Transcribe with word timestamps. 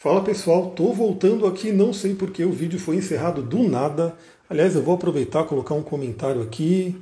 Fala 0.00 0.22
pessoal, 0.22 0.70
tô 0.70 0.92
voltando 0.92 1.44
aqui, 1.44 1.72
não 1.72 1.92
sei 1.92 2.14
porque 2.14 2.44
o 2.44 2.52
vídeo 2.52 2.78
foi 2.78 2.94
encerrado 2.94 3.42
do 3.42 3.68
nada. 3.68 4.16
Aliás, 4.48 4.76
eu 4.76 4.82
vou 4.82 4.94
aproveitar 4.94 5.42
colocar 5.42 5.74
um 5.74 5.82
comentário 5.82 6.40
aqui. 6.40 6.96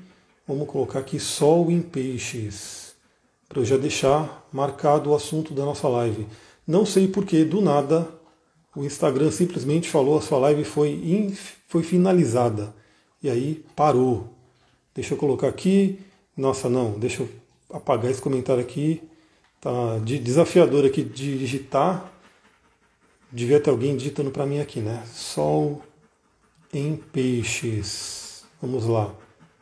Vamos 0.49 0.67
colocar 0.67 1.01
aqui 1.01 1.21
Sol 1.21 1.71
em 1.71 1.83
Peixes, 1.83 2.95
para 3.47 3.61
eu 3.61 3.67
já 3.67 3.77
deixar 3.77 4.49
marcado 4.51 5.11
o 5.11 5.15
assunto 5.15 5.53
da 5.53 5.63
nossa 5.63 5.87
live. 5.89 6.27
Não 6.67 6.87
sei 6.87 7.07
porque 7.07 7.45
do 7.45 7.61
nada 7.61 8.09
o 8.75 8.83
Instagram 8.83 9.31
simplesmente 9.31 9.91
falou 9.91 10.17
a 10.17 10.23
sua 10.23 10.39
live 10.39 10.65
foi, 10.65 11.35
foi 11.69 11.83
finalizada. 11.83 12.75
E 13.23 13.29
aí 13.29 13.63
parou. 13.77 14.29
Deixa 14.95 15.13
eu 15.13 15.19
colocar 15.19 15.49
aqui. 15.49 15.99
Nossa, 16.35 16.71
não, 16.71 16.99
deixa 16.99 17.25
eu 17.25 17.29
apagar 17.71 18.11
esse 18.11 18.23
comentário 18.23 18.63
aqui. 18.63 19.03
Tá 19.61 19.99
desafiador 19.99 20.87
aqui 20.87 21.03
de 21.03 21.37
digitar 21.37 22.16
Devia 23.31 23.61
ter 23.61 23.71
alguém 23.71 23.97
digitando 23.97 24.31
para 24.31 24.47
mim 24.47 24.61
aqui, 24.61 24.81
né? 24.81 25.05
Sol 25.13 25.83
em 26.73 26.97
peixes. 26.97 28.45
Vamos 28.61 28.87
lá. 28.87 29.15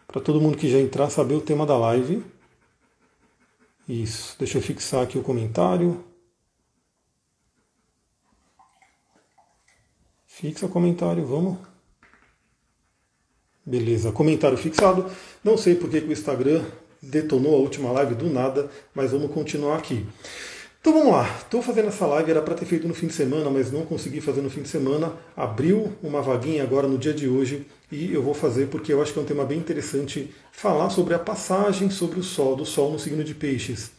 Para 0.06 0.20
todo 0.20 0.40
mundo 0.40 0.56
que 0.56 0.70
já 0.70 0.78
entrar 0.78 1.10
saber 1.10 1.34
o 1.34 1.40
tema 1.40 1.66
da 1.66 1.76
live. 1.76 2.24
Isso. 3.88 4.36
Deixa 4.38 4.58
eu 4.58 4.62
fixar 4.62 5.02
aqui 5.02 5.18
o 5.18 5.22
comentário. 5.22 6.04
Fixa 10.26 10.66
o 10.66 10.68
comentário, 10.68 11.24
vamos. 11.24 11.58
Beleza, 13.64 14.12
comentário 14.12 14.58
fixado. 14.58 15.10
Não 15.42 15.56
sei 15.56 15.74
porque 15.74 16.00
que 16.00 16.08
o 16.08 16.12
Instagram 16.12 16.62
detonou 17.00 17.54
a 17.54 17.58
última 17.58 17.90
live 17.92 18.14
do 18.14 18.28
nada, 18.28 18.70
mas 18.94 19.12
vamos 19.12 19.32
continuar 19.32 19.78
aqui. 19.78 20.06
Então 20.84 20.92
vamos 20.92 21.12
lá, 21.14 21.34
estou 21.38 21.62
fazendo 21.62 21.88
essa 21.88 22.04
live, 22.04 22.30
era 22.30 22.42
para 22.42 22.54
ter 22.54 22.66
feito 22.66 22.86
no 22.86 22.92
fim 22.92 23.06
de 23.06 23.14
semana, 23.14 23.48
mas 23.48 23.72
não 23.72 23.86
consegui 23.86 24.20
fazer 24.20 24.42
no 24.42 24.50
fim 24.50 24.60
de 24.60 24.68
semana. 24.68 25.14
Abriu 25.34 25.90
uma 26.02 26.20
vaguinha 26.20 26.62
agora 26.62 26.86
no 26.86 26.98
dia 26.98 27.14
de 27.14 27.26
hoje 27.26 27.66
e 27.90 28.12
eu 28.12 28.22
vou 28.22 28.34
fazer 28.34 28.66
porque 28.66 28.92
eu 28.92 29.00
acho 29.00 29.10
que 29.10 29.18
é 29.18 29.22
um 29.22 29.24
tema 29.24 29.46
bem 29.46 29.56
interessante 29.56 30.30
falar 30.52 30.90
sobre 30.90 31.14
a 31.14 31.18
passagem 31.18 31.88
sobre 31.88 32.20
o 32.20 32.22
Sol, 32.22 32.54
do 32.54 32.66
Sol 32.66 32.92
no 32.92 32.98
signo 32.98 33.24
de 33.24 33.34
Peixes. 33.34 33.92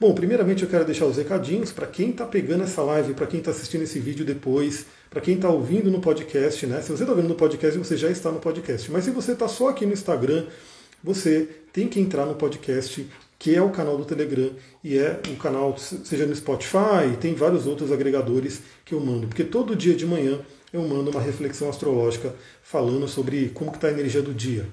Bom, 0.00 0.14
primeiramente 0.14 0.62
eu 0.62 0.70
quero 0.70 0.86
deixar 0.86 1.04
os 1.04 1.18
recadinhos 1.18 1.70
para 1.70 1.86
quem 1.86 2.08
está 2.08 2.24
pegando 2.24 2.64
essa 2.64 2.80
live, 2.80 3.12
para 3.12 3.26
quem 3.26 3.40
está 3.40 3.50
assistindo 3.50 3.82
esse 3.82 3.98
vídeo 3.98 4.24
depois, 4.24 4.86
para 5.10 5.20
quem 5.20 5.34
está 5.34 5.50
ouvindo 5.50 5.90
no 5.90 6.00
podcast, 6.00 6.66
né? 6.66 6.80
Se 6.80 6.90
você 6.90 7.02
está 7.02 7.12
ouvindo 7.12 7.28
no 7.28 7.34
podcast, 7.34 7.78
você 7.78 7.94
já 7.94 8.08
está 8.08 8.32
no 8.32 8.40
podcast. 8.40 8.90
Mas 8.90 9.04
se 9.04 9.10
você 9.10 9.32
está 9.32 9.48
só 9.48 9.68
aqui 9.68 9.84
no 9.84 9.92
Instagram, 9.92 10.46
você 11.04 11.46
tem 11.74 11.88
que 11.88 12.00
entrar 12.00 12.24
no 12.24 12.36
podcast 12.36 13.06
que 13.42 13.52
é 13.52 13.60
o 13.60 13.70
canal 13.70 13.98
do 13.98 14.04
Telegram 14.04 14.50
e 14.84 14.96
é 14.96 15.20
o 15.28 15.34
canal, 15.34 15.76
seja 15.76 16.24
no 16.24 16.36
Spotify, 16.36 17.16
tem 17.20 17.34
vários 17.34 17.66
outros 17.66 17.90
agregadores 17.90 18.60
que 18.84 18.94
eu 18.94 19.00
mando, 19.00 19.26
porque 19.26 19.42
todo 19.42 19.74
dia 19.74 19.96
de 19.96 20.06
manhã 20.06 20.38
eu 20.72 20.80
mando 20.86 21.10
uma 21.10 21.20
reflexão 21.20 21.68
astrológica 21.68 22.32
falando 22.62 23.08
sobre 23.08 23.48
como 23.48 23.72
está 23.72 23.88
a 23.88 23.90
energia 23.90 24.22
do 24.22 24.32
dia. 24.32 24.68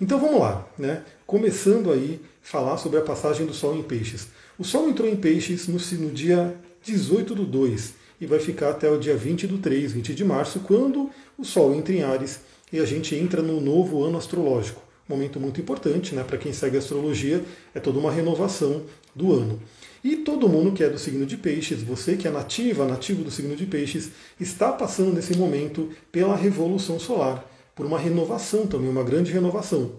Então 0.00 0.20
vamos 0.20 0.40
lá, 0.40 0.64
né? 0.78 1.02
Começando 1.26 1.90
aí 1.90 2.20
falar 2.40 2.76
sobre 2.76 3.00
a 3.00 3.02
passagem 3.02 3.44
do 3.44 3.52
Sol 3.52 3.74
em 3.74 3.82
Peixes. 3.82 4.28
O 4.56 4.62
Sol 4.62 4.88
entrou 4.88 5.08
em 5.08 5.16
Peixes 5.16 5.66
no, 5.66 5.80
no 5.98 6.10
dia 6.12 6.54
18 6.84 7.34
do 7.34 7.44
2 7.44 7.94
e 8.20 8.26
vai 8.26 8.38
ficar 8.38 8.70
até 8.70 8.88
o 8.88 9.00
dia 9.00 9.16
20 9.16 9.48
do 9.48 9.58
3, 9.58 9.90
20 9.94 10.14
de 10.14 10.24
março, 10.24 10.60
quando 10.60 11.10
o 11.36 11.44
Sol 11.44 11.74
entra 11.74 11.92
em 11.92 12.04
Ares 12.04 12.38
e 12.72 12.78
a 12.78 12.84
gente 12.84 13.16
entra 13.16 13.42
no 13.42 13.60
novo 13.60 14.04
ano 14.04 14.16
astrológico 14.16 14.91
momento 15.08 15.40
muito 15.40 15.60
importante, 15.60 16.14
né? 16.14 16.22
Para 16.24 16.38
quem 16.38 16.52
segue 16.52 16.76
a 16.76 16.78
astrologia, 16.78 17.44
é 17.74 17.80
toda 17.80 17.98
uma 17.98 18.10
renovação 18.10 18.82
do 19.14 19.32
ano. 19.32 19.60
E 20.02 20.16
todo 20.16 20.48
mundo 20.48 20.72
que 20.72 20.82
é 20.82 20.88
do 20.88 20.98
signo 20.98 21.24
de 21.24 21.36
Peixes, 21.36 21.82
você 21.82 22.16
que 22.16 22.26
é 22.26 22.30
nativa, 22.30 22.84
nativo 22.84 23.22
do 23.22 23.30
signo 23.30 23.54
de 23.54 23.66
Peixes, 23.66 24.10
está 24.40 24.72
passando 24.72 25.12
nesse 25.12 25.36
momento 25.36 25.90
pela 26.10 26.34
revolução 26.34 26.98
solar, 26.98 27.44
por 27.74 27.86
uma 27.86 27.98
renovação 27.98 28.66
também, 28.66 28.90
uma 28.90 29.04
grande 29.04 29.30
renovação. 29.30 29.92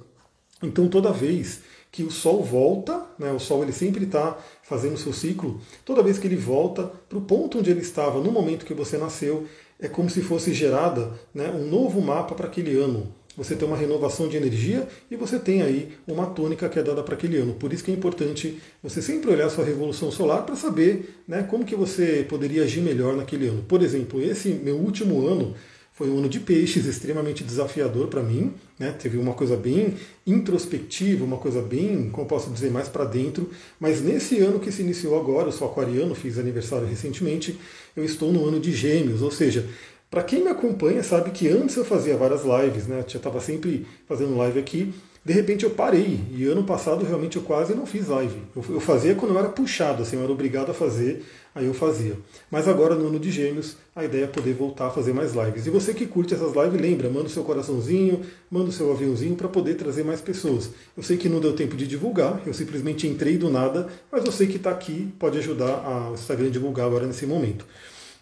Então 0.62 0.88
toda 0.88 1.12
vez 1.12 1.62
que 1.90 2.04
o 2.04 2.12
Sol 2.12 2.44
volta, 2.44 3.06
né, 3.20 3.32
o 3.32 3.40
Sol 3.40 3.64
ele 3.64 3.72
sempre 3.72 4.06
está 4.06 4.38
fazendo 4.64 4.96
o 4.96 4.98
seu 4.98 5.14
ciclo, 5.14 5.62
toda 5.86 6.04
vez 6.04 6.18
que 6.18 6.28
ele 6.28 6.36
volta 6.36 6.92
para 7.08 7.18
o 7.18 7.22
ponto 7.22 7.60
onde 7.60 7.70
ele 7.70 7.82
estava 7.82 8.20
no 8.20 8.32
momento 8.32 8.66
que 8.66 8.74
você 8.74 8.98
nasceu, 8.98 9.48
é 9.80 9.88
como 9.88 10.10
se 10.10 10.22
fosse 10.22 10.54
gerada 10.54 11.12
né, 11.34 11.50
um 11.50 11.70
novo 11.70 12.02
mapa 12.02 12.36
para 12.36 12.48
aquele 12.48 12.76
ano 12.78 13.14
você 13.36 13.56
tem 13.56 13.68
uma 13.68 13.78
renovação 13.78 14.28
de 14.28 14.38
energia 14.38 14.88
e 15.10 15.16
você 15.16 15.40
tem 15.40 15.62
aí 15.62 15.90
uma 16.08 16.28
tônica 16.28 16.70
que 16.70 16.78
é 16.78 16.84
dada 16.84 17.02
para 17.02 17.16
aquele 17.16 17.38
ano. 17.38 17.54
Por 17.54 17.74
isso 17.74 17.84
que 17.84 17.92
é 17.92 17.94
importante 17.94 18.62
você 18.82 19.02
sempre 19.02 19.32
olhar 19.32 19.50
sua 19.50 19.66
revolução 19.66 20.12
solar 20.12 20.46
para 20.46 20.56
saber 20.56 21.16
né, 21.28 21.44
como 21.44 21.66
que 21.66 21.76
você 21.76 22.26
poderia 22.28 22.64
agir 22.64 22.82
melhor 22.82 23.16
naquele 23.16 23.48
ano. 23.48 23.64
Por 23.64 23.82
exemplo, 23.82 24.22
esse 24.22 24.50
meu 24.50 24.76
último 24.76 25.28
ano 25.28 25.56
foi 25.94 26.10
um 26.10 26.18
ano 26.18 26.28
de 26.28 26.40
peixes 26.40 26.86
extremamente 26.86 27.44
desafiador 27.44 28.08
para 28.08 28.24
mim. 28.24 28.54
Né? 28.80 28.92
Teve 28.92 29.18
uma 29.18 29.34
coisa 29.34 29.56
bem 29.56 29.94
introspectiva, 30.26 31.24
uma 31.24 31.38
coisa 31.38 31.62
bem, 31.62 32.10
como 32.10 32.28
posso 32.28 32.50
dizer, 32.50 32.72
mais 32.72 32.88
para 32.88 33.06
dentro. 33.06 33.50
Mas 33.80 34.02
nesse 34.02 34.40
ano 34.40 34.60
que 34.60 34.72
se 34.72 34.82
iniciou 34.82 35.20
agora, 35.20 35.50
eu 35.50 35.52
sou 35.52 35.68
aquariano, 35.68 36.16
fiz 36.16 36.40
aniversário 36.40 36.88
recentemente, 36.88 37.60
eu 37.96 38.04
estou 38.04 38.34
no 38.34 38.48
ano 38.48 38.60
de 38.60 38.72
gêmeos, 38.72 39.22
ou 39.22 39.30
seja, 39.30 39.70
para 40.14 40.22
quem 40.22 40.44
me 40.44 40.50
acompanha 40.50 41.02
sabe 41.02 41.32
que 41.32 41.48
antes 41.48 41.76
eu 41.76 41.84
fazia 41.84 42.16
várias 42.16 42.44
lives, 42.44 42.86
né? 42.86 43.00
Eu 43.00 43.18
estava 43.18 43.42
sempre 43.42 43.88
fazendo 44.08 44.38
live 44.38 44.60
aqui. 44.60 44.94
De 45.26 45.34
repente 45.34 45.64
eu 45.64 45.72
parei 45.72 46.20
e 46.30 46.46
ano 46.46 46.64
passado 46.64 47.04
realmente 47.04 47.38
eu 47.38 47.42
quase 47.42 47.74
não 47.74 47.88
fiz 47.88 48.10
live. 48.10 48.38
Eu, 48.56 48.80
fazia 48.80 49.16
quando 49.16 49.34
eu 49.34 49.40
era 49.40 49.50
puxado, 49.50 50.04
assim, 50.04 50.16
eu 50.16 50.22
era 50.22 50.32
obrigado 50.32 50.70
a 50.70 50.74
fazer, 50.74 51.26
aí 51.56 51.66
eu 51.66 51.74
fazia. 51.74 52.16
Mas 52.52 52.68
agora 52.68 52.94
no 52.94 53.08
ano 53.08 53.18
de 53.18 53.32
Gêmeos 53.32 53.76
a 53.96 54.06
ideia 54.06 54.26
é 54.26 54.28
poder 54.28 54.54
voltar 54.54 54.86
a 54.86 54.90
fazer 54.92 55.14
mais 55.14 55.34
lives. 55.34 55.66
E 55.66 55.72
você 55.72 55.96
que 55.96 56.06
curte 56.06 56.36
essas 56.36 56.54
lives, 56.54 56.80
lembra, 56.80 57.10
manda 57.10 57.26
o 57.26 57.30
seu 57.30 57.44
coraçãozinho, 57.44 58.22
manda 58.52 58.70
o 58.70 58.72
seu 58.72 58.92
aviãozinho 58.92 59.36
para 59.36 59.48
poder 59.48 59.74
trazer 59.78 60.04
mais 60.04 60.22
pessoas. 60.22 60.70
Eu 60.96 61.02
sei 61.02 61.18
que 61.18 61.28
não 61.28 61.40
deu 61.40 61.56
tempo 61.56 61.76
de 61.76 61.88
divulgar, 61.88 62.40
eu 62.46 62.54
simplesmente 62.54 63.08
entrei 63.08 63.36
do 63.36 63.50
nada, 63.50 63.88
mas 64.12 64.24
eu 64.24 64.32
sei 64.32 64.46
que 64.46 64.58
está 64.58 64.70
aqui, 64.70 65.12
pode 65.18 65.40
ajudar 65.40 66.12
o 66.12 66.14
Instagram 66.14 66.50
a 66.50 66.52
divulgar 66.52 66.86
agora 66.86 67.08
nesse 67.08 67.26
momento. 67.26 67.66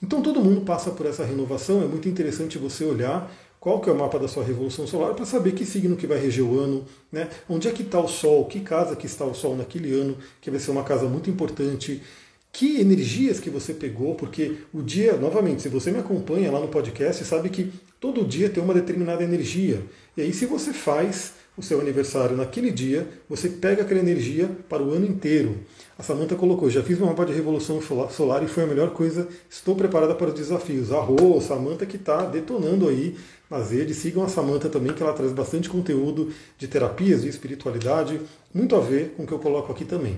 Então 0.01 0.21
todo 0.21 0.41
mundo 0.41 0.61
passa 0.61 0.91
por 0.91 1.05
essa 1.05 1.23
renovação, 1.23 1.83
é 1.83 1.85
muito 1.85 2.09
interessante 2.09 2.57
você 2.57 2.83
olhar 2.83 3.31
qual 3.59 3.79
que 3.79 3.87
é 3.87 3.93
o 3.93 3.95
mapa 3.95 4.17
da 4.17 4.27
sua 4.27 4.43
revolução 4.43 4.87
solar 4.87 5.13
para 5.13 5.23
saber 5.23 5.51
que 5.51 5.63
signo 5.63 5.95
que 5.95 6.07
vai 6.07 6.19
reger 6.19 6.43
o 6.43 6.59
ano, 6.59 6.83
né? 7.11 7.29
onde 7.47 7.67
é 7.67 7.71
que 7.71 7.83
está 7.83 7.99
o 7.99 8.07
Sol, 8.07 8.45
que 8.45 8.59
casa 8.61 8.95
que 8.95 9.05
está 9.05 9.23
o 9.23 9.35
Sol 9.35 9.55
naquele 9.55 9.93
ano, 9.93 10.17
que 10.41 10.49
vai 10.49 10.59
ser 10.59 10.71
uma 10.71 10.83
casa 10.83 11.07
muito 11.07 11.29
importante, 11.29 12.01
que 12.51 12.81
energias 12.81 13.39
que 13.39 13.51
você 13.51 13.71
pegou, 13.71 14.15
porque 14.15 14.57
o 14.73 14.81
dia, 14.81 15.15
novamente, 15.15 15.61
se 15.61 15.69
você 15.69 15.91
me 15.91 15.99
acompanha 15.99 16.51
lá 16.51 16.59
no 16.59 16.69
podcast, 16.69 17.23
sabe 17.23 17.49
que 17.49 17.71
todo 17.99 18.25
dia 18.25 18.49
tem 18.49 18.63
uma 18.63 18.73
determinada 18.73 19.23
energia. 19.23 19.83
E 20.17 20.21
aí 20.21 20.33
se 20.33 20.47
você 20.47 20.73
faz 20.73 21.33
o 21.55 21.61
seu 21.61 21.79
aniversário 21.79 22.35
naquele 22.35 22.71
dia, 22.71 23.07
você 23.29 23.47
pega 23.47 23.83
aquela 23.83 23.99
energia 23.99 24.49
para 24.67 24.81
o 24.81 24.91
ano 24.91 25.05
inteiro. 25.05 25.59
A 26.01 26.03
Samanta 26.03 26.33
colocou, 26.33 26.67
já 26.67 26.81
fiz 26.81 26.97
uma 26.97 27.09
mapa 27.09 27.27
de 27.27 27.31
revolução 27.31 27.79
solar 28.09 28.41
e 28.41 28.47
foi 28.47 28.63
a 28.63 28.65
melhor 28.65 28.89
coisa, 28.89 29.27
estou 29.47 29.75
preparada 29.75 30.15
para 30.15 30.29
os 30.29 30.33
desafios. 30.33 30.91
Arro, 30.91 31.39
Samanta 31.39 31.85
que 31.85 31.95
está 31.95 32.25
detonando 32.25 32.89
aí 32.89 33.15
nas 33.47 33.69
redes, 33.69 33.97
sigam 33.97 34.23
a 34.23 34.27
Samanta 34.27 34.67
também, 34.67 34.93
que 34.93 35.03
ela 35.03 35.13
traz 35.13 35.31
bastante 35.31 35.69
conteúdo 35.69 36.33
de 36.57 36.67
terapias, 36.67 37.21
de 37.21 37.29
espiritualidade, 37.29 38.19
muito 38.51 38.75
a 38.75 38.79
ver 38.79 39.13
com 39.15 39.21
o 39.21 39.27
que 39.27 39.31
eu 39.31 39.37
coloco 39.37 39.71
aqui 39.71 39.85
também. 39.85 40.17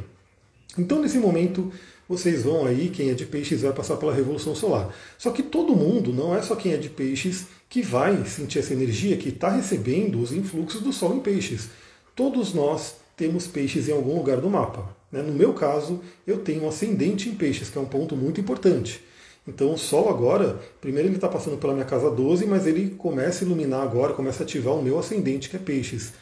Então, 0.77 1.01
nesse 1.01 1.17
momento, 1.17 1.69
vocês 2.07 2.43
vão 2.43 2.65
aí, 2.65 2.87
quem 2.87 3.09
é 3.09 3.13
de 3.13 3.25
peixes 3.25 3.61
vai 3.61 3.73
passar 3.73 3.97
pela 3.97 4.13
revolução 4.13 4.55
solar. 4.55 4.95
Só 5.17 5.31
que 5.31 5.43
todo 5.43 5.75
mundo, 5.75 6.13
não 6.13 6.33
é 6.33 6.41
só 6.41 6.55
quem 6.55 6.71
é 6.71 6.77
de 6.77 6.87
peixes, 6.87 7.47
que 7.69 7.81
vai 7.81 8.23
sentir 8.23 8.59
essa 8.59 8.71
energia, 8.71 9.17
que 9.17 9.27
está 9.27 9.49
recebendo 9.49 10.21
os 10.21 10.31
influxos 10.31 10.79
do 10.79 10.93
Sol 10.93 11.13
em 11.13 11.19
peixes. 11.19 11.67
Todos 12.15 12.53
nós 12.53 12.95
temos 13.17 13.47
peixes 13.47 13.89
em 13.89 13.91
algum 13.91 14.15
lugar 14.15 14.37
do 14.37 14.49
mapa. 14.49 15.02
Né? 15.13 15.21
No 15.21 15.31
meu 15.31 15.53
caso, 15.53 16.01
eu 16.25 16.39
tenho 16.39 16.63
um 16.63 16.67
ascendente 16.67 17.29
em 17.29 17.35
peixes, 17.35 17.69
que 17.69 17.77
é 17.77 17.81
um 17.81 17.85
ponto 17.85 18.17
muito 18.17 18.41
importante. 18.41 18.99
Então 19.47 19.73
o 19.73 19.77
Sol 19.77 20.09
agora, 20.09 20.59
primeiro 20.81 21.07
ele 21.07 21.15
está 21.15 21.27
passando 21.27 21.57
pela 21.57 21.73
minha 21.73 21.85
casa 21.85 22.09
12, 22.09 22.47
mas 22.47 22.65
ele 22.65 22.95
começa 22.97 23.43
a 23.43 23.45
iluminar 23.45 23.83
agora, 23.83 24.13
começa 24.13 24.41
a 24.41 24.45
ativar 24.45 24.73
o 24.73 24.81
meu 24.81 24.97
ascendente, 24.97 25.49
que 25.49 25.55
é 25.55 25.59
peixes. 25.59 26.13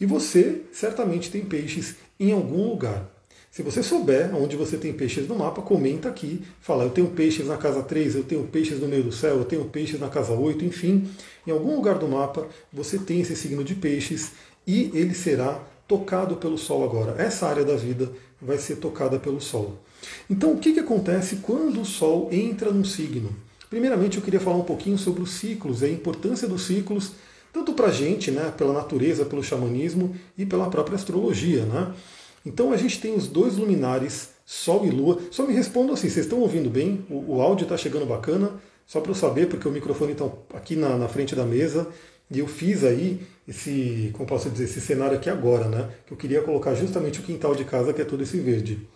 E 0.00 0.06
você 0.06 0.62
certamente 0.72 1.30
tem 1.30 1.44
peixes 1.44 1.96
em 2.20 2.30
algum 2.30 2.68
lugar. 2.68 3.10
Se 3.50 3.62
você 3.62 3.82
souber 3.82 4.36
onde 4.36 4.54
você 4.54 4.76
tem 4.76 4.92
peixes 4.92 5.26
no 5.26 5.34
mapa, 5.34 5.62
comenta 5.62 6.10
aqui, 6.10 6.42
fala, 6.60 6.84
eu 6.84 6.90
tenho 6.90 7.08
peixes 7.08 7.46
na 7.46 7.56
casa 7.56 7.82
3, 7.82 8.14
eu 8.14 8.22
tenho 8.22 8.44
peixes 8.44 8.78
no 8.78 8.86
meio 8.86 9.02
do 9.02 9.12
céu, 9.12 9.38
eu 9.38 9.44
tenho 9.46 9.64
peixes 9.64 9.98
na 9.98 10.10
casa 10.10 10.34
8, 10.34 10.62
enfim, 10.62 11.08
em 11.46 11.50
algum 11.50 11.74
lugar 11.74 11.98
do 11.98 12.06
mapa 12.06 12.46
você 12.70 12.98
tem 12.98 13.22
esse 13.22 13.34
signo 13.34 13.64
de 13.64 13.74
peixes 13.74 14.32
e 14.66 14.90
ele 14.92 15.14
será 15.14 15.58
tocado 15.86 16.36
pelo 16.36 16.58
Sol 16.58 16.84
agora. 16.84 17.20
Essa 17.20 17.46
área 17.46 17.64
da 17.64 17.76
vida 17.76 18.10
vai 18.40 18.58
ser 18.58 18.76
tocada 18.76 19.18
pelo 19.18 19.40
Sol. 19.40 19.78
Então, 20.28 20.52
o 20.52 20.58
que, 20.58 20.72
que 20.72 20.80
acontece 20.80 21.36
quando 21.36 21.80
o 21.80 21.84
Sol 21.84 22.28
entra 22.32 22.70
num 22.70 22.84
signo? 22.84 23.30
Primeiramente, 23.68 24.16
eu 24.16 24.22
queria 24.22 24.40
falar 24.40 24.56
um 24.56 24.64
pouquinho 24.64 24.98
sobre 24.98 25.22
os 25.22 25.30
ciclos, 25.30 25.82
a 25.82 25.88
importância 25.88 26.46
dos 26.46 26.66
ciclos, 26.66 27.12
tanto 27.52 27.72
para 27.72 27.86
a 27.86 27.92
gente, 27.92 28.30
né, 28.30 28.52
pela 28.56 28.72
natureza, 28.72 29.24
pelo 29.24 29.42
xamanismo 29.42 30.14
e 30.36 30.44
pela 30.44 30.68
própria 30.68 30.96
astrologia. 30.96 31.64
Né? 31.64 31.92
Então 32.44 32.72
a 32.72 32.76
gente 32.76 33.00
tem 33.00 33.14
os 33.14 33.26
dois 33.26 33.56
luminares 33.56 34.30
Sol 34.44 34.86
e 34.86 34.90
Lua. 34.90 35.18
Só 35.30 35.44
me 35.44 35.52
respondam 35.52 35.94
assim, 35.94 36.08
vocês 36.08 36.26
estão 36.26 36.38
ouvindo 36.38 36.70
bem? 36.70 37.04
O, 37.10 37.36
o 37.36 37.42
áudio 37.42 37.64
está 37.64 37.76
chegando 37.76 38.06
bacana? 38.06 38.52
Só 38.86 39.00
para 39.00 39.10
eu 39.10 39.16
saber, 39.16 39.48
porque 39.48 39.66
o 39.66 39.72
microfone 39.72 40.12
está 40.12 40.26
aqui 40.54 40.76
na, 40.76 40.96
na, 40.96 41.08
frente 41.08 41.34
da 41.34 41.44
mesa 41.44 41.88
e 42.30 42.38
eu 42.38 42.46
fiz 42.46 42.84
aí 42.84 43.20
esse, 43.46 44.10
como 44.12 44.26
posso 44.26 44.50
dizer, 44.50 44.64
esse 44.64 44.80
cenário 44.80 45.16
aqui 45.16 45.30
agora, 45.30 45.68
né? 45.68 45.88
Que 46.06 46.12
eu 46.12 46.16
queria 46.16 46.42
colocar 46.42 46.74
justamente 46.74 47.20
o 47.20 47.22
quintal 47.22 47.54
de 47.54 47.64
casa, 47.64 47.92
que 47.92 48.02
é 48.02 48.04
todo 48.04 48.22
esse 48.22 48.38
verde. 48.40 48.86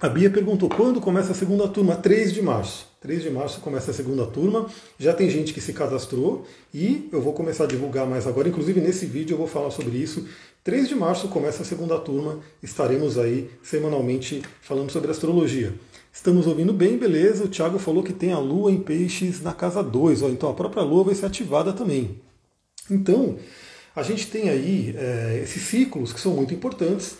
A 0.00 0.08
Bia 0.08 0.30
perguntou 0.30 0.68
quando 0.68 1.00
começa 1.00 1.32
a 1.32 1.34
segunda 1.34 1.68
turma? 1.68 1.96
3 1.96 2.32
de 2.32 2.42
março. 2.42 2.86
3 3.00 3.22
de 3.22 3.30
março 3.30 3.60
começa 3.60 3.90
a 3.90 3.94
segunda 3.94 4.26
turma. 4.26 4.66
Já 4.98 5.12
tem 5.12 5.30
gente 5.30 5.54
que 5.54 5.60
se 5.60 5.72
cadastrou 5.72 6.46
e 6.72 7.08
eu 7.12 7.22
vou 7.22 7.32
começar 7.32 7.64
a 7.64 7.66
divulgar 7.66 8.06
mais 8.06 8.26
agora. 8.26 8.48
Inclusive 8.48 8.80
nesse 8.80 9.06
vídeo 9.06 9.34
eu 9.34 9.38
vou 9.38 9.46
falar 9.46 9.70
sobre 9.70 9.96
isso. 9.96 10.26
3 10.62 10.88
de 10.88 10.94
março 10.94 11.28
começa 11.28 11.62
a 11.62 11.64
segunda 11.66 11.98
turma. 11.98 12.40
Estaremos 12.62 13.18
aí 13.18 13.50
semanalmente 13.62 14.42
falando 14.60 14.90
sobre 14.90 15.10
astrologia. 15.10 15.72
Estamos 16.14 16.46
ouvindo 16.46 16.72
bem, 16.72 16.96
beleza. 16.96 17.44
O 17.44 17.48
Thiago 17.48 17.76
falou 17.76 18.04
que 18.04 18.12
tem 18.12 18.30
a 18.30 18.38
lua 18.38 18.70
em 18.70 18.78
peixes 18.78 19.42
na 19.42 19.52
casa 19.52 19.82
2. 19.82 20.22
Então 20.22 20.48
a 20.48 20.54
própria 20.54 20.80
lua 20.80 21.02
vai 21.02 21.14
ser 21.14 21.26
ativada 21.26 21.72
também. 21.72 22.20
Então, 22.88 23.36
a 23.96 24.02
gente 24.04 24.28
tem 24.28 24.48
aí 24.48 24.94
é, 24.96 25.40
esses 25.42 25.62
ciclos 25.62 26.12
que 26.12 26.20
são 26.20 26.32
muito 26.32 26.54
importantes. 26.54 27.16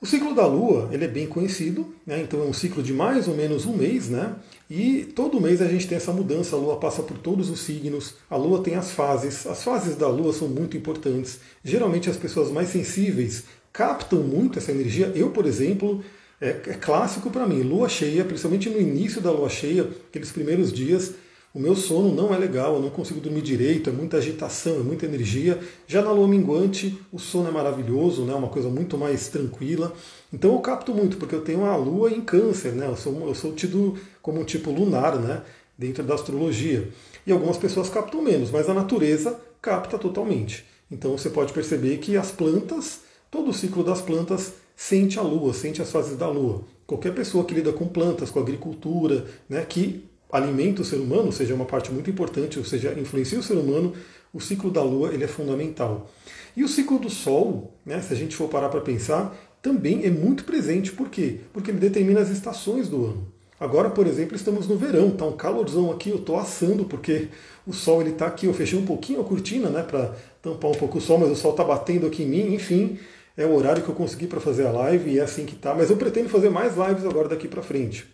O 0.00 0.06
ciclo 0.06 0.34
da 0.34 0.46
Lua 0.46 0.88
ele 0.90 1.04
é 1.04 1.08
bem 1.08 1.26
conhecido, 1.26 1.94
né? 2.06 2.20
então 2.22 2.40
é 2.40 2.44
um 2.44 2.52
ciclo 2.52 2.82
de 2.82 2.92
mais 2.92 3.28
ou 3.28 3.34
menos 3.34 3.64
um 3.64 3.76
mês, 3.76 4.08
né? 4.08 4.36
e 4.68 5.04
todo 5.16 5.40
mês 5.40 5.62
a 5.62 5.68
gente 5.68 5.88
tem 5.88 5.96
essa 5.96 6.12
mudança, 6.12 6.56
a 6.56 6.58
Lua 6.58 6.76
passa 6.76 7.02
por 7.02 7.16
todos 7.16 7.48
os 7.48 7.60
signos, 7.60 8.14
a 8.28 8.36
Lua 8.36 8.62
tem 8.62 8.74
as 8.74 8.90
fases, 8.90 9.46
as 9.46 9.64
fases 9.64 9.96
da 9.96 10.08
Lua 10.08 10.32
são 10.32 10.46
muito 10.46 10.76
importantes. 10.76 11.40
Geralmente 11.64 12.10
as 12.10 12.18
pessoas 12.18 12.50
mais 12.50 12.68
sensíveis 12.68 13.44
captam 13.72 14.20
muito 14.20 14.58
essa 14.58 14.72
energia. 14.72 15.10
Eu, 15.14 15.30
por 15.30 15.46
exemplo, 15.46 16.04
é, 16.40 16.48
é 16.48 16.74
clássico 16.74 17.30
para 17.30 17.46
mim, 17.46 17.62
Lua 17.62 17.88
cheia, 17.88 18.24
principalmente 18.24 18.68
no 18.68 18.80
início 18.80 19.20
da 19.20 19.30
Lua 19.30 19.48
cheia, 19.48 19.88
aqueles 20.08 20.32
primeiros 20.32 20.72
dias, 20.72 21.14
o 21.54 21.60
meu 21.60 21.76
sono 21.76 22.12
não 22.12 22.34
é 22.34 22.36
legal, 22.36 22.74
eu 22.74 22.82
não 22.82 22.90
consigo 22.90 23.20
dormir 23.20 23.40
direito, 23.40 23.88
é 23.88 23.92
muita 23.92 24.16
agitação, 24.16 24.74
é 24.74 24.82
muita 24.82 25.06
energia. 25.06 25.60
Já 25.86 26.02
na 26.02 26.10
lua 26.10 26.26
minguante, 26.26 26.98
o 27.12 27.18
sono 27.20 27.48
é 27.48 27.52
maravilhoso, 27.52 28.24
né, 28.24 28.34
uma 28.34 28.48
coisa 28.48 28.68
muito 28.68 28.98
mais 28.98 29.28
tranquila. 29.28 29.92
Então 30.32 30.52
eu 30.52 30.58
capto 30.58 30.92
muito, 30.92 31.16
porque 31.16 31.32
eu 31.32 31.42
tenho 31.42 31.64
a 31.64 31.76
lua 31.76 32.10
em 32.10 32.20
câncer, 32.20 32.72
né, 32.72 32.88
eu, 32.88 32.96
sou, 32.96 33.28
eu 33.28 33.36
sou 33.36 33.52
tido 33.52 33.96
como 34.20 34.40
um 34.40 34.44
tipo 34.44 34.72
lunar 34.72 35.16
né, 35.16 35.42
dentro 35.78 36.02
da 36.02 36.14
astrologia. 36.14 36.88
E 37.24 37.30
algumas 37.30 37.56
pessoas 37.56 37.88
captam 37.88 38.20
menos, 38.20 38.50
mas 38.50 38.68
a 38.68 38.74
natureza 38.74 39.38
capta 39.62 39.96
totalmente. 39.96 40.64
Então 40.90 41.16
você 41.16 41.30
pode 41.30 41.52
perceber 41.52 41.98
que 41.98 42.16
as 42.16 42.32
plantas, 42.32 43.02
todo 43.30 43.50
o 43.50 43.54
ciclo 43.54 43.84
das 43.84 44.00
plantas 44.00 44.54
sente 44.76 45.18
a 45.18 45.22
lua, 45.22 45.52
sente 45.52 45.80
as 45.80 45.90
fases 45.90 46.16
da 46.16 46.28
lua. 46.28 46.62
Qualquer 46.86 47.14
pessoa 47.14 47.44
que 47.44 47.54
lida 47.54 47.72
com 47.72 47.86
plantas, 47.86 48.30
com 48.30 48.40
agricultura, 48.40 49.24
né, 49.48 49.64
que 49.68 50.04
alimenta 50.30 50.82
o 50.82 50.84
ser 50.84 50.96
humano, 50.96 51.26
ou 51.26 51.32
seja, 51.32 51.52
é 51.52 51.56
uma 51.56 51.64
parte 51.64 51.92
muito 51.92 52.10
importante, 52.10 52.58
ou 52.58 52.64
seja, 52.64 52.92
influencia 52.98 53.38
o 53.38 53.42
ser 53.42 53.54
humano, 53.54 53.92
o 54.32 54.40
ciclo 54.40 54.70
da 54.70 54.82
Lua 54.82 55.14
ele 55.14 55.24
é 55.24 55.28
fundamental. 55.28 56.10
E 56.56 56.64
o 56.64 56.68
ciclo 56.68 56.98
do 56.98 57.08
Sol, 57.08 57.72
né, 57.86 58.00
se 58.00 58.12
a 58.12 58.16
gente 58.16 58.36
for 58.36 58.48
parar 58.48 58.68
para 58.68 58.80
pensar, 58.80 59.36
também 59.62 60.04
é 60.04 60.10
muito 60.10 60.44
presente. 60.44 60.92
Por 60.92 61.08
quê? 61.08 61.40
Porque 61.52 61.70
ele 61.70 61.78
determina 61.78 62.20
as 62.20 62.30
estações 62.30 62.88
do 62.88 63.06
ano. 63.06 63.34
Agora, 63.58 63.88
por 63.88 64.06
exemplo, 64.06 64.36
estamos 64.36 64.66
no 64.66 64.76
verão, 64.76 65.10
tá 65.12 65.24
um 65.24 65.36
calorzão 65.36 65.90
aqui, 65.90 66.10
eu 66.10 66.16
estou 66.16 66.36
assando 66.36 66.84
porque 66.84 67.28
o 67.66 67.72
sol 67.72 68.00
ele 68.00 68.10
está 68.10 68.26
aqui, 68.26 68.46
eu 68.46 68.52
fechei 68.52 68.78
um 68.78 68.84
pouquinho 68.84 69.20
a 69.20 69.24
cortina, 69.24 69.70
né, 69.70 69.82
para 69.82 70.14
tampar 70.42 70.70
um 70.72 70.74
pouco 70.74 70.98
o 70.98 71.00
sol, 71.00 71.18
mas 71.18 71.30
o 71.30 71.36
sol 71.36 71.52
está 71.52 71.64
batendo 71.64 72.06
aqui 72.06 72.24
em 72.24 72.26
mim, 72.26 72.54
enfim, 72.54 72.98
é 73.36 73.44
o 73.44 73.54
horário 73.54 73.82
que 73.82 73.88
eu 73.88 73.94
consegui 73.94 74.26
para 74.26 74.40
fazer 74.40 74.66
a 74.66 74.70
live 74.70 75.10
e 75.10 75.18
é 75.18 75.22
assim 75.22 75.44
que 75.44 75.56
tá, 75.56 75.74
mas 75.74 75.90
eu 75.90 75.96
pretendo 75.96 76.28
fazer 76.28 76.50
mais 76.50 76.76
lives 76.76 77.04
agora 77.04 77.28
daqui 77.28 77.48
para 77.48 77.62
frente. 77.62 78.06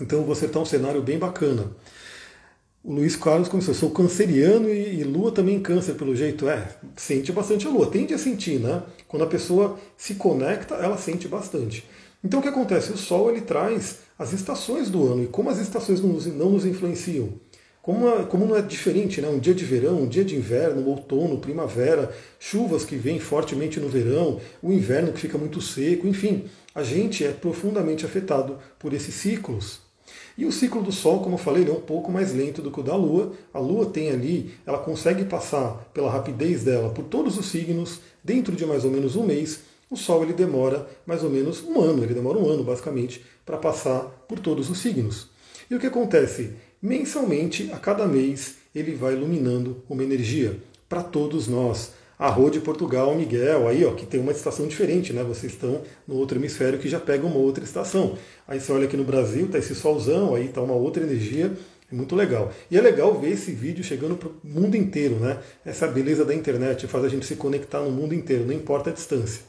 Então 0.00 0.22
você 0.22 0.46
está 0.46 0.58
um 0.58 0.64
cenário 0.64 1.02
bem 1.02 1.18
bacana. 1.18 1.70
O 2.82 2.92
Luiz 2.92 3.16
Carlos 3.16 3.48
começou, 3.48 3.72
sou 3.72 3.90
canceriano 3.90 4.68
e, 4.68 5.00
e, 5.00 5.04
lua 5.04 5.32
também 5.32 5.58
câncer, 5.58 5.94
pelo 5.94 6.14
jeito. 6.14 6.46
É, 6.46 6.68
sente 6.96 7.32
bastante 7.32 7.66
a 7.66 7.70
lua, 7.70 7.90
tende 7.90 8.12
a 8.12 8.18
sentir, 8.18 8.60
né? 8.60 8.82
Quando 9.08 9.22
a 9.22 9.26
pessoa 9.26 9.78
se 9.96 10.16
conecta, 10.16 10.74
ela 10.74 10.98
sente 10.98 11.26
bastante. 11.26 11.88
Então 12.22 12.40
o 12.40 12.42
que 12.42 12.48
acontece? 12.48 12.92
O 12.92 12.96
Sol 12.98 13.30
ele 13.30 13.40
traz 13.40 14.00
as 14.18 14.32
estações 14.34 14.90
do 14.90 15.10
ano 15.10 15.24
e 15.24 15.26
como 15.26 15.48
as 15.48 15.58
estações 15.58 16.00
não 16.00 16.10
nos, 16.10 16.26
não 16.26 16.50
nos 16.50 16.66
influenciam. 16.66 17.30
Como, 17.84 18.24
como, 18.28 18.46
não 18.46 18.56
é 18.56 18.62
diferente, 18.62 19.20
né? 19.20 19.28
um 19.28 19.38
dia 19.38 19.52
de 19.52 19.62
verão, 19.62 20.00
um 20.00 20.08
dia 20.08 20.24
de 20.24 20.34
inverno, 20.34 20.88
outono, 20.88 21.36
primavera, 21.36 22.10
chuvas 22.40 22.82
que 22.82 22.96
vêm 22.96 23.20
fortemente 23.20 23.78
no 23.78 23.90
verão, 23.90 24.40
o 24.62 24.72
inverno 24.72 25.12
que 25.12 25.20
fica 25.20 25.36
muito 25.36 25.60
seco, 25.60 26.06
enfim, 26.06 26.46
a 26.74 26.82
gente 26.82 27.22
é 27.26 27.30
profundamente 27.30 28.06
afetado 28.06 28.58
por 28.78 28.94
esses 28.94 29.14
ciclos. 29.14 29.80
E 30.38 30.46
o 30.46 30.50
ciclo 30.50 30.82
do 30.82 30.90
Sol, 30.90 31.20
como 31.20 31.34
eu 31.34 31.38
falei, 31.38 31.68
é 31.68 31.70
um 31.70 31.80
pouco 31.82 32.10
mais 32.10 32.32
lento 32.34 32.62
do 32.62 32.70
que 32.70 32.80
o 32.80 32.82
da 32.82 32.96
Lua. 32.96 33.34
A 33.52 33.58
Lua 33.58 33.84
tem 33.84 34.08
ali, 34.08 34.54
ela 34.64 34.78
consegue 34.78 35.26
passar 35.26 35.90
pela 35.92 36.10
rapidez 36.10 36.64
dela 36.64 36.88
por 36.88 37.04
todos 37.04 37.36
os 37.36 37.50
signos 37.50 38.00
dentro 38.24 38.56
de 38.56 38.64
mais 38.64 38.86
ou 38.86 38.90
menos 38.90 39.14
um 39.14 39.26
mês. 39.26 39.60
O 39.90 39.96
Sol 39.96 40.22
ele 40.22 40.32
demora 40.32 40.88
mais 41.04 41.22
ou 41.22 41.28
menos 41.28 41.62
um 41.62 41.82
ano, 41.82 42.02
ele 42.02 42.14
demora 42.14 42.38
um 42.38 42.48
ano 42.48 42.64
basicamente 42.64 43.22
para 43.44 43.58
passar 43.58 44.04
por 44.26 44.38
todos 44.38 44.70
os 44.70 44.78
signos. 44.78 45.28
E 45.70 45.74
o 45.74 45.78
que 45.78 45.86
acontece? 45.86 46.54
Mensalmente, 46.86 47.70
a 47.72 47.78
cada 47.78 48.06
mês, 48.06 48.56
ele 48.74 48.94
vai 48.94 49.14
iluminando 49.14 49.82
uma 49.88 50.02
energia 50.02 50.60
para 50.86 51.02
todos 51.02 51.48
nós. 51.48 51.92
A 52.18 52.28
Rô 52.28 52.50
de 52.50 52.60
Portugal, 52.60 53.14
Miguel, 53.14 53.66
aí 53.66 53.82
ó, 53.86 53.94
que 53.94 54.04
tem 54.04 54.20
uma 54.20 54.32
estação 54.32 54.68
diferente, 54.68 55.10
né? 55.10 55.22
Vocês 55.22 55.54
estão 55.54 55.80
no 56.06 56.14
outro 56.16 56.38
hemisfério 56.38 56.78
que 56.78 56.86
já 56.86 57.00
pega 57.00 57.26
uma 57.26 57.38
outra 57.38 57.64
estação. 57.64 58.18
Aí 58.46 58.60
você 58.60 58.70
olha 58.70 58.84
aqui 58.84 58.98
no 58.98 59.04
Brasil, 59.04 59.48
tá 59.48 59.56
esse 59.56 59.74
solzão, 59.74 60.34
aí 60.34 60.48
tá 60.48 60.60
uma 60.60 60.74
outra 60.74 61.02
energia, 61.02 61.56
é 61.90 61.94
muito 61.94 62.14
legal. 62.14 62.52
E 62.70 62.76
é 62.76 62.82
legal 62.82 63.18
ver 63.18 63.30
esse 63.30 63.50
vídeo 63.52 63.82
chegando 63.82 64.14
para 64.14 64.28
o 64.28 64.34
mundo 64.44 64.76
inteiro, 64.76 65.14
né? 65.18 65.38
Essa 65.64 65.86
beleza 65.86 66.22
da 66.22 66.34
internet 66.34 66.86
faz 66.86 67.02
a 67.02 67.08
gente 67.08 67.24
se 67.24 67.36
conectar 67.36 67.80
no 67.80 67.90
mundo 67.90 68.14
inteiro, 68.14 68.44
não 68.44 68.52
importa 68.52 68.90
a 68.90 68.92
distância. 68.92 69.40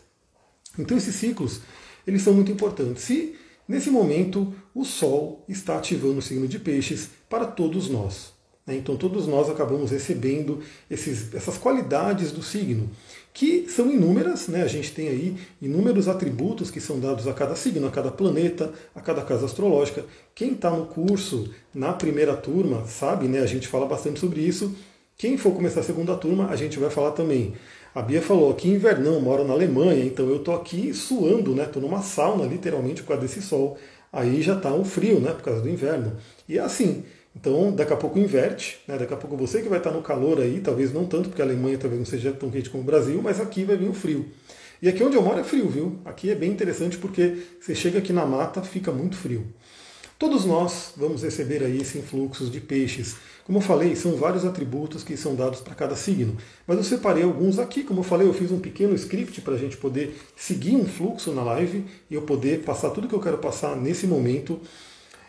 Então 0.79 0.95
esses 0.95 1.15
ciclos, 1.15 1.59
eles 2.07 2.21
são 2.21 2.33
muito 2.33 2.49
importantes. 2.49 3.03
Se 3.03 3.35
nesse 3.67 3.89
momento 3.89 4.55
o 4.73 4.85
Sol 4.85 5.43
está 5.49 5.77
ativando 5.77 6.19
o 6.19 6.21
signo 6.21 6.47
de 6.47 6.59
peixes 6.59 7.09
para 7.29 7.45
todos 7.45 7.89
nós. 7.89 8.33
Né? 8.65 8.75
Então 8.77 8.97
todos 8.97 9.27
nós 9.27 9.49
acabamos 9.49 9.91
recebendo 9.91 10.59
esses, 10.89 11.33
essas 11.33 11.57
qualidades 11.57 12.31
do 12.31 12.41
signo, 12.41 12.89
que 13.33 13.67
são 13.69 13.91
inúmeras, 13.91 14.47
né? 14.47 14.63
a 14.63 14.67
gente 14.67 14.91
tem 14.91 15.09
aí 15.09 15.37
inúmeros 15.61 16.07
atributos 16.07 16.71
que 16.71 16.79
são 16.79 16.99
dados 16.99 17.27
a 17.27 17.33
cada 17.33 17.55
signo, 17.55 17.87
a 17.87 17.91
cada 17.91 18.09
planeta, 18.09 18.71
a 18.95 19.01
cada 19.01 19.21
casa 19.21 19.45
astrológica. 19.45 20.05
Quem 20.33 20.53
está 20.53 20.69
no 20.69 20.85
curso, 20.85 21.49
na 21.73 21.93
primeira 21.93 22.35
turma, 22.35 22.85
sabe, 22.85 23.27
né? 23.27 23.39
a 23.39 23.45
gente 23.45 23.67
fala 23.67 23.85
bastante 23.85 24.19
sobre 24.19 24.41
isso. 24.41 24.75
Quem 25.17 25.37
for 25.37 25.53
começar 25.53 25.79
a 25.79 25.83
segunda 25.83 26.15
turma, 26.15 26.47
a 26.49 26.55
gente 26.55 26.77
vai 26.79 26.89
falar 26.89 27.11
também. 27.11 27.53
A 27.93 28.01
Bia 28.01 28.21
falou 28.21 28.51
aqui 28.51 28.67
invernão, 28.67 29.21
moro 29.21 29.45
na 29.45 29.53
Alemanha, 29.53 30.03
então 30.03 30.27
eu 30.27 30.35
estou 30.37 30.53
aqui 30.53 30.93
suando, 30.93 31.55
né? 31.55 31.63
Estou 31.63 31.81
numa 31.81 32.01
sauna, 32.01 32.45
literalmente, 32.45 33.01
por 33.01 33.07
causa 33.07 33.21
desse 33.21 33.41
sol. 33.41 33.77
Aí 34.11 34.41
já 34.41 34.57
está 34.57 34.73
um 34.73 34.83
frio, 34.83 35.21
né? 35.21 35.31
Por 35.31 35.43
causa 35.43 35.61
do 35.61 35.69
inverno. 35.69 36.17
E 36.47 36.57
é 36.57 36.61
assim, 36.61 37.05
então, 37.35 37.75
daqui 37.75 37.91
a 37.91 37.97
pouco 37.97 38.17
inverte, 38.17 38.79
né? 38.87 38.97
daqui 38.97 39.13
a 39.13 39.17
pouco 39.17 39.35
você 39.35 39.61
que 39.61 39.67
vai 39.67 39.79
estar 39.79 39.91
no 39.91 40.01
calor 40.01 40.39
aí, 40.39 40.61
talvez 40.61 40.93
não 40.93 41.05
tanto, 41.05 41.29
porque 41.29 41.41
a 41.41 41.45
Alemanha 41.45 41.77
talvez 41.77 41.99
não 41.99 42.05
seja 42.05 42.31
tão 42.31 42.49
quente 42.49 42.69
como 42.69 42.81
o 42.81 42.85
Brasil, 42.85 43.19
mas 43.21 43.41
aqui 43.41 43.65
vai 43.65 43.75
vir 43.75 43.89
o 43.89 43.93
frio. 43.93 44.25
E 44.81 44.87
aqui 44.87 45.03
onde 45.03 45.15
eu 45.15 45.21
moro 45.21 45.39
é 45.39 45.43
frio, 45.43 45.69
viu? 45.69 45.99
Aqui 46.05 46.31
é 46.31 46.35
bem 46.35 46.51
interessante 46.51 46.97
porque 46.97 47.43
você 47.59 47.75
chega 47.75 47.99
aqui 47.99 48.13
na 48.13 48.25
mata, 48.25 48.61
fica 48.61 48.91
muito 48.91 49.15
frio. 49.15 49.45
Todos 50.17 50.45
nós 50.45 50.93
vamos 50.95 51.23
receber 51.23 51.61
aí 51.61 51.81
esse 51.81 51.97
influxo 51.97 52.49
de 52.49 52.61
peixes. 52.61 53.17
Como 53.43 53.57
eu 53.57 53.61
falei, 53.61 53.95
são 53.97 54.15
vários 54.15 54.45
atributos 54.45 55.03
que 55.03 55.17
são 55.17 55.35
dados 55.35 55.59
para 55.59 55.75
cada 55.75 55.95
signo. 55.95 56.37
Mas 56.65 56.77
eu 56.77 56.83
separei 56.83 57.23
alguns 57.23 57.59
aqui, 57.59 57.83
como 57.83 57.99
eu 57.99 58.03
falei, 58.03 58.27
eu 58.27 58.33
fiz 58.33 58.49
um 58.49 58.59
pequeno 58.59 58.95
script 58.95 59.41
para 59.41 59.55
a 59.55 59.57
gente 59.57 59.75
poder 59.75 60.17
seguir 60.35 60.75
um 60.75 60.85
fluxo 60.85 61.33
na 61.33 61.43
live 61.43 61.85
e 62.09 62.15
eu 62.15 62.21
poder 62.21 62.63
passar 62.63 62.91
tudo 62.91 63.09
que 63.09 63.15
eu 63.15 63.19
quero 63.19 63.37
passar 63.39 63.75
nesse 63.75 64.07
momento. 64.07 64.59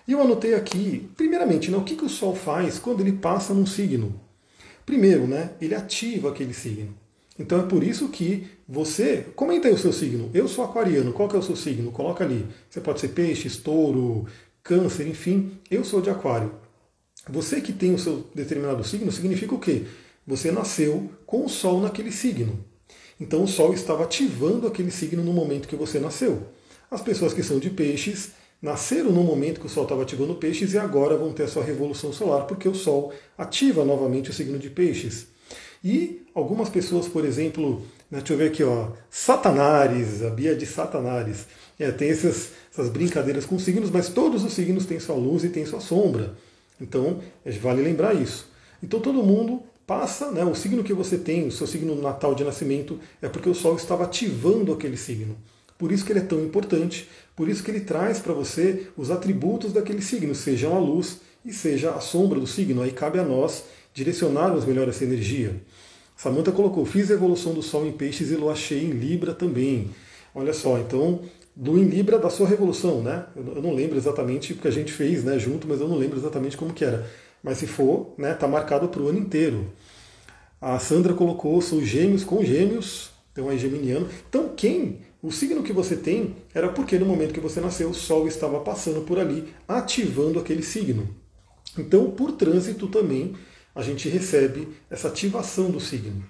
E 0.06 0.12
eu 0.12 0.20
anotei 0.20 0.54
aqui, 0.54 1.08
primeiramente, 1.16 1.70
né, 1.70 1.76
o 1.76 1.82
que, 1.82 1.96
que 1.96 2.04
o 2.04 2.08
Sol 2.08 2.34
faz 2.34 2.78
quando 2.78 3.00
ele 3.00 3.12
passa 3.12 3.52
num 3.52 3.66
signo? 3.66 4.20
Primeiro, 4.84 5.26
né, 5.26 5.50
ele 5.60 5.74
ativa 5.74 6.30
aquele 6.30 6.54
signo. 6.54 6.94
Então 7.38 7.60
é 7.60 7.64
por 7.64 7.82
isso 7.82 8.08
que 8.08 8.46
você. 8.68 9.26
Comenta 9.34 9.68
aí 9.68 9.74
o 9.74 9.78
seu 9.78 9.92
signo. 9.92 10.30
Eu 10.32 10.48
sou 10.48 10.64
aquariano, 10.64 11.12
qual 11.12 11.28
que 11.28 11.36
é 11.36 11.38
o 11.38 11.42
seu 11.42 11.56
signo? 11.56 11.92
Coloca 11.92 12.24
ali. 12.24 12.46
Você 12.70 12.80
pode 12.80 13.00
ser 13.00 13.08
peixe, 13.08 13.50
touro, 13.58 14.26
câncer, 14.62 15.06
enfim. 15.06 15.58
Eu 15.70 15.84
sou 15.84 16.00
de 16.00 16.08
aquário. 16.08 16.52
Você 17.28 17.60
que 17.60 17.72
tem 17.72 17.92
o 17.92 17.98
seu 17.98 18.24
determinado 18.34 18.84
signo 18.84 19.10
significa 19.10 19.54
o 19.54 19.58
quê? 19.58 19.82
Você 20.26 20.50
nasceu 20.50 21.10
com 21.26 21.44
o 21.44 21.48
Sol 21.48 21.80
naquele 21.80 22.12
signo. 22.12 22.64
Então 23.20 23.42
o 23.42 23.48
Sol 23.48 23.74
estava 23.74 24.04
ativando 24.04 24.66
aquele 24.66 24.90
signo 24.90 25.22
no 25.22 25.32
momento 25.32 25.68
que 25.68 25.76
você 25.76 25.98
nasceu. 25.98 26.46
As 26.90 27.02
pessoas 27.02 27.34
que 27.34 27.42
são 27.42 27.58
de 27.58 27.70
peixes 27.70 28.30
nasceram 28.60 29.10
no 29.12 29.22
momento 29.22 29.60
que 29.60 29.66
o 29.66 29.70
Sol 29.70 29.84
estava 29.84 30.02
ativando 30.02 30.34
peixes 30.34 30.74
e 30.74 30.78
agora 30.78 31.16
vão 31.16 31.32
ter 31.32 31.44
a 31.44 31.48
sua 31.48 31.62
revolução 31.62 32.12
solar, 32.12 32.46
porque 32.46 32.68
o 32.68 32.74
Sol 32.74 33.12
ativa 33.36 33.84
novamente 33.84 34.30
o 34.30 34.32
signo 34.32 34.58
de 34.58 34.70
peixes. 34.70 35.28
E 35.84 36.26
algumas 36.34 36.68
pessoas, 36.68 37.06
por 37.06 37.24
exemplo, 37.24 37.82
Né? 38.10 38.18
Deixa 38.18 38.32
eu 38.32 38.38
ver 38.38 38.48
aqui, 38.48 38.62
ó. 38.62 38.90
Satanares, 39.10 40.22
a 40.22 40.30
Bia 40.30 40.54
de 40.54 40.66
Satanares. 40.66 41.46
É, 41.78 41.90
tem 41.90 42.10
essas, 42.10 42.50
essas 42.72 42.88
brincadeiras 42.88 43.44
com 43.44 43.58
signos, 43.58 43.90
mas 43.90 44.08
todos 44.08 44.44
os 44.44 44.52
signos 44.52 44.86
têm 44.86 44.98
sua 45.00 45.16
luz 45.16 45.44
e 45.44 45.48
têm 45.48 45.66
sua 45.66 45.80
sombra. 45.80 46.34
Então, 46.80 47.20
é, 47.44 47.50
vale 47.52 47.82
lembrar 47.82 48.14
isso. 48.14 48.48
Então, 48.82 49.00
todo 49.00 49.22
mundo 49.22 49.62
passa, 49.86 50.30
né, 50.30 50.44
o 50.44 50.54
signo 50.54 50.82
que 50.82 50.92
você 50.92 51.16
tem, 51.16 51.46
o 51.46 51.52
seu 51.52 51.66
signo 51.66 52.00
natal 52.00 52.34
de 52.34 52.44
nascimento, 52.44 52.98
é 53.22 53.28
porque 53.28 53.48
o 53.48 53.54
Sol 53.54 53.76
estava 53.76 54.04
ativando 54.04 54.72
aquele 54.72 54.96
signo. 54.96 55.36
Por 55.78 55.92
isso 55.92 56.04
que 56.04 56.12
ele 56.12 56.20
é 56.20 56.24
tão 56.24 56.42
importante, 56.42 57.08
por 57.36 57.48
isso 57.48 57.62
que 57.62 57.70
ele 57.70 57.80
traz 57.80 58.18
para 58.18 58.32
você 58.32 58.88
os 58.96 59.10
atributos 59.10 59.72
daquele 59.72 60.00
signo, 60.00 60.34
sejam 60.34 60.74
a 60.74 60.78
luz 60.78 61.20
e 61.44 61.52
seja 61.52 61.90
a 61.90 62.00
sombra 62.00 62.40
do 62.40 62.46
signo. 62.46 62.82
Aí 62.82 62.90
cabe 62.90 63.18
a 63.18 63.24
nós 63.24 63.64
direcionarmos 63.92 64.64
melhor 64.64 64.88
essa 64.88 65.04
energia. 65.04 65.54
Samantha 66.16 66.50
colocou, 66.50 66.86
fiz 66.86 67.10
a 67.10 67.14
evolução 67.14 67.52
do 67.52 67.62
Sol 67.62 67.86
em 67.86 67.92
peixes 67.92 68.30
e 68.30 68.36
lua 68.36 68.56
cheia 68.56 68.82
em 68.82 68.90
Libra 68.90 69.34
também. 69.34 69.90
Olha 70.34 70.54
só, 70.54 70.78
então, 70.78 71.20
Lua 71.58 71.80
em 71.80 71.84
Libra 71.84 72.18
da 72.18 72.28
sua 72.28 72.46
revolução, 72.46 73.02
né? 73.02 73.24
Eu 73.34 73.62
não 73.62 73.74
lembro 73.74 73.96
exatamente 73.96 74.52
o 74.52 74.56
que 74.56 74.68
a 74.68 74.70
gente 74.70 74.92
fez 74.92 75.24
né, 75.24 75.38
junto, 75.38 75.66
mas 75.66 75.80
eu 75.80 75.88
não 75.88 75.96
lembro 75.96 76.18
exatamente 76.18 76.54
como 76.54 76.74
que 76.74 76.84
era. 76.84 77.06
Mas 77.42 77.56
se 77.56 77.66
for, 77.66 78.12
né, 78.18 78.34
tá 78.34 78.46
marcado 78.46 78.88
para 78.88 79.00
o 79.00 79.08
ano 79.08 79.18
inteiro. 79.18 79.66
A 80.60 80.78
Sandra 80.78 81.14
colocou, 81.14 81.60
sou 81.62 81.82
gêmeos 81.82 82.24
com 82.24 82.44
gêmeos, 82.44 83.10
então 83.32 83.50
é 83.50 83.56
geminiano. 83.56 84.06
Então 84.28 84.50
quem, 84.54 85.00
o 85.26 85.32
signo 85.32 85.60
que 85.64 85.72
você 85.72 85.96
tem, 85.96 86.36
era 86.54 86.68
porque 86.68 86.96
no 86.96 87.04
momento 87.04 87.34
que 87.34 87.40
você 87.40 87.60
nasceu, 87.60 87.90
o 87.90 87.94
Sol 87.94 88.28
estava 88.28 88.60
passando 88.60 89.00
por 89.00 89.18
ali, 89.18 89.52
ativando 89.66 90.38
aquele 90.38 90.62
signo. 90.62 91.08
Então, 91.76 92.12
por 92.12 92.30
trânsito 92.30 92.86
também, 92.86 93.34
a 93.74 93.82
gente 93.82 94.08
recebe 94.08 94.68
essa 94.88 95.08
ativação 95.08 95.68
do 95.68 95.80
signo. 95.80 96.24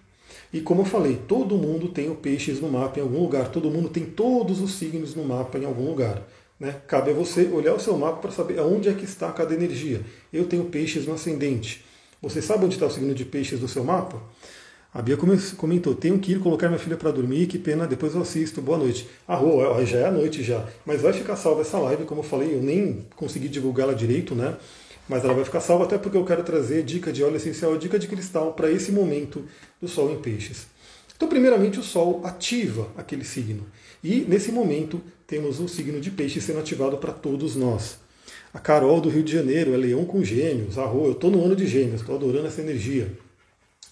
E 0.50 0.62
como 0.62 0.80
eu 0.80 0.86
falei, 0.86 1.20
todo 1.28 1.58
mundo 1.58 1.88
tem 1.88 2.08
o 2.08 2.14
peixes 2.14 2.58
no 2.58 2.70
mapa 2.70 2.98
em 2.98 3.02
algum 3.02 3.20
lugar, 3.20 3.50
todo 3.50 3.70
mundo 3.70 3.90
tem 3.90 4.06
todos 4.06 4.62
os 4.62 4.72
signos 4.72 5.14
no 5.14 5.26
mapa 5.26 5.58
em 5.58 5.66
algum 5.66 5.90
lugar. 5.90 6.26
Né? 6.58 6.80
Cabe 6.86 7.10
a 7.10 7.14
você 7.14 7.44
olhar 7.48 7.74
o 7.74 7.80
seu 7.80 7.98
mapa 7.98 8.20
para 8.22 8.30
saber 8.30 8.58
aonde 8.58 8.88
é 8.88 8.94
que 8.94 9.04
está 9.04 9.30
cada 9.30 9.52
energia. 9.52 10.00
Eu 10.32 10.46
tenho 10.46 10.64
peixes 10.64 11.06
no 11.06 11.12
ascendente. 11.12 11.84
Você 12.22 12.40
sabe 12.40 12.64
onde 12.64 12.76
está 12.76 12.86
o 12.86 12.90
signo 12.90 13.14
de 13.14 13.26
peixes 13.26 13.60
do 13.60 13.68
seu 13.68 13.84
mapa? 13.84 14.22
A 14.96 15.02
Bia 15.02 15.18
comentou, 15.58 15.94
tenho 15.94 16.18
que 16.18 16.32
ir 16.32 16.40
colocar 16.40 16.68
minha 16.68 16.78
filha 16.78 16.96
para 16.96 17.10
dormir, 17.10 17.46
que 17.48 17.58
pena, 17.58 17.86
depois 17.86 18.14
eu 18.14 18.22
assisto, 18.22 18.62
boa 18.62 18.78
noite. 18.78 19.06
Ah, 19.28 19.38
já 19.84 19.98
é 19.98 20.06
a 20.06 20.10
noite 20.10 20.42
já, 20.42 20.66
mas 20.86 21.02
vai 21.02 21.12
ficar 21.12 21.36
salva 21.36 21.60
essa 21.60 21.78
live, 21.78 22.06
como 22.06 22.22
eu 22.22 22.24
falei, 22.24 22.54
eu 22.54 22.62
nem 22.62 23.04
consegui 23.14 23.46
divulgá-la 23.46 23.92
direito, 23.92 24.34
né? 24.34 24.56
Mas 25.06 25.22
ela 25.22 25.34
vai 25.34 25.44
ficar 25.44 25.60
salva 25.60 25.84
até 25.84 25.98
porque 25.98 26.16
eu 26.16 26.24
quero 26.24 26.42
trazer 26.42 26.82
dica 26.82 27.12
de 27.12 27.22
óleo 27.22 27.36
essencial, 27.36 27.76
dica 27.76 27.98
de 27.98 28.08
cristal 28.08 28.54
para 28.54 28.70
esse 28.70 28.90
momento 28.90 29.44
do 29.78 29.86
Sol 29.86 30.10
em 30.10 30.18
Peixes. 30.18 30.66
Então, 31.14 31.28
primeiramente, 31.28 31.78
o 31.78 31.82
Sol 31.82 32.22
ativa 32.24 32.88
aquele 32.96 33.26
signo. 33.26 33.66
E 34.02 34.24
nesse 34.26 34.50
momento 34.50 35.02
temos 35.26 35.60
o 35.60 35.68
signo 35.68 36.00
de 36.00 36.10
Peixes 36.10 36.42
sendo 36.42 36.60
ativado 36.60 36.96
para 36.96 37.12
todos 37.12 37.54
nós. 37.54 37.98
A 38.50 38.58
Carol 38.58 38.98
do 39.02 39.10
Rio 39.10 39.22
de 39.22 39.34
Janeiro 39.34 39.74
é 39.74 39.76
leão 39.76 40.06
com 40.06 40.24
gêmeos. 40.24 40.78
Arro, 40.78 41.04
eu 41.04 41.12
estou 41.12 41.30
no 41.30 41.44
ano 41.44 41.54
de 41.54 41.66
gêmeos, 41.66 42.00
estou 42.00 42.16
adorando 42.16 42.46
essa 42.46 42.62
energia. 42.62 43.25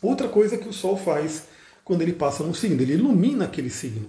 Outra 0.04 0.28
coisa 0.28 0.58
que 0.58 0.68
o 0.68 0.72
Sol 0.72 0.98
faz 0.98 1.44
quando 1.82 2.02
ele 2.02 2.12
passa 2.12 2.44
num 2.44 2.52
signo, 2.52 2.82
ele 2.82 2.92
ilumina 2.92 3.46
aquele 3.46 3.70
signo. 3.70 4.08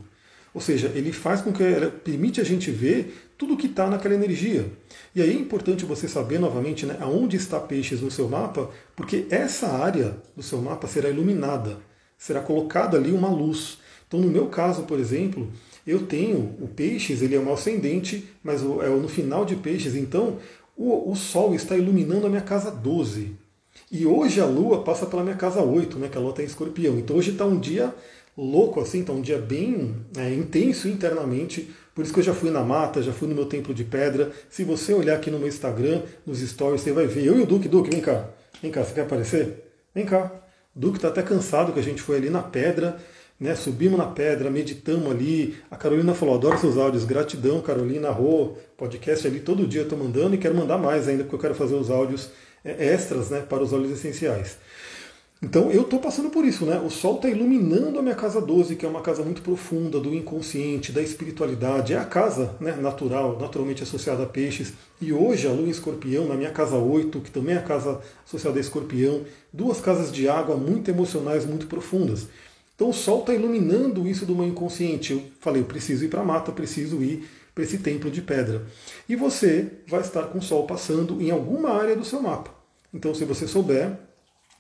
Ou 0.54 0.60
seja, 0.60 0.92
ele 0.94 1.14
faz 1.14 1.42
com 1.42 1.54
que 1.54 1.64
ele 1.64 1.90
permite 1.90 2.42
a 2.42 2.44
gente 2.44 2.70
ver 2.70 3.32
tudo 3.38 3.54
o 3.54 3.58
que 3.58 3.68
está 3.68 3.90
naquela 3.90 4.14
energia. 4.14 4.70
E 5.14 5.22
aí 5.22 5.30
é 5.30 5.34
importante 5.34 5.86
você 5.86 6.08
saber 6.08 6.38
novamente 6.38 6.86
né, 6.86 6.98
aonde 7.00 7.38
está 7.38 7.62
peixes 7.62 8.02
no 8.02 8.12
seu 8.12 8.28
mapa, 8.28 8.70
porque 8.94 9.26
essa 9.30 9.68
área 9.68 10.18
do 10.36 10.44
seu 10.44 10.62
mapa 10.62 10.86
será 10.86 11.10
iluminada, 11.10 11.78
será 12.18 12.42
colocada 12.42 12.98
ali 12.98 13.12
uma 13.12 13.30
luz. 13.30 13.78
Então, 14.06 14.20
no 14.20 14.28
meu 14.28 14.48
caso, 14.48 14.84
por 14.84 15.00
exemplo, 15.00 15.50
eu 15.88 16.06
tenho 16.06 16.58
o 16.60 16.68
peixes, 16.68 17.22
ele 17.22 17.36
é 17.36 17.40
um 17.40 17.54
ascendente, 17.54 18.28
mas 18.44 18.62
é 18.62 18.90
no 18.90 19.08
final 19.08 19.46
de 19.46 19.56
peixes, 19.56 19.96
então 19.96 20.40
o, 20.76 21.10
o 21.10 21.16
Sol 21.16 21.56
está 21.56 21.78
iluminando 21.78 22.28
a 22.28 22.30
minha 22.30 22.42
casa 22.42 22.70
12. 22.70 23.45
E 23.92 24.06
hoje 24.06 24.42
a 24.42 24.46
Lua 24.46 24.84
passa 24.84 25.06
pela 25.06 25.24
minha 25.24 25.36
casa 25.36 25.62
8, 25.62 26.00
né, 26.00 26.08
que 26.10 26.18
a 26.18 26.22
Lua 26.22 26.32
está 26.32 26.42
em 26.42 26.46
escorpião. 26.46 26.98
Então 26.98 27.16
hoje 27.16 27.32
está 27.32 27.46
um 27.46 27.60
dia 27.60 27.94
louco, 28.38 28.82
assim, 28.82 29.04
tá 29.04 29.14
um 29.14 29.22
dia 29.22 29.38
bem 29.38 29.96
é, 30.18 30.34
intenso 30.34 30.88
internamente. 30.88 31.70
Por 31.94 32.04
isso 32.04 32.14
que 32.14 32.20
eu 32.20 32.24
já 32.24 32.34
fui 32.34 32.50
na 32.50 32.62
mata, 32.62 33.02
já 33.02 33.14
fui 33.14 33.28
no 33.28 33.36
meu 33.36 33.46
templo 33.46 33.74
de 33.74 33.84
pedra. 33.84 34.32
Se 34.50 34.64
você 34.64 34.94
olhar 34.94 35.16
aqui 35.16 35.32
no 35.32 35.40
meu 35.40 35.48
Instagram, 35.48 36.02
nos 36.26 36.40
stories, 36.40 36.82
você 36.82 36.92
vai 36.92 37.08
ver. 37.08 37.26
Eu 37.26 37.38
e 37.38 37.42
o 37.42 37.46
Duque, 37.46 37.70
Duque, 37.70 37.90
vem 37.90 38.02
cá. 38.02 38.28
Vem 38.62 38.72
cá, 38.72 38.84
você 38.84 38.94
quer 38.94 39.02
aparecer? 39.02 39.72
Vem 39.94 40.06
cá. 40.06 40.32
O 40.76 40.80
Duque 40.80 40.98
está 40.98 41.08
até 41.08 41.22
cansado 41.22 41.72
que 41.72 41.80
a 41.80 41.84
gente 41.84 42.02
foi 42.02 42.18
ali 42.18 42.30
na 42.30 42.44
pedra, 42.44 42.98
né? 43.40 43.56
Subimos 43.56 43.98
na 43.98 44.08
pedra, 44.08 44.50
meditamos 44.50 45.10
ali. 45.10 45.56
A 45.72 45.78
Carolina 45.78 46.14
falou: 46.14 46.36
adoro 46.36 46.58
seus 46.58 46.78
áudios. 46.78 47.06
Gratidão, 47.06 47.62
Carolina. 47.62 48.10
Rô, 48.10 48.56
podcast 48.76 49.26
ali 49.26 49.40
todo 49.40 49.66
dia 49.66 49.82
eu 49.82 49.86
estou 49.86 49.98
mandando 49.98 50.36
e 50.36 50.38
quero 50.38 50.56
mandar 50.56 50.78
mais 50.78 51.08
ainda, 51.08 51.24
porque 51.24 51.36
eu 51.36 51.40
quero 51.40 51.56
fazer 51.56 51.76
os 51.76 51.90
áudios 51.90 52.30
extras 52.66 53.30
né, 53.30 53.42
para 53.42 53.64
os 53.64 53.72
óleos 53.72 53.92
essenciais. 53.92 54.58
Então 55.42 55.70
eu 55.70 55.82
estou 55.84 56.00
passando 56.00 56.30
por 56.30 56.46
isso, 56.46 56.66
né? 56.66 56.80
O 56.80 56.90
Sol 56.90 57.18
está 57.18 57.30
iluminando 57.30 58.00
a 58.00 58.02
minha 58.02 58.16
casa 58.16 58.42
12, 58.42 58.76
que 58.78 58.86
é 58.86 58.90
uma 58.90 59.02
casa 59.02 59.22
muito 59.22 59.42
profunda 59.42 60.00
do 60.00 60.16
inconsciente, 60.16 60.92
da 60.92 61.04
espiritualidade. 61.04 61.94
É 61.94 61.98
a 61.98 62.06
casa 62.06 62.56
né, 62.60 62.72
natural, 62.76 63.38
naturalmente 63.40 63.84
associada 63.84 64.24
a 64.24 64.26
peixes. 64.26 64.74
E 65.00 65.12
hoje 65.12 65.46
a 65.46 65.52
Lua 65.52 65.68
em 65.68 65.70
Escorpião, 65.70 66.26
na 66.26 66.36
minha 66.36 66.52
casa 66.52 66.78
8, 66.78 67.20
que 67.20 67.30
também 67.30 67.54
é 67.54 67.60
a 67.60 67.62
casa 67.62 68.02
associada 68.26 68.58
a 68.58 68.62
Escorpião, 68.62 69.24
duas 69.54 69.82
casas 69.82 70.12
de 70.12 70.28
água 70.28 70.56
muito 70.56 70.90
emocionais, 70.90 71.46
muito 71.46 71.68
profundas. 71.68 72.28
Então 72.74 72.90
o 72.90 72.94
Sol 72.94 73.20
está 73.20 73.34
iluminando 73.34 74.08
isso 74.08 74.26
do 74.26 74.34
meu 74.34 74.48
inconsciente. 74.48 75.14
Eu 75.14 75.22
falei, 75.42 75.62
eu 75.62 75.66
preciso 75.66 76.06
ir 76.06 76.08
para 76.08 76.22
a 76.22 76.26
mata, 76.26 76.52
preciso 76.52 77.04
ir 77.04 77.28
para 77.54 77.64
esse 77.64 77.78
templo 77.78 78.10
de 78.10 78.22
pedra. 78.22 78.66
E 79.08 79.16
você 79.16 79.68
vai 79.88 80.02
estar 80.02 80.24
com 80.24 80.40
o 80.40 80.42
Sol 80.42 80.66
passando 80.66 81.22
em 81.22 81.30
alguma 81.30 81.72
área 81.72 81.96
do 81.96 82.06
seu 82.06 82.22
mapa. 82.22 82.55
Então, 82.96 83.14
se 83.14 83.26
você 83.26 83.46
souber, 83.46 83.92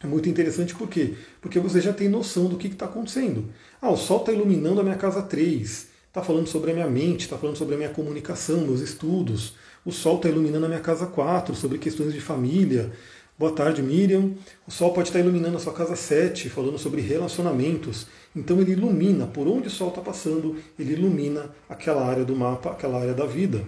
é 0.03 0.05
muito 0.05 0.27
interessante 0.27 0.75
por 0.75 0.89
quê? 0.89 1.13
Porque 1.39 1.57
você 1.57 1.79
já 1.79 1.93
tem 1.93 2.09
noção 2.09 2.47
do 2.47 2.57
que 2.57 2.67
está 2.67 2.83
acontecendo. 2.83 3.45
Ah, 3.81 3.89
o 3.89 3.95
Sol 3.95 4.19
está 4.19 4.33
iluminando 4.33 4.81
a 4.81 4.83
minha 4.83 4.97
casa 4.97 5.21
3, 5.21 5.87
está 6.09 6.21
falando 6.21 6.45
sobre 6.45 6.71
a 6.71 6.73
minha 6.73 6.89
mente, 6.89 7.21
está 7.21 7.37
falando 7.37 7.55
sobre 7.55 7.75
a 7.75 7.77
minha 7.77 7.89
comunicação, 7.89 8.59
meus 8.59 8.81
estudos. 8.81 9.53
O 9.85 9.91
Sol 9.91 10.17
está 10.17 10.27
iluminando 10.27 10.65
a 10.65 10.67
minha 10.67 10.81
casa 10.81 11.05
4, 11.05 11.55
sobre 11.55 11.77
questões 11.77 12.13
de 12.13 12.19
família. 12.19 12.91
Boa 13.39 13.53
tarde, 13.53 13.81
Miriam. 13.81 14.33
O 14.67 14.71
Sol 14.71 14.91
pode 14.91 15.07
estar 15.07 15.19
tá 15.19 15.23
iluminando 15.23 15.55
a 15.55 15.59
sua 15.61 15.71
casa 15.71 15.95
7, 15.95 16.49
falando 16.49 16.77
sobre 16.77 16.99
relacionamentos. 16.99 18.05
Então 18.35 18.59
ele 18.59 18.73
ilumina, 18.73 19.27
por 19.27 19.47
onde 19.47 19.69
o 19.69 19.71
Sol 19.71 19.87
está 19.87 20.01
passando, 20.01 20.57
ele 20.77 20.91
ilumina 20.91 21.55
aquela 21.69 22.05
área 22.05 22.25
do 22.25 22.35
mapa, 22.35 22.71
aquela 22.71 22.99
área 22.99 23.13
da 23.13 23.25
vida. 23.25 23.63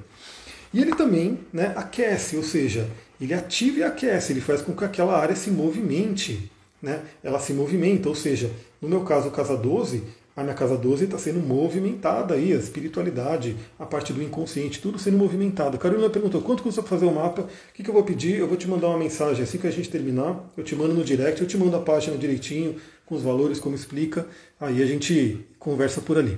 E 0.74 0.82
ele 0.82 0.94
também 0.94 1.40
né, 1.54 1.74
aquece, 1.78 2.36
ou 2.36 2.44
seja, 2.44 2.90
ele 3.20 3.34
ativa 3.34 3.80
e 3.80 3.84
aquece, 3.84 4.34
ele 4.34 4.42
faz 4.42 4.62
com 4.62 4.74
que 4.74 4.86
aquela 4.86 5.18
área 5.18 5.36
se 5.36 5.50
movimente. 5.50 6.52
Né? 6.82 7.02
Ela 7.24 7.40
se 7.40 7.54
movimenta, 7.54 8.08
ou 8.08 8.16
seja, 8.16 8.52
no 8.82 8.88
meu 8.88 9.02
caso, 9.02 9.32
casa 9.32 9.58
12, 9.58 10.04
a 10.36 10.44
minha 10.44 10.54
casa 10.54 10.78
12 10.78 11.06
está 11.06 11.18
sendo 11.18 11.40
movimentada 11.40 12.36
aí, 12.36 12.54
a 12.54 12.58
espiritualidade, 12.58 13.58
a 13.80 13.88
parte 13.88 14.14
do 14.14 14.22
inconsciente, 14.22 14.80
tudo 14.80 15.00
sendo 15.00 15.18
movimentado. 15.18 15.80
Carolina 15.80 16.12
perguntou, 16.12 16.44
quanto 16.44 16.62
custa 16.62 16.84
para 16.84 16.92
fazer 16.92 17.08
o 17.08 17.12
mapa? 17.12 17.42
O 17.42 17.74
que, 17.74 17.82
que 17.82 17.90
eu 17.90 17.94
vou 17.94 18.04
pedir? 18.04 18.38
Eu 18.38 18.48
vou 18.48 18.56
te 18.56 18.68
mandar 18.68 18.90
uma 18.90 19.00
mensagem 19.00 19.42
assim 19.42 19.58
que 19.58 19.66
a 19.66 19.72
gente 19.72 19.90
terminar, 19.90 20.48
eu 20.56 20.64
te 20.64 20.76
mando 20.76 20.94
no 20.94 21.04
direct, 21.04 21.42
eu 21.42 21.48
te 21.48 21.58
mando 21.58 21.76
a 21.76 21.80
página 21.80 22.16
direitinho, 22.16 22.76
com 23.08 23.16
os 23.16 23.24
valores, 23.24 23.58
como 23.58 23.74
explica, 23.74 24.28
aí 24.60 24.84
a 24.84 24.86
gente 24.86 25.40
conversa 25.58 26.02
por 26.02 26.18
ali. 26.18 26.38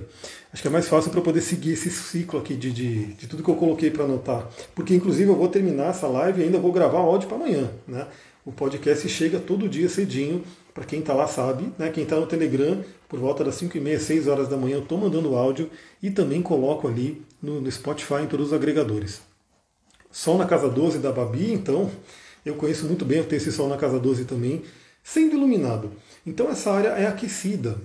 Acho 0.52 0.62
que 0.62 0.68
é 0.68 0.70
mais 0.70 0.88
fácil 0.88 1.10
para 1.10 1.20
poder 1.20 1.40
seguir 1.40 1.72
esse 1.72 1.90
ciclo 1.90 2.38
aqui 2.38 2.54
de, 2.54 2.70
de, 2.72 3.04
de 3.14 3.26
tudo 3.26 3.42
que 3.42 3.50
eu 3.50 3.56
coloquei 3.56 3.90
para 3.90 4.04
anotar. 4.04 4.48
Porque, 4.74 4.94
inclusive, 4.94 5.28
eu 5.28 5.36
vou 5.36 5.48
terminar 5.48 5.90
essa 5.90 6.06
live 6.06 6.40
e 6.40 6.44
ainda 6.44 6.58
vou 6.58 6.72
gravar 6.72 7.00
áudio 7.00 7.28
para 7.28 7.36
amanhã. 7.36 7.70
Né? 7.88 8.06
O 8.46 8.52
podcast 8.52 9.08
chega 9.08 9.40
todo 9.40 9.68
dia 9.68 9.88
cedinho, 9.88 10.44
para 10.72 10.84
quem 10.84 11.00
está 11.00 11.12
lá 11.12 11.26
sabe. 11.26 11.72
Né? 11.76 11.90
Quem 11.90 12.04
está 12.04 12.16
no 12.16 12.26
Telegram, 12.26 12.84
por 13.08 13.18
volta 13.18 13.42
das 13.42 13.56
5 13.56 13.76
e 13.76 13.80
meia, 13.80 13.98
6 13.98 14.28
horas 14.28 14.48
da 14.48 14.56
manhã, 14.56 14.76
eu 14.76 14.82
estou 14.82 14.96
mandando 14.96 15.34
áudio 15.34 15.68
e 16.00 16.08
também 16.08 16.40
coloco 16.40 16.86
ali 16.86 17.20
no, 17.42 17.60
no 17.60 17.70
Spotify, 17.70 18.22
em 18.22 18.26
todos 18.26 18.48
os 18.48 18.52
agregadores. 18.52 19.20
Sol 20.12 20.38
na 20.38 20.46
Casa 20.46 20.68
12 20.68 20.98
da 20.98 21.10
Babi, 21.10 21.52
então, 21.52 21.90
eu 22.46 22.54
conheço 22.54 22.86
muito 22.86 23.04
bem, 23.04 23.18
eu 23.18 23.24
tenho 23.24 23.38
esse 23.38 23.50
Sol 23.50 23.68
na 23.68 23.76
Casa 23.76 23.98
12 23.98 24.24
também, 24.24 24.62
sendo 25.02 25.36
iluminado. 25.36 25.90
Então 26.26 26.48
essa 26.50 26.70
área 26.70 26.88
é 26.88 27.06
aquecida. 27.06 27.76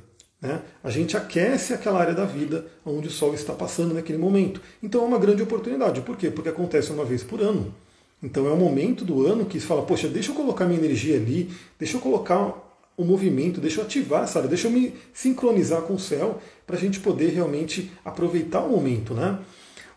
Né? 0.41 0.61
A 0.83 0.89
gente 0.89 1.15
aquece 1.17 1.73
aquela 1.73 1.99
área 1.99 2.13
da 2.13 2.25
vida 2.25 2.65
onde 2.85 3.07
o 3.07 3.11
Sol 3.11 3.33
está 3.33 3.53
passando 3.53 3.93
naquele 3.93 4.17
momento. 4.17 4.61
Então 4.81 5.01
é 5.01 5.05
uma 5.05 5.19
grande 5.19 5.41
oportunidade. 5.41 6.01
Por 6.01 6.17
quê? 6.17 6.29
Porque 6.29 6.49
acontece 6.49 6.91
uma 6.91 7.05
vez 7.05 7.23
por 7.23 7.41
ano. 7.41 7.73
Então 8.21 8.47
é 8.47 8.51
o 8.51 8.57
momento 8.57 9.03
do 9.05 9.25
ano 9.25 9.45
que 9.45 9.59
se 9.59 9.65
fala, 9.65 9.83
poxa, 9.83 10.07
deixa 10.07 10.31
eu 10.31 10.35
colocar 10.35 10.65
minha 10.65 10.79
energia 10.79 11.15
ali, 11.15 11.51
deixa 11.77 11.97
eu 11.97 12.01
colocar 12.01 12.61
o 12.97 13.03
movimento, 13.03 13.59
deixa 13.59 13.81
eu 13.81 13.85
ativar 13.85 14.23
essa 14.23 14.39
área, 14.39 14.49
deixa 14.49 14.67
eu 14.67 14.71
me 14.71 14.93
sincronizar 15.13 15.81
com 15.81 15.95
o 15.95 15.99
céu 15.99 16.39
para 16.65 16.77
a 16.77 16.79
gente 16.79 16.99
poder 16.99 17.29
realmente 17.29 17.91
aproveitar 18.03 18.61
o 18.61 18.69
momento. 18.69 19.13
Né? 19.13 19.37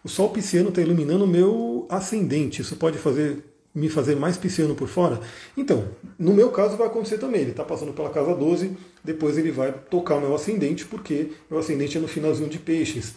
O 0.03 0.09
Sol 0.09 0.31
pisciano 0.31 0.69
está 0.71 0.81
iluminando 0.81 1.25
o 1.25 1.29
meu 1.29 1.87
ascendente. 1.89 2.63
Isso 2.63 2.77
pode 2.77 2.99
fazer 2.99 3.45
me 3.79 3.89
fazer 3.89 4.17
mais 4.17 4.37
pisciano 4.37 4.75
por 4.75 4.89
fora? 4.89 5.21
Então, 5.57 5.89
no 6.19 6.35
meu 6.35 6.51
caso 6.51 6.77
vai 6.77 6.87
acontecer 6.87 7.19
também. 7.19 7.43
Ele 7.43 7.51
está 7.53 7.65
passando 7.65 7.93
pela 7.93 8.11
casa 8.11 8.35
12, 8.35 8.77
depois 9.03 9.39
ele 9.39 9.51
vai 9.51 9.73
tocar 9.73 10.17
o 10.17 10.21
meu 10.21 10.35
ascendente, 10.35 10.85
porque 10.85 11.33
meu 11.51 11.61
ascendente 11.61 11.97
é 11.97 12.01
no 12.01 12.09
finalzinho 12.09 12.49
de 12.49 12.59
peixes. 12.59 13.15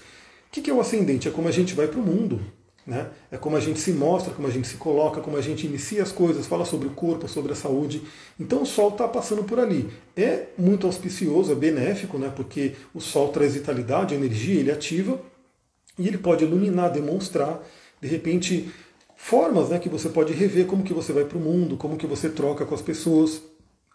O 0.47 0.51
que 0.51 0.69
é 0.69 0.73
o 0.73 0.81
ascendente? 0.81 1.27
É 1.27 1.31
como 1.31 1.47
a 1.47 1.51
gente 1.51 1.73
vai 1.73 1.87
para 1.87 1.99
o 1.99 2.03
mundo. 2.03 2.39
Né? 2.85 3.09
É 3.31 3.37
como 3.37 3.55
a 3.55 3.59
gente 3.59 3.79
se 3.79 3.91
mostra, 3.91 4.33
como 4.33 4.47
a 4.47 4.51
gente 4.51 4.67
se 4.67 4.75
coloca, 4.75 5.21
como 5.21 5.37
a 5.37 5.41
gente 5.41 5.67
inicia 5.67 6.01
as 6.01 6.11
coisas, 6.11 6.47
fala 6.47 6.65
sobre 6.65 6.87
o 6.87 6.91
corpo, 6.91 7.27
sobre 7.27 7.51
a 7.51 7.55
saúde. 7.55 8.01
Então 8.39 8.63
o 8.63 8.65
Sol 8.65 8.89
está 8.89 9.07
passando 9.07 9.43
por 9.43 9.59
ali. 9.59 9.89
É 10.15 10.47
muito 10.57 10.87
auspicioso, 10.87 11.51
é 11.51 11.55
benéfico, 11.55 12.17
né? 12.17 12.31
porque 12.35 12.73
o 12.93 12.99
Sol 12.99 13.29
traz 13.29 13.53
vitalidade, 13.53 14.15
energia, 14.15 14.59
ele 14.59 14.71
ativa 14.71 15.19
e 15.97 16.07
ele 16.07 16.17
pode 16.17 16.43
iluminar, 16.43 16.91
demonstrar, 16.91 17.63
de 18.01 18.07
repente, 18.07 18.71
formas 19.23 19.69
né, 19.69 19.77
que 19.77 19.87
você 19.87 20.09
pode 20.09 20.33
rever 20.33 20.65
como 20.65 20.83
que 20.83 20.93
você 20.93 21.13
vai 21.13 21.23
para 21.23 21.37
o 21.37 21.41
mundo, 21.41 21.77
como 21.77 21.95
que 21.95 22.07
você 22.07 22.27
troca 22.27 22.65
com 22.65 22.73
as 22.73 22.81
pessoas, 22.81 23.39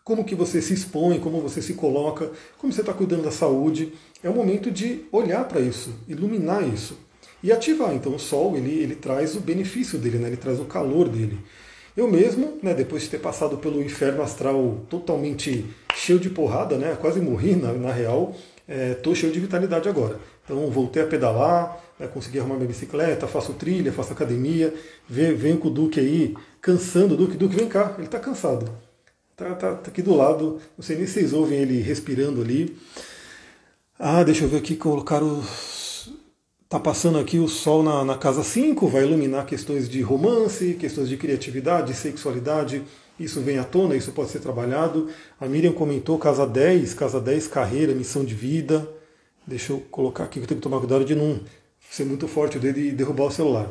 como 0.04 0.24
que 0.24 0.36
você 0.36 0.62
se 0.62 0.72
expõe, 0.72 1.18
como 1.18 1.40
você 1.40 1.60
se 1.60 1.74
coloca, 1.74 2.30
como 2.56 2.72
você 2.72 2.80
está 2.80 2.92
cuidando 2.92 3.24
da 3.24 3.32
saúde. 3.32 3.92
É 4.22 4.30
o 4.30 4.34
momento 4.34 4.70
de 4.70 5.04
olhar 5.10 5.44
para 5.46 5.60
isso, 5.60 5.92
iluminar 6.06 6.66
isso 6.66 6.96
e 7.42 7.50
ativar. 7.50 7.92
Então 7.92 8.14
o 8.14 8.20
Sol 8.20 8.56
ele, 8.56 8.70
ele 8.70 8.94
traz 8.94 9.34
o 9.34 9.40
benefício 9.40 9.98
dele, 9.98 10.18
né? 10.18 10.28
ele 10.28 10.36
traz 10.36 10.60
o 10.60 10.64
calor 10.64 11.08
dele. 11.08 11.38
Eu 11.96 12.08
mesmo, 12.08 12.58
né, 12.62 12.72
depois 12.72 13.02
de 13.02 13.10
ter 13.10 13.18
passado 13.18 13.58
pelo 13.58 13.82
inferno 13.82 14.22
astral 14.22 14.80
totalmente 14.88 15.66
cheio 15.94 16.20
de 16.20 16.30
porrada, 16.30 16.78
né, 16.78 16.96
quase 17.00 17.20
morri 17.20 17.56
na, 17.56 17.72
na 17.72 17.90
real, 17.90 18.34
estou 18.68 19.12
é, 19.12 19.16
cheio 19.16 19.32
de 19.32 19.40
vitalidade 19.40 19.88
agora. 19.88 20.20
Então 20.44 20.70
voltei 20.70 21.02
a 21.02 21.06
pedalar, 21.06 21.84
né, 21.98 22.06
consegui 22.06 22.38
arrumar 22.38 22.56
minha 22.56 22.68
bicicleta, 22.68 23.26
faço 23.26 23.52
trilha, 23.54 23.92
faço 23.92 24.12
academia, 24.12 24.74
venho 25.08 25.58
com 25.58 25.68
o 25.68 25.70
Duque 25.70 26.00
aí, 26.00 26.34
cansando 26.60 27.16
Duque. 27.16 27.36
Duque, 27.36 27.56
vem 27.56 27.68
cá, 27.68 27.94
ele 27.96 28.06
está 28.06 28.18
cansado. 28.18 28.70
Tá, 29.36 29.54
tá, 29.54 29.74
tá, 29.74 29.90
aqui 29.90 30.00
do 30.00 30.14
lado, 30.14 30.60
não 30.78 30.82
sei 30.82 30.96
nem 30.96 31.06
se 31.06 31.14
vocês 31.14 31.32
ouvem 31.32 31.58
ele 31.58 31.80
respirando 31.80 32.40
ali. 32.40 32.76
Ah, 33.98 34.22
deixa 34.22 34.44
eu 34.44 34.48
ver 34.48 34.58
aqui, 34.58 34.76
colocar 34.76 35.22
os. 35.22 36.10
Tá 36.68 36.80
passando 36.80 37.18
aqui 37.18 37.38
o 37.38 37.46
sol 37.46 37.82
na, 37.82 38.04
na 38.04 38.18
casa 38.18 38.42
5, 38.42 38.88
vai 38.88 39.04
iluminar 39.04 39.46
questões 39.46 39.88
de 39.88 40.00
romance, 40.02 40.74
questões 40.74 41.08
de 41.08 41.16
criatividade, 41.16 41.94
sexualidade. 41.94 42.82
Isso 43.20 43.40
vem 43.40 43.58
à 43.58 43.64
tona, 43.64 43.94
isso 43.94 44.10
pode 44.12 44.30
ser 44.30 44.40
trabalhado. 44.40 45.08
A 45.40 45.46
Miriam 45.46 45.72
comentou 45.72 46.18
casa 46.18 46.46
10, 46.46 46.92
casa 46.94 47.20
10, 47.20 47.46
carreira, 47.46 47.94
missão 47.94 48.24
de 48.24 48.34
vida. 48.34 48.88
Deixa 49.46 49.72
eu 49.72 49.80
colocar 49.90 50.24
aqui 50.24 50.40
que 50.40 50.44
eu 50.44 50.48
tenho 50.48 50.60
que 50.60 50.62
tomar 50.62 50.80
cuidado 50.80 51.04
de 51.04 51.14
não 51.14 51.40
ser 51.90 52.04
muito 52.04 52.26
forte 52.28 52.56
o 52.56 52.60
dedo 52.60 52.78
e 52.78 52.90
derrubar 52.90 53.26
o 53.26 53.30
celular. 53.30 53.70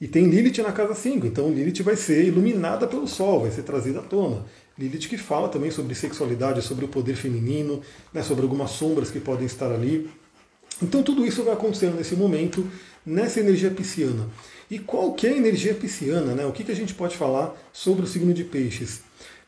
E 0.00 0.06
tem 0.06 0.26
Lilith 0.26 0.62
na 0.62 0.72
casa 0.72 0.94
5, 0.94 1.26
então 1.26 1.50
Lilith 1.50 1.82
vai 1.82 1.96
ser 1.96 2.24
iluminada 2.24 2.86
pelo 2.86 3.08
Sol, 3.08 3.40
vai 3.40 3.50
ser 3.50 3.62
trazida 3.62 4.00
à 4.00 4.02
tona. 4.02 4.44
Lilith 4.78 5.08
que 5.08 5.16
fala 5.16 5.48
também 5.48 5.70
sobre 5.70 5.94
sexualidade, 5.94 6.60
sobre 6.60 6.84
o 6.84 6.88
poder 6.88 7.16
feminino, 7.16 7.80
né, 8.12 8.22
sobre 8.22 8.42
algumas 8.42 8.72
sombras 8.72 9.10
que 9.10 9.18
podem 9.18 9.46
estar 9.46 9.72
ali. 9.72 10.10
Então 10.82 11.02
tudo 11.02 11.24
isso 11.24 11.42
vai 11.42 11.54
acontecendo 11.54 11.96
nesse 11.96 12.14
momento, 12.14 12.70
nessa 13.04 13.40
energia 13.40 13.70
pisciana. 13.70 14.28
E 14.70 14.78
qual 14.78 15.14
que 15.14 15.26
é 15.26 15.30
a 15.30 15.36
energia 15.36 15.72
pisciana? 15.74 16.34
Né? 16.34 16.44
O 16.44 16.52
que, 16.52 16.64
que 16.64 16.72
a 16.72 16.76
gente 16.76 16.92
pode 16.92 17.16
falar 17.16 17.56
sobre 17.72 18.04
o 18.04 18.06
signo 18.06 18.34
de 18.34 18.44
peixes? 18.44 19.00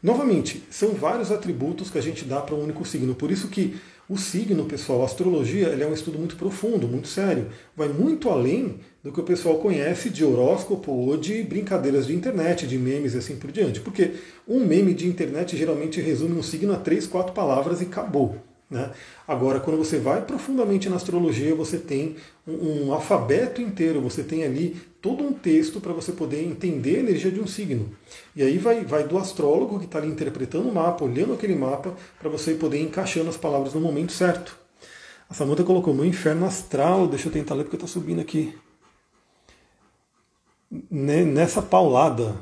Novamente, 0.02 0.62
são 0.71 0.90
vários 0.90 1.33
atributos 1.33 1.90
que 1.90 1.99
a 1.99 2.00
gente 2.00 2.25
dá 2.25 2.40
para 2.40 2.55
um 2.55 2.62
único 2.62 2.85
signo. 2.85 3.14
Por 3.14 3.33
isso 3.33 3.49
que 3.49 3.76
o 4.09 4.17
signo, 4.17 4.65
pessoal, 4.65 5.03
a 5.03 5.05
astrologia, 5.05 5.67
é 5.67 5.87
um 5.87 5.93
estudo 5.93 6.19
muito 6.19 6.35
profundo, 6.37 6.88
muito 6.88 7.09
sério. 7.09 7.49
Vai 7.77 7.88
muito 7.88 8.31
além 8.31 8.81
do 9.05 9.12
que 9.12 9.21
o 9.21 9.25
pessoal 9.25 9.59
conhece 9.59 10.09
de 10.09 10.25
horóscopo 10.25 10.91
ou 10.91 11.17
de 11.19 11.43
brincadeiras 11.43 12.07
de 12.07 12.15
internet, 12.15 12.67
de 12.67 12.79
memes 12.79 13.12
e 13.12 13.19
assim 13.19 13.37
por 13.37 13.53
diante. 13.53 13.81
Porque 13.81 14.15
um 14.47 14.65
meme 14.65 14.95
de 14.95 15.07
internet 15.07 15.57
geralmente 15.57 16.00
resume 16.00 16.38
um 16.38 16.43
signo 16.43 16.73
a 16.73 16.79
três, 16.79 17.07
quatro 17.07 17.35
palavras 17.35 17.83
e 17.83 17.85
acabou. 17.85 18.48
Né? 18.70 18.90
Agora, 19.26 19.60
quando 19.60 19.78
você 19.78 19.98
vai 19.98 20.22
profundamente 20.22 20.88
na 20.88 20.96
astrologia, 20.96 21.54
você 21.54 21.78
tem 21.78 22.16
um, 22.46 22.88
um 22.88 22.92
alfabeto 22.92 23.62
inteiro, 23.62 24.00
você 24.00 24.22
tem 24.22 24.44
ali 24.44 24.76
todo 25.00 25.25
um 25.25 25.32
texto 25.32 25.80
para 25.80 25.92
você 25.92 26.12
poder 26.12 26.44
entender 26.44 26.96
a 26.96 27.00
energia 27.00 27.30
de 27.30 27.40
um 27.40 27.46
signo. 27.46 27.90
E 28.37 28.42
aí 28.42 28.58
vai, 28.58 28.84
vai 28.84 29.06
do 29.06 29.16
astrólogo 29.16 29.78
que 29.78 29.87
está 29.87 29.98
ali 29.98 30.09
interpretando 30.09 30.68
o 30.68 30.74
mapa, 30.74 31.04
olhando 31.04 31.33
aquele 31.33 31.54
mapa, 31.54 31.96
para 32.18 32.28
você 32.28 32.54
poder 32.54 32.78
ir 32.78 32.85
encaixando 32.85 33.31
as 33.31 33.37
palavras 33.37 33.72
no 33.72 33.81
momento 33.81 34.12
certo. 34.12 34.57
A 35.31 35.35
Samanta 35.35 35.64
colocou 35.64 35.94
meu 35.94 36.04
inferno 36.04 36.46
astral, 36.46 37.07
deixa 37.07 37.28
eu 37.28 37.33
tentar 37.33 37.54
ler 37.54 37.64
porque 37.64 37.76
está 37.76 37.87
subindo 37.87 38.20
aqui. 38.20 38.54
Nessa 40.90 41.62
paulada, 41.62 42.37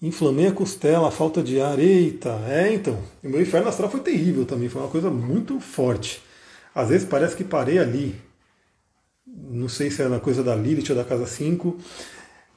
inflamei 0.00 0.46
a 0.46 0.52
costela, 0.52 1.10
falta 1.10 1.42
de 1.42 1.60
ar, 1.60 1.78
eita, 1.78 2.30
é 2.48 2.72
então. 2.72 2.98
O 3.22 3.28
meu 3.28 3.40
inferno 3.40 3.68
astral 3.68 3.90
foi 3.90 4.00
terrível 4.00 4.44
também, 4.44 4.68
foi 4.68 4.80
uma 4.80 4.90
coisa 4.90 5.10
muito 5.10 5.60
forte. 5.60 6.22
Às 6.74 6.88
vezes 6.88 7.08
parece 7.08 7.36
que 7.36 7.44
parei 7.44 7.78
ali, 7.78 8.14
não 9.26 9.68
sei 9.68 9.90
se 9.90 10.02
é 10.02 10.08
na 10.08 10.20
coisa 10.20 10.42
da 10.42 10.54
Lilith 10.54 10.90
ou 10.90 10.96
da 10.96 11.04
casa 11.04 11.26
5. 11.26 11.76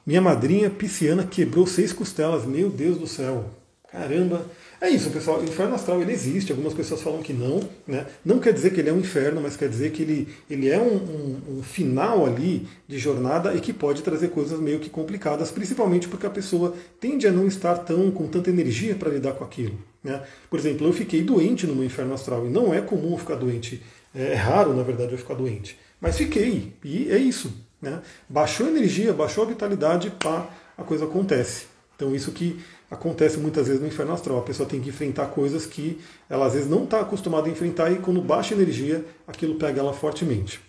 Minha 0.06 0.20
madrinha 0.20 0.70
pisciana 0.70 1.24
quebrou 1.24 1.66
seis 1.66 1.92
costelas, 1.92 2.44
meu 2.44 2.68
Deus 2.70 2.98
do 2.98 3.06
céu. 3.06 3.50
Caramba. 3.90 4.44
É 4.84 4.90
isso, 4.90 5.08
pessoal. 5.08 5.40
O 5.40 5.44
inferno 5.44 5.74
astral 5.74 6.02
ele 6.02 6.12
existe. 6.12 6.52
Algumas 6.52 6.74
pessoas 6.74 7.00
falam 7.00 7.22
que 7.22 7.32
não. 7.32 7.66
Né? 7.86 8.06
Não 8.22 8.38
quer 8.38 8.52
dizer 8.52 8.68
que 8.68 8.80
ele 8.80 8.90
é 8.90 8.92
um 8.92 8.98
inferno, 8.98 9.40
mas 9.40 9.56
quer 9.56 9.66
dizer 9.66 9.92
que 9.92 10.02
ele, 10.02 10.28
ele 10.48 10.68
é 10.68 10.78
um, 10.78 10.96
um, 10.96 11.58
um 11.58 11.62
final 11.62 12.26
ali 12.26 12.68
de 12.86 12.98
jornada 12.98 13.54
e 13.54 13.62
que 13.62 13.72
pode 13.72 14.02
trazer 14.02 14.28
coisas 14.28 14.60
meio 14.60 14.78
que 14.80 14.90
complicadas, 14.90 15.50
principalmente 15.50 16.06
porque 16.06 16.26
a 16.26 16.30
pessoa 16.30 16.74
tende 17.00 17.26
a 17.26 17.32
não 17.32 17.46
estar 17.46 17.78
tão 17.78 18.10
com 18.10 18.26
tanta 18.26 18.50
energia 18.50 18.94
para 18.94 19.08
lidar 19.08 19.32
com 19.32 19.42
aquilo. 19.42 19.78
Né? 20.02 20.22
Por 20.50 20.58
exemplo, 20.58 20.86
eu 20.86 20.92
fiquei 20.92 21.22
doente 21.22 21.66
no 21.66 21.74
meu 21.74 21.84
inferno 21.84 22.12
astral 22.12 22.46
e 22.46 22.50
não 22.50 22.74
é 22.74 22.82
comum 22.82 23.16
ficar 23.16 23.36
doente. 23.36 23.82
É 24.14 24.34
raro, 24.34 24.74
na 24.76 24.82
verdade, 24.82 25.12
eu 25.12 25.18
ficar 25.18 25.32
doente. 25.32 25.78
Mas 25.98 26.18
fiquei, 26.18 26.74
e 26.84 27.10
é 27.10 27.16
isso. 27.16 27.50
Né? 27.80 28.02
Baixou 28.28 28.66
a 28.66 28.70
energia, 28.70 29.14
baixou 29.14 29.44
a 29.44 29.46
vitalidade, 29.46 30.10
pá, 30.10 30.46
a 30.76 30.82
coisa 30.82 31.06
acontece. 31.06 31.72
Então 31.96 32.14
isso 32.14 32.32
que 32.32 32.60
acontece 32.94 33.38
muitas 33.38 33.66
vezes 33.66 33.80
no 33.80 33.88
inferno 33.88 34.12
astral. 34.12 34.38
A 34.38 34.42
pessoa 34.42 34.68
tem 34.68 34.80
que 34.80 34.88
enfrentar 34.88 35.26
coisas 35.26 35.66
que 35.66 36.00
ela 36.28 36.46
às 36.46 36.54
vezes 36.54 36.68
não 36.68 36.84
está 36.84 37.00
acostumada 37.00 37.48
a 37.48 37.50
enfrentar 37.50 37.92
e 37.92 37.96
quando 37.96 38.20
baixa 38.20 38.54
energia, 38.54 39.04
aquilo 39.26 39.56
pega 39.56 39.80
ela 39.80 39.92
fortemente. 39.92 40.60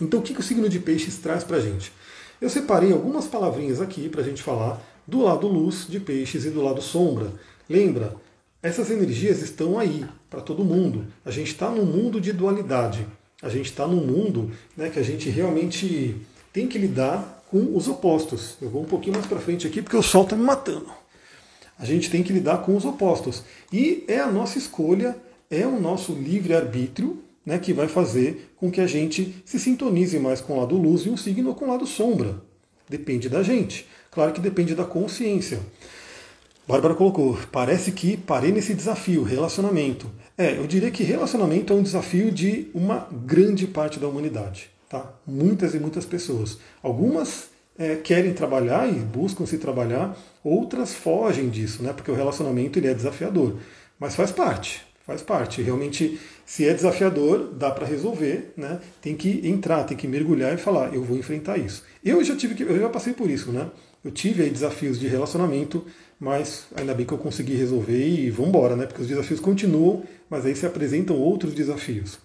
Então 0.00 0.20
o 0.20 0.22
que, 0.22 0.34
que 0.34 0.40
o 0.40 0.42
signo 0.42 0.68
de 0.68 0.78
peixes 0.78 1.16
traz 1.18 1.42
para 1.42 1.56
a 1.56 1.60
gente? 1.60 1.92
Eu 2.40 2.50
separei 2.50 2.92
algumas 2.92 3.26
palavrinhas 3.26 3.80
aqui 3.80 4.08
para 4.08 4.20
a 4.20 4.24
gente 4.24 4.42
falar 4.42 4.80
do 5.06 5.22
lado 5.22 5.46
luz 5.46 5.86
de 5.88 5.98
peixes 5.98 6.44
e 6.44 6.50
do 6.50 6.62
lado 6.62 6.82
sombra. 6.82 7.32
Lembra, 7.68 8.14
essas 8.62 8.90
energias 8.90 9.40
estão 9.40 9.78
aí 9.78 10.04
para 10.28 10.40
todo 10.40 10.64
mundo. 10.64 11.06
A 11.24 11.30
gente 11.30 11.52
está 11.52 11.70
num 11.70 11.84
mundo 11.84 12.20
de 12.20 12.32
dualidade. 12.32 13.06
A 13.42 13.48
gente 13.48 13.66
está 13.66 13.86
num 13.86 14.04
mundo 14.04 14.50
né, 14.76 14.90
que 14.90 14.98
a 14.98 15.02
gente 15.02 15.30
realmente 15.30 16.16
tem 16.52 16.66
que 16.66 16.78
lidar 16.78 17.44
com 17.50 17.76
os 17.76 17.88
opostos. 17.88 18.56
Eu 18.60 18.68
vou 18.68 18.82
um 18.82 18.86
pouquinho 18.86 19.14
mais 19.14 19.26
para 19.26 19.38
frente 19.38 19.66
aqui 19.66 19.80
porque 19.80 19.96
o 19.96 20.02
sol 20.02 20.24
está 20.24 20.36
me 20.36 20.42
matando. 20.42 20.86
A 21.78 21.84
gente 21.84 22.10
tem 22.10 22.22
que 22.22 22.32
lidar 22.32 22.58
com 22.58 22.76
os 22.76 22.84
opostos. 22.84 23.42
E 23.72 24.04
é 24.08 24.18
a 24.18 24.30
nossa 24.30 24.58
escolha, 24.58 25.16
é 25.50 25.66
o 25.66 25.80
nosso 25.80 26.12
livre-arbítrio 26.12 27.22
né, 27.44 27.58
que 27.58 27.72
vai 27.72 27.86
fazer 27.86 28.52
com 28.56 28.70
que 28.70 28.80
a 28.80 28.86
gente 28.86 29.42
se 29.44 29.58
sintonize 29.58 30.18
mais 30.18 30.40
com 30.40 30.54
o 30.54 30.60
lado 30.60 30.76
luz 30.76 31.06
e 31.06 31.10
um 31.10 31.16
signo 31.16 31.50
ou 31.50 31.54
com 31.54 31.66
o 31.66 31.68
lado 31.68 31.86
sombra. 31.86 32.42
Depende 32.88 33.28
da 33.28 33.42
gente. 33.42 33.86
Claro 34.10 34.32
que 34.32 34.40
depende 34.40 34.74
da 34.74 34.84
consciência. 34.84 35.60
Bárbara 36.66 36.94
colocou, 36.94 37.38
parece 37.52 37.92
que 37.92 38.16
parei 38.16 38.50
nesse 38.50 38.74
desafio, 38.74 39.22
relacionamento. 39.22 40.10
É, 40.36 40.58
eu 40.58 40.66
diria 40.66 40.90
que 40.90 41.04
relacionamento 41.04 41.72
é 41.72 41.76
um 41.76 41.82
desafio 41.82 42.32
de 42.32 42.68
uma 42.74 43.08
grande 43.12 43.66
parte 43.68 44.00
da 44.00 44.08
humanidade. 44.08 44.70
Tá? 44.88 45.12
Muitas 45.24 45.74
e 45.74 45.78
muitas 45.78 46.04
pessoas. 46.04 46.58
Algumas 46.82 47.50
é, 47.78 47.96
querem 47.96 48.32
trabalhar 48.32 48.88
e 48.88 48.94
buscam 48.94 49.46
se 49.46 49.58
trabalhar, 49.58 50.16
outras 50.42 50.94
fogem 50.94 51.48
disso, 51.48 51.82
né? 51.82 51.92
porque 51.92 52.10
o 52.10 52.14
relacionamento 52.14 52.78
ele 52.78 52.88
é 52.88 52.94
desafiador. 52.94 53.56
Mas 53.98 54.14
faz 54.14 54.30
parte, 54.30 54.82
faz 55.06 55.22
parte. 55.22 55.62
Realmente, 55.62 56.18
se 56.44 56.66
é 56.66 56.72
desafiador, 56.72 57.52
dá 57.54 57.70
para 57.70 57.86
resolver, 57.86 58.52
né? 58.56 58.80
tem 59.00 59.16
que 59.16 59.46
entrar, 59.48 59.84
tem 59.84 59.96
que 59.96 60.08
mergulhar 60.08 60.54
e 60.54 60.58
falar, 60.58 60.94
eu 60.94 61.02
vou 61.02 61.16
enfrentar 61.16 61.58
isso. 61.58 61.84
Eu 62.04 62.22
já 62.24 62.36
tive 62.36 62.54
que, 62.54 62.62
eu 62.62 62.78
já 62.78 62.88
passei 62.88 63.12
por 63.12 63.30
isso, 63.30 63.50
né? 63.50 63.70
Eu 64.04 64.12
tive 64.12 64.44
aí 64.44 64.50
desafios 64.50 65.00
de 65.00 65.08
relacionamento, 65.08 65.84
mas 66.20 66.66
ainda 66.76 66.94
bem 66.94 67.04
que 67.04 67.12
eu 67.12 67.18
consegui 67.18 67.54
resolver 67.56 68.06
e 68.06 68.30
vamos 68.30 68.50
embora, 68.50 68.76
né? 68.76 68.86
Porque 68.86 69.02
os 69.02 69.08
desafios 69.08 69.40
continuam, 69.40 70.04
mas 70.30 70.46
aí 70.46 70.54
se 70.54 70.64
apresentam 70.64 71.16
outros 71.16 71.52
desafios. 71.52 72.16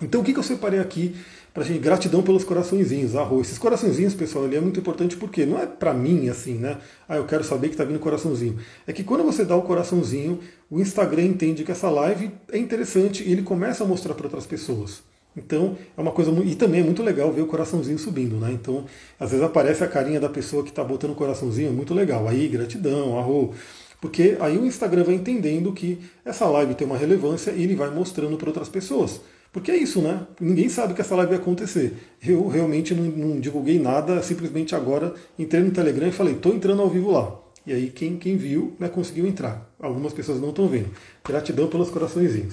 Então 0.00 0.20
o 0.22 0.24
que, 0.24 0.36
eu 0.36 0.42
separei 0.42 0.80
aqui 0.80 1.14
para 1.54 1.62
gente? 1.62 1.78
Gratidão 1.78 2.20
pelos 2.20 2.42
coraçõezinhos, 2.42 3.14
arroz. 3.14 3.46
Esses 3.46 3.58
coraçõezinhos, 3.58 4.12
pessoal, 4.12 4.44
ele 4.44 4.56
é 4.56 4.60
muito 4.60 4.80
importante 4.80 5.16
porque 5.16 5.46
não 5.46 5.56
é 5.56 5.64
para 5.66 5.94
mim 5.94 6.28
assim, 6.28 6.54
né? 6.54 6.78
Ah, 7.08 7.16
eu 7.16 7.24
quero 7.24 7.44
saber 7.44 7.68
que 7.68 7.74
está 7.74 7.84
vindo 7.84 8.00
coraçãozinho. 8.00 8.58
É 8.88 8.92
que 8.92 9.04
quando 9.04 9.22
você 9.22 9.44
dá 9.44 9.54
o 9.54 9.62
coraçãozinho, 9.62 10.40
o 10.68 10.80
Instagram 10.80 11.22
entende 11.22 11.62
que 11.62 11.70
essa 11.70 11.88
live 11.88 12.32
é 12.50 12.58
interessante 12.58 13.22
e 13.22 13.30
ele 13.30 13.42
começa 13.42 13.84
a 13.84 13.86
mostrar 13.86 14.14
para 14.14 14.26
outras 14.26 14.44
pessoas. 14.44 15.04
Então, 15.36 15.76
é 15.96 16.00
uma 16.00 16.10
coisa 16.10 16.32
muito. 16.32 16.48
E 16.48 16.56
também 16.56 16.80
é 16.80 16.84
muito 16.84 17.04
legal 17.04 17.32
ver 17.32 17.42
o 17.42 17.46
coraçãozinho 17.46 17.98
subindo, 18.00 18.34
né? 18.36 18.50
Então, 18.52 18.84
às 19.18 19.30
vezes 19.30 19.44
aparece 19.44 19.84
a 19.84 19.88
carinha 19.88 20.18
da 20.18 20.28
pessoa 20.28 20.64
que 20.64 20.70
está 20.70 20.82
botando 20.82 21.12
o 21.12 21.14
coraçãozinho, 21.14 21.68
é 21.68 21.72
muito 21.72 21.94
legal. 21.94 22.26
Aí, 22.26 22.48
gratidão, 22.48 23.16
arro. 23.16 23.54
Porque 24.00 24.36
aí 24.40 24.58
o 24.58 24.66
Instagram 24.66 25.04
vai 25.04 25.14
entendendo 25.14 25.72
que 25.72 25.98
essa 26.24 26.46
live 26.46 26.74
tem 26.74 26.86
uma 26.86 26.96
relevância 26.96 27.52
e 27.52 27.62
ele 27.62 27.76
vai 27.76 27.90
mostrando 27.90 28.36
para 28.36 28.48
outras 28.48 28.68
pessoas. 28.68 29.20
Porque 29.54 29.70
é 29.70 29.76
isso, 29.76 30.02
né? 30.02 30.26
Ninguém 30.38 30.68
sabe 30.68 30.92
que 30.92 31.00
essa 31.00 31.16
live 31.16 31.30
vai 31.30 31.40
acontecer. 31.40 31.94
Eu 32.22 32.46
realmente 32.48 32.94
não, 32.94 33.04
não 33.04 33.40
divulguei 33.40 33.78
nada, 33.78 34.22
simplesmente 34.22 34.74
agora 34.74 35.14
entrei 35.38 35.62
no 35.62 35.70
Telegram 35.70 36.08
e 36.08 36.12
falei, 36.12 36.34
estou 36.34 36.54
entrando 36.54 36.82
ao 36.82 36.90
vivo 36.90 37.10
lá. 37.10 37.34
E 37.66 37.72
aí 37.72 37.88
quem, 37.88 38.18
quem 38.18 38.36
viu 38.36 38.74
né, 38.78 38.88
conseguiu 38.88 39.26
entrar. 39.26 39.72
Algumas 39.80 40.12
pessoas 40.12 40.38
não 40.38 40.50
estão 40.50 40.68
vendo. 40.68 40.90
Gratidão 41.24 41.68
pelos 41.68 41.88
coraçõezinhos 41.88 42.52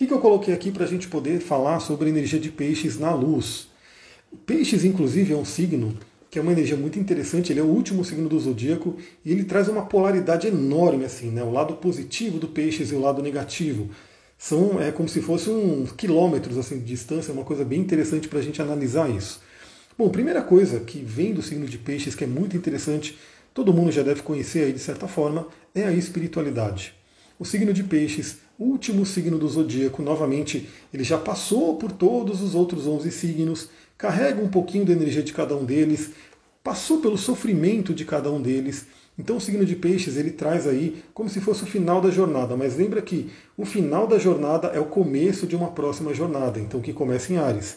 que, 0.00 0.06
que 0.06 0.14
eu 0.14 0.18
coloquei 0.18 0.54
aqui 0.54 0.70
para 0.70 0.84
a 0.84 0.88
gente 0.88 1.08
poder 1.08 1.40
falar 1.40 1.78
sobre 1.78 2.08
energia 2.08 2.40
de 2.40 2.50
peixes 2.50 2.98
na 2.98 3.14
luz? 3.14 3.68
Peixes, 4.46 4.82
inclusive, 4.82 5.34
é 5.34 5.36
um 5.36 5.44
signo 5.44 5.94
que 6.30 6.38
é 6.38 6.42
uma 6.42 6.52
energia 6.52 6.76
muito 6.76 6.98
interessante, 6.98 7.52
ele 7.52 7.60
é 7.60 7.62
o 7.62 7.66
último 7.66 8.02
signo 8.02 8.26
do 8.26 8.40
zodíaco 8.40 8.96
e 9.22 9.30
ele 9.30 9.44
traz 9.44 9.68
uma 9.68 9.82
polaridade 9.84 10.46
enorme, 10.46 11.04
assim, 11.04 11.30
né? 11.30 11.42
O 11.42 11.50
lado 11.50 11.74
positivo 11.74 12.38
do 12.38 12.48
peixes 12.48 12.92
e 12.92 12.94
o 12.94 13.00
lado 13.00 13.20
negativo. 13.20 13.90
São 14.42 14.80
é 14.80 14.90
como 14.90 15.06
se 15.06 15.20
fossem 15.20 15.54
uns 15.54 15.92
quilômetros 15.92 16.56
assim, 16.56 16.78
de 16.78 16.84
distância, 16.86 17.30
é 17.30 17.34
uma 17.34 17.44
coisa 17.44 17.62
bem 17.62 17.78
interessante 17.78 18.26
para 18.26 18.38
a 18.38 18.42
gente 18.42 18.62
analisar 18.62 19.10
isso. 19.10 19.42
Bom, 19.98 20.08
primeira 20.08 20.40
coisa 20.40 20.80
que 20.80 20.98
vem 20.98 21.34
do 21.34 21.42
signo 21.42 21.66
de 21.66 21.76
peixes, 21.76 22.14
que 22.14 22.24
é 22.24 22.26
muito 22.26 22.56
interessante, 22.56 23.18
todo 23.52 23.70
mundo 23.70 23.92
já 23.92 24.02
deve 24.02 24.22
conhecer 24.22 24.64
aí 24.64 24.72
de 24.72 24.78
certa 24.78 25.06
forma, 25.06 25.46
é 25.74 25.84
a 25.84 25.92
espiritualidade. 25.92 26.94
O 27.38 27.44
signo 27.44 27.70
de 27.74 27.84
peixes 27.84 28.38
último 28.58 29.04
signo 29.04 29.38
do 29.38 29.46
zodíaco, 29.46 30.02
novamente, 30.02 30.70
ele 30.92 31.04
já 31.04 31.18
passou 31.18 31.76
por 31.76 31.92
todos 31.92 32.40
os 32.40 32.54
outros 32.54 32.86
11 32.86 33.10
signos, 33.10 33.68
carrega 33.98 34.42
um 34.42 34.48
pouquinho 34.48 34.86
da 34.86 34.92
energia 34.92 35.22
de 35.22 35.34
cada 35.34 35.54
um 35.54 35.66
deles, 35.66 36.12
passou 36.64 37.02
pelo 37.02 37.18
sofrimento 37.18 37.92
de 37.92 38.06
cada 38.06 38.32
um 38.32 38.40
deles. 38.40 38.86
Então 39.20 39.36
o 39.36 39.40
signo 39.40 39.66
de 39.66 39.76
peixes 39.76 40.16
ele 40.16 40.30
traz 40.30 40.66
aí 40.66 41.04
como 41.12 41.28
se 41.28 41.42
fosse 41.42 41.62
o 41.62 41.66
final 41.66 42.00
da 42.00 42.10
jornada, 42.10 42.56
mas 42.56 42.78
lembra 42.78 43.02
que 43.02 43.30
o 43.54 43.66
final 43.66 44.06
da 44.06 44.18
jornada 44.18 44.68
é 44.68 44.80
o 44.80 44.86
começo 44.86 45.46
de 45.46 45.54
uma 45.54 45.72
próxima 45.72 46.14
jornada, 46.14 46.58
então 46.58 46.80
que 46.80 46.94
começa 46.94 47.30
em 47.30 47.36
Ares. 47.36 47.76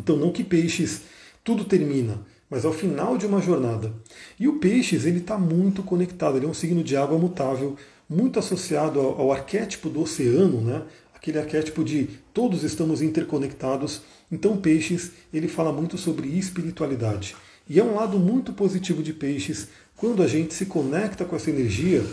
Então 0.00 0.16
não 0.16 0.32
que 0.32 0.42
peixes 0.42 1.02
tudo 1.44 1.66
termina, 1.66 2.18
mas 2.48 2.64
é 2.64 2.68
o 2.68 2.72
final 2.72 3.18
de 3.18 3.26
uma 3.26 3.42
jornada. 3.42 3.92
E 4.40 4.48
o 4.48 4.58
peixes 4.58 5.04
ele 5.04 5.18
está 5.18 5.36
muito 5.36 5.82
conectado, 5.82 6.38
ele 6.38 6.46
é 6.46 6.48
um 6.48 6.54
signo 6.54 6.82
de 6.82 6.96
água 6.96 7.18
mutável, 7.18 7.76
muito 8.08 8.38
associado 8.38 8.98
ao, 9.00 9.20
ao 9.20 9.32
arquétipo 9.32 9.90
do 9.90 10.00
oceano, 10.00 10.62
né? 10.62 10.82
aquele 11.14 11.38
arquétipo 11.38 11.84
de 11.84 12.08
todos 12.32 12.62
estamos 12.62 13.02
interconectados. 13.02 14.02
Então, 14.32 14.58
Peixes 14.58 15.12
ele 15.32 15.48
fala 15.48 15.72
muito 15.72 15.96
sobre 15.96 16.28
espiritualidade. 16.28 17.34
E 17.66 17.80
é 17.80 17.84
um 17.84 17.94
lado 17.94 18.18
muito 18.18 18.52
positivo 18.52 19.02
de 19.02 19.14
Peixes 19.14 19.68
quando 19.96 20.22
a 20.22 20.26
gente 20.26 20.54
se 20.54 20.66
conecta 20.66 21.24
com 21.24 21.36
essa 21.36 21.50
energia 21.50 22.04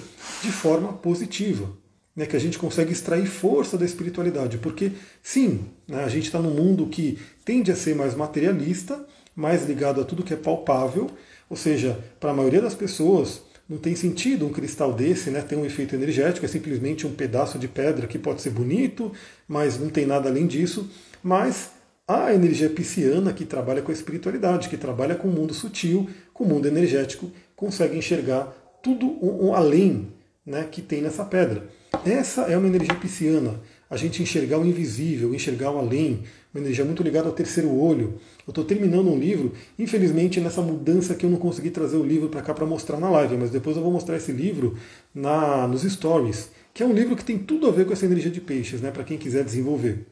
de 0.41 0.51
forma 0.51 0.93
positiva. 0.93 1.69
Né, 2.13 2.25
que 2.25 2.35
a 2.35 2.39
gente 2.39 2.59
consegue 2.59 2.91
extrair 2.91 3.25
força 3.25 3.77
da 3.77 3.85
espiritualidade. 3.85 4.57
Porque, 4.57 4.91
sim, 5.23 5.61
né, 5.87 6.03
a 6.03 6.09
gente 6.09 6.25
está 6.25 6.39
num 6.39 6.53
mundo 6.53 6.87
que 6.87 7.17
tende 7.45 7.71
a 7.71 7.75
ser 7.75 7.95
mais 7.95 8.13
materialista, 8.13 9.05
mais 9.33 9.65
ligado 9.65 10.01
a 10.01 10.03
tudo 10.03 10.21
que 10.21 10.33
é 10.33 10.37
palpável, 10.37 11.09
ou 11.49 11.55
seja, 11.55 11.97
para 12.19 12.31
a 12.31 12.33
maioria 12.33 12.61
das 12.61 12.75
pessoas, 12.75 13.41
não 13.67 13.77
tem 13.77 13.95
sentido 13.95 14.45
um 14.45 14.49
cristal 14.51 14.91
desse 14.91 15.29
né, 15.29 15.41
ter 15.41 15.55
um 15.55 15.65
efeito 15.65 15.95
energético, 15.95 16.45
é 16.45 16.49
simplesmente 16.49 17.07
um 17.07 17.13
pedaço 17.13 17.57
de 17.57 17.69
pedra 17.69 18.05
que 18.05 18.19
pode 18.19 18.41
ser 18.41 18.49
bonito, 18.49 19.13
mas 19.47 19.79
não 19.79 19.89
tem 19.89 20.05
nada 20.05 20.27
além 20.27 20.45
disso. 20.45 20.89
Mas 21.23 21.71
a 22.05 22.33
energia 22.33 22.69
pisciana, 22.69 23.31
que 23.31 23.45
trabalha 23.45 23.81
com 23.81 23.89
a 23.89 23.93
espiritualidade, 23.93 24.67
que 24.67 24.75
trabalha 24.75 25.15
com 25.15 25.29
o 25.29 25.31
mundo 25.31 25.53
sutil, 25.53 26.09
com 26.33 26.43
o 26.43 26.47
mundo 26.47 26.67
energético, 26.67 27.31
consegue 27.61 27.95
enxergar 27.95 28.51
tudo 28.81 29.05
um, 29.05 29.49
um 29.49 29.53
além 29.53 30.07
né, 30.43 30.67
que 30.71 30.81
tem 30.81 30.99
nessa 30.99 31.23
pedra. 31.23 31.69
Essa 32.03 32.41
é 32.41 32.57
uma 32.57 32.67
energia 32.67 32.95
pisciana, 32.95 33.61
a 33.87 33.95
gente 33.95 34.23
enxergar 34.23 34.57
o 34.57 34.65
invisível, 34.65 35.35
enxergar 35.35 35.69
o 35.69 35.77
além, 35.77 36.23
uma 36.51 36.63
energia 36.63 36.83
muito 36.83 37.03
ligada 37.03 37.27
ao 37.27 37.35
terceiro 37.35 37.69
olho. 37.69 38.15
Eu 38.47 38.51
estou 38.51 38.63
terminando 38.63 39.07
um 39.11 39.19
livro, 39.19 39.53
infelizmente 39.77 40.41
nessa 40.41 40.63
mudança 40.63 41.13
que 41.13 41.23
eu 41.23 41.29
não 41.29 41.37
consegui 41.37 41.69
trazer 41.69 41.97
o 41.97 42.03
livro 42.03 42.29
para 42.29 42.41
cá 42.41 42.51
para 42.51 42.65
mostrar 42.65 42.99
na 42.99 43.11
live, 43.11 43.37
mas 43.37 43.51
depois 43.51 43.77
eu 43.77 43.83
vou 43.83 43.91
mostrar 43.91 44.17
esse 44.17 44.31
livro 44.31 44.75
na, 45.13 45.67
nos 45.67 45.83
stories, 45.83 46.49
que 46.73 46.81
é 46.81 46.85
um 46.85 46.93
livro 46.93 47.15
que 47.15 47.23
tem 47.23 47.37
tudo 47.37 47.67
a 47.67 47.71
ver 47.71 47.85
com 47.85 47.93
essa 47.93 48.07
energia 48.07 48.31
de 48.31 48.41
peixes, 48.41 48.81
né, 48.81 48.89
para 48.89 49.03
quem 49.03 49.19
quiser 49.19 49.43
desenvolver. 49.43 50.07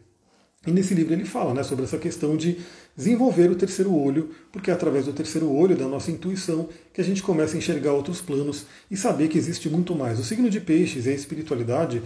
E 0.68 0.72
nesse 0.72 0.94
livro 0.94 1.14
ele 1.14 1.26
fala 1.26 1.54
né, 1.54 1.64
sobre 1.64 1.86
essa 1.86 1.98
questão 1.98 2.38
de 2.38 2.58
desenvolver 3.00 3.50
o 3.50 3.56
terceiro 3.56 3.96
olho, 3.96 4.32
porque 4.52 4.70
é 4.70 4.74
através 4.74 5.06
do 5.06 5.14
terceiro 5.14 5.50
olho, 5.50 5.74
da 5.74 5.88
nossa 5.88 6.12
intuição, 6.12 6.68
que 6.94 7.00
a 7.00 7.04
gente 7.04 7.24
começa 7.24 7.56
a 7.56 7.58
enxergar 7.58 7.94
outros 7.94 8.20
planos 8.20 8.66
e 8.92 8.98
saber 8.98 9.30
que 9.30 9.38
existe 9.38 9.70
muito 9.70 9.96
mais. 9.96 10.20
O 10.20 10.24
signo 10.26 10.50
de 10.50 10.60
peixes 10.60 11.06
e 11.06 11.10
a 11.10 11.14
espiritualidade 11.14 12.02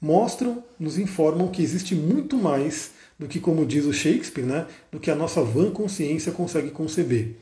mostram, 0.00 0.64
nos 0.80 0.98
informam 0.98 1.48
que 1.48 1.62
existe 1.62 1.94
muito 1.94 2.38
mais 2.38 2.92
do 3.18 3.28
que, 3.28 3.38
como 3.38 3.66
diz 3.66 3.84
o 3.84 3.92
Shakespeare, 3.92 4.46
né, 4.46 4.66
do 4.90 4.98
que 4.98 5.10
a 5.10 5.14
nossa 5.14 5.42
vã 5.42 5.70
consciência 5.70 6.32
consegue 6.32 6.70
conceber. 6.70 7.36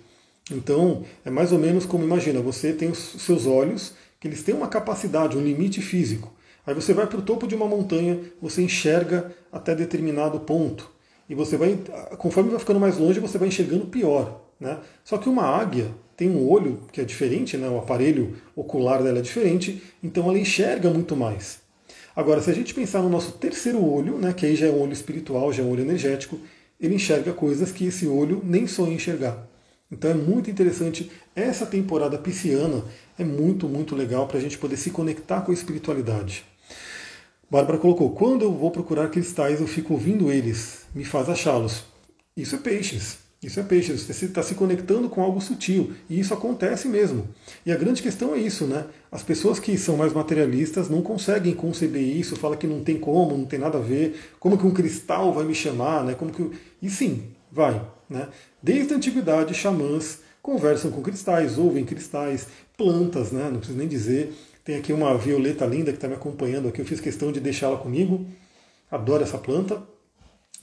Então, 0.51 1.05
é 1.25 1.31
mais 1.31 1.53
ou 1.53 1.61
menos 1.61 1.87
como 1.87 2.03
imagina, 2.03 2.41
você 2.41 2.73
tem 2.73 2.91
os 2.91 2.99
seus 2.99 3.47
olhos, 3.47 3.95
que 4.19 4.27
eles 4.27 4.43
têm 4.43 4.53
uma 4.53 4.67
capacidade, 4.67 5.37
um 5.37 5.45
limite 5.45 5.81
físico. 5.81 6.35
Aí 6.67 6.75
você 6.75 6.93
vai 6.93 7.07
para 7.07 7.21
o 7.21 7.23
topo 7.23 7.47
de 7.47 7.55
uma 7.55 7.69
montanha, 7.69 8.19
você 8.43 8.63
enxerga 8.63 9.33
até 9.53 9.77
determinado 9.77 10.41
ponto. 10.41 10.96
E 11.29 11.35
você 11.35 11.57
vai, 11.57 11.79
conforme 12.19 12.51
vai 12.51 12.59
ficando 12.59 12.81
mais 12.81 12.99
longe, 12.99 13.21
você 13.21 13.39
vai 13.39 13.49
enxergando 13.49 13.87
pior. 13.87 14.43
Né? 14.61 14.79
Só 15.05 15.19
que 15.19 15.29
uma 15.29 15.45
águia 15.45 15.91
tem 16.17 16.31
um 16.31 16.49
olho 16.49 16.81
que 16.93 17.01
é 17.01 17.05
diferente, 17.05 17.57
né? 17.57 17.69
o 17.69 17.79
aparelho 17.79 18.37
ocular 18.55 19.03
dela 19.03 19.19
é 19.19 19.23
diferente, 19.23 19.83
então 20.03 20.29
ela 20.29 20.39
enxerga 20.39 20.89
muito 20.91 21.17
mais. 21.17 21.59
Agora, 22.15 22.41
se 22.41 22.51
a 22.51 22.55
gente 22.55 22.73
pensar 22.73 23.03
no 23.03 23.11
nosso 23.11 23.33
terceiro 23.33 23.85
olho, 23.85 24.17
né, 24.17 24.33
que 24.33 24.47
aí 24.47 24.57
já 24.57 24.67
é 24.67 24.71
um 24.71 24.81
olho 24.81 24.95
espiritual, 24.95 25.53
já 25.53 25.63
é 25.63 25.67
um 25.67 25.71
olho 25.71 25.83
energético, 25.83 26.39
ele 26.81 26.95
enxerga 26.95 27.35
coisas 27.35 27.71
que 27.71 27.87
esse 27.87 28.07
olho 28.07 28.41
nem 28.43 28.67
sonha 28.67 28.95
enxergar. 28.95 29.47
Então 29.93 30.11
é 30.11 30.15
muito 30.15 30.51
interessante. 30.51 31.11
Essa 31.35 31.67
temporada 31.67 32.17
pisciana 32.17 32.83
é 33.19 33.25
muito, 33.25 33.69
muito 33.69 33.95
legal 33.95 34.27
para 34.27 34.39
a 34.39 34.41
gente 34.41 34.57
poder 34.57 34.79
se 34.79 34.91
conectar 34.91 35.43
com 35.43 35.51
a 35.51 35.55
espiritualidade. 35.55 36.45
Bárbara 37.51 37.79
colocou: 37.79 38.11
quando 38.11 38.43
eu 38.43 38.53
vou 38.53 38.71
procurar 38.71 39.09
cristais, 39.09 39.61
eu 39.61 39.67
fico 39.67 39.95
ouvindo 39.95 40.31
eles, 40.31 40.87
me 40.95 41.05
faz 41.05 41.29
achá-los. 41.29 41.85
Isso 42.37 42.55
é 42.55 42.59
peixes. 42.59 43.27
Isso 43.43 43.61
é 43.61 43.63
peixe, 43.63 43.93
você 43.93 44.25
está 44.25 44.43
se 44.43 44.55
conectando 44.55 45.11
com 45.11 45.23
algo 45.23 45.41
sutil. 45.41 45.93
E 46.09 46.19
isso 46.19 46.33
acontece 46.33 46.89
mesmo. 46.89 47.29
E 47.65 47.71
a 47.71 47.77
grande 47.77 48.03
questão 48.03 48.35
é 48.35 48.39
isso, 48.39 48.67
né? 48.67 48.87
As 49.13 49.23
pessoas 49.23 49.61
que 49.61 49.77
são 49.77 49.97
mais 49.97 50.13
materialistas 50.13 50.89
não 50.89 51.03
conseguem 51.03 51.55
conceber 51.55 52.03
isso, 52.03 52.35
fala 52.35 52.57
que 52.57 52.67
não 52.67 52.83
tem 52.83 52.99
como, 52.99 53.37
não 53.37 53.45
tem 53.45 53.59
nada 53.59 53.79
a 53.79 53.81
ver, 53.81 54.19
como 54.41 54.57
que 54.57 54.67
um 54.67 54.73
cristal 54.73 55.33
vai 55.33 55.45
me 55.45 55.55
chamar, 55.55 56.03
né? 56.03 56.15
Como 56.15 56.33
que... 56.33 56.51
E 56.81 56.89
sim, 56.89 57.25
vai. 57.53 57.81
Né? 58.09 58.27
Desde 58.63 58.95
a 58.95 58.97
antiguidade, 58.97 59.55
xamãs 59.55 60.21
conversam 60.43 60.91
com 60.91 61.03
cristais, 61.03 61.59
ouvem 61.59 61.85
cristais, 61.85 62.47
plantas, 62.77 63.33
né? 63.33 63.49
não 63.51 63.59
preciso 63.59 63.79
nem 63.79 63.87
dizer. 63.87 64.33
Tem 64.67 64.75
aqui 64.75 64.93
uma 64.93 65.17
violeta 65.17 65.65
linda 65.65 65.93
que 65.93 65.97
está 65.97 66.09
me 66.09 66.15
acompanhando 66.15 66.67
aqui, 66.67 66.81
eu 66.81 66.85
fiz 66.85 67.01
questão 67.01 67.31
de 67.31 67.39
deixá-la 67.39 67.77
comigo. 67.77 68.27
Adoro 68.91 69.23
essa 69.23 69.39
planta. 69.39 69.81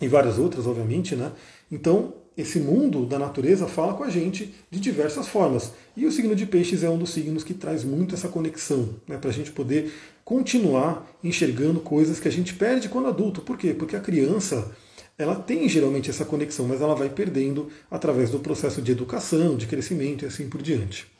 E 0.02 0.10
várias 0.10 0.38
outras, 0.38 0.68
obviamente, 0.68 1.16
né? 1.16 1.32
Então, 1.72 2.13
esse 2.36 2.60
mundo 2.60 3.06
da 3.06 3.18
natureza 3.18 3.66
fala 3.66 3.94
com 3.94 4.04
a 4.04 4.10
gente 4.10 4.54
de 4.70 4.78
diversas 4.82 5.30
formas. 5.30 5.72
E 5.96 6.06
o 6.06 6.12
signo 6.12 6.36
de 6.36 6.46
peixes 6.46 6.84
é 6.84 6.89
um 6.89 6.98
dos 6.98 7.12
signos 7.12 7.46
que 7.46 7.54
traz 7.54 7.86
muito 7.86 8.13
essa 8.13 8.28
conexão, 8.28 8.89
né, 9.08 9.18
para 9.18 9.30
a 9.30 9.34
gente 9.34 9.52
poder 9.52 9.94
continuar 10.26 11.10
enxergando 11.24 11.80
coisas 11.80 12.20
que 12.20 12.28
a 12.28 12.32
gente 12.32 12.56
perde 12.56 12.89
quando 12.89 13.08
adulto. 13.08 13.42
Por 13.42 13.58
quê? 13.58 13.74
Porque 13.74 13.96
a 13.96 14.02
criança 14.02 14.70
ela 15.18 15.36
tem 15.36 15.70
geralmente 15.70 16.10
essa 16.10 16.26
conexão, 16.26 16.68
mas 16.68 16.82
ela 16.82 16.96
vai 16.96 17.08
perdendo 17.08 17.70
através 17.89 18.30
do 18.30 18.39
processo 18.39 18.82
de 18.82 18.92
educação, 18.92 19.56
de 19.56 19.66
crescimento 19.66 20.26
e 20.26 20.28
assim 20.28 20.50
por 20.50 20.62
diante. 20.62 21.12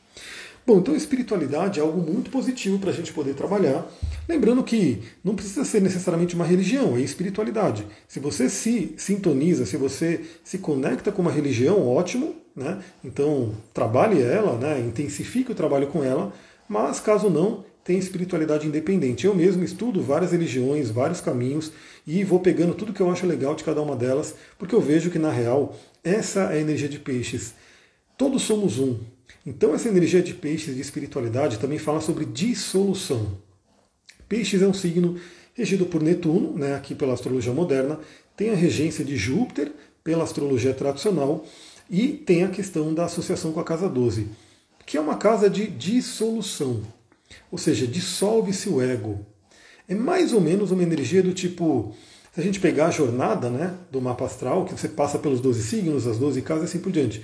Bom, 0.66 0.78
então 0.78 0.96
espiritualidade 0.96 1.78
é 1.78 1.82
algo 1.82 2.00
muito 2.00 2.30
positivo 2.30 2.78
para 2.78 2.88
a 2.88 2.92
gente 2.92 3.12
poder 3.12 3.34
trabalhar. 3.34 3.86
Lembrando 4.26 4.64
que 4.64 5.02
não 5.22 5.34
precisa 5.34 5.62
ser 5.62 5.82
necessariamente 5.82 6.34
uma 6.34 6.46
religião, 6.46 6.96
é 6.96 7.00
espiritualidade. 7.00 7.86
Se 8.08 8.18
você 8.18 8.48
se 8.48 8.94
sintoniza, 8.96 9.66
se 9.66 9.76
você 9.76 10.22
se 10.42 10.56
conecta 10.56 11.12
com 11.12 11.20
uma 11.20 11.30
religião, 11.30 11.86
ótimo, 11.86 12.36
né? 12.56 12.82
Então 13.04 13.54
trabalhe 13.74 14.22
ela, 14.22 14.56
né? 14.56 14.80
intensifique 14.80 15.52
o 15.52 15.54
trabalho 15.54 15.88
com 15.88 16.02
ela, 16.02 16.32
mas 16.66 16.98
caso 16.98 17.28
não, 17.28 17.62
tem 17.84 17.98
espiritualidade 17.98 18.66
independente. 18.66 19.26
Eu 19.26 19.34
mesmo 19.34 19.62
estudo 19.62 20.00
várias 20.00 20.32
religiões, 20.32 20.88
vários 20.88 21.20
caminhos 21.20 21.72
e 22.06 22.24
vou 22.24 22.40
pegando 22.40 22.74
tudo 22.74 22.94
que 22.94 23.02
eu 23.02 23.10
acho 23.10 23.26
legal 23.26 23.54
de 23.54 23.64
cada 23.64 23.82
uma 23.82 23.94
delas, 23.94 24.34
porque 24.58 24.74
eu 24.74 24.80
vejo 24.80 25.10
que 25.10 25.18
na 25.18 25.30
real 25.30 25.76
essa 26.02 26.44
é 26.44 26.56
a 26.56 26.60
energia 26.60 26.88
de 26.88 26.98
peixes. 26.98 27.54
Todos 28.16 28.42
somos 28.42 28.78
um, 28.78 28.98
então, 29.46 29.74
essa 29.74 29.88
energia 29.88 30.22
de 30.22 30.32
peixes 30.32 30.74
de 30.74 30.80
espiritualidade 30.80 31.58
também 31.58 31.78
fala 31.78 32.00
sobre 32.00 32.24
dissolução. 32.24 33.36
Peixes 34.26 34.62
é 34.62 34.66
um 34.66 34.72
signo 34.72 35.20
regido 35.54 35.86
por 35.86 36.02
Netuno, 36.02 36.56
né, 36.56 36.74
aqui 36.74 36.94
pela 36.94 37.12
astrologia 37.12 37.52
moderna, 37.52 38.00
tem 38.36 38.50
a 38.50 38.54
regência 38.54 39.04
de 39.04 39.16
Júpiter 39.16 39.70
pela 40.02 40.24
astrologia 40.24 40.74
tradicional 40.74 41.44
e 41.88 42.08
tem 42.08 42.42
a 42.42 42.48
questão 42.48 42.92
da 42.92 43.04
associação 43.04 43.52
com 43.52 43.60
a 43.60 43.64
casa 43.64 43.88
12, 43.88 44.28
que 44.84 44.96
é 44.96 45.00
uma 45.00 45.16
casa 45.16 45.48
de 45.48 45.66
dissolução, 45.66 46.82
ou 47.50 47.58
seja, 47.58 47.86
dissolve-se 47.86 48.68
o 48.68 48.82
ego. 48.82 49.24
É 49.86 49.94
mais 49.94 50.32
ou 50.32 50.40
menos 50.40 50.70
uma 50.70 50.82
energia 50.82 51.22
do 51.22 51.32
tipo, 51.32 51.94
se 52.34 52.40
a 52.40 52.42
gente 52.42 52.58
pegar 52.58 52.86
a 52.86 52.90
jornada 52.90 53.50
né, 53.50 53.74
do 53.92 54.00
mapa 54.00 54.24
astral, 54.24 54.64
que 54.64 54.72
você 54.72 54.88
passa 54.88 55.18
pelos 55.18 55.40
12 55.40 55.62
signos, 55.62 56.06
as 56.06 56.18
12 56.18 56.40
casas 56.42 56.64
e 56.64 56.66
assim 56.66 56.78
por 56.78 56.90
diante. 56.90 57.22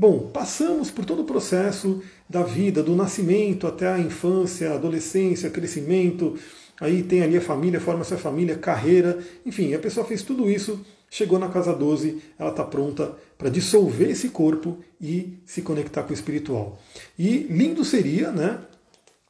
Bom, 0.00 0.30
passamos 0.32 0.90
por 0.90 1.04
todo 1.04 1.20
o 1.20 1.26
processo 1.26 2.02
da 2.26 2.42
vida, 2.42 2.82
do 2.82 2.96
nascimento 2.96 3.66
até 3.66 3.86
a 3.86 3.98
infância, 3.98 4.72
adolescência, 4.72 5.50
crescimento, 5.50 6.38
aí 6.80 7.02
tem 7.02 7.22
ali 7.22 7.36
a 7.36 7.40
família, 7.42 7.78
forma-se 7.78 8.14
a 8.14 8.16
família, 8.16 8.56
carreira, 8.56 9.18
enfim, 9.44 9.74
a 9.74 9.78
pessoa 9.78 10.06
fez 10.06 10.22
tudo 10.22 10.48
isso, 10.48 10.80
chegou 11.10 11.38
na 11.38 11.50
casa 11.50 11.74
12, 11.74 12.18
ela 12.38 12.48
está 12.48 12.64
pronta 12.64 13.14
para 13.36 13.50
dissolver 13.50 14.08
esse 14.08 14.30
corpo 14.30 14.78
e 14.98 15.34
se 15.44 15.60
conectar 15.60 16.02
com 16.04 16.12
o 16.12 16.14
espiritual. 16.14 16.80
E 17.18 17.46
lindo 17.50 17.84
seria, 17.84 18.32
né, 18.32 18.58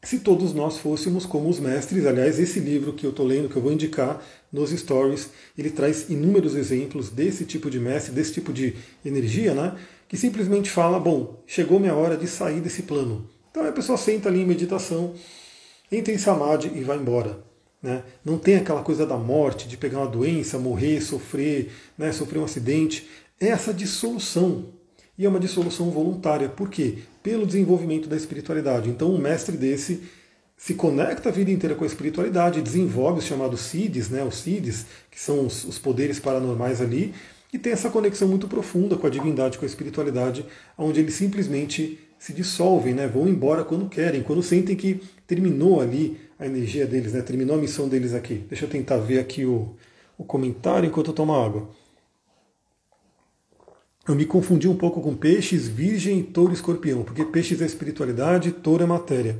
se 0.02 0.20
todos 0.20 0.54
nós 0.54 0.78
fôssemos 0.78 1.26
como 1.26 1.48
os 1.48 1.60
mestres. 1.60 2.06
Aliás, 2.06 2.38
esse 2.38 2.58
livro 2.58 2.92
que 2.92 3.04
eu 3.04 3.10
estou 3.10 3.26
lendo, 3.26 3.48
que 3.48 3.56
eu 3.56 3.62
vou 3.62 3.72
indicar 3.72 4.22
nos 4.52 4.70
stories, 4.70 5.30
ele 5.56 5.70
traz 5.70 6.08
inúmeros 6.08 6.56
exemplos 6.56 7.10
desse 7.10 7.44
tipo 7.44 7.70
de 7.70 7.78
mestre, 7.78 8.12
desse 8.12 8.32
tipo 8.32 8.52
de 8.52 8.74
energia, 9.04 9.54
né? 9.54 9.76
Que 10.08 10.16
simplesmente 10.16 10.70
fala: 10.70 10.98
bom, 10.98 11.42
chegou 11.46 11.78
minha 11.78 11.94
hora 11.94 12.16
de 12.16 12.26
sair 12.26 12.60
desse 12.60 12.82
plano. 12.82 13.28
Então 13.50 13.66
a 13.66 13.72
pessoa 13.72 13.98
senta 13.98 14.28
ali 14.28 14.40
em 14.40 14.46
meditação, 14.46 15.14
entra 15.90 16.12
em 16.12 16.18
samadhi 16.18 16.70
e 16.74 16.82
vai 16.82 16.96
embora. 16.96 17.44
Né? 17.82 18.02
Não 18.24 18.38
tem 18.38 18.56
aquela 18.56 18.82
coisa 18.82 19.06
da 19.06 19.16
morte, 19.16 19.66
de 19.66 19.76
pegar 19.76 19.98
uma 19.98 20.06
doença, 20.06 20.58
morrer, 20.58 21.00
sofrer, 21.00 21.72
né? 21.96 22.12
sofrer 22.12 22.38
um 22.38 22.44
acidente. 22.44 23.08
É 23.40 23.48
essa 23.48 23.72
dissolução 23.72 24.66
e 25.20 25.26
é 25.26 25.28
uma 25.28 25.38
dissolução 25.38 25.90
voluntária. 25.90 26.48
Por 26.48 26.70
quê? 26.70 27.00
Pelo 27.22 27.44
desenvolvimento 27.44 28.08
da 28.08 28.16
espiritualidade. 28.16 28.88
Então, 28.88 29.12
um 29.14 29.18
mestre 29.18 29.54
desse 29.54 30.00
se 30.56 30.72
conecta 30.72 31.28
a 31.28 31.32
vida 31.32 31.50
inteira 31.50 31.76
com 31.76 31.84
a 31.84 31.86
espiritualidade, 31.86 32.62
desenvolve 32.62 33.18
os 33.18 33.26
chamados 33.26 33.60
CIDs, 33.60 34.08
né, 34.08 34.24
os 34.24 34.36
CIDs, 34.36 34.86
que 35.10 35.20
são 35.20 35.44
os, 35.44 35.64
os 35.64 35.78
poderes 35.78 36.18
paranormais 36.18 36.80
ali, 36.80 37.12
e 37.52 37.58
tem 37.58 37.70
essa 37.70 37.90
conexão 37.90 38.28
muito 38.28 38.48
profunda 38.48 38.96
com 38.96 39.06
a 39.06 39.10
divindade, 39.10 39.58
com 39.58 39.64
a 39.66 39.68
espiritualidade, 39.68 40.46
onde 40.78 41.00
eles 41.00 41.14
simplesmente 41.14 41.98
se 42.18 42.32
dissolvem, 42.32 42.94
né, 42.94 43.06
vão 43.06 43.28
embora 43.28 43.62
quando 43.62 43.90
querem, 43.90 44.22
quando 44.22 44.42
sentem 44.42 44.74
que 44.74 45.02
terminou 45.26 45.82
ali 45.82 46.18
a 46.38 46.46
energia 46.46 46.86
deles, 46.86 47.12
né, 47.12 47.20
terminou 47.20 47.56
a 47.56 47.60
missão 47.60 47.88
deles 47.90 48.14
aqui. 48.14 48.42
Deixa 48.48 48.64
eu 48.64 48.70
tentar 48.70 48.96
ver 48.96 49.18
aqui 49.18 49.44
o, 49.44 49.74
o 50.16 50.24
comentário 50.24 50.86
enquanto 50.86 51.08
eu 51.08 51.14
tomo 51.14 51.34
água. 51.34 51.68
Eu 54.08 54.14
me 54.14 54.24
confundi 54.24 54.66
um 54.66 54.76
pouco 54.76 55.00
com 55.00 55.14
peixes, 55.14 55.68
virgem, 55.68 56.22
touro 56.22 56.52
e 56.52 56.54
escorpião, 56.54 57.02
porque 57.02 57.24
peixes 57.24 57.60
é 57.60 57.66
espiritualidade, 57.66 58.50
touro 58.50 58.82
é 58.82 58.86
matéria. 58.86 59.38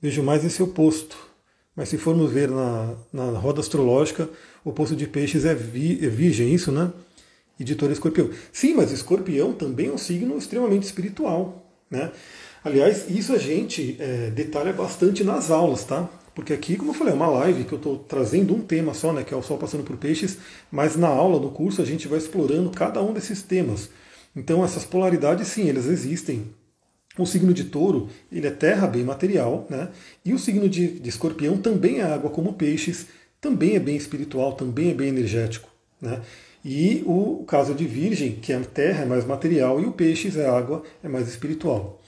Vejo 0.00 0.22
mais 0.22 0.44
esse 0.44 0.62
oposto. 0.62 1.16
Mas 1.76 1.88
se 1.88 1.98
formos 1.98 2.30
ver 2.30 2.50
na, 2.50 2.94
na 3.12 3.38
roda 3.38 3.60
astrológica, 3.60 4.28
o 4.64 4.70
oposto 4.70 4.94
de 4.94 5.06
peixes 5.06 5.44
é, 5.44 5.54
vi, 5.54 6.04
é 6.04 6.08
virgem, 6.08 6.52
isso, 6.52 6.70
né? 6.70 6.92
E 7.58 7.64
de 7.64 7.74
touro 7.74 7.92
é 7.92 7.94
escorpião. 7.94 8.30
Sim, 8.52 8.74
mas 8.74 8.92
escorpião 8.92 9.52
também 9.52 9.88
é 9.88 9.92
um 9.92 9.98
signo 9.98 10.36
extremamente 10.36 10.84
espiritual, 10.84 11.72
né? 11.90 12.12
Aliás, 12.64 13.10
isso 13.10 13.32
a 13.32 13.38
gente 13.38 13.96
é, 14.00 14.30
detalha 14.30 14.72
bastante 14.72 15.22
nas 15.22 15.50
aulas, 15.50 15.84
tá? 15.84 16.08
Porque 16.34 16.52
aqui, 16.52 16.76
como 16.76 16.90
eu 16.90 16.94
falei, 16.94 17.12
é 17.12 17.16
uma 17.16 17.28
live 17.28 17.64
que 17.64 17.72
eu 17.72 17.78
estou 17.78 17.98
trazendo 17.98 18.54
um 18.54 18.60
tema 18.60 18.92
só, 18.92 19.12
né, 19.12 19.22
que 19.22 19.32
é 19.32 19.36
o 19.36 19.42
Sol 19.42 19.56
passando 19.56 19.84
por 19.84 19.96
peixes, 19.96 20.38
mas 20.70 20.96
na 20.96 21.08
aula, 21.08 21.38
no 21.38 21.50
curso, 21.50 21.80
a 21.80 21.84
gente 21.84 22.08
vai 22.08 22.18
explorando 22.18 22.70
cada 22.70 23.00
um 23.02 23.12
desses 23.12 23.42
temas. 23.42 23.88
Então 24.34 24.64
essas 24.64 24.84
polaridades, 24.84 25.46
sim, 25.48 25.68
elas 25.68 25.86
existem. 25.86 26.52
O 27.16 27.24
signo 27.24 27.54
de 27.54 27.64
touro, 27.64 28.08
ele 28.32 28.48
é 28.48 28.50
terra 28.50 28.88
bem 28.88 29.04
material, 29.04 29.66
né? 29.70 29.90
E 30.24 30.34
o 30.34 30.38
signo 30.38 30.68
de, 30.68 30.98
de 30.98 31.08
escorpião 31.08 31.56
também 31.56 32.00
é 32.00 32.02
água 32.02 32.28
como 32.28 32.54
peixes, 32.54 33.06
também 33.40 33.76
é 33.76 33.78
bem 33.78 33.94
espiritual, 33.94 34.54
também 34.54 34.90
é 34.90 34.94
bem 34.94 35.08
energético, 35.08 35.68
né? 36.00 36.20
E 36.64 37.04
o 37.06 37.44
caso 37.46 37.74
de 37.74 37.84
virgem, 37.84 38.32
que 38.36 38.52
é 38.52 38.58
terra, 38.60 39.02
é 39.02 39.06
mais 39.06 39.24
material, 39.24 39.80
e 39.80 39.84
o 39.84 39.92
peixes 39.92 40.36
é 40.36 40.48
água, 40.48 40.82
é 41.04 41.08
mais 41.08 41.28
espiritual. 41.28 42.02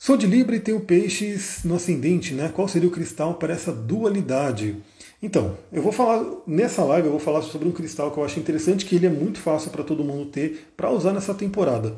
Sou 0.00 0.16
de 0.16 0.28
Libra 0.28 0.54
e 0.54 0.60
tenho 0.60 0.78
peixes 0.78 1.64
no 1.64 1.74
ascendente, 1.74 2.32
né? 2.32 2.52
Qual 2.54 2.68
seria 2.68 2.88
o 2.88 2.92
cristal 2.92 3.34
para 3.34 3.52
essa 3.52 3.72
dualidade? 3.72 4.76
Então, 5.20 5.58
eu 5.72 5.82
vou 5.82 5.90
falar 5.90 6.24
nessa 6.46 6.84
live, 6.84 7.08
eu 7.08 7.10
vou 7.10 7.20
falar 7.20 7.42
sobre 7.42 7.66
um 7.66 7.72
cristal 7.72 8.12
que 8.12 8.16
eu 8.16 8.24
acho 8.24 8.38
interessante, 8.38 8.86
que 8.86 8.94
ele 8.94 9.06
é 9.06 9.10
muito 9.10 9.40
fácil 9.40 9.72
para 9.72 9.82
todo 9.82 10.04
mundo 10.04 10.26
ter 10.26 10.68
para 10.76 10.88
usar 10.88 11.12
nessa 11.12 11.34
temporada. 11.34 11.96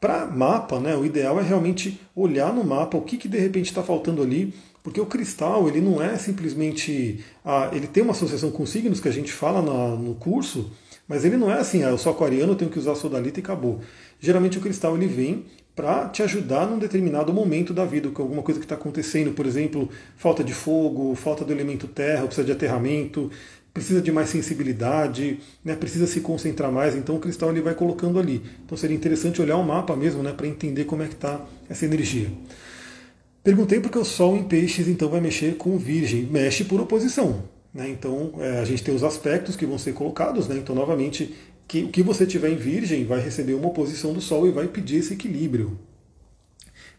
Para 0.00 0.26
mapa, 0.26 0.80
né, 0.80 0.96
o 0.96 1.04
ideal 1.04 1.38
é 1.38 1.42
realmente 1.44 2.00
olhar 2.16 2.52
no 2.52 2.64
mapa 2.64 2.98
o 2.98 3.02
que, 3.02 3.16
que 3.16 3.28
de 3.28 3.38
repente 3.38 3.66
está 3.66 3.82
faltando 3.82 4.22
ali, 4.22 4.52
porque 4.82 5.00
o 5.00 5.06
cristal 5.06 5.68
ele 5.68 5.80
não 5.80 6.02
é 6.02 6.18
simplesmente. 6.18 7.24
Ah, 7.44 7.70
ele 7.72 7.86
tem 7.86 8.02
uma 8.02 8.12
associação 8.12 8.50
com 8.50 8.66
signos 8.66 8.98
que 8.98 9.08
a 9.08 9.12
gente 9.12 9.32
fala 9.32 9.62
na, 9.62 9.94
no 9.94 10.16
curso, 10.16 10.72
mas 11.06 11.24
ele 11.24 11.36
não 11.36 11.48
é 11.48 11.60
assim, 11.60 11.84
ah, 11.84 11.90
eu 11.90 11.98
sou 11.98 12.10
aquariano, 12.10 12.54
eu 12.54 12.56
tenho 12.56 12.72
que 12.72 12.78
usar 12.78 12.96
sodalita 12.96 13.38
e 13.38 13.42
acabou. 13.42 13.80
Geralmente 14.18 14.58
o 14.58 14.60
cristal 14.60 14.96
ele 14.96 15.06
vem 15.06 15.44
para 15.76 16.08
te 16.08 16.22
ajudar 16.22 16.66
num 16.66 16.78
determinado 16.78 17.34
momento 17.34 17.74
da 17.74 17.84
vida, 17.84 18.08
com 18.08 18.22
alguma 18.22 18.42
coisa 18.42 18.58
que 18.58 18.64
está 18.64 18.74
acontecendo, 18.74 19.32
por 19.32 19.44
exemplo, 19.44 19.90
falta 20.16 20.42
de 20.42 20.54
fogo, 20.54 21.14
falta 21.14 21.44
do 21.44 21.52
elemento 21.52 21.86
terra, 21.86 22.24
precisa 22.24 22.46
de 22.46 22.52
aterramento, 22.52 23.30
precisa 23.74 24.00
de 24.00 24.10
mais 24.10 24.30
sensibilidade, 24.30 25.38
né, 25.62 25.76
precisa 25.76 26.06
se 26.06 26.20
concentrar 26.20 26.72
mais, 26.72 26.96
então 26.96 27.16
o 27.16 27.20
cristal 27.20 27.50
ele 27.50 27.60
vai 27.60 27.74
colocando 27.74 28.18
ali. 28.18 28.42
Então 28.64 28.76
seria 28.76 28.96
interessante 28.96 29.42
olhar 29.42 29.58
o 29.58 29.62
mapa 29.62 29.94
mesmo 29.94 30.22
né, 30.22 30.32
para 30.32 30.46
entender 30.46 30.84
como 30.84 31.02
é 31.02 31.08
que 31.08 31.14
está 31.14 31.44
essa 31.68 31.84
energia. 31.84 32.32
Perguntei 33.44 33.78
porque 33.78 33.98
o 33.98 34.04
Sol 34.04 34.34
em 34.34 34.44
peixes 34.44 34.88
então 34.88 35.10
vai 35.10 35.20
mexer 35.20 35.56
com 35.58 35.76
Virgem, 35.76 36.22
mexe 36.22 36.64
por 36.64 36.80
oposição. 36.80 37.42
Né, 37.74 37.90
então 37.90 38.32
é, 38.38 38.60
a 38.60 38.64
gente 38.64 38.82
tem 38.82 38.94
os 38.94 39.04
aspectos 39.04 39.54
que 39.54 39.66
vão 39.66 39.76
ser 39.76 39.92
colocados, 39.92 40.48
né, 40.48 40.56
então 40.56 40.74
novamente 40.74 41.34
que 41.66 41.82
o 41.82 41.88
que 41.88 42.02
você 42.02 42.26
tiver 42.26 42.50
em 42.50 42.56
Virgem 42.56 43.04
vai 43.04 43.20
receber 43.20 43.54
uma 43.54 43.68
oposição 43.68 44.12
do 44.12 44.20
Sol 44.20 44.46
e 44.46 44.52
vai 44.52 44.68
pedir 44.68 44.96
esse 44.96 45.14
equilíbrio. 45.14 45.78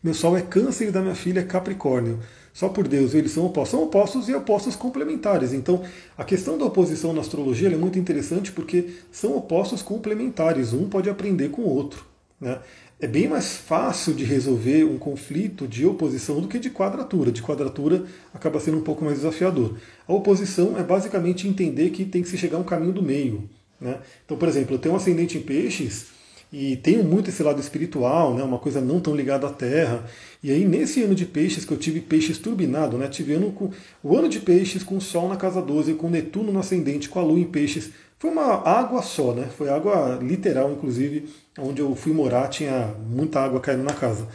Meu 0.03 0.13
Sol 0.13 0.37
é 0.37 0.41
Câncer 0.41 0.89
e 0.89 0.91
da 0.91 1.01
minha 1.01 1.15
filha 1.15 1.39
é 1.39 1.43
Capricórnio. 1.43 2.19
Só 2.53 2.69
por 2.69 2.87
Deus, 2.87 3.13
eles 3.13 3.31
são 3.31 3.45
opostos. 3.45 3.71
São 3.71 3.83
opostos 3.83 4.29
e 4.29 4.33
opostos 4.33 4.75
complementares. 4.75 5.53
Então, 5.53 5.83
a 6.17 6.23
questão 6.23 6.57
da 6.57 6.65
oposição 6.65 7.13
na 7.13 7.21
astrologia 7.21 7.69
é 7.69 7.75
muito 7.75 7.99
interessante 7.99 8.51
porque 8.51 8.89
são 9.11 9.37
opostos 9.37 9.81
complementares. 9.81 10.73
Um 10.73 10.89
pode 10.89 11.09
aprender 11.09 11.49
com 11.49 11.61
o 11.61 11.69
outro. 11.69 12.05
Né? 12.41 12.59
É 12.99 13.07
bem 13.07 13.27
mais 13.27 13.55
fácil 13.55 14.13
de 14.13 14.23
resolver 14.23 14.83
um 14.83 14.97
conflito 14.97 15.67
de 15.67 15.85
oposição 15.85 16.41
do 16.41 16.47
que 16.47 16.57
de 16.57 16.71
quadratura. 16.71 17.31
De 17.31 17.43
quadratura 17.43 18.05
acaba 18.33 18.59
sendo 18.59 18.77
um 18.77 18.83
pouco 18.83 19.05
mais 19.05 19.17
desafiador. 19.17 19.77
A 20.07 20.13
oposição 20.13 20.77
é 20.77 20.83
basicamente 20.83 21.47
entender 21.47 21.91
que 21.91 22.05
tem 22.05 22.23
que 22.23 22.29
se 22.29 22.37
chegar 22.37 22.57
a 22.57 22.61
um 22.61 22.63
caminho 22.63 22.93
do 22.93 23.03
meio. 23.03 23.47
Né? 23.79 23.99
Então, 24.25 24.37
por 24.37 24.47
exemplo, 24.47 24.75
eu 24.75 24.79
tenho 24.79 24.93
um 24.93 24.97
ascendente 24.97 25.37
em 25.37 25.41
peixes 25.41 26.07
e 26.51 26.77
tenho 26.77 27.03
muito 27.03 27.29
esse 27.29 27.43
lado 27.43 27.59
espiritual, 27.59 28.33
né? 28.33 28.43
uma 28.43 28.57
coisa 28.57 28.79
não 28.79 28.99
tão 28.99 29.15
ligada 29.15 29.47
à 29.47 29.49
terra. 29.49 30.05
E 30.41 30.51
aí, 30.51 30.65
nesse 30.65 31.03
ano 31.03 31.13
de 31.13 31.25
peixes, 31.25 31.65
que 31.65 31.71
eu 31.71 31.77
tive 31.77 31.99
peixes 31.99 32.37
turbinado, 32.37 32.97
né? 32.97 33.07
tive 33.07 33.33
ano 33.33 33.51
com, 33.51 33.69
o 34.03 34.17
ano 34.17 34.29
de 34.29 34.39
peixes 34.39 34.83
com 34.83 34.97
o 34.97 35.01
Sol 35.01 35.27
na 35.27 35.35
casa 35.35 35.61
12, 35.61 35.93
com 35.95 36.09
Netuno 36.09 36.51
no 36.51 36.59
ascendente, 36.59 37.09
com 37.09 37.19
a 37.19 37.23
Lua 37.23 37.39
em 37.39 37.43
peixes. 37.43 37.91
Foi 38.19 38.31
uma 38.31 38.67
água 38.67 39.03
só, 39.03 39.33
né? 39.33 39.47
Foi 39.55 39.69
água 39.69 40.17
literal, 40.19 40.71
inclusive, 40.71 41.29
onde 41.59 41.81
eu 41.81 41.93
fui 41.95 42.13
morar 42.13 42.47
tinha 42.47 42.95
muita 43.07 43.39
água 43.39 43.59
caindo 43.59 43.83
na 43.83 43.93
casa. 43.93 44.27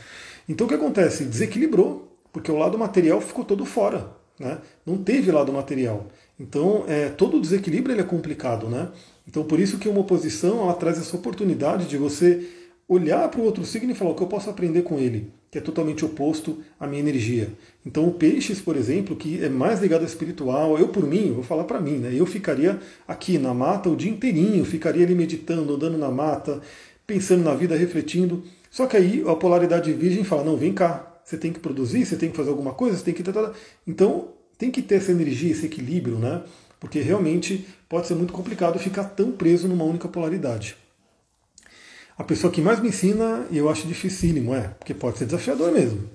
Então 0.48 0.66
o 0.66 0.68
que 0.68 0.76
acontece? 0.76 1.24
Desequilibrou, 1.24 2.16
porque 2.33 2.52
o 2.52 2.57
lado 2.57 2.78
material 2.78 3.20
ficou 3.20 3.44
todo 3.44 3.64
fora. 3.64 4.11
Né? 4.38 4.59
Não 4.87 4.98
teve 4.98 5.33
lado 5.33 5.52
material. 5.52 6.07
Então, 6.38 6.85
é, 6.88 7.09
todo 7.09 7.37
o 7.37 7.40
desequilíbrio 7.40 7.94
ele 7.94 8.02
é 8.02 8.05
complicado, 8.05 8.68
né? 8.68 8.88
Então, 9.26 9.44
por 9.44 9.61
isso 9.61 9.78
que 9.78 9.88
uma 9.88 10.00
oposição 10.00 10.62
ela 10.62 10.74
traz 10.74 10.98
essa 10.98 11.16
oportunidade 11.16 11.87
de 11.87 11.96
você 11.96 12.48
olhar 12.88 13.28
para 13.28 13.40
o 13.40 13.44
outro 13.44 13.64
signo 13.64 13.92
e 13.92 13.94
falar 13.94 14.11
o 14.11 14.14
que 14.14 14.22
eu 14.22 14.26
posso 14.26 14.50
aprender 14.50 14.82
com 14.82 14.98
ele, 14.98 15.30
que 15.50 15.58
é 15.58 15.61
totalmente 15.61 16.04
oposto 16.04 16.58
à 16.78 16.87
minha 16.87 17.00
energia. 17.00 17.48
Então, 17.87 18.06
o 18.06 18.12
peixes, 18.12 18.61
por 18.61 18.76
exemplo, 18.76 19.16
que 19.16 19.42
é 19.42 19.48
mais 19.48 19.80
ligado 19.80 20.02
ao 20.02 20.06
espiritual, 20.06 20.78
eu 20.78 20.88
por 20.88 21.06
mim, 21.06 21.32
vou 21.32 21.42
falar 21.42 21.64
para 21.64 21.80
mim, 21.80 21.98
né? 21.98 22.12
Eu 22.14 22.26
ficaria 22.26 22.78
aqui 23.06 23.38
na 23.38 23.54
mata 23.54 23.88
o 23.88 23.96
dia 23.96 24.11
inteirinho, 24.11 24.64
ficaria 24.64 25.04
ali 25.04 25.14
meditando, 25.14 25.74
andando 25.74 25.96
na 25.96 26.11
mata, 26.11 26.61
pensando 27.06 27.44
na 27.44 27.54
vida, 27.54 27.76
refletindo. 27.76 28.42
Só 28.70 28.87
que 28.87 28.96
aí 28.96 29.24
a 29.26 29.35
polaridade 29.35 29.92
virgem 29.92 30.24
fala: 30.24 30.44
não, 30.44 30.56
vem 30.56 30.72
cá, 30.72 31.20
você 31.24 31.37
tem 31.37 31.52
que 31.52 31.61
produzir, 31.61 32.04
você 32.04 32.16
tem 32.16 32.30
que 32.30 32.37
fazer 32.37 32.50
alguma 32.50 32.72
coisa, 32.72 32.96
você 32.96 33.04
tem 33.04 33.14
que. 33.14 33.22
Então, 33.87 34.28
tem 34.58 34.70
que 34.70 34.82
ter 34.82 34.96
essa 34.96 35.12
energia, 35.12 35.50
esse 35.50 35.66
equilíbrio, 35.66 36.18
né? 36.18 36.42
Porque 36.83 36.99
realmente 36.99 37.64
pode 37.88 38.09
ser 38.09 38.16
muito 38.16 38.33
complicado 38.33 38.77
ficar 38.77 39.05
tão 39.05 39.31
preso 39.31 39.68
numa 39.68 39.85
única 39.85 40.09
polaridade. 40.09 40.77
A 42.18 42.25
pessoa 42.25 42.53
que 42.53 42.61
mais 42.61 42.81
me 42.81 42.88
ensina, 42.88 43.47
e 43.53 43.59
eu 43.59 43.68
acho 43.68 43.87
dificílimo, 43.87 44.53
é, 44.53 44.62
porque 44.62 44.92
pode 44.92 45.16
ser 45.16 45.27
desafiador 45.27 45.71
mesmo. 45.71 46.11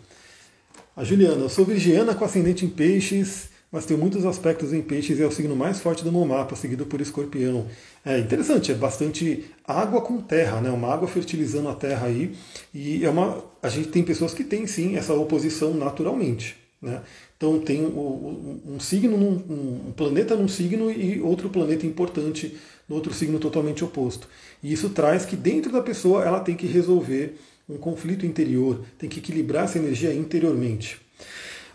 A 0.94 1.06
Juliana, 1.06 1.44
eu 1.44 1.48
sou 1.48 1.64
virgiana 1.64 2.14
com 2.14 2.26
ascendente 2.26 2.66
em 2.66 2.70
peixes, 2.70 3.48
mas 3.72 3.86
tem 3.86 3.96
muitos 3.96 4.26
aspectos 4.26 4.74
em 4.74 4.82
peixes 4.82 5.18
e 5.18 5.24
é 5.24 5.26
o 5.26 5.32
signo 5.32 5.56
mais 5.56 5.80
forte 5.80 6.04
do 6.04 6.12
meu 6.12 6.26
mapa, 6.26 6.54
seguido 6.58 6.86
por 6.86 7.00
escorpião. 7.00 7.66
É 8.04 8.20
interessante, 8.20 8.70
é 8.70 8.76
bastante 8.76 9.46
água 9.66 10.02
com 10.02 10.20
terra, 10.20 10.60
né? 10.60 10.70
Uma 10.70 10.94
água 10.94 11.08
fertilizando 11.08 11.70
a 11.70 11.76
terra 11.76 12.08
aí. 12.08 12.36
E 12.74 13.06
é 13.06 13.10
uma, 13.10 13.42
a 13.64 13.70
gente 13.70 13.88
tem 13.88 14.04
pessoas 14.04 14.34
que 14.34 14.44
têm 14.44 14.68
sim 14.68 14.98
essa 14.98 15.14
oposição 15.14 15.74
naturalmente. 15.74 16.58
Né? 16.82 17.02
Então 17.38 17.60
tem 17.60 17.86
um, 17.86 18.60
um 18.66 18.80
signo, 18.80 19.16
num, 19.16 19.90
um 19.90 19.94
planeta 19.96 20.36
num 20.36 20.48
signo 20.48 20.90
e 20.90 21.22
outro 21.22 21.50
planeta 21.50 21.86
importante 21.86 22.58
no 22.90 22.96
outro 22.96 23.14
signo 23.14 23.38
totalmente 23.38 23.84
oposto. 23.84 24.28
E 24.62 24.74
isso 24.74 24.90
traz 24.90 25.24
que 25.24 25.36
dentro 25.36 25.72
da 25.72 25.82
pessoa 25.82 26.24
ela 26.24 26.40
tem 26.40 26.56
que 26.56 26.66
resolver 26.66 27.38
um 27.70 27.78
conflito 27.78 28.26
interior, 28.26 28.82
tem 28.98 29.08
que 29.08 29.20
equilibrar 29.20 29.66
essa 29.66 29.78
energia 29.78 30.14
interiormente. 30.14 31.00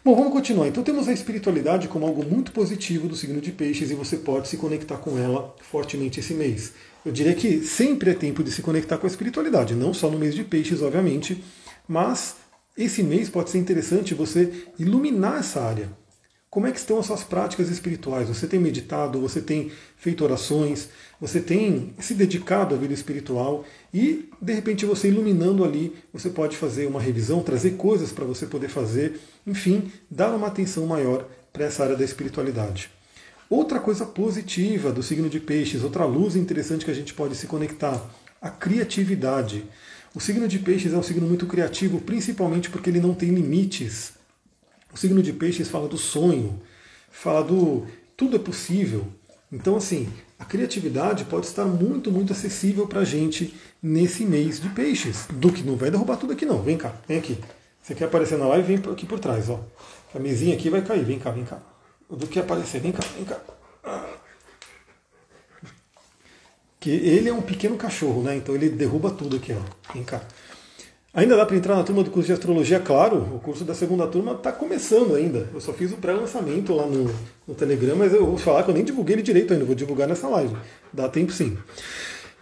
Bom, 0.05 0.17
vamos 0.17 0.33
continuar. 0.33 0.67
Então 0.67 0.83
temos 0.83 1.07
a 1.07 1.13
espiritualidade 1.13 1.87
como 1.87 2.05
algo 2.05 2.25
muito 2.25 2.51
positivo 2.51 3.07
do 3.07 3.15
signo 3.15 3.41
de 3.41 3.53
peixes 3.53 3.89
e 3.91 3.95
você 3.95 4.17
pode 4.17 4.49
se 4.49 4.57
conectar 4.57 4.97
com 4.97 5.17
ela 5.17 5.55
fortemente 5.61 6.19
esse 6.19 6.35
mês. 6.35 6.73
Eu 7.07 7.13
diria 7.13 7.35
que 7.35 7.61
sempre 7.63 8.11
é 8.11 8.15
tempo 8.15 8.43
de 8.43 8.51
se 8.51 8.63
conectar 8.63 8.99
com 8.99 9.07
a 9.07 9.11
espiritualidade, 9.11 9.77
não 9.77 9.95
só 9.95 10.11
no 10.11 10.19
mês 10.19 10.35
de 10.35 10.43
peixes, 10.43 10.83
obviamente, 10.83 11.43
mas 11.87 12.37
esse 12.77 13.03
mês 13.03 13.29
pode 13.29 13.51
ser 13.51 13.59
interessante 13.59 14.15
você 14.15 14.67
iluminar 14.79 15.41
essa 15.41 15.61
área. 15.61 15.89
Como 16.49 16.67
é 16.67 16.71
que 16.71 16.79
estão 16.79 16.99
as 16.99 17.07
suas 17.07 17.25
práticas 17.25 17.71
espirituais? 17.71 18.29
Você 18.29 18.47
tem 18.47 18.61
meditado, 18.61 19.19
você 19.19 19.41
tem 19.41 19.73
feito 19.97 20.23
orações, 20.23 20.91
você 21.19 21.41
tem 21.41 21.95
se 21.99 22.13
dedicado 22.13 22.75
à 22.75 22.79
vida 22.79 22.93
espiritual 22.93 23.65
e, 23.93 24.29
de 24.41 24.53
repente, 24.53 24.85
você 24.85 25.09
iluminando 25.09 25.65
ali, 25.65 25.97
você 26.13 26.29
pode 26.29 26.59
fazer 26.59 26.87
uma 26.87 27.01
revisão, 27.01 27.43
trazer 27.43 27.71
coisas 27.79 28.13
para 28.13 28.27
você 28.27 28.45
poder 28.45 28.69
fazer, 28.69 29.19
enfim, 29.47 29.91
dar 30.11 30.35
uma 30.35 30.49
atenção 30.49 30.87
maior 30.87 31.27
para 31.51 31.65
essa 31.65 31.85
área 31.85 31.97
da 31.97 32.05
espiritualidade. 32.05 32.91
Outra 33.49 33.81
coisa 33.81 34.05
positiva 34.05 34.93
do 34.93 35.03
signo 35.03 35.31
de 35.31 35.41
Peixes, 35.41 35.83
outra 35.83 36.05
luz 36.05 36.37
interessante 36.37 36.85
que 36.85 36.91
a 36.91 36.95
gente 36.95 37.15
pode 37.15 37.35
se 37.35 37.47
conectar, 37.47 38.11
a 38.43 38.51
criatividade. 38.51 39.65
O 40.15 40.21
signo 40.21 40.47
de 40.47 40.59
Peixes 40.59 40.93
é 40.93 40.97
um 40.97 41.03
signo 41.03 41.27
muito 41.27 41.47
criativo, 41.47 42.01
principalmente 42.01 42.69
porque 42.69 42.91
ele 42.91 43.01
não 43.01 43.15
tem 43.15 43.31
limites. 43.31 44.13
O 44.93 44.97
signo 44.97 45.23
de 45.23 45.33
Peixes 45.33 45.69
fala 45.69 45.89
do 45.89 45.97
sonho, 45.97 46.61
fala 47.11 47.43
do 47.43 47.87
tudo 48.17 48.37
é 48.37 48.39
possível. 48.39 49.07
Então, 49.51 49.77
assim, 49.77 50.09
a 50.39 50.45
criatividade 50.45 51.25
pode 51.25 51.47
estar 51.47 51.65
muito, 51.65 52.11
muito 52.11 52.33
acessível 52.33 52.87
para 52.87 53.01
a 53.01 53.05
gente 53.05 53.55
nesse 53.83 54.25
mês 54.25 54.61
de 54.61 54.69
peixes. 54.71 55.27
Do 55.31 55.53
que 55.53 55.63
não 55.63 55.77
vai 55.77 55.91
derrubar 55.91 56.17
tudo 56.17 56.33
aqui 56.33 56.47
não. 56.47 56.63
Vem 56.63 56.77
cá, 56.77 56.95
vem 57.07 57.19
aqui. 57.19 57.39
Você 57.83 57.95
quer 57.95 58.05
aparecer 58.05 58.39
na 58.39 58.47
live? 58.49 58.77
Vem 58.77 58.93
aqui 58.93 59.07
por 59.07 59.19
trás, 59.19 59.51
ó. 59.51 59.61
A 60.15 60.19
mesinha 60.19 60.55
aqui 60.55 60.71
vai 60.71 60.83
cair. 60.83 61.05
Vem 61.05 61.19
cá, 61.19 61.31
vem 61.31 61.45
cá. 61.45 61.61
Do 62.09 62.27
que 62.27 62.39
aparecer, 62.39 62.81
vem 62.81 62.93
cá, 62.93 63.03
vem 63.15 63.25
cá. 63.25 63.41
Que 66.83 66.91
ele 66.91 67.29
é 67.29 67.33
um 67.33 67.41
pequeno 67.41 67.77
cachorro, 67.77 68.25
né? 68.25 68.35
Então 68.35 68.57
ele 68.57 68.69
derruba 68.69 69.09
tudo 69.09 69.37
aqui, 69.37 69.53
ó. 69.53 69.93
Vem 69.95 70.03
cá. 70.03 70.21
Ainda 71.15 71.37
dá 71.37 71.47
para 71.47 71.55
entrar 71.55 71.77
na 71.77 71.85
turma 71.85 72.03
do 72.03 72.11
curso 72.11 72.27
de 72.27 72.33
astrologia, 72.33 72.81
claro. 72.81 73.19
O 73.19 73.39
curso 73.39 73.65
da 73.65 73.73
segunda 73.73 74.05
turma 74.09 74.33
está 74.33 74.51
começando 74.51 75.15
ainda. 75.15 75.49
Eu 75.55 75.61
só 75.61 75.73
fiz 75.73 75.93
o 75.93 75.97
pré-lançamento 75.97 76.75
lá 76.75 76.85
no, 76.85 77.09
no, 77.47 77.55
Telegram, 77.55 77.95
mas 77.95 78.13
eu 78.13 78.27
vou 78.27 78.37
falar 78.37 78.65
que 78.65 78.71
eu 78.71 78.75
nem 78.75 78.83
divulguei 78.83 79.15
ele 79.15 79.23
direito 79.23 79.53
ainda, 79.53 79.65
vou 79.65 79.77
divulgar 79.77 80.09
nessa 80.09 80.27
live. 80.27 80.57
Dá 80.93 81.09
tempo 81.09 81.31
sim. 81.31 81.57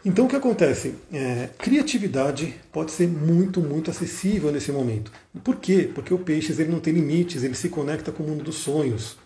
Então 0.02 0.24
o 0.24 0.28
que 0.28 0.36
acontece? 0.36 0.94
É, 1.12 1.50
criatividade 1.58 2.54
pode 2.72 2.92
ser 2.92 3.08
muito, 3.08 3.60
muito 3.60 3.90
acessível 3.90 4.50
nesse 4.50 4.72
momento. 4.72 5.12
Por 5.44 5.56
quê? 5.56 5.90
Porque 5.94 6.14
o 6.14 6.18
peixes 6.18 6.58
ele 6.58 6.72
não 6.72 6.80
tem 6.80 6.94
limites, 6.94 7.42
ele 7.42 7.54
se 7.54 7.68
conecta 7.68 8.10
com 8.10 8.22
o 8.22 8.26
mundo 8.26 8.42
dos 8.42 8.54
sonhos. 8.54 9.18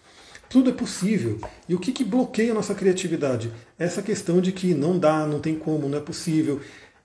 Tudo 0.54 0.70
é 0.70 0.72
possível. 0.72 1.40
E 1.68 1.74
o 1.74 1.80
que, 1.80 1.90
que 1.90 2.04
bloqueia 2.04 2.52
a 2.52 2.54
nossa 2.54 2.76
criatividade? 2.76 3.50
Essa 3.76 4.00
questão 4.00 4.40
de 4.40 4.52
que 4.52 4.72
não 4.72 4.96
dá, 4.96 5.26
não 5.26 5.40
tem 5.40 5.56
como, 5.56 5.88
não 5.88 5.98
é 5.98 6.00
possível 6.00 6.60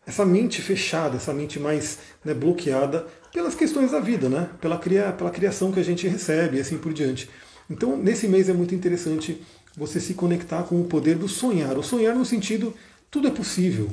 essa 0.06 0.24
mente 0.24 0.62
fechada, 0.62 1.16
essa 1.16 1.34
mente 1.34 1.60
mais 1.60 1.98
né, 2.24 2.32
bloqueada 2.32 3.08
pelas 3.34 3.56
questões 3.56 3.90
da 3.90 4.00
vida, 4.00 4.30
né? 4.30 4.52
pela, 4.62 4.78
cria, 4.78 5.12
pela 5.14 5.32
criação 5.32 5.72
que 5.72 5.80
a 5.80 5.84
gente 5.84 6.08
recebe 6.08 6.58
e 6.58 6.62
assim 6.62 6.78
por 6.78 6.94
diante. 6.94 7.28
Então, 7.68 7.98
nesse 7.98 8.28
mês 8.28 8.50
é 8.50 8.54
muito 8.54 8.76
interessante 8.76 9.42
você 9.76 10.00
se 10.00 10.14
conectar 10.14 10.62
com 10.62 10.80
o 10.80 10.86
poder 10.86 11.18
do 11.18 11.28
sonhar. 11.28 11.76
O 11.76 11.82
sonhar 11.82 12.14
no 12.14 12.26
sentido, 12.26 12.76
tudo 13.10 13.30
é 13.30 13.32
possível. 13.32 13.90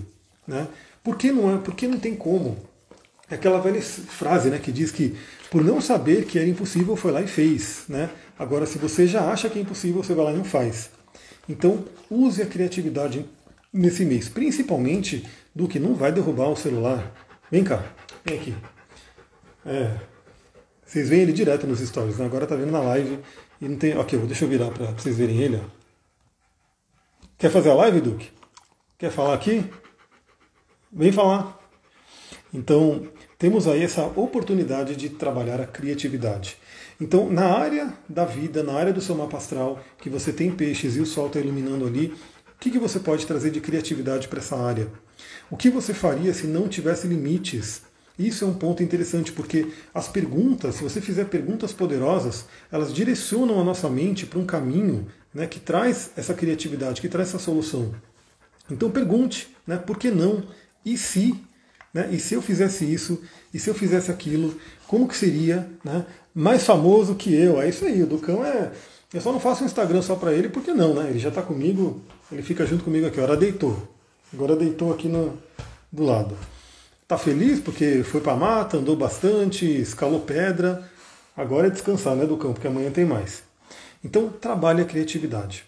Né? 0.47 0.69
Por 1.03 1.17
que 1.17 1.33
não 1.33 1.55
é? 1.55 1.57
Porque 1.57 1.89
não 1.89 1.99
tem 1.99 2.15
como. 2.15 2.59
É 3.31 3.37
aquela 3.37 3.59
velha 3.59 3.81
frase 3.81 4.51
né, 4.51 4.59
que 4.59 4.71
diz 4.71 4.91
que 4.91 5.17
por 5.51 5.65
não 5.65 5.81
saber 5.81 6.27
que 6.27 6.39
era 6.39 6.47
impossível, 6.47 6.95
foi 6.95 7.11
lá 7.11 7.23
e 7.23 7.27
fez. 7.27 7.85
Né? 7.89 8.11
Agora, 8.39 8.67
se 8.67 8.79
você 8.79 9.07
já 9.07 9.31
acha 9.31 9.49
que 9.49 9.59
é 9.59 9.63
impossível, 9.63 10.03
você 10.03 10.15
vai 10.15 10.27
lá 10.27 10.33
e 10.33 10.37
não 10.37 10.45
faz. 10.45 10.91
Então, 11.49 11.85
use 12.11 12.43
a 12.43 12.47
criatividade 12.47 13.25
nesse 13.73 14.05
mês, 14.05 14.29
principalmente 14.29 15.27
do 15.55 15.67
que 15.67 15.79
não 15.79 15.95
vai 15.95 16.13
derrubar 16.13 16.49
o 16.49 16.57
celular. 16.57 17.13
Vem 17.51 17.65
cá, 17.65 17.85
vem 18.25 18.39
aqui. 18.39 18.55
É, 19.65 19.99
vocês 20.85 21.09
veem 21.09 21.23
ele 21.23 21.33
direto 21.33 21.67
nos 21.67 21.81
stories, 21.81 22.19
né? 22.19 22.27
agora 22.27 22.47
tá 22.47 22.55
vendo 22.55 22.71
na 22.71 22.81
live 22.81 23.19
e 23.61 23.69
não 23.69 23.77
tem. 23.77 23.97
Ok, 23.97 24.19
deixa 24.21 24.45
eu 24.45 24.49
virar 24.49 24.71
para 24.71 24.87
vocês 24.93 25.17
verem 25.17 25.41
ele. 25.41 25.57
Ó. 25.57 25.77
Quer 27.39 27.51
fazer 27.51 27.71
a 27.71 27.75
live, 27.75 28.01
Duque? 28.01 28.31
Quer 28.97 29.11
falar 29.11 29.35
aqui? 29.35 29.65
Vem 30.93 31.13
falar. 31.13 31.59
Então, 32.55 33.09
temos 33.37 33.67
aí 33.67 33.83
essa 33.83 34.05
oportunidade 34.07 34.97
de 34.97 35.11
trabalhar 35.11 35.61
a 35.61 35.67
criatividade. 35.67 36.57
Então, 37.01 37.31
na 37.31 37.47
área 37.47 37.93
da 38.09 38.25
vida, 38.25 38.63
na 38.63 38.73
área 38.73 38.93
do 38.93 39.01
seu 39.01 39.15
mapa 39.15 39.37
astral, 39.37 39.83
que 39.99 40.09
você 40.09 40.33
tem 40.33 40.51
peixes 40.51 40.97
e 40.97 41.01
o 41.01 41.07
sol 41.07 41.27
está 41.27 41.39
iluminando 41.39 41.87
ali, 41.87 42.07
o 42.07 42.59
que, 42.59 42.71
que 42.71 42.79
você 42.79 42.99
pode 42.99 43.27
trazer 43.27 43.51
de 43.51 43.61
criatividade 43.61 44.29
para 44.29 44.39
essa 44.39 44.57
área? 44.57 44.89
O 45.51 45.57
que 45.57 45.69
você 45.69 45.93
faria 45.93 46.33
se 46.33 46.47
não 46.47 46.69
tivesse 46.69 47.07
limites? 47.07 47.83
Isso 48.19 48.45
é 48.45 48.49
um 48.49 48.55
ponto 48.55 48.83
interessante, 48.83 49.31
porque 49.31 49.71
as 49.93 50.09
perguntas, 50.09 50.77
se 50.77 50.83
você 50.83 51.03
fizer 51.03 51.27
perguntas 51.27 51.75
poderosas, 51.75 52.47
elas 52.73 52.95
direcionam 52.95 53.61
a 53.61 53.65
nossa 53.65 53.91
mente 53.91 54.25
para 54.25 54.39
um 54.39 54.47
caminho 54.47 55.07
né, 55.35 55.47
que 55.47 55.61
traz 55.61 56.11
essa 56.17 56.33
criatividade, 56.33 57.03
que 57.03 57.11
traz 57.11 57.29
essa 57.29 57.39
solução. 57.39 57.95
Então 58.71 58.91
pergunte, 58.91 59.55
né, 59.67 59.77
por 59.77 59.99
que 59.99 60.11
não? 60.11 60.43
E 60.83 60.97
se? 60.97 61.39
Né, 61.93 62.09
e 62.11 62.19
se 62.19 62.35
eu 62.35 62.41
fizesse 62.41 62.91
isso? 62.91 63.23
E 63.53 63.59
se 63.59 63.69
eu 63.69 63.75
fizesse 63.75 64.11
aquilo? 64.11 64.59
Como 64.87 65.07
que 65.07 65.17
seria 65.17 65.69
né, 65.85 66.07
mais 66.37 66.65
famoso 66.65 67.15
que 67.15 67.35
eu? 67.35 67.61
É 67.61 67.69
isso 67.69 67.87
aí, 67.87 68.03
o 68.03 68.07
Ducão 68.07 68.45
é... 68.45 68.71
Eu 69.15 69.21
só 69.23 69.33
não 69.33 69.41
faço 69.41 69.63
um 69.63 69.67
Instagram 69.67 70.03
só 70.03 70.15
para 70.17 70.35
ele, 70.35 70.51
porque 70.51 70.75
não, 70.75 70.93
né? 70.93 71.09
Ele 71.09 71.19
já 71.19 71.31
está 71.31 71.41
comigo, 71.41 72.03
ele 72.31 72.43
fica 72.43 72.67
junto 72.67 72.85
comigo 72.85 73.07
aqui. 73.07 73.19
Hora 73.19 73.37
deitou. 73.37 73.89
Agora 74.35 74.55
deitou 74.55 74.93
aqui 74.93 75.09
no, 75.09 75.39
do 75.91 76.05
lado. 76.05 76.37
Tá 77.09 77.17
feliz 77.17 77.59
porque 77.59 78.03
foi 78.03 78.21
para 78.21 78.37
mata, 78.37 78.77
andou 78.77 78.95
bastante, 78.95 79.65
escalou 79.65 80.21
pedra. 80.21 80.87
Agora 81.35 81.69
é 81.69 81.71
descansar, 81.71 82.15
né, 82.15 82.27
campo, 82.27 82.55
porque 82.55 82.67
amanhã 82.67 82.91
tem 82.91 83.07
mais. 83.07 83.43
Então 84.05 84.29
trabalhe 84.29 84.83
a 84.83 84.85
criatividade. 84.85 85.65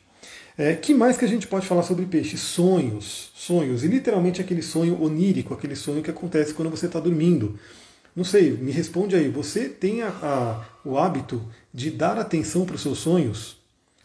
É, 0.58 0.74
que 0.74 0.92
mais 0.92 1.16
que 1.16 1.24
a 1.24 1.28
gente 1.28 1.46
pode 1.46 1.66
falar 1.66 1.84
sobre 1.84 2.04
peixe? 2.04 2.36
Sonhos, 2.36 3.30
sonhos, 3.34 3.84
e 3.84 3.86
literalmente 3.86 4.40
aquele 4.40 4.60
sonho 4.60 5.00
onírico, 5.00 5.54
aquele 5.54 5.76
sonho 5.76 6.02
que 6.02 6.10
acontece 6.10 6.52
quando 6.52 6.68
você 6.68 6.86
está 6.86 6.98
dormindo. 6.98 7.58
Não 8.18 8.24
sei, 8.24 8.50
me 8.50 8.72
responde 8.72 9.14
aí. 9.14 9.28
Você 9.28 9.68
tem 9.68 10.02
a, 10.02 10.08
a, 10.08 10.64
o 10.84 10.98
hábito 10.98 11.40
de 11.72 11.88
dar 11.88 12.18
atenção 12.18 12.66
para 12.66 12.74
os 12.74 12.82
seus 12.82 12.98
sonhos? 12.98 13.58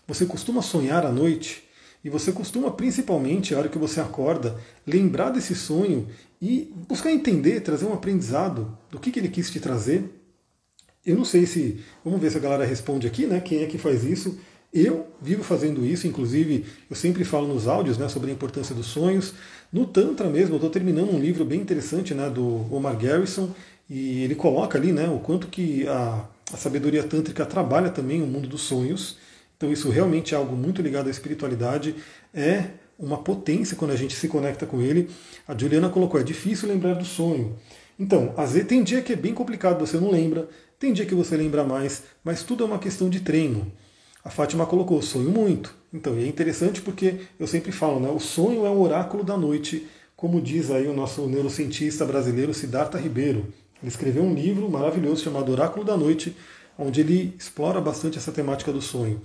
Você 0.07 0.23
costuma 0.27 0.61
sonhar 0.61 1.03
à 1.03 1.11
noite? 1.11 1.63
E 2.03 2.11
você 2.11 2.31
costuma, 2.31 2.69
principalmente, 2.69 3.55
a 3.55 3.57
hora 3.57 3.69
que 3.69 3.77
você 3.79 3.99
acorda, 3.99 4.55
lembrar 4.85 5.31
desse 5.31 5.55
sonho 5.55 6.07
e 6.39 6.71
buscar 6.87 7.11
entender, 7.11 7.61
trazer 7.61 7.87
um 7.87 7.93
aprendizado 7.93 8.77
do 8.91 8.99
que, 8.99 9.09
que 9.09 9.19
ele 9.19 9.29
quis 9.29 9.49
te 9.49 9.59
trazer. 9.59 10.07
Eu 11.03 11.15
não 11.15 11.25
sei 11.25 11.47
se. 11.47 11.83
Vamos 12.05 12.21
ver 12.21 12.29
se 12.29 12.37
a 12.37 12.41
galera 12.41 12.65
responde 12.65 13.07
aqui, 13.07 13.25
né? 13.25 13.41
Quem 13.41 13.63
é 13.63 13.65
que 13.65 13.79
faz 13.79 14.03
isso? 14.03 14.37
Eu 14.73 15.07
vivo 15.21 15.43
fazendo 15.43 15.85
isso, 15.85 16.07
inclusive 16.07 16.65
eu 16.89 16.95
sempre 16.95 17.23
falo 17.23 17.47
nos 17.47 17.67
áudios 17.67 17.95
né, 17.95 18.09
sobre 18.09 18.31
a 18.31 18.33
importância 18.33 18.73
dos 18.73 18.87
sonhos. 18.87 19.33
No 19.71 19.85
Tantra 19.85 20.27
mesmo, 20.27 20.53
eu 20.53 20.57
estou 20.57 20.69
terminando 20.71 21.13
um 21.13 21.19
livro 21.19 21.45
bem 21.45 21.61
interessante 21.61 22.15
né, 22.15 22.27
do 22.27 22.65
Omar 22.73 22.97
Garrison, 22.97 23.51
e 23.89 24.23
ele 24.23 24.35
coloca 24.35 24.77
ali 24.77 24.91
né, 24.91 25.07
o 25.07 25.19
quanto 25.19 25.47
que 25.47 25.87
a, 25.87 26.25
a 26.53 26.57
sabedoria 26.57 27.03
tântrica 27.03 27.45
trabalha 27.45 27.89
também 27.89 28.21
o 28.21 28.27
mundo 28.27 28.47
dos 28.47 28.61
sonhos. 28.61 29.17
Então 29.57 29.71
isso 29.71 29.89
realmente 29.89 30.33
é 30.33 30.37
algo 30.37 30.55
muito 30.55 30.81
ligado 30.81 31.07
à 31.07 31.09
espiritualidade, 31.11 31.95
é 32.33 32.65
uma 32.97 33.17
potência 33.17 33.75
quando 33.75 33.91
a 33.91 33.95
gente 33.95 34.15
se 34.15 34.27
conecta 34.27 34.65
com 34.65 34.81
ele. 34.81 35.09
A 35.47 35.57
Juliana 35.57 35.89
colocou, 35.89 36.19
é 36.19 36.23
difícil 36.23 36.69
lembrar 36.69 36.93
do 36.93 37.05
sonho. 37.05 37.55
Então, 37.99 38.33
às 38.35 38.53
vezes 38.53 38.67
tem 38.67 38.83
dia 38.83 39.01
que 39.01 39.13
é 39.13 39.15
bem 39.15 39.33
complicado, 39.33 39.85
você 39.85 39.97
não 39.97 40.09
lembra, 40.09 40.47
tem 40.79 40.91
dia 40.91 41.05
que 41.05 41.15
você 41.15 41.37
lembra 41.37 41.63
mais, 41.63 42.03
mas 42.23 42.43
tudo 42.43 42.63
é 42.63 42.67
uma 42.67 42.79
questão 42.79 43.09
de 43.09 43.19
treino. 43.19 43.71
A 44.23 44.29
Fátima 44.29 44.65
colocou, 44.65 45.01
sonho 45.01 45.29
muito. 45.29 45.75
Então, 45.93 46.17
e 46.17 46.23
é 46.23 46.27
interessante 46.27 46.81
porque 46.81 47.19
eu 47.39 47.45
sempre 47.45 47.71
falo, 47.71 47.99
né, 47.99 48.09
o 48.09 48.19
sonho 48.19 48.65
é 48.65 48.69
o 48.69 48.81
oráculo 48.81 49.23
da 49.23 49.37
noite, 49.37 49.87
como 50.15 50.41
diz 50.41 50.71
aí 50.71 50.87
o 50.87 50.93
nosso 50.93 51.27
neurocientista 51.27 52.05
brasileiro 52.05 52.53
Siddhartha 52.53 52.97
Ribeiro. 52.97 53.53
Ele 53.83 53.89
escreveu 53.89 54.23
um 54.23 54.33
livro 54.33 54.69
maravilhoso 54.71 55.21
chamado 55.21 55.51
Oráculo 55.51 55.83
da 55.85 55.97
Noite, 55.97 56.33
onde 56.77 57.01
ele 57.01 57.35
explora 57.37 57.81
bastante 57.81 58.17
essa 58.17 58.31
temática 58.31 58.71
do 58.71 58.81
sonho. 58.81 59.21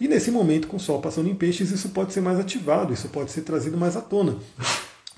E 0.00 0.08
nesse 0.08 0.32
momento, 0.32 0.66
com 0.66 0.78
o 0.78 0.80
Sol 0.80 1.00
passando 1.00 1.28
em 1.28 1.34
peixes, 1.34 1.70
isso 1.70 1.90
pode 1.90 2.12
ser 2.12 2.20
mais 2.20 2.38
ativado, 2.38 2.92
isso 2.92 3.08
pode 3.08 3.30
ser 3.30 3.42
trazido 3.42 3.78
mais 3.78 3.96
à 3.96 4.00
tona. 4.00 4.36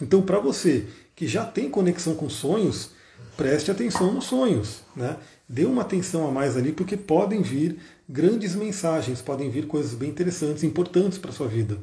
Então, 0.00 0.20
para 0.20 0.38
você 0.38 0.86
que 1.16 1.26
já 1.26 1.44
tem 1.44 1.70
conexão 1.70 2.14
com 2.14 2.28
sonhos, 2.28 2.90
preste 3.36 3.70
atenção 3.70 4.12
nos 4.12 4.24
sonhos. 4.24 4.80
Né? 4.94 5.16
Dê 5.48 5.64
uma 5.64 5.82
atenção 5.82 6.28
a 6.28 6.30
mais 6.30 6.56
ali, 6.56 6.70
porque 6.70 6.96
podem 6.96 7.40
vir 7.40 7.78
grandes 8.08 8.54
mensagens, 8.54 9.22
podem 9.22 9.50
vir 9.50 9.66
coisas 9.66 9.94
bem 9.94 10.10
interessantes, 10.10 10.62
importantes 10.62 11.18
para 11.18 11.30
a 11.30 11.34
sua 11.34 11.48
vida. 11.48 11.78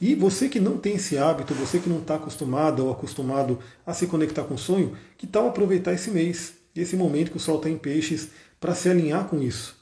E 0.00 0.14
você 0.14 0.48
que 0.48 0.58
não 0.58 0.78
tem 0.78 0.94
esse 0.94 1.18
hábito, 1.18 1.52
você 1.52 1.78
que 1.78 1.88
não 1.88 1.98
está 1.98 2.14
acostumado 2.14 2.86
ou 2.86 2.90
acostumado 2.90 3.58
a 3.84 3.92
se 3.92 4.06
conectar 4.06 4.44
com 4.44 4.54
o 4.54 4.58
sonho, 4.58 4.96
que 5.18 5.26
tal 5.26 5.48
aproveitar 5.48 5.92
esse 5.92 6.10
mês, 6.10 6.54
esse 6.74 6.96
momento 6.96 7.30
que 7.30 7.36
o 7.36 7.40
Sol 7.40 7.56
está 7.56 7.68
em 7.68 7.76
peixes, 7.76 8.28
para 8.58 8.74
se 8.74 8.88
alinhar 8.88 9.26
com 9.26 9.42
isso? 9.42 9.76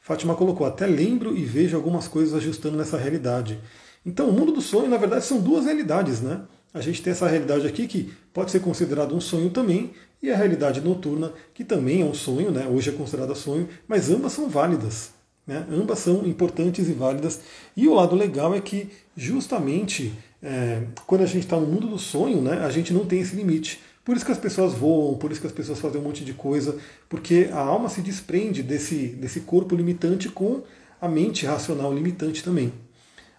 Fátima 0.00 0.34
colocou, 0.36 0.66
até 0.66 0.86
lembro 0.86 1.36
e 1.36 1.44
vejo 1.44 1.74
algumas 1.74 2.06
coisas 2.06 2.34
ajustando 2.34 2.76
nessa 2.76 2.96
realidade. 2.98 3.58
Então, 4.06 4.28
o 4.28 4.32
mundo 4.32 4.52
do 4.52 4.60
sonho, 4.60 4.88
na 4.88 4.98
verdade, 4.98 5.24
são 5.24 5.40
duas 5.40 5.64
realidades, 5.64 6.20
né? 6.20 6.42
A 6.72 6.80
gente 6.80 7.02
tem 7.02 7.12
essa 7.12 7.26
realidade 7.26 7.66
aqui 7.66 7.86
que 7.86 8.12
pode 8.32 8.50
ser 8.50 8.60
considerado 8.60 9.14
um 9.14 9.20
sonho 9.20 9.48
também, 9.50 9.92
e 10.22 10.30
a 10.30 10.36
realidade 10.36 10.80
noturna, 10.80 11.32
que 11.52 11.64
também 11.64 12.02
é 12.02 12.04
um 12.04 12.14
sonho, 12.14 12.50
né? 12.50 12.66
hoje 12.66 12.90
é 12.90 12.92
considerada 12.92 13.34
sonho, 13.34 13.68
mas 13.88 14.10
ambas 14.10 14.32
são 14.32 14.48
válidas. 14.48 15.13
Né? 15.46 15.66
Ambas 15.70 15.98
são 15.98 16.26
importantes 16.26 16.88
e 16.88 16.92
válidas. 16.92 17.40
E 17.76 17.86
o 17.86 17.94
lado 17.94 18.16
legal 18.16 18.54
é 18.54 18.60
que, 18.60 18.88
justamente, 19.16 20.12
é, 20.42 20.82
quando 21.06 21.22
a 21.22 21.26
gente 21.26 21.44
está 21.44 21.56
no 21.56 21.66
mundo 21.66 21.86
do 21.86 21.98
sonho, 21.98 22.40
né, 22.40 22.64
a 22.64 22.70
gente 22.70 22.92
não 22.92 23.04
tem 23.04 23.20
esse 23.20 23.36
limite. 23.36 23.80
Por 24.04 24.16
isso 24.16 24.24
que 24.26 24.32
as 24.32 24.38
pessoas 24.38 24.74
voam, 24.74 25.16
por 25.16 25.32
isso 25.32 25.40
que 25.40 25.46
as 25.46 25.52
pessoas 25.52 25.80
fazem 25.80 26.00
um 26.00 26.04
monte 26.04 26.24
de 26.24 26.34
coisa, 26.34 26.76
porque 27.08 27.48
a 27.50 27.60
alma 27.60 27.88
se 27.88 28.02
desprende 28.02 28.62
desse, 28.62 29.06
desse 29.08 29.40
corpo 29.40 29.74
limitante 29.74 30.28
com 30.28 30.62
a 31.00 31.08
mente 31.08 31.46
racional 31.46 31.92
limitante 31.92 32.44
também. 32.44 32.72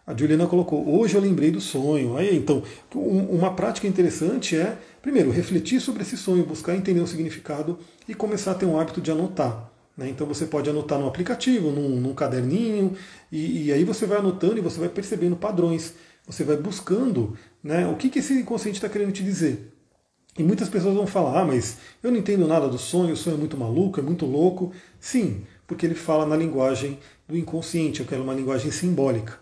A 0.07 0.15
Juliana 0.15 0.45
colocou, 0.45 0.87
hoje 0.87 1.15
eu 1.15 1.21
lembrei 1.21 1.49
do 1.49 1.59
sonho. 1.59 2.15
Aí, 2.15 2.35
então, 2.35 2.61
uma 2.93 3.53
prática 3.53 3.87
interessante 3.87 4.55
é, 4.55 4.77
primeiro, 5.01 5.31
refletir 5.31 5.79
sobre 5.81 6.03
esse 6.03 6.15
sonho, 6.15 6.45
buscar 6.45 6.75
entender 6.75 6.99
o 6.99 7.07
significado 7.07 7.79
e 8.07 8.13
começar 8.13 8.51
a 8.51 8.55
ter 8.55 8.65
um 8.65 8.79
hábito 8.79 9.01
de 9.01 9.11
anotar. 9.11 9.71
Né? 9.97 10.09
Então 10.09 10.27
você 10.27 10.45
pode 10.45 10.69
anotar 10.69 10.99
no 10.99 11.07
aplicativo, 11.07 11.71
num, 11.71 11.89
num 11.89 12.13
caderninho, 12.13 12.95
e, 13.31 13.67
e, 13.67 13.73
aí 13.73 13.83
você 13.83 14.05
vai 14.05 14.17
anotando 14.17 14.57
e 14.57 14.61
você 14.61 14.79
vai 14.79 14.89
percebendo 14.89 15.35
padrões. 15.35 15.93
Você 16.27 16.43
vai 16.43 16.57
buscando 16.57 17.37
né, 17.63 17.87
o 17.87 17.95
que, 17.95 18.09
que 18.09 18.19
esse 18.19 18.33
inconsciente 18.33 18.77
está 18.77 18.89
querendo 18.89 19.11
te 19.11 19.23
dizer. 19.23 19.71
E 20.37 20.43
muitas 20.43 20.67
pessoas 20.67 20.95
vão 20.95 21.07
falar, 21.07 21.41
ah, 21.41 21.45
mas 21.45 21.77
eu 22.03 22.11
não 22.11 22.17
entendo 22.17 22.47
nada 22.47 22.67
do 22.67 22.77
sonho, 22.77 23.13
o 23.13 23.17
sonho 23.17 23.35
é 23.35 23.39
muito 23.39 23.55
maluco, 23.55 23.99
é 23.99 24.03
muito 24.03 24.25
louco. 24.25 24.73
Sim, 24.99 25.43
porque 25.65 25.85
ele 25.85 25.95
fala 25.95 26.25
na 26.25 26.35
linguagem 26.35 26.99
do 27.27 27.37
inconsciente, 27.37 28.01
eu 28.01 28.05
quero 28.05 28.23
uma 28.23 28.33
linguagem 28.33 28.71
simbólica. 28.71 29.39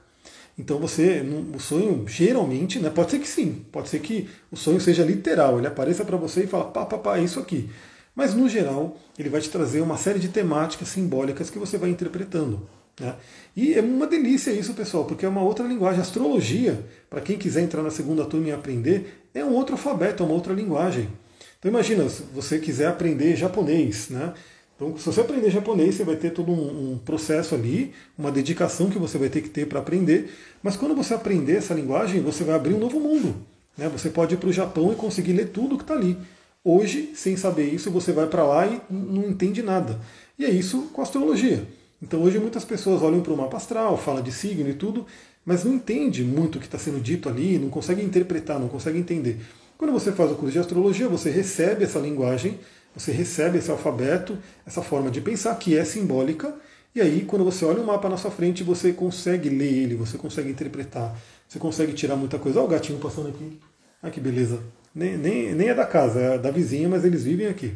Então 0.58 0.78
você, 0.78 1.26
o 1.54 1.60
sonho 1.60 2.06
geralmente, 2.08 2.80
né, 2.80 2.91
pode 2.91 3.10
ser 3.10 3.20
que 3.20 3.28
sim, 3.28 3.66
pode 3.72 3.89
ser 3.89 3.99
que 3.99 4.30
o 4.51 4.56
sonho 4.56 4.80
seja 4.80 5.04
literal, 5.04 5.58
ele 5.58 5.66
apareça 5.66 6.06
para 6.06 6.16
você 6.16 6.43
e 6.43 6.47
fala, 6.47 6.66
pá, 6.66 6.86
pá, 6.86 6.97
pá, 6.97 7.18
é 7.18 7.24
isso 7.24 7.39
aqui. 7.39 7.72
Mas, 8.16 8.34
no 8.34 8.47
geral, 8.47 8.97
ele 9.18 9.30
vai 9.30 9.41
te 9.41 9.49
trazer 9.49 9.82
uma 9.82 9.97
série 9.97 10.20
de 10.20 10.30
temáticas 10.30 10.89
simbólicas 10.89 11.49
que 11.49 11.57
você 11.57 11.78
vai 11.78 11.89
interpretando. 11.89 12.68
Né? 12.99 13.16
E 13.55 13.74
é 13.74 13.82
uma 13.82 14.05
delícia 14.05 14.51
isso, 14.51 14.74
pessoal, 14.74 15.05
porque 15.05 15.26
é 15.26 15.30
uma 15.30 15.41
outra 15.41 15.66
linguagem. 15.66 16.01
Astrologia, 16.01 16.80
para 17.09 17.22
quem 17.22 17.38
quiser 17.38 17.61
entrar 17.61 17.82
na 17.82 17.89
segunda 17.89 18.26
turma 18.26 18.49
e 18.49 18.51
aprender, 18.51 19.28
é 19.34 19.43
um 19.43 19.53
outro 19.53 19.74
alfabeto, 19.74 20.24
é 20.24 20.26
uma 20.26 20.36
outra 20.36 20.53
linguagem. 20.53 21.09
Então 21.59 21.72
imagina, 21.72 22.07
se 22.09 22.24
você 22.34 22.59
quiser 22.59 22.88
aprender 22.88 23.36
japonês, 23.36 24.09
né? 24.09 24.34
Então, 24.76 24.97
se 24.97 25.05
você 25.05 25.22
aprender 25.22 25.49
japonês, 25.49 25.95
você 25.95 26.03
vai 26.03 26.16
ter 26.16 26.32
todo 26.32 26.51
um, 26.51 26.93
um 26.93 26.97
processo 26.97 27.55
ali, 27.55 27.93
uma 28.18 28.32
dedicação 28.32 28.89
que 28.89 28.97
você 28.97 29.18
vai 29.18 29.30
ter 29.30 29.41
que 29.41 29.49
ter 29.49 29.68
para 29.68 29.80
aprender. 29.80 30.34
Mas 30.61 30.76
quando 30.76 30.95
você 30.95 31.14
aprender 31.14 31.57
essa 31.57 31.74
linguagem, 31.74 32.22
você 32.22 32.43
vai 32.43 32.55
abrir 32.55 32.74
um 32.74 32.80
novo 32.80 32.99
mundo. 32.99 33.36
Né? 33.78 33.88
Você 33.89 34.09
pode 34.09 34.34
ir 34.34 34.38
para 34.38 34.49
o 34.49 34.53
Japão 34.53 34.91
e 34.91 34.95
conseguir 34.95 35.34
ler 35.34 35.49
tudo 35.49 35.78
que 35.78 35.84
está 35.84 35.93
ali. 35.93 36.18
Hoje, 36.64 37.11
sem 37.14 37.36
saber 37.36 37.66
isso, 37.66 37.91
você 37.91 38.14
vai 38.14 38.28
para 38.28 38.43
lá 38.43 38.66
e 38.66 38.82
não 38.89 39.28
entende 39.28 39.61
nada. 39.61 39.99
E 40.39 40.45
é 40.45 40.49
isso 40.49 40.84
com 40.93 41.01
a 41.01 41.03
astrologia. 41.03 41.68
Então 42.01 42.22
hoje 42.22 42.39
muitas 42.39 42.64
pessoas 42.64 43.01
olham 43.01 43.22
para 43.22 43.34
o 43.34 43.38
mapa 43.38 43.57
astral, 43.57 43.97
fala 43.97 44.22
de 44.22 44.32
signo 44.32 44.70
e 44.70 44.74
tudo, 44.74 45.05
mas 45.45 45.64
não 45.64 45.74
entende 45.74 46.24
muito 46.24 46.57
o 46.57 46.59
que 46.59 46.66
está 46.66 46.78
sendo 46.78 47.01
dito 47.01 47.28
ali, 47.30 47.59
não 47.59 47.70
consegue 47.70 48.01
interpretar, 48.01 48.59
não 48.59 48.68
consegue 48.68 48.97
entender. 48.97 49.39
Quando 49.78 49.91
você 49.91 50.11
faz 50.11 50.32
o 50.32 50.36
curso 50.36 50.53
de 50.53 50.59
astrologia, 50.59 51.07
você 51.09 51.30
recebe 51.30 51.84
essa 51.84 51.99
linguagem, 51.99 52.59
você 52.95 53.11
recebe 53.11 53.57
esse 53.57 53.72
alfabeto, 53.72 54.38
essa 54.66 54.82
forma 54.82 55.11
de 55.11 55.20
pensar 55.20 55.55
que 55.55 55.78
é 55.78 55.84
simbólica, 55.84 56.55
e 56.95 57.01
aí 57.01 57.26
quando 57.26 57.43
você 57.43 57.66
olha 57.66 57.82
o 57.82 57.86
mapa 57.86 58.07
na 58.07 58.18
sua 58.18 58.32
frente, 58.32 58.64
você 58.64 58.93
consegue 58.93 59.49
ler 59.49 59.74
ele, 59.74 59.95
você 59.95 60.18
consegue 60.18 60.49
interpretar, 60.49 61.18
você 61.47 61.59
consegue 61.59 61.93
tirar 61.93 62.16
muita 62.16 62.39
coisa. 62.39 62.59
Olha 62.59 62.68
o 62.68 62.72
gatinho 62.72 62.99
passando 62.99 63.30
aqui. 63.30 63.59
Ah, 64.01 64.09
que 64.09 64.20
beleza. 64.20 64.61
Nem, 64.93 65.17
nem, 65.17 65.55
nem 65.55 65.69
é 65.69 65.73
da 65.73 65.85
casa, 65.85 66.19
é 66.19 66.37
da 66.37 66.51
vizinha, 66.51 66.87
mas 66.87 67.03
eles 67.03 67.23
vivem 67.23 67.47
aqui. 67.47 67.73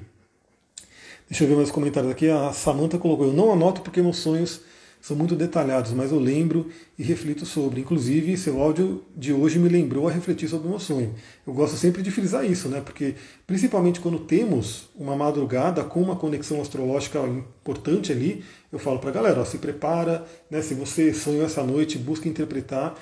Deixa 1.30 1.44
eu 1.44 1.48
ver 1.48 1.56
meus 1.56 1.72
comentários 1.72 2.12
aqui. 2.12 2.30
A 2.30 2.54
Samantha 2.54 2.98
colocou: 2.98 3.28
Eu 3.28 3.34
não 3.34 3.52
anoto 3.52 3.82
porque 3.82 4.02
meus 4.02 4.18
sonhos 4.18 4.62
são 5.02 5.16
muito 5.16 5.36
detalhados, 5.36 5.92
mas 5.92 6.12
eu 6.12 6.20
lembro 6.20 6.70
e 6.98 7.04
reflito 7.04 7.46
sobre. 7.46 7.82
Inclusive, 7.82 8.38
seu 8.38 8.62
áudio 8.62 9.04
de 9.16 9.34
hoje 9.34 9.58
me 9.58 9.70
lembrou 9.70 10.08
a 10.08 10.12
refletir 10.12 10.48
sobre 10.48 10.68
o 10.68 10.70
meu 10.70 10.80
sonho. 10.80 11.14
Eu 11.46 11.54
gosto 11.54 11.76
sempre 11.76 12.02
de 12.02 12.12
frisar 12.12 12.46
isso, 12.46 12.70
né? 12.70 12.82
Porque, 12.82 13.16
principalmente 13.46 14.00
quando 14.00 14.20
temos 14.20 14.90
uma 14.96 15.16
madrugada 15.16 15.84
com 15.84 16.02
uma 16.02 16.16
conexão 16.16 16.62
astrológica 16.62 17.20
importante 17.22 18.12
ali, 18.12 18.44
eu 18.72 18.80
falo 18.80 19.00
para 19.00 19.10
a 19.10 19.14
galera: 19.14 19.42
ó, 19.42 19.46
se 19.46 19.58
prepara, 19.58 20.26
né? 20.50 20.62
Se 20.62 20.74
você 20.74 21.14
sonhou 21.14 21.46
essa 21.46 21.64
noite, 21.64 21.98
busca 21.98 22.30
interpretar. 22.30 22.96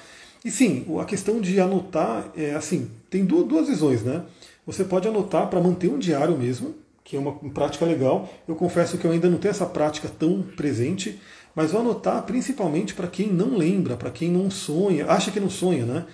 E 0.45 0.51
sim, 0.51 0.85
a 1.01 1.05
questão 1.05 1.41
de 1.41 1.59
anotar 1.59 2.29
é 2.37 2.53
assim, 2.53 2.91
tem 3.09 3.25
duas 3.25 3.67
visões, 3.67 4.03
né? 4.03 4.23
Você 4.67 4.83
pode 4.83 5.07
anotar 5.07 5.49
para 5.49 5.59
manter 5.59 5.89
um 5.89 5.97
diário 5.97 6.37
mesmo, 6.37 6.75
que 7.03 7.15
é 7.15 7.19
uma 7.19 7.33
prática 7.49 7.83
legal. 7.83 8.29
Eu 8.47 8.55
confesso 8.55 8.95
que 8.99 9.05
eu 9.05 9.11
ainda 9.11 9.27
não 9.27 9.39
tenho 9.39 9.49
essa 9.49 9.65
prática 9.65 10.07
tão 10.07 10.43
presente, 10.43 11.19
mas 11.55 11.71
vou 11.71 11.81
anotar 11.81 12.21
principalmente 12.27 12.93
para 12.93 13.07
quem 13.07 13.33
não 13.33 13.57
lembra, 13.57 13.97
para 13.97 14.11
quem 14.11 14.29
não 14.29 14.51
sonha, 14.51 15.07
acha 15.07 15.31
que 15.31 15.39
não 15.39 15.49
sonha, 15.49 15.83
né? 15.83 16.05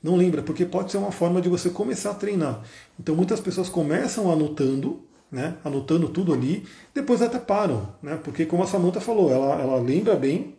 Não 0.00 0.14
lembra, 0.14 0.40
porque 0.40 0.64
pode 0.64 0.92
ser 0.92 0.98
uma 0.98 1.10
forma 1.10 1.42
de 1.42 1.48
você 1.48 1.68
começar 1.68 2.12
a 2.12 2.14
treinar. 2.14 2.62
Então 2.96 3.16
muitas 3.16 3.40
pessoas 3.40 3.68
começam 3.68 4.30
anotando, 4.30 5.00
né? 5.32 5.56
Anotando 5.64 6.08
tudo 6.08 6.32
ali, 6.32 6.64
depois 6.94 7.20
até 7.22 7.40
param, 7.40 7.88
né? 8.00 8.20
Porque 8.22 8.46
como 8.46 8.62
a 8.62 8.68
Samantha 8.68 9.00
falou, 9.00 9.32
ela, 9.32 9.60
ela 9.60 9.80
lembra 9.80 10.14
bem, 10.14 10.54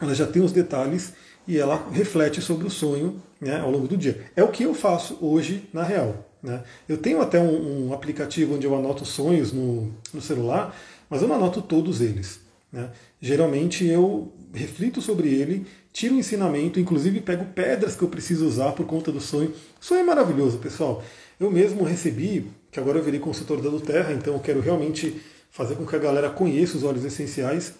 ela 0.00 0.12
já 0.12 0.26
tem 0.26 0.42
os 0.42 0.50
detalhes 0.50 1.14
e 1.46 1.58
ela 1.58 1.88
reflete 1.92 2.40
sobre 2.40 2.66
o 2.66 2.70
sonho 2.70 3.20
né, 3.40 3.60
ao 3.60 3.70
longo 3.70 3.86
do 3.86 3.96
dia. 3.96 4.26
É 4.34 4.42
o 4.42 4.48
que 4.48 4.64
eu 4.64 4.74
faço 4.74 5.18
hoje 5.20 5.68
na 5.72 5.82
real. 5.82 6.26
Né? 6.42 6.62
Eu 6.88 6.98
tenho 6.98 7.20
até 7.20 7.40
um, 7.40 7.88
um, 7.88 7.92
aplicativo 7.92 8.54
onde 8.54 8.66
eu 8.66 8.74
anoto 8.76 9.04
sonhos 9.04 9.52
no, 9.52 9.92
no, 10.12 10.20
celular, 10.20 10.76
mas 11.08 11.22
eu 11.22 11.28
não 11.28 11.36
anoto 11.36 11.62
todos 11.62 12.00
eles. 12.00 12.40
Né? 12.72 12.90
Geralmente 13.20 13.86
eu 13.86 14.32
reflito 14.52 15.00
sobre 15.00 15.28
ele, 15.28 15.66
tiro 15.92 16.14
o 16.14 16.18
ensinamento, 16.18 16.80
inclusive 16.80 17.20
pego 17.20 17.44
pedras 17.46 17.96
que 17.96 18.02
eu 18.02 18.08
preciso 18.08 18.46
usar 18.46 18.72
por 18.72 18.86
conta 18.86 19.12
do 19.12 19.20
sonho. 19.20 19.52
Sonho 19.80 20.00
é 20.00 20.04
maravilhoso, 20.04 20.58
pessoal. 20.58 21.02
Eu 21.38 21.50
mesmo 21.50 21.84
recebi, 21.84 22.46
que 22.70 22.80
agora 22.80 22.98
eu 22.98 23.04
virei 23.04 23.20
consultor 23.20 23.60
da 23.60 23.84
Terra, 23.84 24.12
então 24.12 24.34
eu 24.34 24.40
quero 24.40 24.60
realmente 24.60 25.20
fazer 25.50 25.74
com 25.74 25.86
que 25.86 25.96
a 25.96 25.98
galera 25.98 26.30
conheça 26.30 26.76
os 26.76 26.84
óleos 26.84 27.04
essenciais. 27.04 27.74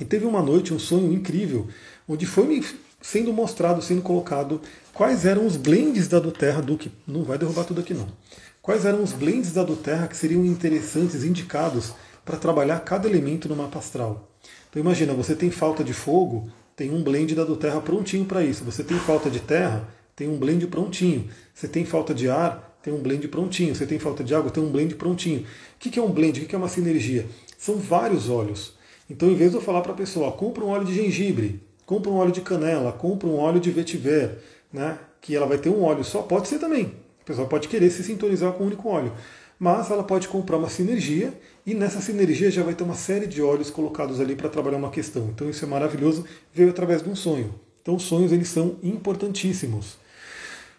E 0.00 0.04
teve 0.04 0.26
uma 0.26 0.42
noite, 0.42 0.74
um 0.74 0.78
sonho 0.78 1.12
incrível, 1.12 1.68
onde 2.08 2.26
foi 2.26 2.46
me 2.46 2.64
sendo 3.00 3.32
mostrado, 3.32 3.82
sendo 3.82 4.02
colocado 4.02 4.60
quais 4.92 5.26
eram 5.26 5.46
os 5.46 5.56
blends 5.56 6.08
da 6.08 6.18
Doterra, 6.18 6.62
Duque, 6.62 6.90
não 7.06 7.22
vai 7.22 7.36
derrubar 7.36 7.64
tudo 7.64 7.80
aqui 7.80 7.92
não. 7.92 8.08
Quais 8.62 8.86
eram 8.86 9.02
os 9.02 9.12
blends 9.12 9.52
da 9.52 9.62
Doterra 9.62 10.08
que 10.08 10.16
seriam 10.16 10.44
interessantes, 10.44 11.22
indicados 11.22 11.92
para 12.24 12.38
trabalhar 12.38 12.80
cada 12.80 13.08
elemento 13.08 13.48
no 13.48 13.56
mapa 13.56 13.78
astral. 13.78 14.30
Então 14.70 14.80
imagina, 14.80 15.12
você 15.12 15.34
tem 15.34 15.50
falta 15.50 15.84
de 15.84 15.92
fogo, 15.92 16.50
tem 16.74 16.90
um 16.90 17.02
blend 17.02 17.34
da 17.34 17.44
Doterra 17.44 17.80
prontinho 17.80 18.24
para 18.24 18.42
isso. 18.42 18.64
Você 18.64 18.82
tem 18.82 18.98
falta 18.98 19.30
de 19.30 19.40
terra, 19.40 19.86
tem 20.16 20.28
um 20.28 20.38
blend 20.38 20.66
prontinho. 20.66 21.28
Você 21.54 21.68
tem 21.68 21.84
falta 21.84 22.14
de 22.14 22.28
ar, 22.28 22.78
tem 22.82 22.92
um 22.92 23.00
blend 23.00 23.28
prontinho. 23.28 23.74
Você 23.74 23.86
tem 23.86 23.98
falta 23.98 24.24
de 24.24 24.34
água, 24.34 24.50
tem 24.50 24.62
um 24.62 24.70
blend 24.70 24.94
prontinho. 24.94 25.40
O 25.40 25.78
que 25.78 25.98
é 25.98 26.02
um 26.02 26.10
blend? 26.10 26.40
O 26.40 26.46
que 26.46 26.54
é 26.54 26.58
uma 26.58 26.68
sinergia? 26.68 27.26
São 27.58 27.76
vários 27.76 28.28
óleos. 28.28 28.74
Então, 29.08 29.30
em 29.30 29.34
vez 29.34 29.50
de 29.50 29.56
eu 29.56 29.60
falar 29.60 29.82
para 29.82 29.92
a 29.92 29.96
pessoa, 29.96 30.32
compra 30.32 30.64
um 30.64 30.68
óleo 30.68 30.86
de 30.86 30.94
gengibre, 30.94 31.62
compra 31.86 32.10
um 32.10 32.16
óleo 32.16 32.32
de 32.32 32.40
canela, 32.40 32.92
compra 32.92 33.28
um 33.28 33.36
óleo 33.36 33.60
de 33.60 33.70
vetiver, 33.70 34.38
né? 34.72 34.98
que 35.20 35.34
ela 35.34 35.46
vai 35.46 35.58
ter 35.58 35.70
um 35.70 35.82
óleo 35.82 36.04
só, 36.04 36.22
pode 36.22 36.48
ser 36.48 36.58
também. 36.58 36.92
A 37.22 37.24
pessoa 37.24 37.48
pode 37.48 37.68
querer 37.68 37.90
se 37.90 38.04
sintonizar 38.04 38.52
com 38.52 38.64
um 38.64 38.66
único 38.66 38.88
óleo. 38.88 39.12
Mas 39.58 39.90
ela 39.90 40.02
pode 40.02 40.28
comprar 40.28 40.58
uma 40.58 40.68
sinergia 40.68 41.32
e 41.64 41.72
nessa 41.72 42.00
sinergia 42.00 42.50
já 42.50 42.62
vai 42.62 42.74
ter 42.74 42.84
uma 42.84 42.94
série 42.94 43.26
de 43.26 43.40
óleos 43.40 43.70
colocados 43.70 44.20
ali 44.20 44.36
para 44.36 44.50
trabalhar 44.50 44.76
uma 44.76 44.90
questão. 44.90 45.30
Então 45.34 45.48
isso 45.48 45.64
é 45.64 45.68
maravilhoso, 45.68 46.26
veio 46.52 46.68
através 46.68 47.02
de 47.02 47.08
um 47.08 47.16
sonho. 47.16 47.54
Então 47.80 47.94
os 47.94 48.02
sonhos 48.02 48.32
eles 48.32 48.48
são 48.48 48.76
importantíssimos. 48.82 49.96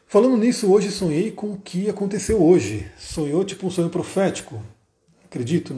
Falando 0.07 0.37
nisso, 0.37 0.71
hoje 0.71 0.91
sonhei 0.91 1.31
com 1.31 1.53
o 1.53 1.57
que 1.57 1.89
aconteceu 1.89 2.41
hoje. 2.41 2.85
Sonhou 2.97 3.43
tipo 3.43 3.65
um 3.65 3.71
sonho 3.71 3.89
profético. 3.89 4.61
Acredito, 5.23 5.73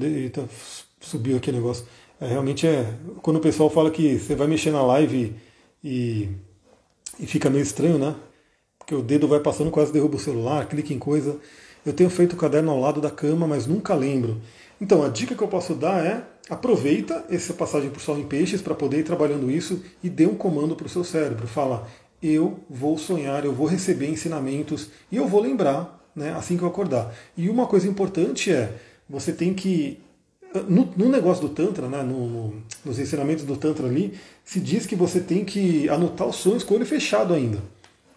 subiu 0.99 1.37
aqui 1.37 1.49
o 1.49 1.53
negócio. 1.53 1.85
É, 2.19 2.27
realmente 2.27 2.67
é. 2.67 2.93
Quando 3.21 3.37
o 3.37 3.41
pessoal 3.41 3.69
fala 3.69 3.91
que 3.91 4.17
você 4.17 4.35
vai 4.35 4.47
mexer 4.47 4.71
na 4.71 4.81
live 4.81 5.35
e, 5.83 6.29
e 7.19 7.25
fica 7.27 7.49
meio 7.49 7.63
estranho, 7.63 7.97
né? 7.97 8.15
Porque 8.77 8.95
o 8.95 9.01
dedo 9.01 9.27
vai 9.27 9.39
passando, 9.39 9.69
quase 9.69 9.91
derruba 9.91 10.15
o 10.15 10.19
celular, 10.19 10.67
clica 10.67 10.93
em 10.93 10.99
coisa. 10.99 11.37
Eu 11.85 11.93
tenho 11.93 12.09
feito 12.09 12.33
o 12.33 12.37
caderno 12.37 12.71
ao 12.71 12.79
lado 12.79 12.99
da 12.99 13.11
cama, 13.11 13.47
mas 13.47 13.67
nunca 13.67 13.93
lembro. 13.93 14.41
Então, 14.79 15.03
a 15.03 15.09
dica 15.09 15.35
que 15.35 15.43
eu 15.43 15.47
posso 15.47 15.73
dar 15.73 16.05
é 16.05 16.23
aproveita 16.49 17.25
essa 17.29 17.53
passagem 17.53 17.89
por 17.89 17.99
Sol 17.99 18.17
em 18.17 18.23
Peixes 18.23 18.61
para 18.61 18.75
poder 18.75 18.99
ir 18.99 19.03
trabalhando 19.03 19.51
isso 19.51 19.83
e 20.03 20.09
dê 20.09 20.25
um 20.25 20.35
comando 20.35 20.75
para 20.75 20.85
o 20.85 20.89
seu 20.89 21.03
cérebro. 21.03 21.47
Fala, 21.47 21.87
eu 22.21 22.59
vou 22.69 22.97
sonhar, 22.97 23.43
eu 23.43 23.53
vou 23.53 23.67
receber 23.67 24.09
ensinamentos 24.09 24.89
e 25.11 25.17
eu 25.17 25.27
vou 25.27 25.41
lembrar 25.41 26.09
né, 26.15 26.33
assim 26.33 26.57
que 26.57 26.63
eu 26.63 26.67
acordar. 26.67 27.13
E 27.35 27.49
uma 27.49 27.67
coisa 27.67 27.87
importante 27.87 28.51
é, 28.51 28.73
você 29.09 29.31
tem 29.31 29.53
que. 29.53 29.99
No, 30.63 30.89
no 30.95 31.09
negócio 31.09 31.47
do 31.47 31.53
Tantra, 31.53 31.87
né, 31.87 32.01
no, 32.03 32.27
no, 32.27 32.53
nos 32.85 32.99
ensinamentos 32.99 33.43
do 33.43 33.55
Tantra 33.55 33.87
ali, 33.87 34.13
se 34.43 34.59
diz 34.59 34.85
que 34.85 34.95
você 34.95 35.19
tem 35.19 35.43
que 35.43 35.89
anotar 35.89 36.27
os 36.27 36.37
sonhos 36.37 36.63
com 36.63 36.73
o 36.73 36.77
olho 36.77 36.85
fechado 36.85 37.33
ainda. 37.33 37.59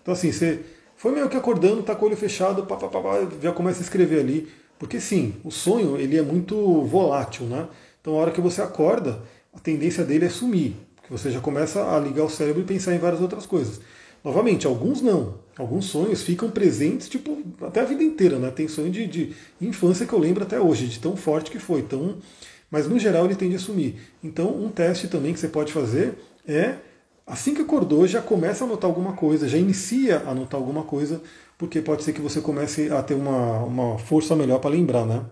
Então, 0.02 0.14
assim, 0.14 0.32
você 0.32 0.60
foi 0.96 1.12
meio 1.12 1.28
que 1.28 1.36
acordando, 1.36 1.82
tá 1.82 1.94
com 1.94 2.04
o 2.04 2.08
olho 2.08 2.16
fechado, 2.16 2.64
pá, 2.66 2.76
pá, 2.76 2.88
pá, 2.88 3.00
pá, 3.00 3.28
já 3.42 3.52
começa 3.52 3.80
a 3.80 3.82
escrever 3.82 4.20
ali. 4.20 4.48
Porque 4.78 4.98
sim, 4.98 5.34
o 5.44 5.50
sonho 5.50 5.98
ele 5.98 6.16
é 6.16 6.22
muito 6.22 6.82
volátil, 6.84 7.44
né? 7.44 7.68
Então, 8.00 8.14
a 8.14 8.16
hora 8.16 8.30
que 8.30 8.40
você 8.40 8.62
acorda, 8.62 9.22
a 9.52 9.58
tendência 9.58 10.04
dele 10.04 10.24
é 10.24 10.30
sumir, 10.30 10.74
porque 10.96 11.12
você 11.12 11.30
já 11.30 11.38
começa 11.38 11.94
a 11.94 11.98
ligar 11.98 12.24
o 12.24 12.30
cérebro 12.30 12.62
e 12.62 12.64
pensar 12.64 12.94
em 12.94 12.98
várias 12.98 13.20
outras 13.20 13.44
coisas. 13.44 13.80
Novamente, 14.24 14.66
alguns 14.66 15.00
não. 15.00 15.34
Alguns 15.56 15.86
sonhos 15.86 16.22
ficam 16.22 16.50
presentes, 16.50 17.08
tipo, 17.08 17.38
até 17.62 17.80
a 17.80 17.84
vida 17.84 18.02
inteira, 18.02 18.38
né? 18.38 18.50
Tem 18.50 18.66
sonho 18.68 18.90
de, 18.90 19.06
de 19.06 19.34
infância 19.60 20.06
que 20.06 20.12
eu 20.12 20.18
lembro 20.18 20.42
até 20.42 20.58
hoje, 20.58 20.86
de 20.86 20.98
tão 20.98 21.16
forte 21.16 21.50
que 21.50 21.58
foi. 21.58 21.80
Então, 21.80 22.16
mas 22.70 22.88
no 22.88 22.98
geral 22.98 23.24
ele 23.24 23.34
tende 23.34 23.56
a 23.56 23.58
sumir. 23.58 23.96
Então, 24.22 24.48
um 24.54 24.70
teste 24.70 25.08
também 25.08 25.32
que 25.32 25.40
você 25.40 25.48
pode 25.48 25.72
fazer 25.72 26.14
é, 26.46 26.76
assim 27.26 27.54
que 27.54 27.62
acordou, 27.62 28.06
já 28.06 28.22
começa 28.22 28.64
a 28.64 28.66
anotar 28.66 28.88
alguma 28.88 29.12
coisa, 29.12 29.48
já 29.48 29.58
inicia 29.58 30.18
a 30.18 30.30
anotar 30.30 30.58
alguma 30.58 30.82
coisa, 30.84 31.20
porque 31.58 31.80
pode 31.80 32.04
ser 32.04 32.12
que 32.12 32.20
você 32.20 32.40
comece 32.40 32.90
a 32.90 33.02
ter 33.02 33.14
uma, 33.14 33.64
uma 33.64 33.98
força 33.98 34.34
melhor 34.36 34.60
para 34.60 34.70
lembrar, 34.70 35.04
né? 35.04 35.24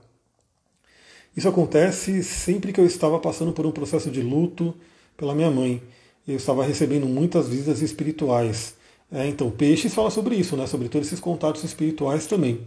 Isso 1.37 1.49
acontece 1.49 2.25
sempre 2.25 2.73
que 2.73 2.81
eu 2.81 2.87
estava 2.87 3.19
passando 3.19 3.53
por 3.53 3.65
um 3.65 3.71
processo 3.71 4.11
de 4.11 4.21
luto 4.21 4.75
pela 5.17 5.35
minha 5.35 5.51
mãe. 5.51 5.81
Eu 6.27 6.37
estava 6.37 6.65
recebendo 6.65 7.07
muitas 7.07 7.49
visitas 7.49 7.81
espirituais. 7.81 8.75
É, 9.11 9.27
então, 9.27 9.51
Peixes 9.51 9.95
fala 9.95 10.11
sobre 10.11 10.35
isso, 10.35 10.55
né? 10.55 10.67
sobre 10.67 10.89
todos 10.89 11.09
esses 11.09 11.21
contatos 11.21 11.65
espirituais 11.65 12.27
também. 12.27 12.61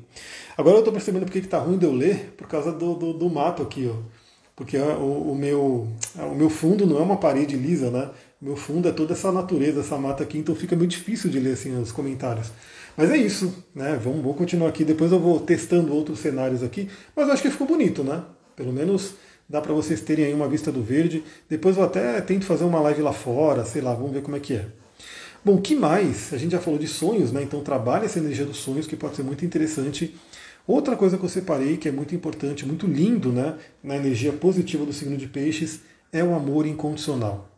Agora 0.57 0.77
eu 0.77 0.79
estou 0.79 0.93
percebendo 0.93 1.25
porque 1.25 1.39
está 1.39 1.59
ruim 1.59 1.77
de 1.77 1.85
eu 1.85 1.93
ler, 1.93 2.33
por 2.35 2.47
causa 2.47 2.71
do, 2.71 2.95
do, 2.95 3.13
do 3.13 3.29
mato 3.29 3.61
aqui. 3.61 3.87
Ó. 3.87 3.95
Porque 4.55 4.77
o, 4.77 5.31
o, 5.31 5.35
meu, 5.35 5.87
o 6.17 6.35
meu 6.35 6.49
fundo 6.49 6.85
não 6.85 6.97
é 6.97 7.01
uma 7.01 7.17
parede 7.17 7.55
lisa, 7.55 7.91
né? 7.91 8.09
O 8.41 8.45
meu 8.45 8.55
fundo 8.55 8.87
é 8.87 8.91
toda 8.91 9.13
essa 9.13 9.31
natureza, 9.31 9.81
essa 9.81 9.97
mata 9.97 10.23
aqui, 10.23 10.39
então 10.39 10.55
fica 10.55 10.75
muito 10.75 10.91
difícil 10.91 11.29
de 11.29 11.39
ler 11.39 11.53
assim, 11.53 11.79
os 11.79 11.91
comentários. 11.91 12.51
Mas 12.97 13.11
é 13.11 13.17
isso, 13.17 13.63
né? 13.73 13.99
Vamos, 14.03 14.21
vamos 14.21 14.37
continuar 14.37 14.69
aqui. 14.69 14.83
Depois 14.83 15.11
eu 15.11 15.19
vou 15.19 15.39
testando 15.39 15.93
outros 15.93 16.19
cenários 16.19 16.63
aqui. 16.63 16.89
Mas 17.15 17.29
acho 17.29 17.41
que 17.41 17.51
ficou 17.51 17.67
bonito, 17.67 18.03
né? 18.03 18.23
Pelo 18.55 18.73
menos 18.73 19.13
dá 19.47 19.61
para 19.61 19.73
vocês 19.73 20.01
terem 20.01 20.25
aí 20.25 20.33
uma 20.33 20.47
vista 20.47 20.71
do 20.71 20.81
verde. 20.81 21.23
Depois 21.47 21.77
eu 21.77 21.83
até 21.83 22.19
tento 22.21 22.45
fazer 22.45 22.63
uma 22.63 22.81
live 22.81 23.01
lá 23.01 23.13
fora, 23.13 23.63
sei 23.63 23.81
lá, 23.81 23.93
vamos 23.93 24.11
ver 24.11 24.21
como 24.21 24.35
é 24.35 24.39
que 24.39 24.53
é. 24.55 24.67
Bom, 25.43 25.59
que 25.59 25.75
mais? 25.75 26.31
A 26.33 26.37
gente 26.37 26.51
já 26.51 26.59
falou 26.59 26.79
de 26.79 26.87
sonhos, 26.87 27.31
né? 27.31 27.41
Então 27.41 27.61
trabalhe 27.61 28.05
essa 28.05 28.19
energia 28.19 28.45
dos 28.45 28.57
sonhos, 28.57 28.85
que 28.85 28.95
pode 28.95 29.15
ser 29.15 29.23
muito 29.23 29.43
interessante. 29.43 30.15
Outra 30.67 30.95
coisa 30.95 31.17
que 31.17 31.25
eu 31.25 31.29
separei, 31.29 31.77
que 31.77 31.89
é 31.89 31.91
muito 31.91 32.13
importante, 32.13 32.63
muito 32.63 32.85
lindo, 32.85 33.31
né? 33.31 33.57
Na 33.83 33.97
energia 33.97 34.31
positiva 34.31 34.85
do 34.85 34.93
signo 34.93 35.17
de 35.17 35.25
peixes, 35.25 35.79
é 36.13 36.23
o 36.23 36.35
amor 36.35 36.67
incondicional. 36.67 37.49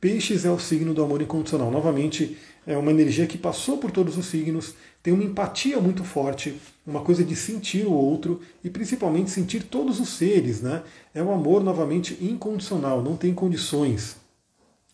Peixes 0.00 0.44
é 0.44 0.50
o 0.50 0.58
signo 0.58 0.92
do 0.92 1.04
amor 1.04 1.22
incondicional. 1.22 1.70
Novamente, 1.70 2.36
é 2.66 2.76
uma 2.76 2.90
energia 2.90 3.28
que 3.28 3.38
passou 3.38 3.78
por 3.78 3.92
todos 3.92 4.18
os 4.18 4.26
signos, 4.26 4.74
tem 5.00 5.14
uma 5.14 5.22
empatia 5.22 5.80
muito 5.80 6.02
forte, 6.02 6.60
uma 6.84 7.02
coisa 7.02 7.22
de 7.22 7.36
sentir 7.36 7.86
o 7.86 7.92
outro 7.92 8.40
e 8.64 8.68
principalmente 8.68 9.30
sentir 9.30 9.62
todos 9.62 10.00
os 10.00 10.08
seres, 10.08 10.60
né? 10.60 10.82
É 11.14 11.22
um 11.22 11.32
amor 11.32 11.62
novamente 11.62 12.18
incondicional, 12.20 13.04
não 13.04 13.16
tem 13.16 13.32
condições. 13.32 14.16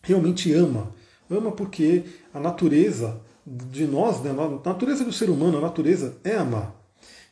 Realmente 0.03 0.53
ama 0.53 1.00
ama 1.31 1.51
porque 1.51 2.03
a 2.33 2.39
natureza 2.39 3.19
de 3.45 3.85
nós, 3.85 4.21
né, 4.21 4.31
a 4.31 4.69
natureza 4.69 5.03
do 5.03 5.11
ser 5.11 5.29
humano, 5.29 5.57
a 5.57 5.61
natureza 5.61 6.17
é 6.23 6.35
amar. 6.35 6.75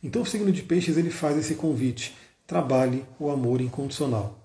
Então 0.03 0.21
o 0.21 0.25
signo 0.25 0.51
de 0.51 0.61
peixes 0.61 0.97
ele 0.97 1.09
faz 1.09 1.37
esse 1.37 1.55
convite, 1.55 2.15
trabalhe 2.47 3.05
o 3.19 3.29
amor 3.29 3.61
incondicional. 3.61 4.39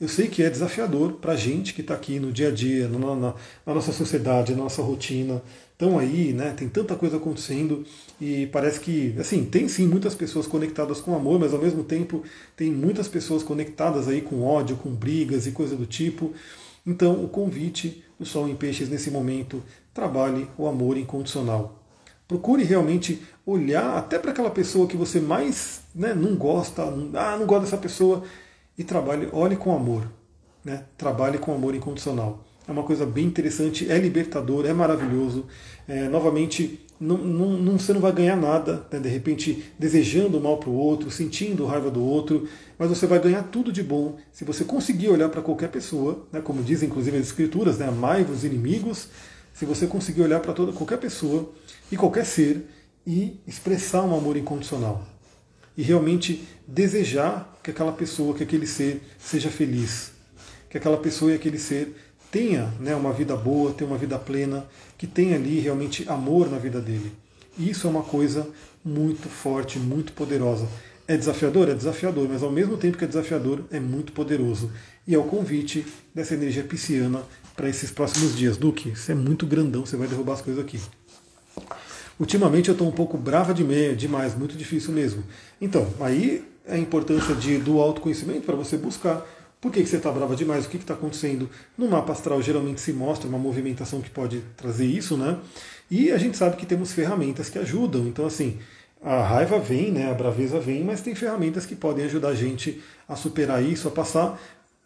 Eu 0.00 0.08
sei 0.08 0.28
que 0.28 0.42
é 0.42 0.48
desafiador 0.48 1.14
para 1.14 1.32
a 1.32 1.36
gente 1.36 1.74
que 1.74 1.82
está 1.82 1.92
aqui 1.92 2.18
no 2.18 2.32
dia 2.32 2.48
a 2.48 2.50
dia, 2.50 2.88
na, 2.88 2.98
na, 2.98 3.34
na, 3.66 3.74
nossa 3.74 3.92
sociedade, 3.92 4.54
na 4.54 4.62
nossa 4.62 4.80
rotina. 4.80 5.42
Estão 5.72 5.98
aí, 5.98 6.32
né? 6.32 6.54
Tem 6.56 6.70
tanta 6.70 6.96
coisa 6.96 7.18
acontecendo 7.18 7.84
e 8.18 8.46
parece 8.46 8.80
que, 8.80 9.14
assim, 9.18 9.44
tem 9.44 9.68
sim 9.68 9.86
muitas 9.86 10.14
pessoas 10.14 10.46
conectadas 10.46 11.02
com 11.02 11.14
amor, 11.14 11.38
mas 11.38 11.52
ao 11.52 11.60
mesmo 11.60 11.84
tempo 11.84 12.22
tem 12.56 12.70
muitas 12.72 13.08
pessoas 13.08 13.42
conectadas 13.42 14.08
aí 14.08 14.22
com 14.22 14.42
ódio, 14.42 14.76
com 14.76 14.88
brigas 14.88 15.46
e 15.46 15.52
coisa 15.52 15.76
do 15.76 15.84
tipo. 15.84 16.32
Então, 16.86 17.22
o 17.22 17.28
convite 17.28 18.02
do 18.20 18.26
Sol 18.26 18.46
em 18.46 18.54
Peixes 18.54 18.90
nesse 18.90 19.10
momento, 19.10 19.62
trabalhe 19.94 20.46
o 20.58 20.68
amor 20.68 20.98
incondicional. 20.98 21.82
Procure 22.28 22.62
realmente 22.62 23.22
olhar 23.46 23.96
até 23.96 24.18
para 24.18 24.30
aquela 24.30 24.50
pessoa 24.50 24.86
que 24.86 24.96
você 24.96 25.18
mais 25.18 25.80
né, 25.94 26.12
não 26.12 26.36
gosta, 26.36 26.82
ah, 26.82 27.36
não 27.38 27.46
gosta 27.46 27.64
dessa 27.64 27.78
pessoa, 27.78 28.22
e 28.76 28.84
trabalhe, 28.84 29.30
olhe 29.32 29.56
com 29.56 29.74
amor. 29.74 30.06
Né? 30.62 30.84
Trabalhe 30.98 31.38
com 31.38 31.54
amor 31.54 31.74
incondicional. 31.74 32.44
É 32.68 32.70
uma 32.70 32.82
coisa 32.82 33.06
bem 33.06 33.24
interessante, 33.24 33.90
é 33.90 33.98
libertador, 33.98 34.66
é 34.66 34.72
maravilhoso. 34.74 35.46
É, 35.88 36.06
novamente, 36.08 36.86
não, 37.00 37.16
não, 37.16 37.78
você 37.78 37.94
não 37.94 38.00
vai 38.00 38.12
ganhar 38.12 38.36
nada, 38.36 38.86
né? 38.92 38.98
de 38.98 39.08
repente 39.08 39.72
desejando 39.78 40.36
o 40.36 40.40
mal 40.40 40.58
para 40.58 40.68
o 40.68 40.74
outro, 40.74 41.10
sentindo 41.10 41.64
raiva 41.64 41.90
do 41.90 42.04
outro, 42.04 42.46
mas 42.78 42.90
você 42.90 43.06
vai 43.06 43.18
ganhar 43.18 43.44
tudo 43.44 43.72
de 43.72 43.82
bom 43.82 44.18
se 44.30 44.44
você 44.44 44.64
conseguir 44.64 45.08
olhar 45.08 45.30
para 45.30 45.40
qualquer 45.40 45.70
pessoa, 45.70 46.26
né? 46.30 46.42
como 46.42 46.62
dizem 46.62 46.90
inclusive 46.90 47.16
as 47.16 47.26
escrituras, 47.26 47.78
né? 47.78 47.88
amai 47.88 48.22
os 48.22 48.44
inimigos, 48.44 49.08
se 49.54 49.64
você 49.64 49.86
conseguir 49.86 50.20
olhar 50.20 50.40
para 50.40 50.52
toda 50.52 50.72
qualquer 50.72 50.98
pessoa 50.98 51.50
e 51.90 51.96
qualquer 51.96 52.26
ser 52.26 52.66
e 53.06 53.40
expressar 53.46 54.02
um 54.02 54.14
amor 54.14 54.36
incondicional 54.36 55.02
e 55.76 55.82
realmente 55.82 56.46
desejar 56.66 57.58
que 57.62 57.70
aquela 57.70 57.92
pessoa, 57.92 58.34
que 58.34 58.42
aquele 58.42 58.66
ser 58.66 59.00
seja 59.18 59.48
feliz, 59.48 60.12
que 60.68 60.76
aquela 60.76 60.98
pessoa 60.98 61.32
e 61.32 61.34
aquele 61.34 61.58
ser 61.58 61.94
tenha 62.30 62.72
né, 62.78 62.94
uma 62.94 63.12
vida 63.12 63.36
boa, 63.36 63.72
tenha 63.72 63.90
uma 63.90 63.98
vida 63.98 64.18
plena, 64.18 64.66
que 64.96 65.06
tenha 65.06 65.36
ali 65.36 65.60
realmente 65.60 66.08
amor 66.08 66.50
na 66.50 66.58
vida 66.58 66.80
dele. 66.80 67.12
Isso 67.58 67.86
é 67.86 67.90
uma 67.90 68.02
coisa 68.02 68.48
muito 68.84 69.28
forte, 69.28 69.78
muito 69.78 70.12
poderosa. 70.12 70.66
É 71.06 71.16
desafiador? 71.16 71.68
É 71.68 71.74
desafiador, 71.74 72.28
mas 72.28 72.42
ao 72.42 72.52
mesmo 72.52 72.76
tempo 72.76 72.96
que 72.96 73.04
é 73.04 73.08
desafiador, 73.08 73.64
é 73.70 73.80
muito 73.80 74.12
poderoso. 74.12 74.70
E 75.06 75.14
é 75.14 75.18
o 75.18 75.24
convite 75.24 75.84
dessa 76.14 76.34
energia 76.34 76.62
pisciana 76.62 77.22
para 77.56 77.68
esses 77.68 77.90
próximos 77.90 78.36
dias. 78.36 78.56
Duque, 78.56 78.96
você 78.96 79.12
é 79.12 79.14
muito 79.14 79.44
grandão, 79.44 79.84
você 79.84 79.96
vai 79.96 80.06
derrubar 80.06 80.34
as 80.34 80.40
coisas 80.40 80.62
aqui. 80.62 80.80
Ultimamente 82.18 82.68
eu 82.68 82.72
estou 82.72 82.86
um 82.86 82.92
pouco 82.92 83.18
brava 83.18 83.52
de 83.52 83.64
meia, 83.64 83.96
demais, 83.96 84.36
muito 84.36 84.56
difícil 84.56 84.92
mesmo. 84.92 85.24
Então, 85.60 85.88
aí 86.00 86.44
é 86.66 86.74
a 86.74 86.78
importância 86.78 87.34
de, 87.34 87.58
do 87.58 87.80
autoconhecimento 87.80 88.42
para 88.42 88.54
você 88.54 88.76
buscar 88.76 89.26
por 89.60 89.70
que, 89.70 89.82
que 89.82 89.88
você 89.88 89.98
está 89.98 90.10
brava 90.10 90.34
demais? 90.34 90.64
O 90.64 90.68
que 90.68 90.78
está 90.78 90.94
acontecendo? 90.94 91.50
No 91.76 91.88
mapa 91.88 92.12
astral 92.12 92.40
geralmente 92.40 92.80
se 92.80 92.92
mostra 92.92 93.28
uma 93.28 93.38
movimentação 93.38 94.00
que 94.00 94.08
pode 94.08 94.40
trazer 94.56 94.86
isso, 94.86 95.16
né? 95.16 95.38
E 95.90 96.10
a 96.10 96.18
gente 96.18 96.36
sabe 96.36 96.56
que 96.56 96.64
temos 96.64 96.92
ferramentas 96.92 97.50
que 97.50 97.58
ajudam. 97.58 98.06
Então, 98.06 98.24
assim, 98.24 98.58
a 99.02 99.22
raiva 99.22 99.58
vem, 99.58 99.90
né? 99.90 100.10
A 100.10 100.14
braveza 100.14 100.58
vem, 100.58 100.82
mas 100.82 101.02
tem 101.02 101.14
ferramentas 101.14 101.66
que 101.66 101.76
podem 101.76 102.06
ajudar 102.06 102.28
a 102.28 102.34
gente 102.34 102.82
a 103.06 103.16
superar 103.16 103.62
isso, 103.62 103.86
a 103.86 103.90
passar 103.90 104.40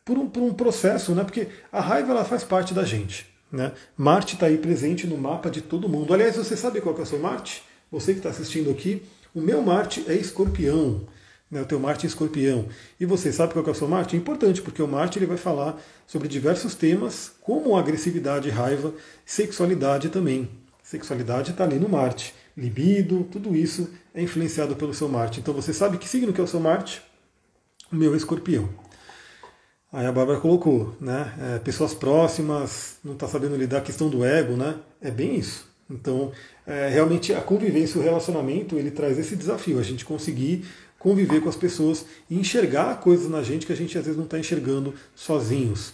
por 0.05 0.19
um, 0.19 0.29
por 0.29 0.43
um 0.43 0.53
processo, 0.53 1.15
né? 1.15 1.23
Porque 1.23 1.49
a 1.71 1.81
raiva 1.81 2.11
ela 2.11 2.25
faz 2.25 2.43
parte 2.43 2.75
da 2.75 2.85
gente. 2.85 3.33
Né? 3.53 3.71
Marte 3.97 4.35
está 4.35 4.47
aí 4.47 4.59
presente 4.59 5.07
no 5.07 5.17
mapa 5.17 5.49
de 5.49 5.61
todo 5.61 5.89
mundo. 5.89 6.13
Aliás, 6.13 6.37
você 6.37 6.57
sabe 6.57 6.81
qual 6.81 6.93
que 6.93 7.01
é 7.01 7.05
o 7.05 7.07
seu 7.07 7.21
Marte? 7.21 7.63
Você 7.93 8.13
que 8.13 8.19
está 8.19 8.31
assistindo 8.31 8.69
aqui, 8.69 9.03
o 9.33 9.41
meu 9.41 9.63
Marte 9.63 10.05
é 10.09 10.15
escorpião 10.15 11.03
né, 11.55 11.63
o 11.63 11.65
teu 11.65 11.79
Marte 11.79 12.05
em 12.05 12.09
escorpião. 12.09 12.67
E 12.99 13.07
você 13.07 13.33
sabe 13.33 13.53
qual 13.53 13.65
é 13.65 13.71
o 13.71 13.75
seu 13.75 13.87
Marte? 13.87 14.17
É 14.17 14.19
importante, 14.19 14.61
porque 14.61 14.83
o 14.83 14.89
Marte 14.89 15.21
ele 15.21 15.27
vai 15.27 15.37
falar 15.37 15.81
sobre 16.05 16.27
diversos 16.27 16.75
temas, 16.75 17.31
como 17.41 17.77
agressividade, 17.77 18.51
raiva, 18.51 18.93
sexualidade 19.25 20.09
também. 20.09 20.51
Sexualidade 20.83 21.53
está 21.53 21.63
ali 21.63 21.79
no 21.79 21.89
Marte. 21.89 22.35
Libido, 22.57 23.23
tudo 23.31 23.55
isso 23.55 23.89
é 24.13 24.21
influenciado 24.21 24.75
pelo 24.75 24.93
seu 24.93 25.09
Marte. 25.09 25.39
Então 25.39 25.55
você 25.55 25.73
sabe 25.73 25.97
que 25.97 26.09
signo 26.09 26.33
que 26.33 26.41
é 26.41 26.45
o 26.45 26.49
seu 26.49 26.59
Marte? 26.59 27.01
O 27.91 27.95
meu 27.95 28.15
é 28.15 28.17
escorpião. 28.17 28.69
Aí 29.93 30.07
a 30.07 30.13
Bárbara 30.13 30.41
colocou, 30.41 30.97
né? 31.01 31.33
É, 31.41 31.59
pessoas 31.61 31.95
próximas, 31.95 32.97
não 33.05 33.13
está 33.13 33.29
sabendo 33.29 33.55
lidar, 33.55 33.79
a 33.79 33.81
questão 33.81 34.11
do 34.11 34.25
ego, 34.25 34.57
né? 34.57 34.75
É 35.01 35.09
bem 35.09 35.37
isso. 35.37 35.73
Então, 35.89 36.33
é, 36.67 36.89
realmente 36.89 37.33
a 37.33 37.41
convivência, 37.41 38.01
o 38.01 38.03
relacionamento, 38.03 38.77
ele 38.77 38.91
traz 38.91 39.19
esse 39.19 39.37
desafio, 39.37 39.79
a 39.79 39.83
gente 39.83 40.05
conseguir 40.05 40.65
conviver 41.05 41.43
com 41.43 41.51
as 41.51 41.57
pessoas 41.57 42.07
e 42.31 42.35
enxergar 42.35 42.99
coisas 42.99 43.29
na 43.29 43.43
gente 43.43 43.67
que 43.67 43.73
a 43.75 43.77
gente 43.77 43.99
às 43.99 44.05
vezes 44.05 44.17
não 44.17 44.25
está 44.25 44.39
enxergando 44.39 44.95
sozinhos. 45.15 45.93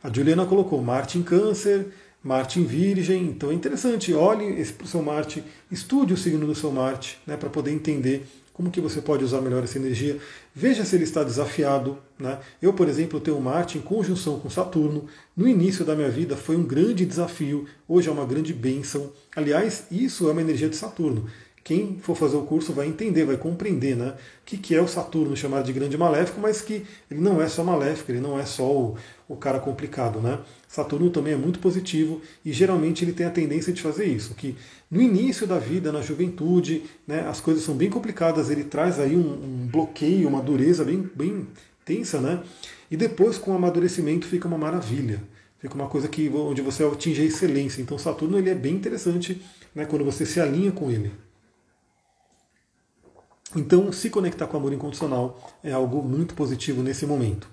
A 0.00 0.08
Juliana 0.08 0.46
colocou 0.46 0.80
Marte 0.80 1.18
em 1.18 1.22
Câncer, 1.24 1.88
Marte 2.22 2.60
em 2.60 2.64
Virgem, 2.64 3.24
então 3.24 3.50
é 3.50 3.54
interessante, 3.54 4.14
olhe 4.14 4.64
para 4.66 4.84
o 4.84 4.86
seu 4.86 5.02
Marte, 5.02 5.42
estude 5.68 6.14
o 6.14 6.16
signo 6.16 6.46
do 6.46 6.54
seu 6.54 6.70
Marte, 6.70 7.18
né, 7.26 7.36
para 7.36 7.50
poder 7.50 7.72
entender 7.72 8.24
como 8.52 8.70
que 8.70 8.80
você 8.80 9.00
pode 9.00 9.24
usar 9.24 9.40
melhor 9.40 9.64
essa 9.64 9.78
energia. 9.78 10.18
Veja 10.54 10.84
se 10.84 10.94
ele 10.94 11.04
está 11.04 11.24
desafiado. 11.24 11.98
Né? 12.18 12.38
Eu, 12.60 12.72
por 12.72 12.86
exemplo, 12.86 13.18
tenho 13.18 13.40
Marte 13.40 13.78
em 13.78 13.80
conjunção 13.80 14.38
com 14.38 14.50
Saturno. 14.50 15.06
No 15.34 15.48
início 15.48 15.84
da 15.84 15.96
minha 15.96 16.10
vida 16.10 16.36
foi 16.36 16.54
um 16.54 16.62
grande 16.62 17.06
desafio, 17.06 17.66
hoje 17.88 18.08
é 18.08 18.12
uma 18.12 18.26
grande 18.26 18.52
bênção. 18.52 19.10
Aliás, 19.34 19.86
isso 19.90 20.28
é 20.28 20.32
uma 20.32 20.42
energia 20.42 20.68
de 20.68 20.76
Saturno. 20.76 21.26
Quem 21.64 21.98
for 22.00 22.16
fazer 22.16 22.36
o 22.36 22.42
curso 22.42 22.72
vai 22.72 22.88
entender, 22.88 23.24
vai 23.24 23.36
compreender 23.36 23.96
né, 23.96 24.08
o 24.10 24.44
que, 24.44 24.56
que 24.56 24.74
é 24.74 24.80
o 24.80 24.88
Saturno 24.88 25.36
chamado 25.36 25.64
de 25.64 25.72
grande 25.72 25.96
maléfico, 25.96 26.40
mas 26.40 26.60
que 26.60 26.84
ele 27.10 27.20
não 27.20 27.40
é 27.40 27.48
só 27.48 27.62
maléfico, 27.62 28.10
ele 28.10 28.20
não 28.20 28.38
é 28.38 28.44
só 28.44 28.64
o, 28.64 28.96
o 29.28 29.36
cara 29.36 29.60
complicado. 29.60 30.20
Né? 30.20 30.40
Saturno 30.66 31.08
também 31.10 31.34
é 31.34 31.36
muito 31.36 31.60
positivo 31.60 32.20
e 32.44 32.52
geralmente 32.52 33.04
ele 33.04 33.12
tem 33.12 33.26
a 33.26 33.30
tendência 33.30 33.72
de 33.72 33.80
fazer 33.80 34.06
isso, 34.06 34.34
que 34.34 34.56
no 34.90 35.00
início 35.00 35.46
da 35.46 35.58
vida, 35.58 35.92
na 35.92 36.02
juventude, 36.02 36.82
né, 37.06 37.20
as 37.28 37.40
coisas 37.40 37.62
são 37.62 37.74
bem 37.74 37.88
complicadas, 37.88 38.50
ele 38.50 38.64
traz 38.64 38.98
aí 38.98 39.16
um, 39.16 39.20
um 39.20 39.68
bloqueio, 39.70 40.28
uma 40.28 40.42
dureza 40.42 40.84
bem, 40.84 41.08
bem 41.14 41.46
tensa, 41.84 42.20
né? 42.20 42.42
E 42.90 42.96
depois, 42.96 43.38
com 43.38 43.52
o 43.52 43.54
amadurecimento, 43.54 44.26
fica 44.26 44.46
uma 44.46 44.58
maravilha. 44.58 45.22
Fica 45.58 45.74
uma 45.76 45.86
coisa 45.86 46.08
que 46.08 46.28
onde 46.28 46.60
você 46.60 46.84
atinge 46.84 47.22
a 47.22 47.24
excelência. 47.24 47.80
Então 47.80 47.96
Saturno 47.96 48.36
ele 48.36 48.50
é 48.50 48.54
bem 48.54 48.74
interessante 48.74 49.40
né, 49.72 49.84
quando 49.84 50.04
você 50.04 50.26
se 50.26 50.40
alinha 50.40 50.72
com 50.72 50.90
ele. 50.90 51.12
Então, 53.54 53.92
se 53.92 54.08
conectar 54.08 54.46
com 54.46 54.56
o 54.56 54.60
amor 54.60 54.72
incondicional 54.72 55.58
é 55.62 55.72
algo 55.72 56.02
muito 56.02 56.34
positivo 56.34 56.82
nesse 56.82 57.04
momento. 57.04 57.48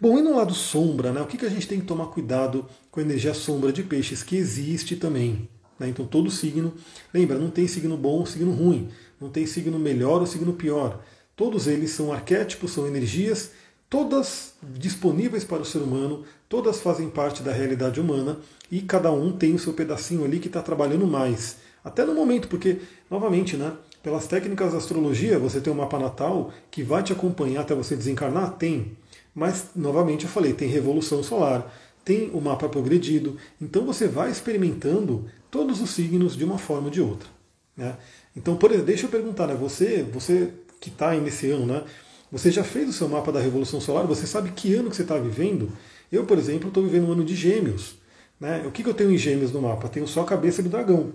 Bom, 0.00 0.18
e 0.18 0.22
no 0.22 0.36
lado 0.36 0.52
sombra, 0.52 1.12
né, 1.12 1.20
o 1.20 1.26
que, 1.26 1.38
que 1.38 1.46
a 1.46 1.50
gente 1.50 1.68
tem 1.68 1.80
que 1.80 1.86
tomar 1.86 2.06
cuidado 2.06 2.66
com 2.90 3.00
a 3.00 3.02
energia 3.02 3.32
sombra 3.32 3.72
de 3.72 3.82
peixes, 3.82 4.22
que 4.22 4.36
existe 4.36 4.96
também. 4.96 5.48
Né? 5.78 5.88
Então, 5.88 6.04
todo 6.04 6.30
signo, 6.30 6.74
lembra, 7.14 7.38
não 7.38 7.50
tem 7.50 7.66
signo 7.68 7.96
bom 7.96 8.18
ou 8.18 8.26
signo 8.26 8.52
ruim, 8.52 8.88
não 9.20 9.28
tem 9.28 9.46
signo 9.46 9.78
melhor 9.78 10.20
ou 10.20 10.26
signo 10.26 10.52
pior. 10.52 11.00
Todos 11.36 11.66
eles 11.66 11.90
são 11.90 12.12
arquétipos, 12.12 12.72
são 12.72 12.86
energias, 12.86 13.52
todas 13.88 14.54
disponíveis 14.62 15.44
para 15.44 15.62
o 15.62 15.64
ser 15.64 15.78
humano, 15.78 16.24
todas 16.48 16.80
fazem 16.80 17.08
parte 17.08 17.42
da 17.42 17.52
realidade 17.52 18.00
humana 18.00 18.38
e 18.70 18.80
cada 18.80 19.12
um 19.12 19.32
tem 19.32 19.54
o 19.54 19.58
seu 19.58 19.72
pedacinho 19.72 20.24
ali 20.24 20.40
que 20.40 20.48
está 20.48 20.62
trabalhando 20.62 21.06
mais. 21.06 21.56
Até 21.84 22.04
no 22.04 22.14
momento, 22.14 22.48
porque, 22.48 22.78
novamente, 23.08 23.56
né, 23.56 23.72
pelas 24.06 24.28
técnicas 24.28 24.70
da 24.70 24.78
astrologia, 24.78 25.36
você 25.36 25.60
tem 25.60 25.72
um 25.72 25.76
mapa 25.76 25.98
natal 25.98 26.52
que 26.70 26.80
vai 26.80 27.02
te 27.02 27.12
acompanhar 27.12 27.62
até 27.62 27.74
você 27.74 27.96
desencarnar? 27.96 28.52
Tem. 28.52 28.96
Mas, 29.34 29.70
novamente, 29.74 30.26
eu 30.26 30.30
falei, 30.30 30.52
tem 30.52 30.68
revolução 30.68 31.24
solar, 31.24 31.76
tem 32.04 32.30
o 32.32 32.40
mapa 32.40 32.68
progredido. 32.68 33.36
Então 33.60 33.84
você 33.84 34.06
vai 34.06 34.30
experimentando 34.30 35.24
todos 35.50 35.80
os 35.80 35.90
signos 35.90 36.36
de 36.36 36.44
uma 36.44 36.56
forma 36.56 36.84
ou 36.84 36.90
de 36.90 37.00
outra. 37.00 37.28
Né? 37.76 37.96
Então, 38.36 38.54
por 38.54 38.70
deixa 38.80 39.06
eu 39.06 39.10
perguntar, 39.10 39.48
né? 39.48 39.56
você, 39.56 40.04
você 40.04 40.52
que 40.80 40.88
está 40.88 41.10
ano, 41.10 41.66
né? 41.66 41.82
você 42.30 42.52
já 42.52 42.62
fez 42.62 42.88
o 42.88 42.92
seu 42.92 43.08
mapa 43.08 43.32
da 43.32 43.40
revolução 43.40 43.80
solar? 43.80 44.06
Você 44.06 44.24
sabe 44.24 44.52
que 44.52 44.72
ano 44.72 44.88
que 44.88 44.94
você 44.94 45.02
está 45.02 45.18
vivendo? 45.18 45.72
Eu, 46.12 46.24
por 46.24 46.38
exemplo, 46.38 46.68
estou 46.68 46.84
vivendo 46.84 47.08
um 47.08 47.12
ano 47.12 47.24
de 47.24 47.34
gêmeos. 47.34 47.96
Né? 48.38 48.62
O 48.68 48.70
que, 48.70 48.84
que 48.84 48.88
eu 48.88 48.94
tenho 48.94 49.10
em 49.10 49.18
gêmeos 49.18 49.50
no 49.50 49.60
mapa? 49.60 49.88
Tenho 49.88 50.06
só 50.06 50.20
a 50.20 50.24
cabeça 50.24 50.62
do 50.62 50.68
dragão. 50.68 51.12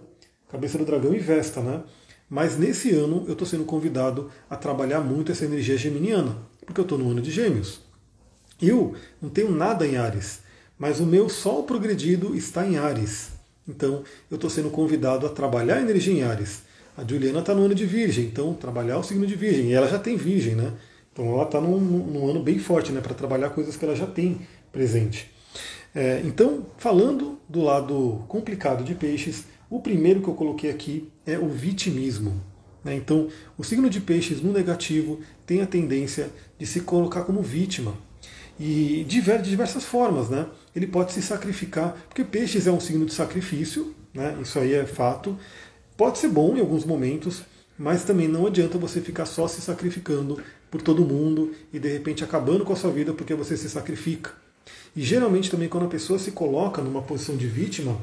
Cabeça 0.49 0.77
do 0.77 0.83
dragão 0.83 1.13
e 1.13 1.19
Vesta, 1.19 1.61
né? 1.61 1.81
Mas 2.31 2.57
nesse 2.57 2.91
ano 2.91 3.25
eu 3.27 3.33
estou 3.33 3.45
sendo 3.45 3.65
convidado 3.65 4.31
a 4.49 4.55
trabalhar 4.55 5.01
muito 5.01 5.33
essa 5.33 5.43
energia 5.43 5.75
geminiana, 5.77 6.37
porque 6.65 6.79
eu 6.79 6.83
estou 6.83 6.97
no 6.97 7.11
ano 7.11 7.19
de 7.19 7.29
Gêmeos. 7.29 7.81
Eu 8.61 8.95
não 9.21 9.29
tenho 9.29 9.51
nada 9.51 9.85
em 9.85 9.97
Ares, 9.97 10.39
mas 10.79 11.01
o 11.01 11.05
meu 11.05 11.27
Sol 11.27 11.63
progredido 11.63 12.33
está 12.33 12.65
em 12.65 12.77
Ares. 12.77 13.31
Então 13.67 14.05
eu 14.29 14.35
estou 14.35 14.49
sendo 14.49 14.69
convidado 14.69 15.25
a 15.25 15.29
trabalhar 15.29 15.75
a 15.75 15.81
energia 15.81 16.13
em 16.13 16.23
Ares. 16.23 16.61
A 16.95 17.03
Juliana 17.03 17.39
está 17.39 17.53
no 17.53 17.65
ano 17.65 17.75
de 17.75 17.85
Virgem, 17.85 18.27
então 18.27 18.53
trabalhar 18.53 18.97
o 18.97 19.03
signo 19.03 19.27
de 19.27 19.35
Virgem. 19.35 19.65
E 19.65 19.73
ela 19.73 19.89
já 19.89 19.99
tem 19.99 20.15
Virgem, 20.15 20.55
né? 20.55 20.71
Então 21.11 21.33
ela 21.33 21.43
está 21.43 21.59
num, 21.59 21.77
num, 21.81 22.29
ano 22.29 22.41
bem 22.41 22.59
forte, 22.59 22.93
né? 22.93 23.01
Para 23.01 23.13
trabalhar 23.13 23.49
coisas 23.49 23.75
que 23.75 23.83
ela 23.83 23.95
já 23.95 24.07
tem 24.07 24.47
presente. 24.71 25.29
É, 25.93 26.21
então, 26.23 26.65
falando 26.77 27.37
do 27.49 27.61
lado 27.61 28.23
complicado 28.29 28.85
de 28.85 28.95
peixes, 28.95 29.43
o 29.69 29.81
primeiro 29.81 30.21
que 30.21 30.29
eu 30.29 30.33
coloquei 30.33 30.69
aqui 30.69 31.10
é 31.25 31.37
o 31.37 31.47
vitimismo. 31.47 32.41
Né? 32.83 32.95
Então, 32.95 33.29
o 33.57 33.63
signo 33.63 33.89
de 33.89 33.99
peixes 33.99 34.41
no 34.41 34.51
negativo 34.51 35.19
tem 35.45 35.61
a 35.61 35.67
tendência 35.67 36.29
de 36.57 36.65
se 36.65 36.81
colocar 36.81 37.23
como 37.23 37.41
vítima. 37.41 37.93
E 38.59 39.03
de 39.07 39.21
diversas 39.21 39.83
formas, 39.83 40.29
né? 40.29 40.45
Ele 40.75 40.85
pode 40.85 41.13
se 41.13 41.21
sacrificar, 41.21 41.97
porque 42.07 42.23
peixes 42.23 42.67
é 42.67 42.71
um 42.71 42.79
signo 42.79 43.05
de 43.05 43.13
sacrifício, 43.13 43.95
né? 44.13 44.37
Isso 44.39 44.59
aí 44.59 44.73
é 44.73 44.85
fato. 44.85 45.37
Pode 45.97 46.19
ser 46.19 46.27
bom 46.27 46.55
em 46.55 46.59
alguns 46.59 46.85
momentos, 46.85 47.41
mas 47.77 48.03
também 48.03 48.27
não 48.27 48.45
adianta 48.45 48.77
você 48.77 49.01
ficar 49.01 49.25
só 49.25 49.47
se 49.47 49.61
sacrificando 49.61 50.39
por 50.69 50.81
todo 50.81 51.03
mundo 51.03 51.53
e 51.73 51.79
de 51.79 51.91
repente 51.91 52.23
acabando 52.23 52.63
com 52.63 52.73
a 52.73 52.75
sua 52.75 52.91
vida 52.91 53.13
porque 53.13 53.33
você 53.33 53.57
se 53.57 53.69
sacrifica. 53.69 54.31
E 54.95 55.01
geralmente 55.01 55.49
também 55.49 55.67
quando 55.67 55.85
a 55.85 55.89
pessoa 55.89 56.19
se 56.19 56.31
coloca 56.31 56.81
numa 56.81 57.01
posição 57.01 57.35
de 57.35 57.47
vítima, 57.47 57.97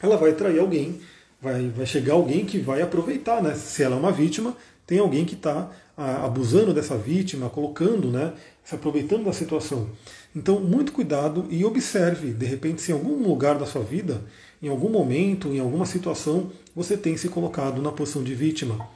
ela 0.00 0.16
vai 0.16 0.32
trair 0.32 0.58
alguém, 0.58 1.00
vai, 1.40 1.68
vai 1.68 1.86
chegar 1.86 2.14
alguém 2.14 2.44
que 2.44 2.58
vai 2.58 2.82
aproveitar, 2.82 3.42
né? 3.42 3.54
Se 3.54 3.82
ela 3.82 3.96
é 3.96 3.98
uma 3.98 4.12
vítima, 4.12 4.56
tem 4.86 4.98
alguém 4.98 5.24
que 5.24 5.34
está 5.34 5.70
abusando 5.96 6.74
dessa 6.74 6.96
vítima, 6.96 7.48
colocando, 7.48 8.10
né? 8.10 8.32
Se 8.64 8.74
aproveitando 8.74 9.24
da 9.24 9.32
situação. 9.32 9.88
Então, 10.34 10.60
muito 10.60 10.92
cuidado 10.92 11.46
e 11.48 11.64
observe, 11.64 12.32
de 12.32 12.44
repente, 12.44 12.82
se 12.82 12.92
em 12.92 12.94
algum 12.94 13.26
lugar 13.26 13.58
da 13.58 13.64
sua 13.64 13.82
vida, 13.82 14.22
em 14.62 14.68
algum 14.68 14.90
momento, 14.90 15.48
em 15.48 15.60
alguma 15.60 15.86
situação, 15.86 16.50
você 16.74 16.96
tem 16.96 17.16
se 17.16 17.28
colocado 17.28 17.80
na 17.80 17.90
posição 17.90 18.22
de 18.22 18.34
vítima. 18.34 18.86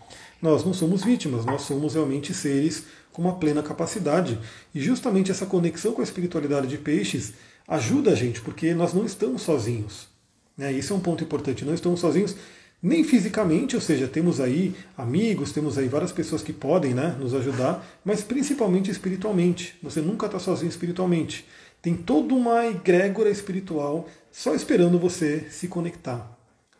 Nós 0.43 0.65
não 0.65 0.75
somos 0.75 1.03
vítimas, 1.03 1.47
nós 1.47 1.63
somos 1.63 1.95
realmente 1.95 2.35
seres 2.35 2.85
com 3.13 3.23
uma 3.23 3.37
plena 3.37 3.63
capacidade. 3.63 4.39
E 4.75 4.81
justamente 4.81 5.31
essa 5.31 5.47
conexão 5.47 5.93
com 5.93 6.01
a 6.01 6.05
espiritualidade 6.05 6.67
de 6.67 6.77
peixes 6.77 7.33
ajuda 7.67 8.11
a 8.11 8.15
gente, 8.15 8.41
porque 8.41 8.75
nós 8.75 8.93
não 8.93 9.07
estamos 9.07 9.43
sozinhos. 9.43 10.10
Né? 10.61 10.71
Isso 10.75 10.93
é 10.93 10.97
um 10.97 11.01
ponto 11.01 11.25
importante. 11.25 11.65
Não 11.65 11.73
estamos 11.73 12.01
sozinhos 12.01 12.37
nem 12.83 13.03
fisicamente, 13.03 13.75
ou 13.75 13.81
seja, 13.81 14.07
temos 14.07 14.41
aí 14.41 14.75
amigos, 14.97 15.53
temos 15.53 15.79
aí 15.79 15.89
várias 15.89 16.13
pessoas 16.13 16.43
que 16.43 16.53
podem 16.53 16.93
né, 16.93 17.17
nos 17.19 17.35
ajudar, 17.35 17.85
mas 18.05 18.23
principalmente 18.23 18.91
espiritualmente. 18.91 19.75
Você 19.83 20.03
nunca 20.03 20.27
está 20.27 20.39
sozinho 20.39 20.69
espiritualmente. 20.69 21.47
Tem 21.81 21.97
toda 21.97 22.35
uma 22.35 22.67
egrégora 22.67 23.31
espiritual 23.31 24.07
só 24.31 24.55
esperando 24.55 24.99
você 24.99 25.47
se 25.51 25.67
conectar, 25.67 26.31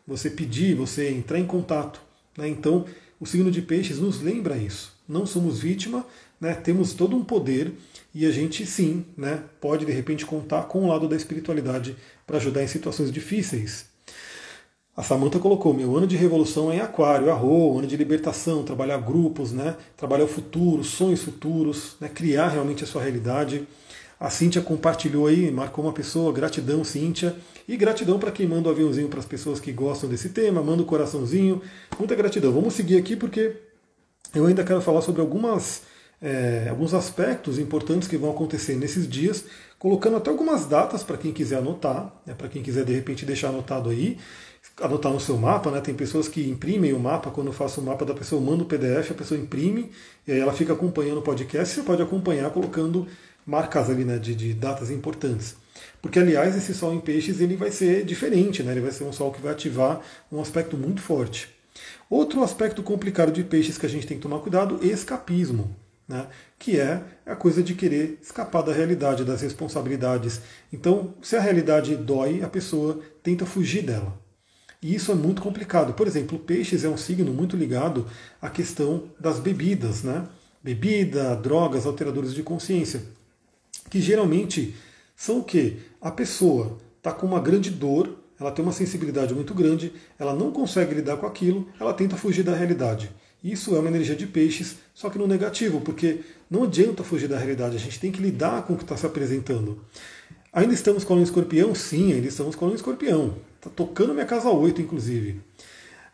você 0.07 0.29
pedir, 0.29 0.75
você 0.75 1.09
entrar 1.09 1.39
em 1.39 1.45
contato. 1.45 2.01
Né? 2.37 2.47
Então, 2.47 2.85
o 3.19 3.25
signo 3.25 3.49
de 3.49 3.63
peixes 3.63 3.97
nos 3.97 4.21
lembra 4.21 4.57
isso. 4.57 4.95
Não 5.09 5.25
somos 5.25 5.59
vítima, 5.59 6.05
né? 6.39 6.53
temos 6.53 6.93
todo 6.93 7.15
um 7.15 7.23
poder 7.23 7.73
e 8.13 8.25
a 8.25 8.31
gente 8.31 8.65
sim 8.65 9.05
né, 9.17 9.43
pode 9.59 9.85
de 9.85 9.91
repente 9.91 10.25
contar 10.25 10.63
com 10.63 10.83
o 10.83 10.87
lado 10.87 11.07
da 11.07 11.15
espiritualidade 11.15 11.95
para 12.25 12.37
ajudar 12.37 12.63
em 12.63 12.67
situações 12.67 13.11
difíceis. 13.11 13.85
A 14.95 15.03
Samanta 15.03 15.39
colocou: 15.39 15.73
meu 15.73 15.95
ano 15.95 16.05
de 16.05 16.15
revolução 16.15 16.71
é 16.71 16.75
em 16.75 16.79
Aquário, 16.79 17.31
Arro, 17.31 17.77
ano 17.77 17.87
de 17.87 17.95
libertação, 17.95 18.63
trabalhar 18.63 18.97
grupos, 18.97 19.51
né, 19.51 19.75
trabalhar 19.95 20.25
o 20.25 20.27
futuro, 20.27 20.83
sonhos 20.83 21.23
futuros, 21.23 21.95
né, 21.99 22.09
criar 22.09 22.49
realmente 22.49 22.83
a 22.83 22.87
sua 22.87 23.01
realidade. 23.01 23.67
A 24.19 24.29
Cíntia 24.29 24.61
compartilhou 24.61 25.25
aí, 25.25 25.49
marcou 25.49 25.83
uma 25.83 25.93
pessoa, 25.93 26.31
gratidão, 26.31 26.83
Cíntia. 26.83 27.35
E 27.67 27.77
gratidão 27.77 28.19
para 28.19 28.31
quem 28.31 28.47
manda 28.47 28.67
o 28.67 28.71
um 28.71 28.75
aviãozinho 28.75 29.07
para 29.07 29.19
as 29.19 29.25
pessoas 29.25 29.59
que 29.59 29.71
gostam 29.71 30.09
desse 30.09 30.29
tema, 30.29 30.61
manda 30.61 30.81
o 30.81 30.85
um 30.85 30.87
coraçãozinho. 30.87 31.61
Muita 31.97 32.13
gratidão. 32.15 32.51
Vamos 32.51 32.73
seguir 32.73 32.97
aqui 32.97 33.15
porque 33.15 33.55
eu 34.35 34.45
ainda 34.45 34.63
quero 34.63 34.81
falar 34.81 35.01
sobre 35.01 35.21
algumas 35.21 35.83
é, 36.21 36.67
alguns 36.69 36.93
aspectos 36.93 37.57
importantes 37.57 38.07
que 38.07 38.15
vão 38.15 38.29
acontecer 38.29 38.75
nesses 38.75 39.09
dias, 39.09 39.45
colocando 39.81 40.17
até 40.17 40.29
algumas 40.29 40.67
datas 40.67 41.01
para 41.01 41.17
quem 41.17 41.33
quiser 41.33 41.57
anotar, 41.57 42.13
né, 42.23 42.35
para 42.35 42.47
quem 42.47 42.61
quiser 42.61 42.85
de 42.85 42.93
repente 42.93 43.25
deixar 43.25 43.49
anotado 43.49 43.89
aí, 43.89 44.15
anotar 44.79 45.11
no 45.11 45.19
seu 45.19 45.35
mapa, 45.39 45.71
né? 45.71 45.81
Tem 45.81 45.95
pessoas 45.95 46.27
que 46.27 46.47
imprimem 46.47 46.93
o 46.93 46.99
mapa, 46.99 47.31
quando 47.31 47.47
eu 47.47 47.53
faço 47.53 47.81
o 47.81 47.83
mapa 47.83 48.05
da 48.05 48.13
pessoa, 48.13 48.39
eu 48.39 48.45
mando 48.45 48.63
o 48.63 48.67
PDF, 48.67 49.09
a 49.09 49.15
pessoa 49.15 49.39
imprime, 49.39 49.89
e 50.27 50.33
aí 50.33 50.39
ela 50.39 50.53
fica 50.53 50.73
acompanhando 50.73 51.17
o 51.17 51.23
podcast, 51.23 51.73
você 51.73 51.81
pode 51.81 51.99
acompanhar 51.99 52.51
colocando 52.51 53.07
marcas 53.43 53.89
ali 53.89 54.05
né, 54.05 54.19
de, 54.19 54.35
de 54.35 54.53
datas 54.53 54.91
importantes. 54.91 55.55
Porque, 55.99 56.19
aliás, 56.19 56.55
esse 56.55 56.75
sol 56.75 56.93
em 56.93 56.99
peixes 56.99 57.41
ele 57.41 57.55
vai 57.55 57.71
ser 57.71 58.05
diferente, 58.05 58.61
né? 58.61 58.73
ele 58.73 58.81
vai 58.81 58.91
ser 58.91 59.03
um 59.03 59.11
sol 59.11 59.31
que 59.31 59.41
vai 59.41 59.51
ativar 59.51 59.99
um 60.31 60.39
aspecto 60.39 60.77
muito 60.77 61.01
forte. 61.01 61.49
Outro 62.07 62.43
aspecto 62.43 62.83
complicado 62.83 63.31
de 63.31 63.43
peixes 63.43 63.79
que 63.79 63.87
a 63.87 63.89
gente 63.89 64.05
tem 64.05 64.17
que 64.17 64.23
tomar 64.23 64.41
cuidado, 64.41 64.79
escapismo 64.85 65.75
né? 66.11 66.27
que 66.59 66.79
é 66.79 67.01
a 67.25 67.35
coisa 67.35 67.63
de 67.63 67.73
querer 67.73 68.19
escapar 68.21 68.61
da 68.61 68.71
realidade, 68.71 69.25
das 69.25 69.41
responsabilidades. 69.41 70.41
Então, 70.71 71.15
se 71.21 71.35
a 71.35 71.41
realidade 71.41 71.95
dói, 71.95 72.43
a 72.43 72.47
pessoa 72.47 72.99
tenta 73.23 73.45
fugir 73.45 73.83
dela. 73.83 74.19
E 74.81 74.93
isso 74.93 75.11
é 75.11 75.15
muito 75.15 75.41
complicado. 75.41 75.93
Por 75.93 76.05
exemplo, 76.05 76.37
peixes 76.37 76.83
é 76.83 76.89
um 76.89 76.97
signo 76.97 77.31
muito 77.33 77.55
ligado 77.55 78.05
à 78.41 78.49
questão 78.49 79.05
das 79.19 79.39
bebidas. 79.39 80.03
Né? 80.03 80.27
bebida, 80.63 81.35
drogas, 81.35 81.85
alteradores 81.85 82.33
de 82.33 82.43
consciência, 82.43 83.03
que 83.89 83.99
geralmente 83.99 84.75
são 85.15 85.39
o 85.39 85.43
que? 85.43 85.79
A 85.99 86.11
pessoa 86.11 86.77
está 86.97 87.11
com 87.11 87.25
uma 87.25 87.39
grande 87.39 87.69
dor, 87.69 88.17
ela 88.39 88.51
tem 88.51 88.63
uma 88.63 88.71
sensibilidade 88.71 89.33
muito 89.33 89.53
grande, 89.53 89.93
ela 90.17 90.33
não 90.33 90.51
consegue 90.51 90.95
lidar 90.95 91.17
com 91.17 91.25
aquilo, 91.25 91.67
ela 91.79 91.93
tenta 91.93 92.15
fugir 92.15 92.43
da 92.43 92.55
realidade. 92.55 93.11
Isso 93.43 93.75
é 93.75 93.79
uma 93.79 93.87
energia 93.87 94.15
de 94.15 94.27
peixes, 94.27 94.75
só 94.93 95.09
que 95.09 95.17
no 95.17 95.27
negativo, 95.27 95.81
porque 95.81 96.19
não 96.49 96.63
adianta 96.63 97.03
fugir 97.03 97.27
da 97.27 97.37
realidade, 97.37 97.75
a 97.75 97.79
gente 97.79 97.99
tem 97.99 98.11
que 98.11 98.21
lidar 98.21 98.63
com 98.63 98.73
o 98.73 98.77
que 98.77 98.83
está 98.83 98.95
se 98.95 99.05
apresentando. 99.05 99.79
Ainda 100.53 100.73
estamos 100.73 101.03
com 101.03 101.13
a 101.13 101.15
lua 101.15 101.23
escorpião? 101.23 101.73
Sim, 101.73 102.13
ainda 102.13 102.27
estamos 102.27 102.55
com 102.55 102.65
a 102.65 102.67
lua 102.67 102.75
escorpião. 102.75 103.35
Está 103.57 103.69
tocando 103.69 104.13
minha 104.13 104.25
casa 104.25 104.49
8, 104.49 104.81
inclusive. 104.81 105.39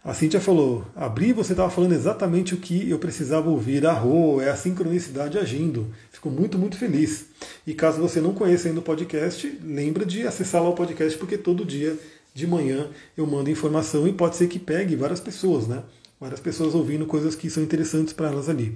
A 0.04 0.14
Cintia 0.14 0.40
falou, 0.40 0.86
abri 0.96 1.34
você 1.34 1.52
estava 1.52 1.70
falando 1.70 1.92
exatamente 1.92 2.54
o 2.54 2.58
que 2.58 2.90
eu 2.90 2.98
precisava 2.98 3.50
ouvir. 3.50 3.86
Arro, 3.86 4.40
é 4.40 4.50
a 4.50 4.56
sincronicidade 4.56 5.38
agindo. 5.38 5.88
Fico 6.12 6.30
muito, 6.30 6.58
muito 6.58 6.78
feliz. 6.78 7.26
E 7.66 7.74
caso 7.74 8.00
você 8.00 8.22
não 8.22 8.34
conheça 8.34 8.70
ainda 8.70 8.80
o 8.80 8.84
podcast, 8.84 9.60
lembra 9.62 10.06
de 10.06 10.26
acessar 10.26 10.64
lá 10.64 10.70
o 10.70 10.76
podcast, 10.76 11.18
porque 11.18 11.38
todo 11.38 11.66
dia 11.66 11.98
de 12.34 12.48
manhã 12.48 12.88
eu 13.18 13.28
mando 13.28 13.50
informação 13.50 14.08
e 14.08 14.14
pode 14.14 14.38
ser 14.38 14.48
que 14.48 14.60
pegue 14.60 14.96
várias 14.96 15.20
pessoas, 15.20 15.68
né? 15.68 15.84
Várias 16.20 16.40
pessoas 16.40 16.74
ouvindo 16.74 17.06
coisas 17.06 17.36
que 17.36 17.48
são 17.48 17.62
interessantes 17.62 18.12
para 18.12 18.30
elas 18.30 18.50
ali. 18.50 18.76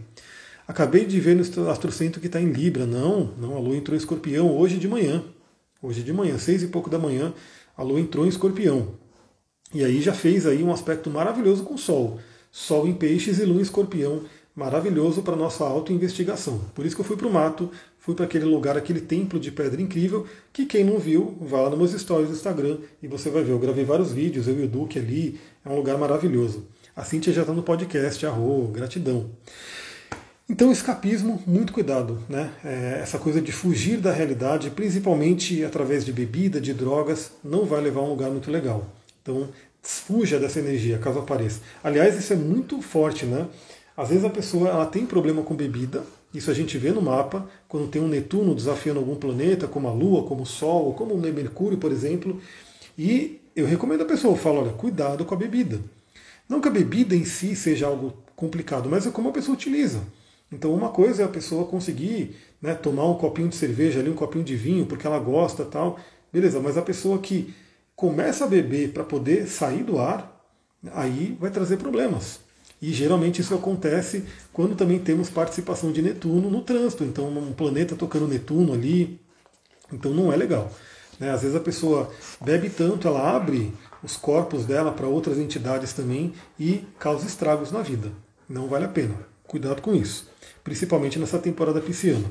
Acabei 0.68 1.06
de 1.06 1.20
ver 1.20 1.36
no 1.36 1.70
astrocentro 1.70 2.22
que 2.22 2.28
está 2.28 2.40
em 2.40 2.52
Libra. 2.52 2.86
Não, 2.86 3.34
não, 3.38 3.56
a 3.56 3.60
Lua 3.60 3.76
entrou 3.76 3.96
em 3.96 3.98
escorpião 3.98 4.56
hoje 4.56 4.78
de 4.78 4.88
manhã. 4.88 5.24
Hoje 5.82 6.04
de 6.04 6.14
manhã, 6.14 6.38
seis 6.38 6.62
e 6.62 6.68
pouco 6.68 6.88
da 6.88 7.00
manhã, 7.00 7.34
a 7.76 7.82
Lua 7.82 8.00
entrou 8.00 8.28
em 8.28 8.30
escorpião. 8.30 8.90
E 9.74 9.84
aí 9.84 10.02
já 10.02 10.14
fez 10.14 10.46
aí 10.46 10.62
um 10.62 10.72
aspecto 10.72 11.10
maravilhoso 11.10 11.64
com 11.64 11.74
o 11.74 11.80
Sol. 11.80 12.20
Sol 12.52 12.88
em 12.88 12.94
peixes 12.94 13.40
e 13.40 13.46
Lua 13.46 13.58
em 13.58 13.64
escorpião, 13.64 14.22
maravilhoso 14.56 15.24
para 15.24 15.36
nossa 15.36 15.64
auto-investigação. 15.64 16.62
Por 16.76 16.86
isso 16.86 16.96
que 16.96 17.02
eu 17.02 17.06
fui 17.06 17.18
para 17.18 17.28
o 17.28 17.34
mato, 17.34 17.72
fui 17.98 18.14
para 18.14 18.26
aquele 18.26 18.46
lugar, 18.46 18.78
aquele 18.78 19.02
templo 19.02 19.40
de 19.40 19.52
pedra 19.52 19.82
incrível, 19.82 20.28
que 20.54 20.68
quem 20.68 20.84
não 20.84 21.00
viu, 21.00 21.38
vá 21.42 21.62
lá 21.62 21.70
nos 21.72 21.80
meus 21.80 22.02
stories 22.02 22.30
do 22.30 22.36
Instagram 22.36 22.78
e 23.02 23.08
você 23.08 23.32
vai 23.32 23.44
ver. 23.44 23.54
Eu 23.54 23.60
gravei 23.60 23.84
vários 23.84 24.12
vídeos, 24.12 24.48
eu 24.48 24.60
e 24.60 24.66
o 24.66 24.68
Duque 24.68 25.00
ali, 25.00 25.40
é 25.66 25.70
um 25.70 25.76
lugar 25.76 25.98
maravilhoso. 25.98 26.68
A 26.94 27.06
Cintia 27.06 27.32
já 27.32 27.42
está 27.42 27.54
no 27.54 27.64
podcast, 27.64 28.26
arro, 28.26 28.68
gratidão. 28.68 29.30
Então, 30.50 30.70
escapismo, 30.70 31.42
muito 31.48 31.72
cuidado, 31.72 32.22
né? 32.28 32.52
É, 32.66 33.00
essa 33.02 33.18
coisa 33.18 33.42
de 33.42 33.54
fugir 33.54 33.98
da 33.98 34.12
realidade, 34.12 34.70
principalmente 34.70 35.64
através 35.64 36.04
de 36.04 36.12
bebida, 36.12 36.60
de 36.60 36.74
drogas, 36.74 37.32
não 37.42 37.66
vai 37.66 37.80
levar 37.80 38.02
a 38.02 38.04
um 38.04 38.10
lugar 38.10 38.30
muito 38.30 38.52
legal. 38.52 38.86
Então, 39.22 39.48
fuja 39.82 40.38
dessa 40.38 40.60
energia, 40.60 40.98
caso 40.98 41.20
apareça. 41.20 41.62
Aliás, 41.82 42.20
isso 42.20 42.34
é 42.34 42.36
muito 42.36 42.82
forte, 42.82 43.26
né? 43.26 43.48
Às 43.96 44.10
vezes 44.10 44.26
a 44.26 44.30
pessoa 44.30 44.68
ela 44.68 44.86
tem 44.86 45.06
problema 45.06 45.42
com 45.44 45.56
bebida, 45.56 46.04
isso 46.34 46.52
a 46.52 46.54
gente 46.54 46.78
vê 46.78 46.92
no 46.92 47.02
mapa, 47.02 47.48
quando 47.70 47.88
tem 47.88 48.02
um 48.02 48.08
Netuno 48.10 48.54
desafiando 48.54 49.00
algum 49.00 49.16
planeta, 49.16 49.66
como 49.66 49.88
a 49.88 49.94
Lua, 49.94 50.24
como 50.24 50.44
o 50.44 50.46
Sol, 50.46 50.94
como 50.94 51.14
o 51.14 51.18
Mercúrio, 51.18 51.78
por 51.78 51.92
exemplo. 51.92 52.42
E 52.98 53.40
eu 53.56 53.66
recomendo 53.66 54.02
a 54.02 54.06
pessoa, 54.06 54.34
eu 54.34 54.38
falo, 54.38 54.60
olha, 54.60 54.72
cuidado 54.72 55.24
com 55.24 55.34
a 55.34 55.38
bebida. 55.38 55.80
Não 56.52 56.60
que 56.60 56.68
a 56.68 56.72
bebida 56.72 57.16
em 57.16 57.24
si 57.24 57.56
seja 57.56 57.88
algo 57.88 58.14
complicado, 58.36 58.90
mas 58.90 59.08
é 59.08 59.10
como 59.10 59.30
a 59.30 59.32
pessoa 59.32 59.56
utiliza. 59.56 60.02
Então, 60.52 60.74
uma 60.74 60.90
coisa 60.90 61.22
é 61.22 61.26
a 61.26 61.30
pessoa 61.30 61.66
conseguir 61.66 62.36
né, 62.62 62.74
tomar 62.74 63.06
um 63.06 63.14
copinho 63.14 63.48
de 63.48 63.56
cerveja 63.56 64.02
ali, 64.02 64.10
um 64.10 64.16
copinho 64.16 64.44
de 64.44 64.58
vinho, 64.58 64.86
porque 64.86 65.08
ela 65.08 65.18
gosta 65.18 65.64
tal. 65.64 65.98
Beleza, 66.32 66.60
mas 66.60 66.78
a 66.78 66.82
pessoa 66.82 67.20
que 67.20 67.54
começa 67.96 68.44
a 68.44 68.48
beber 68.48 68.92
para 68.92 69.06
poder 69.06 69.48
sair 69.48 69.82
do 69.82 69.98
ar, 69.98 70.46
aí 70.92 71.38
vai 71.40 71.50
trazer 71.52 71.78
problemas. 71.78 72.42
E 72.82 72.92
geralmente 72.92 73.40
isso 73.40 73.56
acontece 73.56 74.26
quando 74.52 74.76
também 74.76 75.00
temos 75.00 75.30
participação 75.30 75.90
de 75.94 76.02
Netuno 76.02 76.50
no 76.50 76.64
trânsito. 76.64 77.06
Então, 77.06 77.30
um 77.30 77.54
planeta 77.54 77.96
tocando 77.96 78.28
Netuno 78.28 78.74
ali. 78.74 79.22
Então, 79.90 80.14
não 80.14 80.34
é 80.34 80.36
legal. 80.36 80.70
Né? 81.18 81.32
Às 81.32 81.44
vezes 81.44 81.56
a 81.56 81.62
pessoa 81.62 82.12
bebe 82.42 82.70
tanto, 82.70 83.08
ela 83.08 83.38
abre 83.38 83.74
os 84.04 84.18
corpos 84.18 84.66
dela 84.66 84.92
para 84.92 85.08
outras 85.08 85.38
entidades 85.38 85.94
também 85.94 86.34
e 86.60 86.86
causa 87.00 87.28
estragos 87.28 87.72
na 87.72 87.82
vida. 87.82 88.12
Não 88.50 88.68
vale 88.68 88.86
a 88.86 88.90
pena. 88.90 89.16
Cuidado 89.48 89.82
com 89.82 89.94
isso 89.94 90.32
principalmente 90.64 91.20
nessa 91.20 91.40
temporada 91.40 91.82
pisciana. 91.82 92.30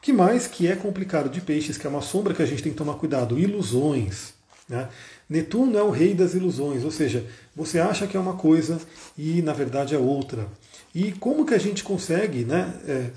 Que 0.00 0.12
mais 0.12 0.46
que 0.46 0.66
é 0.66 0.74
complicado 0.74 1.28
de 1.28 1.40
peixes, 1.40 1.78
que 1.78 1.86
é 1.86 1.90
uma 1.90 2.02
sombra 2.02 2.34
que 2.34 2.42
a 2.42 2.46
gente 2.46 2.62
tem 2.62 2.72
que 2.72 2.78
tomar 2.78 2.94
cuidado, 2.94 3.38
ilusões. 3.38 4.34
Né? 4.68 4.88
Netuno 5.28 5.78
é 5.78 5.82
o 5.82 5.90
rei 5.90 6.14
das 6.14 6.34
ilusões, 6.34 6.84
ou 6.84 6.90
seja, 6.90 7.24
você 7.54 7.78
acha 7.78 8.06
que 8.06 8.16
é 8.16 8.20
uma 8.20 8.34
coisa 8.34 8.80
e 9.16 9.40
na 9.42 9.52
verdade 9.52 9.94
é 9.94 9.98
outra. 9.98 10.46
E 10.94 11.12
como 11.12 11.46
que 11.46 11.54
a 11.54 11.58
gente 11.58 11.84
consegue 11.84 12.44
né, 12.44 12.74
é, 12.86 13.10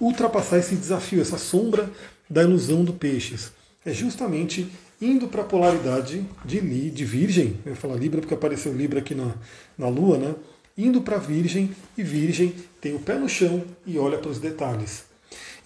ultrapassar 0.00 0.58
esse 0.58 0.74
desafio, 0.74 1.20
essa 1.20 1.38
sombra 1.38 1.90
da 2.28 2.42
ilusão 2.42 2.84
do 2.84 2.92
peixes? 2.92 3.52
É 3.84 3.92
justamente 3.92 4.70
indo 5.02 5.26
para 5.26 5.42
a 5.42 5.44
polaridade 5.44 6.24
de, 6.44 6.60
li, 6.60 6.88
de 6.88 7.04
Virgem, 7.04 7.58
eu 7.66 7.72
ia 7.72 7.76
falar 7.76 7.96
Libra 7.96 8.20
porque 8.20 8.34
apareceu 8.34 8.72
Libra 8.72 9.00
aqui 9.00 9.14
na, 9.14 9.34
na 9.76 9.88
Lua, 9.88 10.16
né? 10.16 10.34
indo 10.78 11.02
para 11.02 11.18
Virgem, 11.18 11.74
e 11.98 12.02
Virgem 12.02 12.54
tem 12.80 12.94
o 12.94 13.00
pé 13.00 13.16
no 13.16 13.28
chão 13.28 13.64
e 13.84 13.98
olha 13.98 14.18
para 14.18 14.30
os 14.30 14.38
detalhes. 14.38 15.04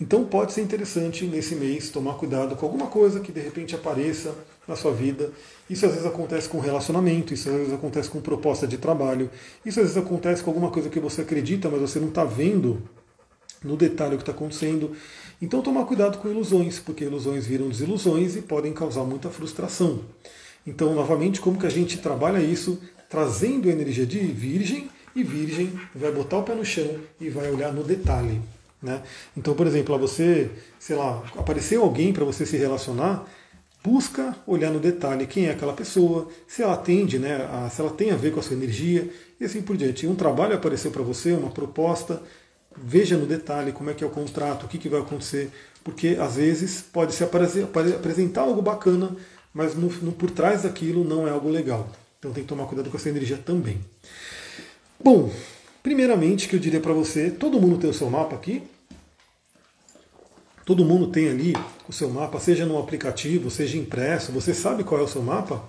Então 0.00 0.24
pode 0.24 0.52
ser 0.52 0.62
interessante 0.62 1.24
nesse 1.24 1.54
mês 1.54 1.90
tomar 1.90 2.14
cuidado 2.14 2.56
com 2.56 2.66
alguma 2.66 2.86
coisa 2.86 3.20
que 3.20 3.32
de 3.32 3.40
repente 3.40 3.74
apareça 3.74 4.34
na 4.66 4.74
sua 4.74 4.92
vida. 4.92 5.30
Isso 5.70 5.86
às 5.86 5.92
vezes 5.92 6.06
acontece 6.06 6.48
com 6.48 6.58
relacionamento, 6.58 7.32
isso 7.32 7.48
às 7.48 7.56
vezes 7.56 7.72
acontece 7.72 8.10
com 8.10 8.20
proposta 8.20 8.66
de 8.66 8.78
trabalho, 8.78 9.30
isso 9.64 9.80
às 9.80 9.86
vezes 9.86 9.96
acontece 9.96 10.42
com 10.42 10.50
alguma 10.50 10.70
coisa 10.70 10.88
que 10.88 11.00
você 11.00 11.22
acredita, 11.22 11.68
mas 11.70 11.80
você 11.80 11.98
não 11.98 12.08
está 12.08 12.24
vendo 12.24 12.82
no 13.64 13.76
detalhe 13.76 14.14
o 14.14 14.18
que 14.18 14.22
está 14.22 14.32
acontecendo. 14.32 14.92
Então 15.40 15.60
tomar 15.60 15.84
cuidado 15.84 16.18
com 16.18 16.28
ilusões, 16.28 16.78
porque 16.78 17.04
ilusões 17.04 17.46
viram 17.46 17.68
desilusões 17.68 18.36
e 18.36 18.42
podem 18.42 18.72
causar 18.72 19.04
muita 19.04 19.28
frustração. 19.28 20.00
Então, 20.66 20.94
novamente, 20.94 21.40
como 21.40 21.58
que 21.58 21.66
a 21.66 21.70
gente 21.70 21.98
trabalha 21.98 22.40
isso? 22.40 22.80
Trazendo 23.08 23.68
a 23.68 23.72
energia 23.72 24.04
de 24.04 24.18
virgem 24.18 24.90
e 25.14 25.22
virgem 25.22 25.78
vai 25.94 26.10
botar 26.10 26.38
o 26.38 26.42
pé 26.42 26.54
no 26.54 26.64
chão 26.64 26.98
e 27.20 27.30
vai 27.30 27.50
olhar 27.50 27.72
no 27.72 27.84
detalhe. 27.84 28.40
Né? 28.82 29.02
Então, 29.36 29.54
por 29.54 29.66
exemplo, 29.66 29.96
você, 29.98 30.50
sei 30.78 30.96
lá, 30.96 31.22
apareceu 31.36 31.82
alguém 31.82 32.12
para 32.12 32.24
você 32.24 32.44
se 32.44 32.56
relacionar, 32.56 33.26
busca 33.82 34.36
olhar 34.46 34.70
no 34.70 34.80
detalhe 34.80 35.26
quem 35.26 35.46
é 35.46 35.52
aquela 35.52 35.72
pessoa, 35.72 36.28
se 36.48 36.62
ela 36.62 36.74
atende, 36.74 37.18
né, 37.18 37.48
a, 37.50 37.70
se 37.70 37.80
ela 37.80 37.90
tem 37.90 38.10
a 38.10 38.16
ver 38.16 38.32
com 38.32 38.40
a 38.40 38.42
sua 38.42 38.56
energia 38.56 39.08
e 39.40 39.44
assim 39.44 39.62
por 39.62 39.76
diante. 39.76 40.06
Um 40.06 40.16
trabalho 40.16 40.54
apareceu 40.54 40.90
para 40.90 41.02
você, 41.02 41.32
uma 41.32 41.50
proposta, 41.50 42.20
veja 42.76 43.16
no 43.16 43.26
detalhe 43.26 43.72
como 43.72 43.90
é 43.90 43.94
que 43.94 44.04
é 44.04 44.06
o 44.06 44.10
contrato, 44.10 44.64
o 44.64 44.68
que, 44.68 44.78
que 44.78 44.88
vai 44.88 45.00
acontecer, 45.00 45.50
porque 45.82 46.16
às 46.20 46.36
vezes 46.36 46.80
pode 46.80 47.14
se 47.14 47.24
apresentar 47.24 48.42
algo 48.42 48.60
bacana, 48.60 49.16
mas 49.52 49.74
no, 49.74 49.88
no, 50.02 50.12
por 50.12 50.30
trás 50.30 50.62
daquilo 50.62 51.04
não 51.04 51.26
é 51.26 51.30
algo 51.30 51.48
legal. 51.48 51.88
Então 52.18 52.32
tem 52.32 52.42
que 52.42 52.48
tomar 52.48 52.66
cuidado 52.66 52.90
com 52.90 52.96
essa 52.96 53.08
energia 53.08 53.36
também. 53.36 53.80
Bom, 55.02 55.30
primeiramente 55.82 56.48
que 56.48 56.56
eu 56.56 56.60
diria 56.60 56.80
para 56.80 56.92
você, 56.92 57.30
todo 57.30 57.60
mundo 57.60 57.78
tem 57.78 57.88
o 57.88 57.94
seu 57.94 58.10
mapa 58.10 58.34
aqui. 58.34 58.62
Todo 60.64 60.84
mundo 60.84 61.06
tem 61.12 61.28
ali 61.28 61.54
o 61.88 61.92
seu 61.92 62.10
mapa, 62.10 62.40
seja 62.40 62.66
no 62.66 62.76
aplicativo, 62.78 63.50
seja 63.50 63.78
impresso, 63.78 64.32
você 64.32 64.52
sabe 64.52 64.82
qual 64.82 65.00
é 65.00 65.04
o 65.04 65.08
seu 65.08 65.22
mapa? 65.22 65.62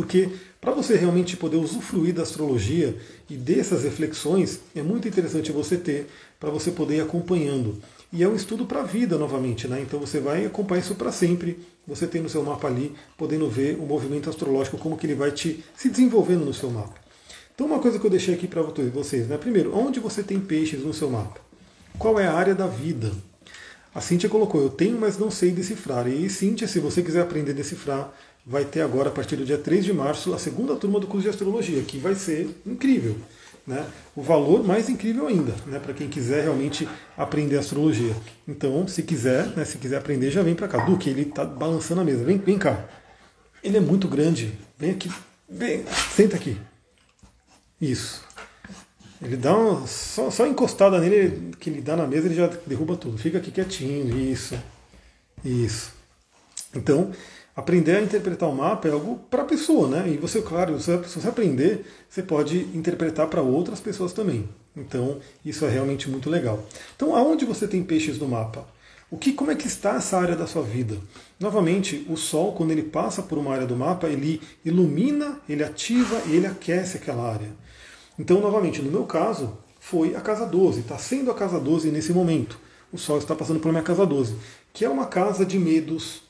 Porque 0.00 0.30
para 0.62 0.72
você 0.72 0.96
realmente 0.96 1.36
poder 1.36 1.58
usufruir 1.58 2.14
da 2.14 2.22
astrologia 2.22 2.96
e 3.28 3.36
dessas 3.36 3.84
reflexões, 3.84 4.60
é 4.74 4.80
muito 4.80 5.06
interessante 5.06 5.52
você 5.52 5.76
ter 5.76 6.06
para 6.38 6.48
você 6.48 6.70
poder 6.70 6.96
ir 6.96 7.00
acompanhando. 7.02 7.76
E 8.10 8.22
é 8.22 8.28
um 8.28 8.34
estudo 8.34 8.64
para 8.64 8.80
a 8.80 8.84
vida 8.84 9.18
novamente, 9.18 9.68
né? 9.68 9.78
Então 9.82 10.00
você 10.00 10.18
vai 10.18 10.46
acompanhar 10.46 10.80
isso 10.80 10.94
para 10.94 11.12
sempre. 11.12 11.58
Você 11.86 12.06
tem 12.06 12.22
no 12.22 12.30
seu 12.30 12.42
mapa 12.42 12.66
ali, 12.66 12.94
podendo 13.18 13.46
ver 13.46 13.76
o 13.78 13.84
movimento 13.84 14.30
astrológico, 14.30 14.78
como 14.78 14.96
que 14.96 15.06
ele 15.06 15.14
vai 15.14 15.32
te 15.32 15.62
se 15.76 15.90
desenvolvendo 15.90 16.46
no 16.46 16.54
seu 16.54 16.70
mapa. 16.70 16.94
Então 17.54 17.66
uma 17.66 17.78
coisa 17.78 17.98
que 17.98 18.06
eu 18.06 18.10
deixei 18.10 18.34
aqui 18.34 18.48
para 18.48 18.62
vocês, 18.62 19.28
né? 19.28 19.36
Primeiro, 19.36 19.76
onde 19.76 20.00
você 20.00 20.22
tem 20.22 20.40
peixes 20.40 20.82
no 20.82 20.94
seu 20.94 21.10
mapa? 21.10 21.42
Qual 21.98 22.18
é 22.18 22.26
a 22.26 22.32
área 22.32 22.54
da 22.54 22.66
vida? 22.66 23.12
A 23.94 24.00
Cíntia 24.00 24.30
colocou, 24.30 24.62
eu 24.62 24.70
tenho, 24.70 24.98
mas 24.98 25.18
não 25.18 25.30
sei 25.30 25.50
decifrar. 25.50 26.06
E 26.08 26.30
Cíntia, 26.30 26.66
se 26.68 26.78
você 26.78 27.02
quiser 27.02 27.22
aprender 27.22 27.50
a 27.50 27.54
decifrar, 27.54 28.12
vai 28.46 28.64
ter 28.64 28.80
agora, 28.80 29.08
a 29.08 29.12
partir 29.12 29.36
do 29.36 29.44
dia 29.44 29.58
3 29.58 29.84
de 29.84 29.92
março, 29.92 30.32
a 30.34 30.38
segunda 30.38 30.74
turma 30.76 30.98
do 30.98 31.06
curso 31.06 31.22
de 31.22 31.28
astrologia, 31.28 31.82
que 31.82 31.98
vai 31.98 32.14
ser 32.14 32.48
incrível. 32.66 33.16
Né? 33.66 33.86
O 34.16 34.22
valor 34.22 34.64
mais 34.64 34.88
incrível 34.88 35.26
ainda, 35.26 35.54
né? 35.66 35.78
para 35.78 35.94
quem 35.94 36.08
quiser 36.08 36.42
realmente 36.42 36.88
aprender 37.16 37.58
astrologia. 37.58 38.14
Então, 38.48 38.86
se 38.88 39.02
quiser, 39.02 39.46
né, 39.56 39.64
se 39.64 39.78
quiser 39.78 39.98
aprender, 39.98 40.30
já 40.30 40.42
vem 40.42 40.54
para 40.54 40.66
cá. 40.66 40.84
Duque, 40.84 41.10
ele 41.10 41.22
está 41.22 41.44
balançando 41.44 42.00
a 42.00 42.04
mesa. 42.04 42.24
Vem, 42.24 42.38
vem 42.38 42.58
cá. 42.58 42.88
Ele 43.62 43.76
é 43.76 43.80
muito 43.80 44.08
grande. 44.08 44.52
Vem 44.78 44.92
aqui. 44.92 45.10
Vem, 45.48 45.84
senta 46.16 46.36
aqui. 46.36 46.56
Isso. 47.80 48.24
Ele 49.22 49.36
dá 49.36 49.54
uma, 49.54 49.86
só, 49.86 50.30
só 50.30 50.46
encostada 50.46 50.98
nele 50.98 51.52
que 51.60 51.68
ele 51.68 51.82
dá 51.82 51.94
na 51.94 52.06
mesa, 52.06 52.26
ele 52.26 52.34
já 52.34 52.46
derruba 52.66 52.96
tudo. 52.96 53.18
Fica 53.18 53.38
aqui 53.38 53.50
quietinho. 53.50 54.18
Isso. 54.18 54.58
Isso. 55.44 55.92
Então, 56.74 57.12
aprender 57.60 57.96
a 57.96 58.02
interpretar 58.02 58.48
o 58.48 58.54
mapa 58.54 58.88
é 58.88 58.92
algo 58.92 59.20
para 59.30 59.42
a 59.42 59.46
pessoa, 59.46 59.88
né? 59.88 60.08
E 60.08 60.16
você, 60.16 60.42
claro, 60.42 60.80
se 60.80 60.96
você 60.96 61.28
aprender, 61.28 61.84
você 62.08 62.22
pode 62.22 62.58
interpretar 62.74 63.28
para 63.28 63.42
outras 63.42 63.80
pessoas 63.80 64.12
também. 64.12 64.48
Então, 64.76 65.18
isso 65.44 65.64
é 65.64 65.68
realmente 65.68 66.08
muito 66.08 66.30
legal. 66.30 66.64
Então, 66.96 67.14
aonde 67.14 67.44
você 67.44 67.68
tem 67.68 67.82
peixes 67.82 68.18
no 68.18 68.28
mapa? 68.28 68.66
O 69.10 69.18
que, 69.18 69.32
como 69.32 69.50
é 69.50 69.56
que 69.56 69.66
está 69.66 69.96
essa 69.96 70.18
área 70.18 70.36
da 70.36 70.46
sua 70.46 70.62
vida? 70.62 70.96
Novamente, 71.38 72.06
o 72.08 72.16
Sol, 72.16 72.52
quando 72.52 72.70
ele 72.70 72.84
passa 72.84 73.22
por 73.22 73.36
uma 73.38 73.52
área 73.52 73.66
do 73.66 73.76
mapa, 73.76 74.08
ele 74.08 74.40
ilumina, 74.64 75.40
ele 75.48 75.64
ativa 75.64 76.22
e 76.26 76.36
ele 76.36 76.46
aquece 76.46 76.96
aquela 76.96 77.30
área. 77.30 77.48
Então, 78.18 78.40
novamente, 78.40 78.80
no 78.80 78.90
meu 78.90 79.04
caso, 79.04 79.58
foi 79.80 80.14
a 80.14 80.20
casa 80.20 80.46
12, 80.46 80.80
está 80.80 80.96
sendo 80.96 81.30
a 81.30 81.34
casa 81.34 81.58
12 81.58 81.90
nesse 81.90 82.12
momento. 82.12 82.58
O 82.92 82.98
Sol 82.98 83.18
está 83.18 83.34
passando 83.34 83.58
por 83.60 83.72
minha 83.72 83.82
casa 83.82 84.06
12, 84.06 84.36
que 84.72 84.84
é 84.84 84.88
uma 84.88 85.06
casa 85.06 85.44
de 85.44 85.58
medos, 85.58 86.22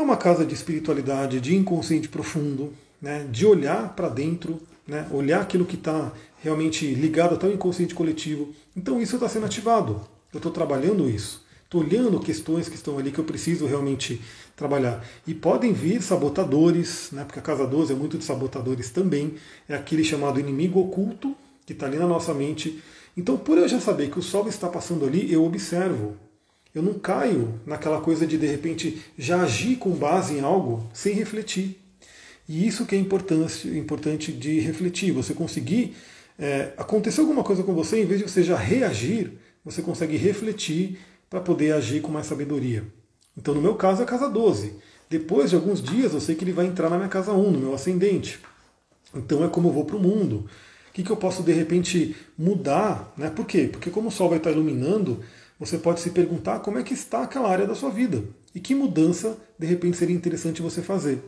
é 0.00 0.04
uma 0.04 0.16
casa 0.16 0.44
de 0.44 0.54
espiritualidade, 0.54 1.40
de 1.40 1.56
inconsciente 1.56 2.08
profundo, 2.08 2.72
né, 3.00 3.26
de 3.30 3.44
olhar 3.44 3.94
para 3.94 4.08
dentro, 4.08 4.60
né, 4.86 5.06
olhar 5.10 5.40
aquilo 5.40 5.64
que 5.64 5.76
está 5.76 6.12
realmente 6.42 6.86
ligado 6.94 7.34
até 7.34 7.46
o 7.46 7.52
inconsciente 7.52 7.94
coletivo. 7.94 8.52
Então 8.76 9.00
isso 9.00 9.16
está 9.16 9.28
sendo 9.28 9.46
ativado. 9.46 10.00
Eu 10.32 10.38
estou 10.38 10.52
trabalhando 10.52 11.08
isso. 11.08 11.46
Estou 11.64 11.82
olhando 11.82 12.18
questões 12.20 12.68
que 12.68 12.76
estão 12.76 12.98
ali 12.98 13.10
que 13.10 13.18
eu 13.18 13.24
preciso 13.24 13.66
realmente 13.66 14.22
trabalhar. 14.56 15.04
E 15.26 15.34
podem 15.34 15.72
vir 15.72 16.00
sabotadores, 16.00 17.10
né, 17.12 17.24
porque 17.24 17.38
a 17.38 17.42
casa 17.42 17.66
12 17.66 17.92
é 17.92 17.96
muito 17.96 18.16
de 18.16 18.24
sabotadores 18.24 18.90
também. 18.90 19.34
É 19.68 19.74
aquele 19.74 20.04
chamado 20.04 20.40
inimigo 20.40 20.80
oculto 20.80 21.36
que 21.66 21.72
está 21.72 21.86
ali 21.86 21.98
na 21.98 22.06
nossa 22.06 22.32
mente. 22.32 22.82
Então, 23.16 23.36
por 23.36 23.58
eu 23.58 23.68
já 23.68 23.80
saber 23.80 24.10
que 24.10 24.18
o 24.18 24.22
Sol 24.22 24.48
está 24.48 24.68
passando 24.68 25.04
ali, 25.04 25.30
eu 25.30 25.44
observo. 25.44 26.16
Eu 26.74 26.82
não 26.82 26.94
caio 26.94 27.60
naquela 27.66 28.00
coisa 28.00 28.26
de 28.26 28.36
de 28.36 28.46
repente 28.46 29.02
já 29.18 29.42
agir 29.42 29.76
com 29.76 29.90
base 29.90 30.34
em 30.34 30.40
algo 30.40 30.88
sem 30.92 31.14
refletir. 31.14 31.80
E 32.48 32.66
isso 32.66 32.86
que 32.86 32.94
é 32.94 32.98
importante, 32.98 33.68
importante 33.68 34.32
de 34.32 34.60
refletir. 34.60 35.12
Você 35.12 35.34
conseguir 35.34 35.96
é, 36.38 36.72
acontecer 36.76 37.20
alguma 37.20 37.42
coisa 37.42 37.62
com 37.62 37.74
você, 37.74 38.00
em 38.02 38.06
vez 38.06 38.20
de 38.20 38.30
você 38.30 38.42
já 38.42 38.56
reagir, 38.56 39.32
você 39.64 39.82
consegue 39.82 40.16
refletir 40.16 40.98
para 41.28 41.40
poder 41.40 41.72
agir 41.72 42.00
com 42.00 42.10
mais 42.10 42.26
sabedoria. 42.26 42.84
Então, 43.36 43.54
no 43.54 43.60
meu 43.60 43.74
caso, 43.74 44.00
é 44.00 44.04
a 44.04 44.08
casa 44.08 44.28
12. 44.28 44.74
Depois 45.10 45.50
de 45.50 45.56
alguns 45.56 45.82
dias, 45.82 46.12
eu 46.12 46.20
sei 46.20 46.34
que 46.34 46.44
ele 46.44 46.52
vai 46.52 46.66
entrar 46.66 46.88
na 46.88 46.96
minha 46.96 47.08
casa 47.08 47.32
1, 47.32 47.50
no 47.50 47.58
meu 47.58 47.74
ascendente. 47.74 48.38
Então, 49.14 49.44
é 49.44 49.48
como 49.48 49.68
eu 49.68 49.72
vou 49.72 49.84
para 49.84 49.96
o 49.96 50.00
mundo. 50.00 50.48
O 50.88 50.92
que, 50.92 51.02
que 51.02 51.10
eu 51.10 51.16
posso, 51.16 51.42
de 51.42 51.52
repente, 51.52 52.16
mudar? 52.36 53.12
Né? 53.16 53.30
Por 53.30 53.46
quê? 53.46 53.68
Porque, 53.70 53.90
como 53.90 54.08
o 54.08 54.10
Sol 54.10 54.28
vai 54.28 54.38
estar 54.38 54.50
iluminando, 54.50 55.20
você 55.58 55.78
pode 55.78 56.00
se 56.00 56.10
perguntar 56.10 56.60
como 56.60 56.78
é 56.78 56.82
que 56.82 56.94
está 56.94 57.22
aquela 57.22 57.50
área 57.50 57.66
da 57.66 57.74
sua 57.74 57.90
vida 57.90 58.22
e 58.54 58.60
que 58.60 58.74
mudança 58.74 59.36
de 59.58 59.66
repente 59.66 59.96
seria 59.96 60.14
interessante 60.14 60.62
você 60.62 60.82
fazer. 60.82 61.22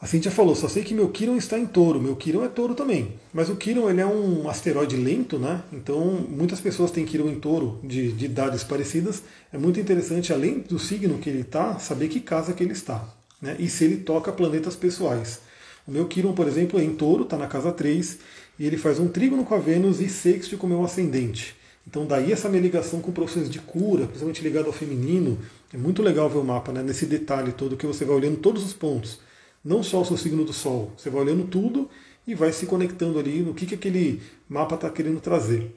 A 0.00 0.06
Cintia 0.06 0.30
falou, 0.30 0.54
só 0.54 0.66
sei 0.66 0.82
que 0.82 0.94
meu 0.94 1.10
Quirón 1.10 1.36
está 1.36 1.58
em 1.58 1.66
touro, 1.66 2.00
meu 2.00 2.16
Quirón 2.16 2.42
é 2.42 2.48
touro 2.48 2.74
também. 2.74 3.20
Mas 3.34 3.50
o 3.50 3.56
Quirón 3.56 3.90
ele 3.90 4.00
é 4.00 4.06
um 4.06 4.48
asteroide 4.48 4.96
lento, 4.96 5.38
né? 5.38 5.62
Então 5.70 6.26
muitas 6.26 6.58
pessoas 6.58 6.90
têm 6.90 7.04
Quirón 7.04 7.28
em 7.28 7.38
touro 7.38 7.78
de, 7.84 8.10
de 8.12 8.24
idades 8.24 8.64
parecidas. 8.64 9.22
É 9.52 9.58
muito 9.58 9.78
interessante, 9.78 10.32
além 10.32 10.60
do 10.60 10.78
signo 10.78 11.18
que 11.18 11.28
ele 11.28 11.40
está, 11.40 11.78
saber 11.78 12.08
que 12.08 12.18
casa 12.18 12.54
que 12.54 12.62
ele 12.62 12.72
está. 12.72 13.06
Né? 13.42 13.56
E 13.58 13.68
se 13.68 13.84
ele 13.84 13.98
toca 13.98 14.32
planetas 14.32 14.74
pessoais. 14.74 15.40
O 15.86 15.90
meu 15.90 16.06
Quirón, 16.06 16.32
por 16.32 16.48
exemplo, 16.48 16.80
é 16.80 16.82
em 16.82 16.94
touro, 16.94 17.24
está 17.24 17.36
na 17.36 17.46
casa 17.46 17.70
3, 17.70 18.18
e 18.58 18.66
ele 18.66 18.78
faz 18.78 18.98
um 18.98 19.08
trígono 19.08 19.44
com 19.44 19.54
a 19.54 19.58
Vênus 19.58 20.00
e 20.00 20.08
sexto 20.08 20.56
com 20.56 20.66
o 20.66 20.70
meu 20.70 20.82
ascendente. 20.82 21.59
Então 21.90 22.06
daí 22.06 22.30
essa 22.30 22.48
minha 22.48 22.62
ligação 22.62 23.00
com 23.00 23.10
processos 23.10 23.50
de 23.50 23.58
cura, 23.58 24.04
principalmente 24.04 24.44
ligado 24.44 24.66
ao 24.66 24.72
feminino, 24.72 25.36
é 25.74 25.76
muito 25.76 26.02
legal 26.02 26.30
ver 26.30 26.38
o 26.38 26.44
mapa, 26.44 26.70
né? 26.70 26.84
nesse 26.84 27.04
detalhe 27.04 27.50
todo 27.50 27.76
que 27.76 27.84
você 27.84 28.04
vai 28.04 28.14
olhando 28.14 28.36
todos 28.36 28.64
os 28.64 28.72
pontos. 28.72 29.18
Não 29.64 29.82
só 29.82 30.00
o 30.00 30.04
seu 30.04 30.16
signo 30.16 30.44
do 30.44 30.52
Sol, 30.52 30.92
você 30.96 31.10
vai 31.10 31.22
olhando 31.22 31.48
tudo 31.48 31.90
e 32.24 32.32
vai 32.32 32.52
se 32.52 32.64
conectando 32.64 33.18
ali 33.18 33.42
no 33.42 33.52
que, 33.52 33.66
que 33.66 33.74
aquele 33.74 34.22
mapa 34.48 34.76
está 34.76 34.88
querendo 34.88 35.20
trazer. 35.20 35.74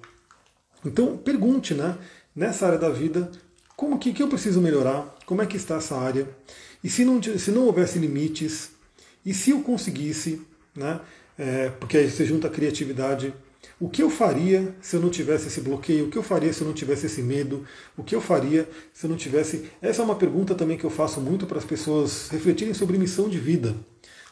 Então 0.86 1.18
pergunte, 1.18 1.74
né? 1.74 1.97
Nessa 2.36 2.68
área 2.68 2.78
da 2.78 2.89
vida, 2.89 3.32
como 3.76 3.97
que, 3.97 4.14
que 4.14 4.22
eu 4.22 4.28
preciso 4.28 4.61
melhorar? 4.61 5.16
Como 5.26 5.41
é 5.41 5.47
que 5.47 5.57
está 5.57 5.78
essa 5.78 5.97
área? 5.97 6.28
E 6.84 6.89
se 6.89 7.03
não, 7.03 7.22
se 7.22 7.49
não 7.49 7.66
houvesse 7.66 7.97
limites, 7.97 8.70
e 9.26 9.34
se 9.34 9.49
eu 9.49 9.61
conseguisse, 9.61 10.41
né? 10.76 10.99
É, 11.38 11.70
porque 11.70 11.97
aí 11.97 12.09
você 12.09 12.24
junta 12.24 12.47
a 12.47 12.51
criatividade, 12.51 13.34
o 13.84 13.89
que 13.89 14.01
eu 14.01 14.09
faria 14.09 14.73
se 14.79 14.95
eu 14.95 15.01
não 15.01 15.09
tivesse 15.09 15.47
esse 15.47 15.59
bloqueio? 15.59 16.05
O 16.05 16.09
que 16.09 16.17
eu 16.17 16.23
faria 16.23 16.53
se 16.53 16.61
eu 16.61 16.67
não 16.67 16.73
tivesse 16.73 17.05
esse 17.05 17.21
medo? 17.21 17.65
O 17.97 18.01
que 18.01 18.15
eu 18.15 18.21
faria 18.21 18.65
se 18.93 19.05
eu 19.05 19.09
não 19.09 19.17
tivesse. 19.17 19.69
Essa 19.81 20.01
é 20.01 20.05
uma 20.05 20.15
pergunta 20.15 20.55
também 20.55 20.77
que 20.77 20.86
eu 20.86 20.89
faço 20.89 21.19
muito 21.19 21.45
para 21.45 21.57
as 21.57 21.65
pessoas 21.65 22.29
refletirem 22.29 22.73
sobre 22.73 22.97
missão 22.97 23.27
de 23.27 23.38
vida. 23.38 23.75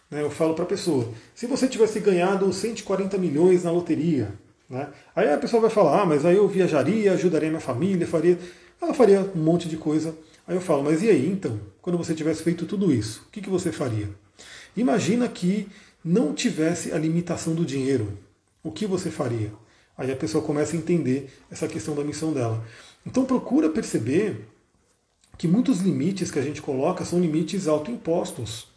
Né? 0.10 0.22
Eu 0.22 0.32
falo 0.32 0.54
para 0.54 0.64
a 0.64 0.68
pessoa: 0.68 1.10
se 1.36 1.47
você 1.47 1.68
tivesse 1.68 1.99
ganhado 1.99 2.54
140 2.54 3.18
milhões 3.18 3.66
na 3.66 3.72
loteria, 3.72 4.32
né? 4.70 4.88
aí 5.14 5.34
a 5.34 5.38
pessoa 5.38 5.60
vai 5.60 5.70
falar: 5.70 6.04
ah, 6.04 6.06
mas 6.06 6.26
aí 6.26 6.38
eu 6.38 6.47
viajaria, 6.47 7.12
ajudaria 7.12 7.49
minha 7.49 7.60
família, 7.60 8.08
faria. 8.08 8.39
Ela 8.82 8.93
faria 8.93 9.30
um 9.36 9.43
monte 9.43 9.68
de 9.68 9.76
coisa. 9.76 10.16
Aí 10.47 10.56
eu 10.56 10.62
falo: 10.62 10.82
mas 10.82 11.04
e 11.04 11.10
aí 11.10 11.30
então? 11.30 11.60
Quando 11.82 11.97
você 11.97 12.16
tivesse 12.16 12.41
feito 12.41 12.66
tudo 12.66 12.89
isso, 12.89 13.26
o 13.28 13.32
que, 13.32 13.41
que 13.41 13.49
você 13.49 13.70
faria? 13.70 14.08
Imagina 14.78 15.28
que 15.28 15.68
não 16.06 16.34
tivesse 16.34 16.93
a 16.93 16.97
limitação 16.97 17.54
do 17.54 17.66
dinheiro 17.66 18.18
o 18.64 18.72
que 18.72 18.86
você 18.86 19.09
faria? 19.09 19.51
Aí 19.97 20.12
a 20.12 20.16
pessoa 20.16 20.43
começa 20.43 20.76
a 20.76 20.80
entender 20.80 21.30
essa 21.49 21.68
questão 21.68 21.95
da 21.95 22.03
missão 22.03 22.34
dela. 22.34 22.66
Então 23.05 23.26
procura 23.26 23.70
perceber 23.70 24.47
que 25.38 25.47
muitos 25.47 25.80
limites 25.80 26.30
que 26.30 26.39
a 26.39 26.41
gente 26.41 26.62
coloca 26.62 27.03
são 27.03 27.20
limites 27.20 27.68
autoimpostos. 27.68 28.68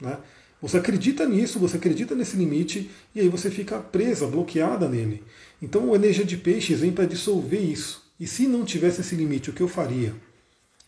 Né? 0.00 0.18
Você 0.60 0.78
acredita 0.78 1.26
nisso, 1.26 1.58
você 1.58 1.76
acredita 1.76 2.14
nesse 2.14 2.36
limite 2.36 2.90
e 3.14 3.20
aí 3.20 3.28
você 3.28 3.50
fica 3.50 3.78
presa, 3.78 4.26
bloqueada 4.26 4.88
nele. 4.88 5.22
Então 5.60 5.92
a 5.92 5.96
energia 5.96 6.24
de 6.24 6.36
peixes 6.36 6.80
vem 6.80 6.92
para 6.92 7.04
dissolver 7.04 7.60
isso. 7.60 8.02
E 8.18 8.26
se 8.26 8.46
não 8.46 8.64
tivesse 8.64 9.00
esse 9.00 9.14
limite, 9.14 9.50
o 9.50 9.52
que 9.52 9.62
eu 9.62 9.68
faria? 9.68 10.14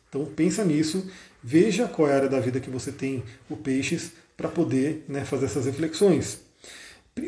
Então 0.08 0.24
pensa 0.24 0.64
nisso, 0.64 1.10
veja 1.42 1.86
qual 1.86 2.08
é 2.08 2.12
a 2.12 2.16
área 2.16 2.28
da 2.28 2.40
vida 2.40 2.60
que 2.60 2.70
você 2.70 2.90
tem 2.90 3.22
o 3.50 3.56
peixes 3.56 4.12
para 4.36 4.48
poder 4.48 5.04
né, 5.08 5.24
fazer 5.24 5.46
essas 5.46 5.66
reflexões. 5.66 6.45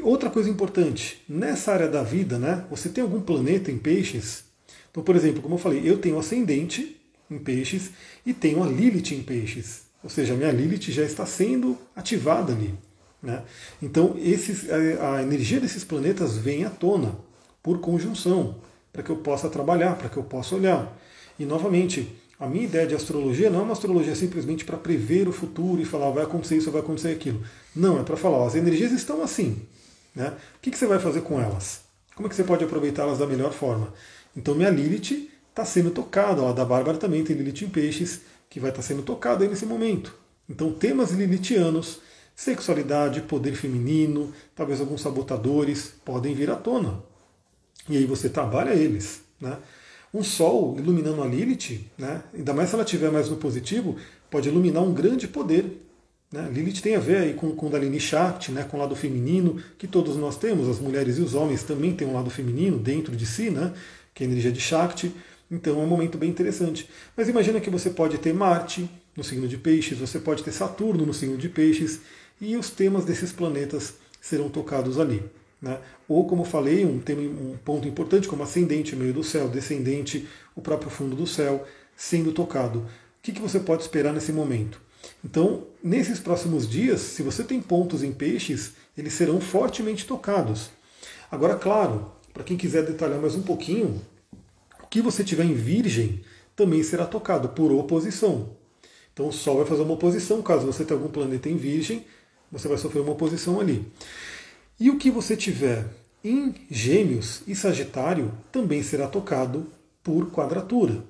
Outra 0.02 0.28
coisa 0.28 0.50
importante, 0.50 1.22
nessa 1.26 1.72
área 1.72 1.88
da 1.88 2.02
vida, 2.02 2.38
né, 2.38 2.62
você 2.70 2.90
tem 2.90 3.02
algum 3.02 3.22
planeta 3.22 3.70
em 3.70 3.78
peixes? 3.78 4.44
Então, 4.90 5.02
por 5.02 5.16
exemplo, 5.16 5.40
como 5.40 5.54
eu 5.54 5.58
falei, 5.58 5.80
eu 5.82 5.96
tenho 5.96 6.18
ascendente 6.18 7.00
em 7.30 7.38
peixes 7.38 7.90
e 8.24 8.34
tenho 8.34 8.62
a 8.62 8.66
Lilith 8.66 9.14
em 9.14 9.22
peixes. 9.22 9.82
Ou 10.04 10.10
seja, 10.10 10.34
a 10.34 10.36
minha 10.36 10.52
Lilith 10.52 10.90
já 10.90 11.02
está 11.02 11.24
sendo 11.24 11.78
ativada 11.96 12.52
ali. 12.52 12.74
Né? 13.22 13.42
Então, 13.80 14.14
esses, 14.18 14.70
a 14.70 15.22
energia 15.22 15.58
desses 15.58 15.84
planetas 15.84 16.36
vem 16.36 16.64
à 16.64 16.70
tona 16.70 17.16
por 17.62 17.80
conjunção, 17.80 18.56
para 18.92 19.02
que 19.02 19.10
eu 19.10 19.16
possa 19.16 19.48
trabalhar, 19.48 19.96
para 19.96 20.10
que 20.10 20.18
eu 20.18 20.22
possa 20.22 20.54
olhar. 20.54 20.98
E, 21.38 21.46
novamente, 21.46 22.14
a 22.38 22.46
minha 22.46 22.64
ideia 22.64 22.86
de 22.86 22.94
astrologia 22.94 23.48
não 23.48 23.60
é 23.60 23.62
uma 23.62 23.72
astrologia 23.72 24.14
simplesmente 24.14 24.66
para 24.66 24.76
prever 24.76 25.26
o 25.28 25.32
futuro 25.32 25.80
e 25.80 25.86
falar 25.86 26.10
vai 26.10 26.24
acontecer 26.24 26.58
isso, 26.58 26.70
vai 26.70 26.82
acontecer 26.82 27.08
aquilo. 27.08 27.42
Não, 27.74 27.98
é 27.98 28.02
para 28.02 28.18
falar, 28.18 28.36
ó, 28.36 28.46
as 28.46 28.54
energias 28.54 28.92
estão 28.92 29.22
assim. 29.22 29.62
Né? 30.18 30.34
O 30.56 30.60
que, 30.60 30.72
que 30.72 30.76
você 30.76 30.86
vai 30.86 30.98
fazer 30.98 31.20
com 31.20 31.40
elas? 31.40 31.82
Como 32.16 32.26
é 32.26 32.28
que 32.28 32.34
você 32.34 32.42
pode 32.42 32.64
aproveitá-las 32.64 33.18
da 33.18 33.26
melhor 33.26 33.52
forma? 33.52 33.94
Então 34.36 34.52
minha 34.52 34.68
Lilith 34.68 35.30
está 35.48 35.64
sendo 35.64 35.92
tocada, 35.92 36.42
ó, 36.42 36.48
a 36.48 36.52
da 36.52 36.64
Bárbara 36.64 36.98
também 36.98 37.22
tem 37.22 37.36
Lilith 37.36 37.64
em 37.64 37.68
peixes, 37.68 38.22
que 38.50 38.58
vai 38.58 38.70
estar 38.70 38.82
tá 38.82 38.88
sendo 38.88 39.02
tocada 39.02 39.46
nesse 39.46 39.64
momento. 39.64 40.12
Então 40.50 40.72
temas 40.72 41.12
lilithianos, 41.12 42.00
sexualidade, 42.34 43.22
poder 43.22 43.54
feminino, 43.54 44.32
talvez 44.56 44.80
alguns 44.80 45.02
sabotadores 45.02 45.94
podem 46.04 46.34
vir 46.34 46.50
à 46.50 46.56
tona. 46.56 47.00
E 47.88 47.96
aí 47.96 48.04
você 48.04 48.28
trabalha 48.28 48.74
eles. 48.74 49.20
Né? 49.40 49.56
Um 50.12 50.24
sol 50.24 50.74
iluminando 50.76 51.22
a 51.22 51.26
Lilith, 51.26 51.88
né? 51.96 52.24
ainda 52.34 52.52
mais 52.52 52.70
se 52.70 52.74
ela 52.74 52.82
estiver 52.82 53.12
mais 53.12 53.28
no 53.28 53.36
positivo, 53.36 53.96
pode 54.28 54.48
iluminar 54.48 54.82
um 54.82 54.92
grande 54.92 55.28
poder 55.28 55.87
né? 56.30 56.50
Lilith 56.52 56.82
tem 56.82 56.94
a 56.94 57.00
ver 57.00 57.16
aí 57.18 57.34
com, 57.34 57.70
Dalini 57.70 57.98
Shakti, 57.98 58.52
né? 58.52 58.62
com 58.64 58.76
o 58.76 58.80
lado 58.80 58.94
feminino, 58.94 59.62
que 59.78 59.86
todos 59.86 60.16
nós 60.16 60.36
temos, 60.36 60.68
as 60.68 60.78
mulheres 60.78 61.18
e 61.18 61.22
os 61.22 61.34
homens 61.34 61.62
também 61.62 61.94
têm 61.94 62.06
um 62.06 62.12
lado 62.12 62.28
feminino 62.28 62.78
dentro 62.78 63.16
de 63.16 63.24
si, 63.24 63.50
né? 63.50 63.72
que 64.14 64.22
é 64.22 64.26
a 64.26 64.30
energia 64.30 64.52
de 64.52 64.60
Shakti. 64.60 65.12
Então 65.50 65.80
é 65.80 65.84
um 65.84 65.86
momento 65.86 66.18
bem 66.18 66.28
interessante. 66.28 66.88
Mas 67.16 67.28
imagina 67.28 67.60
que 67.60 67.70
você 67.70 67.88
pode 67.88 68.18
ter 68.18 68.34
Marte 68.34 68.88
no 69.16 69.24
signo 69.24 69.48
de 69.48 69.56
Peixes, 69.56 69.98
você 69.98 70.18
pode 70.18 70.44
ter 70.44 70.52
Saturno 70.52 71.06
no 71.06 71.14
signo 71.14 71.38
de 71.38 71.48
Peixes, 71.48 72.00
e 72.40 72.56
os 72.56 72.70
temas 72.70 73.04
desses 73.04 73.32
planetas 73.32 73.94
serão 74.20 74.48
tocados 74.48 75.00
ali. 75.00 75.22
Né? 75.60 75.78
Ou, 76.06 76.26
como 76.26 76.44
falei, 76.44 76.84
um, 76.84 77.00
tema, 77.00 77.22
um 77.22 77.56
ponto 77.64 77.88
importante 77.88 78.28
como 78.28 78.42
ascendente, 78.42 78.94
meio 78.94 79.12
do 79.12 79.24
céu, 79.24 79.48
descendente, 79.48 80.28
o 80.54 80.60
próprio 80.60 80.90
fundo 80.90 81.16
do 81.16 81.26
céu, 81.26 81.66
sendo 81.96 82.32
tocado. 82.32 82.80
O 82.80 82.86
que, 83.22 83.32
que 83.32 83.40
você 83.40 83.58
pode 83.58 83.82
esperar 83.82 84.12
nesse 84.12 84.30
momento? 84.30 84.80
Então, 85.24 85.66
nesses 85.82 86.20
próximos 86.20 86.68
dias, 86.68 87.00
se 87.00 87.22
você 87.22 87.44
tem 87.44 87.60
pontos 87.60 88.02
em 88.02 88.12
peixes, 88.12 88.72
eles 88.96 89.12
serão 89.12 89.40
fortemente 89.40 90.06
tocados. 90.06 90.70
Agora, 91.30 91.54
claro, 91.54 92.10
para 92.32 92.44
quem 92.44 92.56
quiser 92.56 92.84
detalhar 92.84 93.20
mais 93.20 93.34
um 93.34 93.42
pouquinho, 93.42 94.00
o 94.82 94.86
que 94.86 95.02
você 95.02 95.22
tiver 95.22 95.44
em 95.44 95.54
virgem 95.54 96.22
também 96.56 96.82
será 96.82 97.06
tocado 97.06 97.50
por 97.50 97.70
oposição. 97.72 98.56
Então 99.12 99.28
o 99.28 99.32
Sol 99.32 99.58
vai 99.58 99.66
fazer 99.66 99.82
uma 99.82 99.94
oposição, 99.94 100.40
caso 100.42 100.66
você 100.66 100.84
tenha 100.84 100.98
algum 100.98 101.10
planeta 101.10 101.48
em 101.48 101.56
Virgem, 101.56 102.04
você 102.50 102.68
vai 102.68 102.78
sofrer 102.78 103.00
uma 103.00 103.12
oposição 103.12 103.60
ali. 103.60 103.84
E 104.78 104.90
o 104.90 104.96
que 104.96 105.10
você 105.10 105.36
tiver 105.36 105.84
em 106.22 106.54
Gêmeos 106.70 107.42
e 107.46 107.54
Sagitário 107.54 108.32
também 108.52 108.82
será 108.82 109.08
tocado 109.08 109.66
por 110.02 110.30
quadratura. 110.30 111.04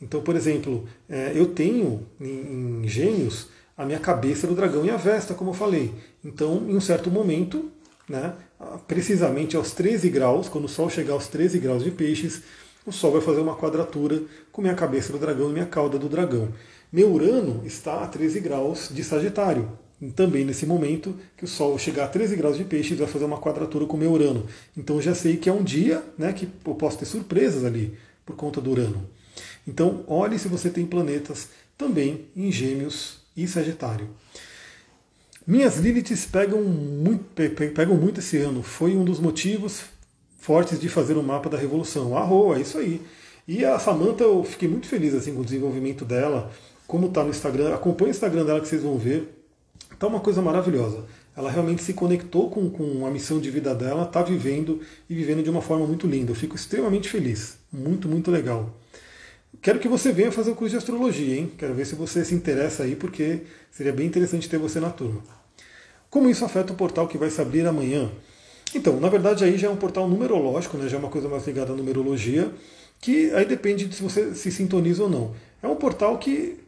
Então, 0.00 0.22
por 0.22 0.36
exemplo, 0.36 0.86
é, 1.08 1.32
eu 1.34 1.54
tenho 1.54 2.06
em 2.20 2.86
Gêmeos 2.86 3.48
a 3.76 3.84
minha 3.84 3.98
cabeça 3.98 4.46
do 4.46 4.54
dragão 4.54 4.84
e 4.84 4.90
a 4.90 4.96
Vesta, 4.96 5.34
como 5.34 5.50
eu 5.50 5.54
falei. 5.54 5.92
Então, 6.24 6.64
em 6.68 6.76
um 6.76 6.80
certo 6.80 7.10
momento, 7.10 7.70
né, 8.08 8.34
precisamente 8.86 9.56
aos 9.56 9.72
13 9.72 10.08
graus, 10.10 10.48
quando 10.48 10.66
o 10.66 10.68
Sol 10.68 10.88
chegar 10.88 11.14
aos 11.14 11.26
13 11.26 11.58
graus 11.58 11.82
de 11.82 11.90
peixes, 11.90 12.42
o 12.86 12.92
Sol 12.92 13.12
vai 13.12 13.20
fazer 13.20 13.40
uma 13.40 13.56
quadratura 13.56 14.22
com 14.52 14.62
minha 14.62 14.74
cabeça 14.74 15.12
do 15.12 15.18
dragão 15.18 15.50
e 15.50 15.52
minha 15.52 15.66
cauda 15.66 15.98
do 15.98 16.08
dragão. 16.08 16.50
Meu 16.92 17.12
Urano 17.12 17.62
está 17.64 18.02
a 18.02 18.06
13 18.06 18.40
graus 18.40 18.88
de 18.92 19.02
Sagitário. 19.02 19.68
Também 20.14 20.44
nesse 20.44 20.66
momento 20.66 21.16
que 21.36 21.44
o 21.44 21.48
Sol 21.48 21.78
chegar 21.78 22.04
a 22.04 22.08
13 22.08 22.36
graus 22.36 22.56
de 22.56 22.64
peixes, 22.64 22.98
vai 22.98 23.08
fazer 23.08 23.24
uma 23.24 23.40
quadratura 23.40 23.86
com 23.86 23.96
meu 23.96 24.12
Urano. 24.12 24.46
Então 24.76 25.00
já 25.00 25.14
sei 25.14 25.36
que 25.36 25.48
é 25.48 25.52
um 25.52 25.64
dia 25.64 26.02
né, 26.18 26.32
que 26.32 26.48
eu 26.64 26.74
posso 26.74 26.98
ter 26.98 27.06
surpresas 27.06 27.64
ali 27.64 27.96
por 28.24 28.36
conta 28.36 28.60
do 28.60 28.70
Urano. 28.70 29.08
Então 29.66 30.04
olhe 30.06 30.38
se 30.38 30.46
você 30.46 30.68
tem 30.68 30.84
planetas 30.84 31.48
também 31.76 32.26
em 32.36 32.52
Gêmeos 32.52 33.23
e 33.36 33.46
Sagitário. 33.46 34.08
Minhas 35.46 35.76
Liliths 35.76 36.24
pegam 36.24 36.62
muito, 36.62 37.24
pegam 37.74 37.96
muito 37.96 38.20
esse 38.20 38.38
ano. 38.38 38.62
Foi 38.62 38.96
um 38.96 39.04
dos 39.04 39.20
motivos 39.20 39.82
fortes 40.38 40.80
de 40.80 40.88
fazer 40.88 41.16
o 41.16 41.22
mapa 41.22 41.50
da 41.50 41.58
Revolução. 41.58 42.16
Arro, 42.16 42.54
é 42.54 42.60
isso 42.60 42.78
aí. 42.78 43.02
E 43.46 43.62
a 43.64 43.78
Samantha, 43.78 44.24
eu 44.24 44.42
fiquei 44.42 44.68
muito 44.68 44.86
feliz 44.86 45.14
assim, 45.14 45.34
com 45.34 45.42
o 45.42 45.44
desenvolvimento 45.44 46.04
dela, 46.04 46.50
como 46.86 47.08
está 47.08 47.22
no 47.22 47.28
Instagram. 47.28 47.74
Acompanhe 47.74 48.10
o 48.10 48.12
Instagram 48.12 48.44
dela 48.44 48.60
que 48.60 48.68
vocês 48.68 48.82
vão 48.82 48.96
ver. 48.96 49.38
Está 49.92 50.06
uma 50.06 50.20
coisa 50.20 50.40
maravilhosa. 50.40 51.04
Ela 51.36 51.50
realmente 51.50 51.82
se 51.82 51.92
conectou 51.92 52.48
com, 52.48 52.70
com 52.70 53.06
a 53.06 53.10
missão 53.10 53.38
de 53.38 53.50
vida 53.50 53.74
dela, 53.74 54.04
está 54.04 54.22
vivendo 54.22 54.80
e 55.10 55.14
vivendo 55.14 55.42
de 55.42 55.50
uma 55.50 55.60
forma 55.60 55.86
muito 55.86 56.06
linda. 56.06 56.30
Eu 56.30 56.36
fico 56.36 56.56
extremamente 56.56 57.08
feliz. 57.08 57.58
Muito, 57.70 58.08
muito 58.08 58.30
legal. 58.30 58.74
Quero 59.64 59.78
que 59.78 59.88
você 59.88 60.12
venha 60.12 60.30
fazer 60.30 60.50
o 60.50 60.54
curso 60.54 60.72
de 60.72 60.76
astrologia, 60.76 61.38
hein? 61.38 61.50
Quero 61.56 61.72
ver 61.72 61.86
se 61.86 61.94
você 61.94 62.22
se 62.22 62.34
interessa 62.34 62.82
aí, 62.82 62.94
porque 62.94 63.44
seria 63.70 63.94
bem 63.94 64.06
interessante 64.06 64.46
ter 64.46 64.58
você 64.58 64.78
na 64.78 64.90
turma. 64.90 65.22
Como 66.10 66.28
isso 66.28 66.44
afeta 66.44 66.74
o 66.74 66.76
portal 66.76 67.08
que 67.08 67.16
vai 67.16 67.30
se 67.30 67.40
abrir 67.40 67.66
amanhã? 67.66 68.10
Então, 68.74 69.00
na 69.00 69.08
verdade, 69.08 69.42
aí 69.42 69.56
já 69.56 69.68
é 69.68 69.70
um 69.70 69.76
portal 69.76 70.06
numerológico, 70.06 70.76
né? 70.76 70.86
já 70.86 70.98
é 70.98 71.00
uma 71.00 71.08
coisa 71.08 71.30
mais 71.30 71.46
ligada 71.46 71.72
à 71.72 71.74
numerologia, 71.74 72.52
que 73.00 73.32
aí 73.32 73.46
depende 73.46 73.86
de 73.86 73.94
se 73.94 74.02
você 74.02 74.34
se 74.34 74.52
sintoniza 74.52 75.04
ou 75.04 75.08
não. 75.08 75.34
É 75.62 75.66
um 75.66 75.76
portal 75.76 76.18
que, 76.18 76.58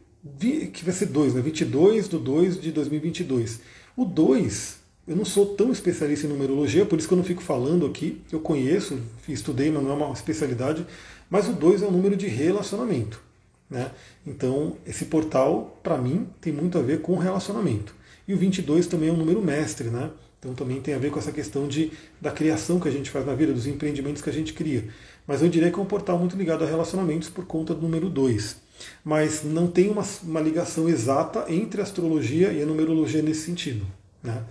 que 0.73 0.83
vai 0.83 0.91
ser 0.91 1.05
2, 1.05 1.35
né? 1.35 1.41
22 1.41 2.07
do 2.07 2.17
2 2.17 2.59
de 2.59 2.71
2022. 2.71 3.59
O 3.95 4.05
2, 4.05 4.77
eu 5.07 5.15
não 5.15 5.23
sou 5.23 5.45
tão 5.45 5.71
especialista 5.71 6.25
em 6.25 6.31
numerologia, 6.31 6.83
por 6.83 6.97
isso 6.97 7.07
que 7.07 7.13
eu 7.13 7.17
não 7.17 7.23
fico 7.23 7.43
falando 7.43 7.85
aqui. 7.85 8.19
Eu 8.31 8.39
conheço, 8.39 8.99
estudei, 9.29 9.69
mas 9.69 9.83
não 9.83 9.91
é 9.91 9.93
uma 9.93 10.11
especialidade. 10.13 10.83
Mas 11.29 11.47
o 11.47 11.53
2 11.53 11.81
é 11.81 11.87
um 11.87 11.91
número 11.91 12.15
de 12.15 12.27
relacionamento. 12.27 13.21
Né? 13.69 13.91
Então, 14.25 14.77
esse 14.85 15.05
portal, 15.05 15.79
para 15.83 15.97
mim, 15.97 16.27
tem 16.39 16.53
muito 16.53 16.77
a 16.77 16.81
ver 16.81 17.01
com 17.01 17.17
relacionamento. 17.17 17.93
E 18.27 18.33
o 18.33 18.37
22 18.37 18.87
também 18.87 19.09
é 19.09 19.11
um 19.11 19.17
número 19.17 19.41
mestre, 19.41 19.89
né? 19.89 20.09
Então 20.39 20.53
também 20.53 20.79
tem 20.79 20.93
a 20.93 20.97
ver 20.97 21.11
com 21.11 21.17
essa 21.17 21.31
questão 21.31 21.67
de, 21.67 21.91
da 22.21 22.31
criação 22.31 22.79
que 22.79 22.87
a 22.87 22.91
gente 22.91 23.09
faz 23.09 23.25
na 23.25 23.33
vida, 23.33 23.53
dos 23.53 23.65
empreendimentos 23.65 24.21
que 24.21 24.29
a 24.29 24.33
gente 24.33 24.53
cria. 24.53 24.87
Mas 25.25 25.41
eu 25.41 25.49
diria 25.49 25.71
que 25.71 25.79
é 25.79 25.81
um 25.81 25.85
portal 25.85 26.17
muito 26.19 26.37
ligado 26.37 26.63
a 26.63 26.67
relacionamentos 26.67 27.29
por 27.29 27.45
conta 27.45 27.73
do 27.73 27.81
número 27.81 28.09
2. 28.09 28.57
Mas 29.03 29.43
não 29.43 29.67
tem 29.67 29.89
uma, 29.89 30.03
uma 30.23 30.39
ligação 30.39 30.87
exata 30.87 31.45
entre 31.49 31.81
astrologia 31.81 32.51
e 32.53 32.61
a 32.61 32.65
numerologia 32.65 33.21
nesse 33.21 33.41
sentido. 33.41 33.85
Né? 34.21 34.43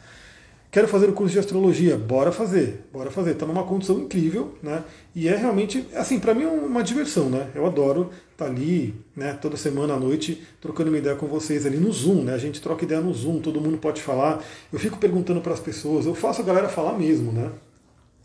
Quero 0.71 0.89
fazer 0.89 1.09
o 1.09 1.13
curso 1.13 1.33
de 1.33 1.39
astrologia, 1.39 1.97
bora 1.97 2.31
fazer, 2.31 2.87
bora 2.93 3.11
fazer. 3.11 3.33
Está 3.33 3.47
numa 3.47 3.65
condição 3.65 3.99
incrível, 3.99 4.55
né? 4.63 4.85
E 5.15 5.29
é 5.29 5.37
realmente, 5.37 5.87
assim, 5.95 6.19
para 6.19 6.35
mim 6.35 6.43
é 6.43 6.49
uma 6.49 6.83
diversão, 6.83 7.31
né? 7.31 7.51
Eu 7.55 7.65
adoro 7.65 8.11
estar 8.33 8.45
tá 8.45 8.51
ali, 8.51 8.95
né? 9.15 9.33
Toda 9.41 9.57
semana 9.57 9.95
à 9.95 9.99
noite 9.99 10.43
trocando 10.61 10.91
uma 10.91 10.99
ideia 10.99 11.17
com 11.17 11.27
vocês 11.27 11.65
ali 11.65 11.79
no 11.79 11.91
Zoom, 11.93 12.25
né? 12.25 12.35
A 12.35 12.39
gente 12.39 12.61
troca 12.61 12.85
ideia 12.85 13.01
no 13.01 13.15
Zoom, 13.15 13.41
todo 13.41 13.61
mundo 13.61 13.79
pode 13.79 14.03
falar. 14.03 14.45
Eu 14.73 14.79
fico 14.79 14.99
perguntando 14.99 15.41
para 15.41 15.55
as 15.55 15.61
pessoas, 15.61 16.05
eu 16.05 16.15
faço 16.15 16.43
a 16.43 16.45
galera 16.45 16.69
falar 16.69 16.99
mesmo, 16.99 17.33
né? 17.33 17.51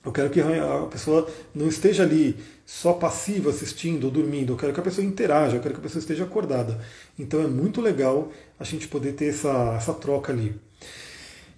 Eu 0.04 0.12
quero 0.12 0.32
que 0.32 0.42
a 0.42 0.88
pessoa 0.90 1.30
não 1.54 1.68
esteja 1.68 2.02
ali 2.02 2.36
só 2.66 2.94
passiva 2.94 3.52
assistindo 3.52 4.06
ou 4.06 4.12
dormindo. 4.12 4.54
Eu 4.54 4.58
quero 4.58 4.74
que 4.74 4.80
a 4.80 4.84
pessoa 4.84 5.06
interaja, 5.06 5.58
eu 5.58 5.62
quero 5.62 5.76
que 5.76 5.80
a 5.80 5.84
pessoa 5.84 6.00
esteja 6.00 6.24
acordada. 6.24 6.80
Então 7.20 7.40
é 7.40 7.48
muito 7.48 7.80
legal 7.80 8.32
a 8.60 8.64
gente 8.64 8.88
poder 8.88 9.14
ter 9.14 9.28
essa, 9.28 9.76
essa 9.78 9.94
troca 9.94 10.34
ali. 10.34 10.60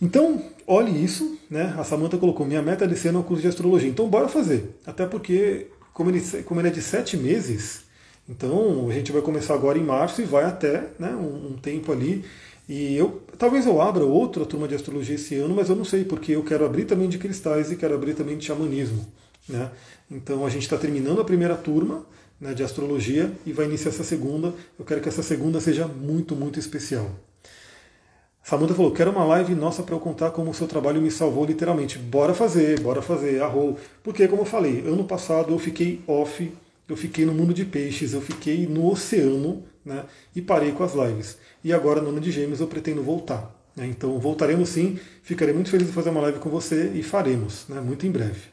Então, 0.03 0.43
olhe 0.67 1.01
isso, 1.01 1.39
né? 1.49 1.73
A 1.77 1.83
Samanta 1.85 2.17
colocou, 2.17 2.45
minha 2.45 2.61
meta 2.61 2.85
de 2.85 2.93
ser 2.93 3.13
no 3.13 3.23
curso 3.23 3.41
de 3.41 3.47
astrologia. 3.47 3.87
Então, 3.87 4.05
bora 4.09 4.27
fazer. 4.27 4.77
Até 4.85 5.05
porque, 5.05 5.67
como 5.93 6.09
ele, 6.09 6.19
como 6.43 6.59
ele 6.59 6.67
é 6.67 6.71
de 6.71 6.81
sete 6.81 7.15
meses, 7.15 7.83
então 8.27 8.89
a 8.89 8.93
gente 8.93 9.13
vai 9.13 9.21
começar 9.21 9.53
agora 9.53 9.79
em 9.79 9.83
março 9.83 10.21
e 10.21 10.25
vai 10.25 10.43
até 10.43 10.89
né, 10.99 11.15
um, 11.15 11.53
um 11.53 11.53
tempo 11.53 11.89
ali. 11.93 12.25
E 12.67 12.97
eu 12.97 13.23
talvez 13.37 13.65
eu 13.65 13.81
abra 13.81 14.03
outra 14.03 14.45
turma 14.45 14.67
de 14.67 14.75
astrologia 14.75 15.15
esse 15.15 15.35
ano, 15.35 15.55
mas 15.55 15.69
eu 15.69 15.75
não 15.75 15.85
sei, 15.85 16.03
porque 16.03 16.33
eu 16.33 16.43
quero 16.43 16.65
abrir 16.65 16.83
também 16.83 17.07
de 17.07 17.17
cristais 17.17 17.71
e 17.71 17.77
quero 17.77 17.95
abrir 17.95 18.13
também 18.13 18.37
de 18.37 18.45
xamanismo. 18.45 19.07
Né? 19.47 19.71
Então 20.11 20.45
a 20.45 20.49
gente 20.49 20.63
está 20.63 20.77
terminando 20.77 21.21
a 21.21 21.25
primeira 21.25 21.55
turma 21.55 22.05
né, 22.41 22.53
de 22.53 22.61
astrologia 22.61 23.31
e 23.45 23.53
vai 23.53 23.67
iniciar 23.67 23.91
essa 23.91 24.03
segunda. 24.03 24.53
Eu 24.77 24.83
quero 24.83 24.99
que 24.99 25.07
essa 25.07 25.23
segunda 25.23 25.61
seja 25.61 25.87
muito, 25.87 26.35
muito 26.35 26.59
especial. 26.59 27.09
Samantha 28.43 28.75
falou, 28.75 28.91
quero 28.91 29.09
uma 29.09 29.23
live 29.23 29.55
nossa 29.55 29.81
para 29.83 29.95
eu 29.95 29.99
contar 30.01 30.31
como 30.31 30.51
o 30.51 30.53
seu 30.53 30.67
trabalho 30.67 31.01
me 31.01 31.09
salvou 31.09 31.45
literalmente. 31.45 31.97
Bora 31.97 32.33
fazer, 32.33 32.77
bora 32.81 33.01
fazer, 33.01 33.41
arrou. 33.41 33.77
Porque, 34.03 34.27
como 34.27 34.41
eu 34.41 34.45
falei, 34.45 34.83
ano 34.85 35.05
passado 35.05 35.53
eu 35.53 35.59
fiquei 35.59 36.01
off, 36.05 36.53
eu 36.87 36.97
fiquei 36.97 37.25
no 37.25 37.33
mundo 37.33 37.53
de 37.53 37.63
peixes, 37.63 38.13
eu 38.13 38.19
fiquei 38.19 38.67
no 38.67 38.91
oceano, 38.91 39.63
né? 39.85 40.03
E 40.35 40.41
parei 40.41 40.73
com 40.73 40.83
as 40.83 40.93
lives. 40.93 41.37
E 41.63 41.71
agora, 41.71 42.01
no 42.01 42.09
ano 42.09 42.19
de 42.19 42.31
gêmeos, 42.31 42.59
eu 42.59 42.67
pretendo 42.67 43.01
voltar. 43.01 43.49
Né, 43.75 43.87
então, 43.87 44.19
voltaremos 44.19 44.69
sim, 44.69 44.99
ficarei 45.23 45.53
muito 45.53 45.71
feliz 45.71 45.87
de 45.87 45.93
fazer 45.93 46.11
uma 46.11 46.21
live 46.21 46.37
com 46.39 46.49
você 46.49 46.91
e 46.93 47.01
faremos, 47.01 47.65
né? 47.69 47.79
Muito 47.79 48.05
em 48.05 48.11
breve. 48.11 48.51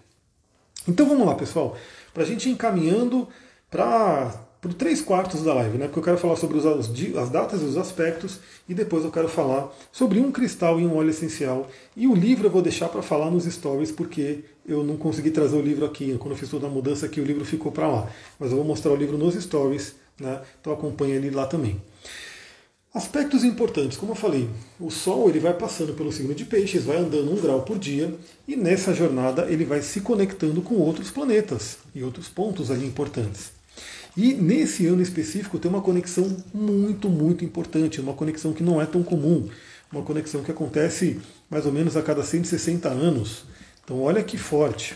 Então 0.88 1.06
vamos 1.06 1.26
lá, 1.26 1.34
pessoal. 1.34 1.76
Para 2.14 2.22
a 2.22 2.26
gente 2.26 2.48
ir 2.48 2.52
encaminhando 2.52 3.28
para 3.70 4.34
por 4.60 4.74
três 4.74 5.00
quartos 5.00 5.42
da 5.42 5.54
live, 5.54 5.78
né? 5.78 5.86
Porque 5.86 6.00
eu 6.00 6.02
quero 6.02 6.18
falar 6.18 6.36
sobre 6.36 6.58
os, 6.58 6.66
as 6.66 7.30
datas 7.30 7.62
e 7.62 7.64
os 7.64 7.78
aspectos 7.78 8.40
e 8.68 8.74
depois 8.74 9.04
eu 9.04 9.10
quero 9.10 9.28
falar 9.28 9.72
sobre 9.90 10.20
um 10.20 10.30
cristal 10.30 10.78
e 10.78 10.86
um 10.86 10.94
óleo 10.96 11.10
essencial. 11.10 11.68
E 11.96 12.06
o 12.06 12.14
livro 12.14 12.46
eu 12.46 12.50
vou 12.50 12.60
deixar 12.60 12.88
para 12.88 13.00
falar 13.00 13.30
nos 13.30 13.44
stories 13.44 13.90
porque 13.90 14.40
eu 14.66 14.84
não 14.84 14.96
consegui 14.96 15.30
trazer 15.30 15.56
o 15.56 15.62
livro 15.62 15.86
aqui. 15.86 16.14
Quando 16.18 16.32
eu 16.32 16.38
fiz 16.38 16.50
toda 16.50 16.66
a 16.66 16.70
mudança 16.70 17.06
aqui, 17.06 17.20
o 17.20 17.24
livro 17.24 17.44
ficou 17.44 17.72
para 17.72 17.88
lá. 17.88 18.10
Mas 18.38 18.50
eu 18.50 18.58
vou 18.58 18.66
mostrar 18.66 18.92
o 18.92 18.96
livro 18.96 19.16
nos 19.16 19.34
stories, 19.34 19.94
né? 20.18 20.42
Então 20.60 20.72
acompanha 20.72 21.14
ele 21.14 21.30
lá 21.30 21.46
também. 21.46 21.80
Aspectos 22.92 23.44
importantes, 23.44 23.96
como 23.96 24.12
eu 24.12 24.16
falei, 24.16 24.50
o 24.78 24.90
Sol 24.90 25.28
ele 25.28 25.38
vai 25.38 25.54
passando 25.54 25.94
pelo 25.94 26.10
signo 26.10 26.34
de 26.34 26.44
Peixes, 26.44 26.84
vai 26.84 26.96
andando 26.96 27.32
um 27.32 27.40
grau 27.40 27.62
por 27.62 27.78
dia 27.78 28.12
e 28.48 28.56
nessa 28.56 28.92
jornada 28.92 29.46
ele 29.48 29.64
vai 29.64 29.80
se 29.80 30.00
conectando 30.00 30.60
com 30.60 30.74
outros 30.74 31.08
planetas 31.08 31.78
e 31.94 32.02
outros 32.02 32.28
pontos 32.28 32.68
ali 32.68 32.84
importantes. 32.84 33.59
E 34.22 34.34
nesse 34.34 34.86
ano 34.86 35.00
específico 35.00 35.58
tem 35.58 35.70
uma 35.70 35.80
conexão 35.80 36.36
muito, 36.52 37.08
muito 37.08 37.42
importante, 37.42 38.02
uma 38.02 38.12
conexão 38.12 38.52
que 38.52 38.62
não 38.62 38.78
é 38.78 38.84
tão 38.84 39.02
comum, 39.02 39.48
uma 39.90 40.02
conexão 40.02 40.42
que 40.42 40.50
acontece 40.50 41.18
mais 41.48 41.64
ou 41.64 41.72
menos 41.72 41.96
a 41.96 42.02
cada 42.02 42.22
160 42.22 42.86
anos. 42.86 43.44
Então 43.82 44.02
olha 44.02 44.22
que 44.22 44.36
forte. 44.36 44.94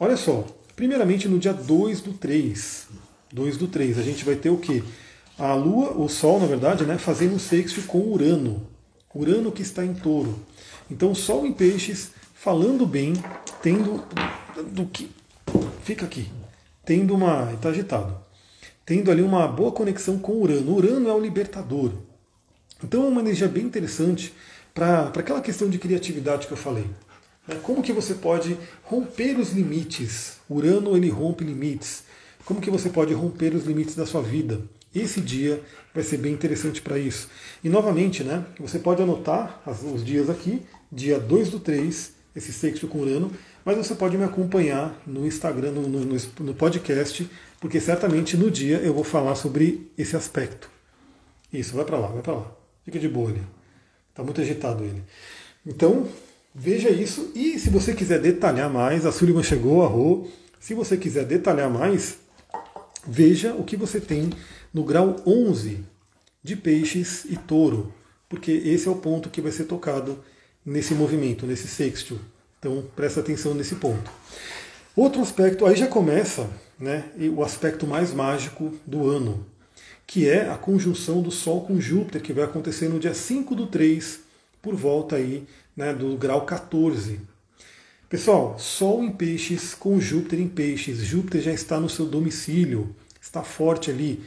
Olha 0.00 0.16
só, 0.16 0.44
primeiramente 0.74 1.28
no 1.28 1.38
dia 1.38 1.54
2 1.54 2.00
do 2.00 2.14
3, 2.14 2.88
2 3.32 3.56
do 3.58 3.68
3, 3.68 3.96
a 3.96 4.02
gente 4.02 4.24
vai 4.24 4.34
ter 4.34 4.50
o 4.50 4.58
quê? 4.58 4.82
A 5.38 5.54
Lua, 5.54 5.92
o 5.96 6.08
Sol, 6.08 6.40
na 6.40 6.46
verdade, 6.46 6.84
né, 6.84 6.98
fazendo 6.98 7.38
sexto 7.38 7.82
com 7.82 8.10
Urano. 8.10 8.66
Urano 9.14 9.52
que 9.52 9.62
está 9.62 9.84
em 9.84 9.94
touro. 9.94 10.36
Então, 10.90 11.14
Sol 11.14 11.46
em 11.46 11.52
peixes, 11.52 12.10
falando 12.34 12.84
bem, 12.84 13.12
tendo 13.62 14.02
do 14.72 14.84
que. 14.86 15.08
Fica 15.84 16.06
aqui. 16.06 16.28
Tendo 16.84 17.14
uma. 17.14 17.52
Está 17.52 17.68
agitado 17.68 18.26
tendo 18.88 19.10
ali 19.10 19.20
uma 19.20 19.46
boa 19.46 19.70
conexão 19.70 20.18
com 20.18 20.40
Urano. 20.40 20.74
Urano 20.74 21.10
é 21.10 21.12
o 21.12 21.20
libertador. 21.20 21.92
Então 22.82 23.04
é 23.04 23.08
uma 23.08 23.20
energia 23.20 23.46
bem 23.46 23.64
interessante 23.64 24.32
para 24.72 25.12
aquela 25.14 25.42
questão 25.42 25.68
de 25.68 25.78
criatividade 25.78 26.46
que 26.46 26.54
eu 26.54 26.56
falei. 26.56 26.86
Né? 27.46 27.60
Como 27.62 27.82
que 27.82 27.92
você 27.92 28.14
pode 28.14 28.56
romper 28.82 29.38
os 29.38 29.52
limites? 29.52 30.38
Urano 30.48 30.96
ele 30.96 31.10
rompe 31.10 31.44
limites. 31.44 32.04
Como 32.46 32.62
que 32.62 32.70
você 32.70 32.88
pode 32.88 33.12
romper 33.12 33.54
os 33.54 33.66
limites 33.66 33.94
da 33.94 34.06
sua 34.06 34.22
vida? 34.22 34.62
Esse 34.94 35.20
dia 35.20 35.62
vai 35.94 36.02
ser 36.02 36.16
bem 36.16 36.32
interessante 36.32 36.80
para 36.80 36.98
isso. 36.98 37.28
E 37.62 37.68
novamente, 37.68 38.24
né, 38.24 38.42
você 38.58 38.78
pode 38.78 39.02
anotar 39.02 39.60
os 39.66 40.02
dias 40.02 40.30
aqui, 40.30 40.62
dia 40.90 41.20
2 41.20 41.50
do 41.50 41.60
3, 41.60 42.12
esse 42.34 42.54
sexto 42.54 42.88
com 42.88 43.00
Urano, 43.00 43.30
mas 43.66 43.76
você 43.76 43.94
pode 43.94 44.16
me 44.16 44.24
acompanhar 44.24 44.98
no 45.06 45.26
Instagram, 45.26 45.72
no, 45.72 45.82
no, 45.86 46.16
no 46.40 46.54
podcast, 46.54 47.28
porque 47.60 47.80
certamente 47.80 48.36
no 48.36 48.50
dia 48.50 48.78
eu 48.78 48.94
vou 48.94 49.04
falar 49.04 49.34
sobre 49.34 49.90
esse 49.96 50.16
aspecto. 50.16 50.70
Isso, 51.52 51.74
vai 51.74 51.84
para 51.84 51.98
lá, 51.98 52.08
vai 52.08 52.22
para 52.22 52.34
lá. 52.34 52.52
Fica 52.84 52.98
de 52.98 53.08
boa 53.08 53.30
ali. 53.30 53.42
Está 54.10 54.22
muito 54.22 54.40
agitado 54.40 54.84
ele. 54.84 55.02
Então, 55.66 56.08
veja 56.54 56.90
isso. 56.90 57.32
E 57.34 57.58
se 57.58 57.70
você 57.70 57.94
quiser 57.94 58.20
detalhar 58.20 58.70
mais, 58.70 59.06
a 59.06 59.12
Sullivan 59.12 59.42
chegou, 59.42 59.82
a 59.82 59.88
Rô. 59.88 60.26
Se 60.60 60.74
você 60.74 60.96
quiser 60.96 61.24
detalhar 61.24 61.70
mais, 61.70 62.18
veja 63.06 63.54
o 63.54 63.64
que 63.64 63.76
você 63.76 64.00
tem 64.00 64.30
no 64.72 64.84
grau 64.84 65.16
11 65.26 65.84
de 66.42 66.56
peixes 66.56 67.24
e 67.24 67.36
touro, 67.36 67.92
porque 68.28 68.50
esse 68.52 68.88
é 68.88 68.90
o 68.90 68.96
ponto 68.96 69.30
que 69.30 69.40
vai 69.40 69.52
ser 69.52 69.64
tocado 69.64 70.22
nesse 70.64 70.94
movimento, 70.94 71.46
nesse 71.46 71.66
sextil. 71.68 72.18
Então 72.58 72.84
presta 72.94 73.20
atenção 73.20 73.54
nesse 73.54 73.76
ponto. 73.76 74.10
Outro 74.94 75.22
aspecto, 75.22 75.64
aí 75.64 75.76
já 75.76 75.86
começa 75.86 76.48
né, 76.78 77.10
o 77.34 77.42
aspecto 77.42 77.86
mais 77.86 78.12
mágico 78.12 78.72
do 78.86 79.08
ano, 79.08 79.44
que 80.06 80.28
é 80.28 80.48
a 80.48 80.56
conjunção 80.56 81.20
do 81.20 81.30
Sol 81.30 81.62
com 81.62 81.80
Júpiter, 81.80 82.22
que 82.22 82.32
vai 82.32 82.44
acontecer 82.44 82.88
no 82.88 83.00
dia 83.00 83.14
5 83.14 83.54
do 83.54 83.66
3, 83.66 84.20
por 84.62 84.74
volta 84.74 85.16
aí 85.16 85.46
né, 85.76 85.92
do 85.92 86.16
grau 86.16 86.46
14. 86.46 87.20
Pessoal, 88.08 88.58
Sol 88.58 89.04
em 89.04 89.10
peixes 89.10 89.74
com 89.74 90.00
Júpiter 90.00 90.40
em 90.40 90.48
peixes. 90.48 90.98
Júpiter 91.00 91.42
já 91.42 91.52
está 91.52 91.78
no 91.78 91.90
seu 91.90 92.06
domicílio, 92.06 92.94
está 93.20 93.42
forte 93.42 93.90
ali. 93.90 94.22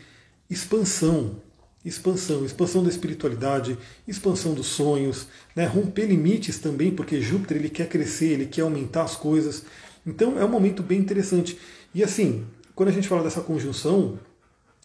Expansão, 0.50 1.38
expansão, 1.84 2.46
expansão 2.46 2.84
da 2.84 2.90
espiritualidade, 2.90 3.78
expansão 4.08 4.54
dos 4.54 4.68
sonhos, 4.68 5.28
né? 5.56 5.66
romper 5.66 6.06
limites 6.06 6.60
também, 6.60 6.92
porque 6.92 7.22
Júpiter 7.22 7.58
ele 7.58 7.70
quer 7.70 7.90
crescer, 7.90 8.34
ele 8.34 8.46
quer 8.46 8.62
aumentar 8.62 9.04
as 9.04 9.16
coisas. 9.16 9.64
Então 10.06 10.40
é 10.40 10.46
um 10.46 10.50
momento 10.50 10.84
bem 10.84 11.00
interessante. 11.00 11.58
E 11.94 12.04
assim, 12.04 12.46
quando 12.76 12.90
a 12.90 12.92
gente 12.92 13.08
fala 13.08 13.24
dessa 13.24 13.42
conjunção, 13.42 14.18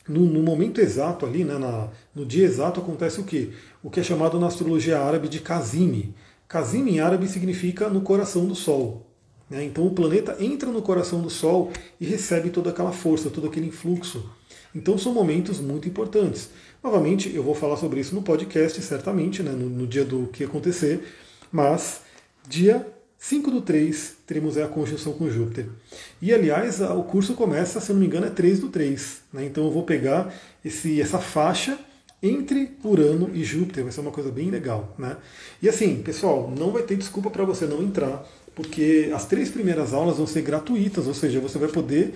no, 0.08 0.20
no 0.20 0.42
momento 0.42 0.80
exato 0.80 1.26
ali, 1.26 1.44
né, 1.44 1.58
na, 1.58 1.88
no 2.14 2.24
dia 2.24 2.44
exato, 2.44 2.80
acontece 2.80 3.20
o 3.20 3.24
quê? 3.24 3.50
O 3.82 3.90
que 3.90 4.00
é 4.00 4.02
chamado 4.02 4.38
na 4.38 4.46
astrologia 4.46 5.00
árabe 5.00 5.28
de 5.28 5.40
Kazimi. 5.40 6.14
Kazimi 6.48 6.92
em 6.92 7.00
árabe 7.00 7.28
significa 7.28 7.88
no 7.88 8.00
coração 8.00 8.46
do 8.46 8.54
Sol. 8.54 9.06
Né? 9.48 9.64
Então 9.64 9.86
o 9.86 9.90
planeta 9.90 10.36
entra 10.40 10.70
no 10.70 10.82
coração 10.82 11.20
do 11.20 11.30
Sol 11.30 11.72
e 12.00 12.06
recebe 12.06 12.50
toda 12.50 12.70
aquela 12.70 12.92
força, 12.92 13.30
todo 13.30 13.46
aquele 13.46 13.66
influxo. 13.66 14.28
Então 14.74 14.98
são 14.98 15.12
momentos 15.12 15.60
muito 15.60 15.88
importantes. 15.88 16.50
Novamente, 16.82 17.34
eu 17.34 17.42
vou 17.42 17.54
falar 17.54 17.76
sobre 17.76 18.00
isso 18.00 18.14
no 18.14 18.22
podcast, 18.22 18.80
certamente, 18.82 19.42
né, 19.42 19.50
no, 19.50 19.68
no 19.68 19.86
dia 19.86 20.04
do 20.04 20.28
que 20.28 20.44
acontecer, 20.44 21.02
mas 21.50 22.02
dia 22.48 22.86
5 23.18 23.50
do 23.50 23.60
3 23.60 24.15
teremos 24.26 24.58
a 24.58 24.66
conjunção 24.66 25.12
com 25.12 25.30
Júpiter. 25.30 25.66
E 26.20 26.34
aliás, 26.34 26.80
o 26.80 27.02
curso 27.04 27.34
começa, 27.34 27.80
se 27.80 27.92
não 27.92 28.00
me 28.00 28.06
engano, 28.06 28.26
é 28.26 28.30
3 28.30 28.60
do 28.60 28.68
3. 28.68 29.20
Né? 29.32 29.44
Então 29.46 29.64
eu 29.64 29.70
vou 29.70 29.84
pegar 29.84 30.34
esse, 30.64 31.00
essa 31.00 31.18
faixa 31.18 31.78
entre 32.22 32.76
Urano 32.82 33.30
e 33.32 33.44
Júpiter, 33.44 33.84
vai 33.84 33.92
ser 33.92 34.00
uma 34.00 34.10
coisa 34.10 34.30
bem 34.30 34.50
legal. 34.50 34.94
Né? 34.98 35.16
E 35.62 35.68
assim, 35.68 36.02
pessoal, 36.02 36.52
não 36.56 36.72
vai 36.72 36.82
ter 36.82 36.96
desculpa 36.96 37.30
para 37.30 37.44
você 37.44 37.66
não 37.66 37.82
entrar, 37.82 38.26
porque 38.54 39.10
as 39.14 39.26
três 39.26 39.50
primeiras 39.50 39.94
aulas 39.94 40.16
vão 40.16 40.26
ser 40.26 40.42
gratuitas, 40.42 41.06
ou 41.06 41.14
seja, 41.14 41.38
você 41.40 41.58
vai 41.58 41.68
poder 41.68 42.14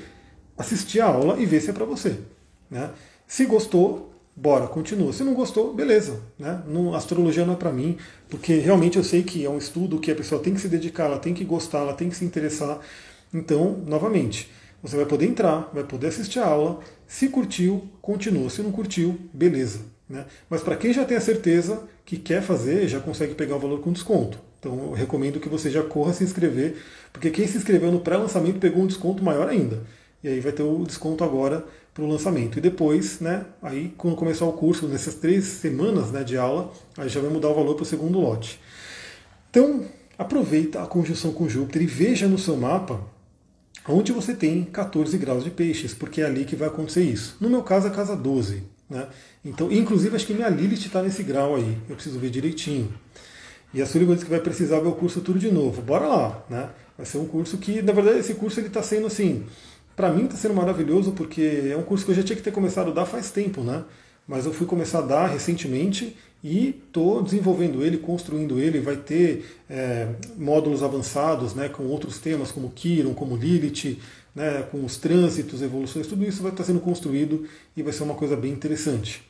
assistir 0.58 1.00
a 1.00 1.06
aula 1.06 1.38
e 1.38 1.46
ver 1.46 1.60
se 1.60 1.70
é 1.70 1.72
para 1.72 1.84
você. 1.84 2.16
Né? 2.70 2.90
Se 3.26 3.44
gostou, 3.44 4.09
bora, 4.40 4.66
continua. 4.66 5.12
Se 5.12 5.22
não 5.22 5.34
gostou, 5.34 5.74
beleza. 5.74 6.18
Né? 6.38 6.62
Não, 6.66 6.94
astrologia 6.94 7.44
não 7.44 7.52
é 7.52 7.56
para 7.56 7.70
mim, 7.70 7.98
porque 8.28 8.54
realmente 8.54 8.96
eu 8.96 9.04
sei 9.04 9.22
que 9.22 9.44
é 9.44 9.50
um 9.50 9.58
estudo 9.58 10.00
que 10.00 10.10
a 10.10 10.14
pessoa 10.14 10.40
tem 10.40 10.54
que 10.54 10.60
se 10.60 10.68
dedicar, 10.68 11.04
ela 11.04 11.18
tem 11.18 11.34
que 11.34 11.44
gostar, 11.44 11.80
ela 11.80 11.92
tem 11.92 12.08
que 12.08 12.16
se 12.16 12.24
interessar. 12.24 12.80
Então, 13.32 13.76
novamente, 13.86 14.50
você 14.82 14.96
vai 14.96 15.04
poder 15.04 15.26
entrar, 15.26 15.70
vai 15.74 15.84
poder 15.84 16.06
assistir 16.06 16.38
a 16.38 16.46
aula. 16.46 16.80
Se 17.06 17.28
curtiu, 17.28 17.86
continua. 18.00 18.48
Se 18.48 18.62
não 18.62 18.72
curtiu, 18.72 19.18
beleza. 19.32 19.80
Né? 20.08 20.24
Mas 20.48 20.62
para 20.62 20.76
quem 20.76 20.92
já 20.92 21.04
tem 21.04 21.18
a 21.18 21.20
certeza 21.20 21.82
que 22.04 22.16
quer 22.16 22.42
fazer, 22.42 22.88
já 22.88 22.98
consegue 22.98 23.34
pegar 23.34 23.56
o 23.56 23.60
valor 23.60 23.80
com 23.80 23.92
desconto. 23.92 24.38
Então 24.58 24.72
eu 24.86 24.92
recomendo 24.92 25.38
que 25.38 25.48
você 25.48 25.70
já 25.70 25.82
corra 25.82 26.12
se 26.14 26.24
inscrever, 26.24 26.76
porque 27.12 27.30
quem 27.30 27.46
se 27.46 27.58
inscreveu 27.58 27.92
no 27.92 28.00
pré-lançamento 28.00 28.58
pegou 28.58 28.82
um 28.82 28.86
desconto 28.86 29.22
maior 29.22 29.48
ainda. 29.48 29.82
E 30.22 30.28
aí 30.28 30.40
vai 30.40 30.52
ter 30.52 30.62
o 30.62 30.84
desconto 30.84 31.24
agora 31.24 31.64
para 31.92 32.04
o 32.04 32.08
lançamento. 32.08 32.58
E 32.58 32.60
depois, 32.60 33.20
né, 33.20 33.46
aí 33.62 33.92
quando 33.96 34.16
começar 34.16 34.44
o 34.44 34.52
curso, 34.52 34.86
nessas 34.86 35.14
três 35.14 35.44
semanas 35.44 36.10
né, 36.10 36.22
de 36.22 36.36
aula, 36.36 36.72
aí 36.96 37.08
já 37.08 37.20
vai 37.20 37.30
mudar 37.30 37.48
o 37.48 37.54
valor 37.54 37.74
para 37.74 37.82
o 37.82 37.86
segundo 37.86 38.18
lote. 38.18 38.60
Então, 39.50 39.84
aproveita 40.16 40.82
a 40.82 40.86
conjunção 40.86 41.32
com 41.32 41.48
Júpiter 41.48 41.82
e 41.82 41.86
veja 41.86 42.28
no 42.28 42.38
seu 42.38 42.56
mapa 42.56 43.00
onde 43.88 44.12
você 44.12 44.34
tem 44.34 44.64
14 44.64 45.16
graus 45.18 45.44
de 45.44 45.50
peixes, 45.50 45.94
porque 45.94 46.20
é 46.20 46.26
ali 46.26 46.44
que 46.44 46.56
vai 46.56 46.68
acontecer 46.68 47.02
isso. 47.02 47.36
No 47.40 47.48
meu 47.48 47.62
caso, 47.62 47.88
a 47.88 47.90
casa 47.90 48.14
12. 48.14 48.62
Né? 48.88 49.06
Então, 49.44 49.70
inclusive, 49.70 50.14
acho 50.14 50.26
que 50.26 50.34
minha 50.34 50.48
Lilith 50.48 50.86
está 50.86 51.02
nesse 51.02 51.22
grau 51.22 51.56
aí. 51.56 51.78
Eu 51.88 51.94
preciso 51.94 52.18
ver 52.18 52.30
direitinho. 52.30 52.92
E 53.72 53.80
a 53.80 53.86
Sullivan 53.86 54.14
disse 54.14 54.24
que 54.24 54.30
vai 54.30 54.40
precisar 54.40 54.80
ver 54.80 54.88
o 54.88 54.92
curso 54.92 55.20
tudo 55.20 55.38
de 55.38 55.50
novo. 55.50 55.80
Bora 55.80 56.06
lá, 56.06 56.44
né? 56.50 56.70
Vai 56.96 57.06
ser 57.06 57.18
um 57.18 57.26
curso 57.26 57.56
que, 57.56 57.80
na 57.80 57.92
verdade, 57.92 58.18
esse 58.18 58.34
curso 58.34 58.60
ele 58.60 58.66
está 58.66 58.82
sendo 58.82 59.06
assim, 59.06 59.46
para 60.00 60.10
mim 60.10 60.24
está 60.24 60.34
sendo 60.34 60.54
maravilhoso 60.54 61.12
porque 61.12 61.68
é 61.70 61.76
um 61.76 61.82
curso 61.82 62.06
que 62.06 62.10
eu 62.10 62.14
já 62.14 62.22
tinha 62.22 62.34
que 62.34 62.42
ter 62.42 62.52
começado 62.52 62.90
a 62.90 62.94
dar 62.94 63.04
faz 63.04 63.30
tempo, 63.30 63.60
né? 63.60 63.84
Mas 64.26 64.46
eu 64.46 64.52
fui 64.52 64.66
começar 64.66 65.00
a 65.00 65.02
dar 65.02 65.26
recentemente 65.26 66.16
e 66.42 66.68
estou 66.86 67.22
desenvolvendo 67.22 67.84
ele, 67.84 67.98
construindo 67.98 68.58
ele. 68.58 68.80
Vai 68.80 68.96
ter 68.96 69.44
é, 69.68 70.08
módulos 70.38 70.82
avançados, 70.82 71.54
né, 71.54 71.68
com 71.68 71.82
outros 71.82 72.18
temas 72.18 72.50
como 72.50 72.70
Kiron, 72.70 73.12
como 73.12 73.36
Lilith, 73.36 73.98
né, 74.34 74.62
com 74.70 74.82
os 74.82 74.96
trânsitos, 74.96 75.60
evoluções, 75.60 76.06
tudo 76.06 76.24
isso 76.24 76.42
vai 76.42 76.50
estar 76.50 76.64
sendo 76.64 76.80
construído 76.80 77.46
e 77.76 77.82
vai 77.82 77.92
ser 77.92 78.04
uma 78.04 78.14
coisa 78.14 78.34
bem 78.34 78.52
interessante. 78.52 79.22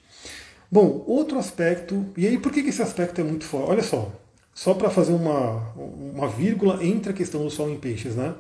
Bom, 0.71 1.03
outro 1.05 1.37
aspecto, 1.37 2.07
e 2.17 2.29
aí 2.29 2.39
por 2.39 2.53
que 2.53 2.61
esse 2.61 2.81
aspecto 2.81 3.21
é 3.21 3.25
muito 3.25 3.45
forte? 3.45 3.71
Olha 3.71 3.83
só, 3.83 4.13
só 4.55 4.73
para 4.73 4.89
fazer 4.89 5.15
uma, 5.15 5.73
uma 5.75 6.29
vírgula 6.29 6.85
entre 6.85 7.11
a 7.11 7.15
questão 7.15 7.43
do 7.43 7.51
Sol 7.51 7.69
em 7.69 7.77
Peixes, 7.77 8.15
né? 8.15 8.35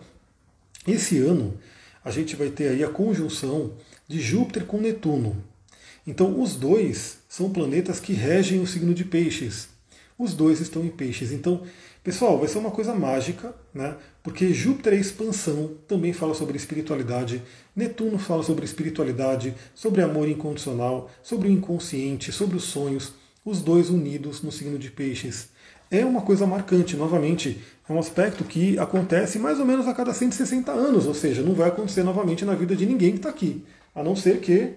Esse 0.87 1.19
ano 1.19 1.55
a 2.05 2.11
gente 2.11 2.37
vai 2.37 2.51
ter 2.51 2.69
aí 2.69 2.85
a 2.85 2.89
conjunção 2.89 3.73
de 4.09 4.21
Júpiter 4.21 4.65
com 4.65 4.81
Netuno. 4.81 5.43
Então 6.07 6.41
os 6.41 6.57
dois 6.57 7.19
são 7.29 7.51
planetas 7.51 8.01
que 8.01 8.13
regem 8.13 8.61
o 8.61 8.67
signo 8.67 8.95
de 8.95 9.05
Peixes. 9.05 9.69
Os 10.19 10.35
dois 10.35 10.61
estão 10.61 10.85
em 10.85 10.91
Peixes. 10.91 11.33
Então 11.33 11.63
Pessoal, 12.03 12.39
vai 12.39 12.49
ser 12.49 12.57
uma 12.57 12.71
coisa 12.71 12.95
mágica, 12.95 13.55
né? 13.75 13.95
Porque 14.23 14.55
Júpiter 14.55 14.95
é 14.95 14.97
expansão, 14.97 15.77
também 15.87 16.15
fala 16.15 16.33
sobre 16.33 16.57
espiritualidade. 16.57 17.43
Netuno 17.77 18.19
fala 18.19 18.43
sobre 18.43 18.65
espiritualidade, 18.65 19.55
sobre 19.75 20.01
amor 20.01 20.27
incondicional, 20.27 21.11
sobre 21.23 21.49
o 21.49 21.51
inconsciente, 21.51 22.33
sobre 22.33 22.57
os 22.57 22.65
sonhos. 22.65 23.13
Os 23.45 23.61
dois 23.61 23.91
unidos 23.91 24.41
no 24.41 24.51
signo 24.51 24.79
de 24.79 24.91
Peixes. 24.91 25.51
É 25.91 26.05
uma 26.05 26.23
coisa 26.23 26.47
marcante, 26.47 26.97
novamente, 26.97 27.61
é 27.89 27.93
um 27.93 27.99
aspecto 27.99 28.45
que 28.45 28.79
acontece 28.79 29.41
mais 29.41 29.59
ou 29.59 29.67
menos 29.67 29.89
a 29.89 29.95
cada 29.95 30.15
160 30.15 30.71
anos, 30.71 31.07
ou 31.07 31.15
seja, 31.15 31.43
não 31.43 31.53
vai 31.53 31.69
acontecer 31.69 32.05
novamente 32.05 32.45
na 32.45 32.55
vida 32.55 32.77
de 32.77 32.87
ninguém 32.87 33.11
que 33.11 33.17
está 33.17 33.29
aqui, 33.29 33.65
a 33.93 34.03
não 34.03 34.15
ser 34.15 34.39
que 34.39 34.75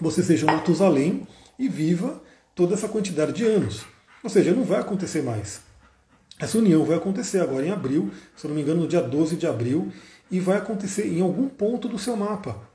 você 0.00 0.22
seja 0.22 0.46
um 0.46 0.52
Matusalém 0.52 1.26
e 1.56 1.68
viva 1.68 2.20
toda 2.56 2.74
essa 2.74 2.88
quantidade 2.88 3.32
de 3.32 3.44
anos. 3.44 3.84
Ou 4.24 4.30
seja, 4.30 4.52
não 4.52 4.64
vai 4.64 4.80
acontecer 4.80 5.22
mais. 5.22 5.60
Essa 6.38 6.58
união 6.58 6.84
vai 6.84 6.96
acontecer 6.96 7.38
agora 7.38 7.64
em 7.64 7.70
abril, 7.70 8.10
se 8.34 8.46
eu 8.46 8.48
não 8.48 8.56
me 8.56 8.62
engano, 8.62 8.80
no 8.80 8.88
dia 8.88 9.02
12 9.02 9.36
de 9.36 9.46
abril, 9.46 9.92
e 10.30 10.40
vai 10.40 10.56
acontecer 10.56 11.06
em 11.06 11.20
algum 11.20 11.48
ponto 11.48 11.86
do 11.86 11.98
seu 11.98 12.16
mapa. 12.16 12.69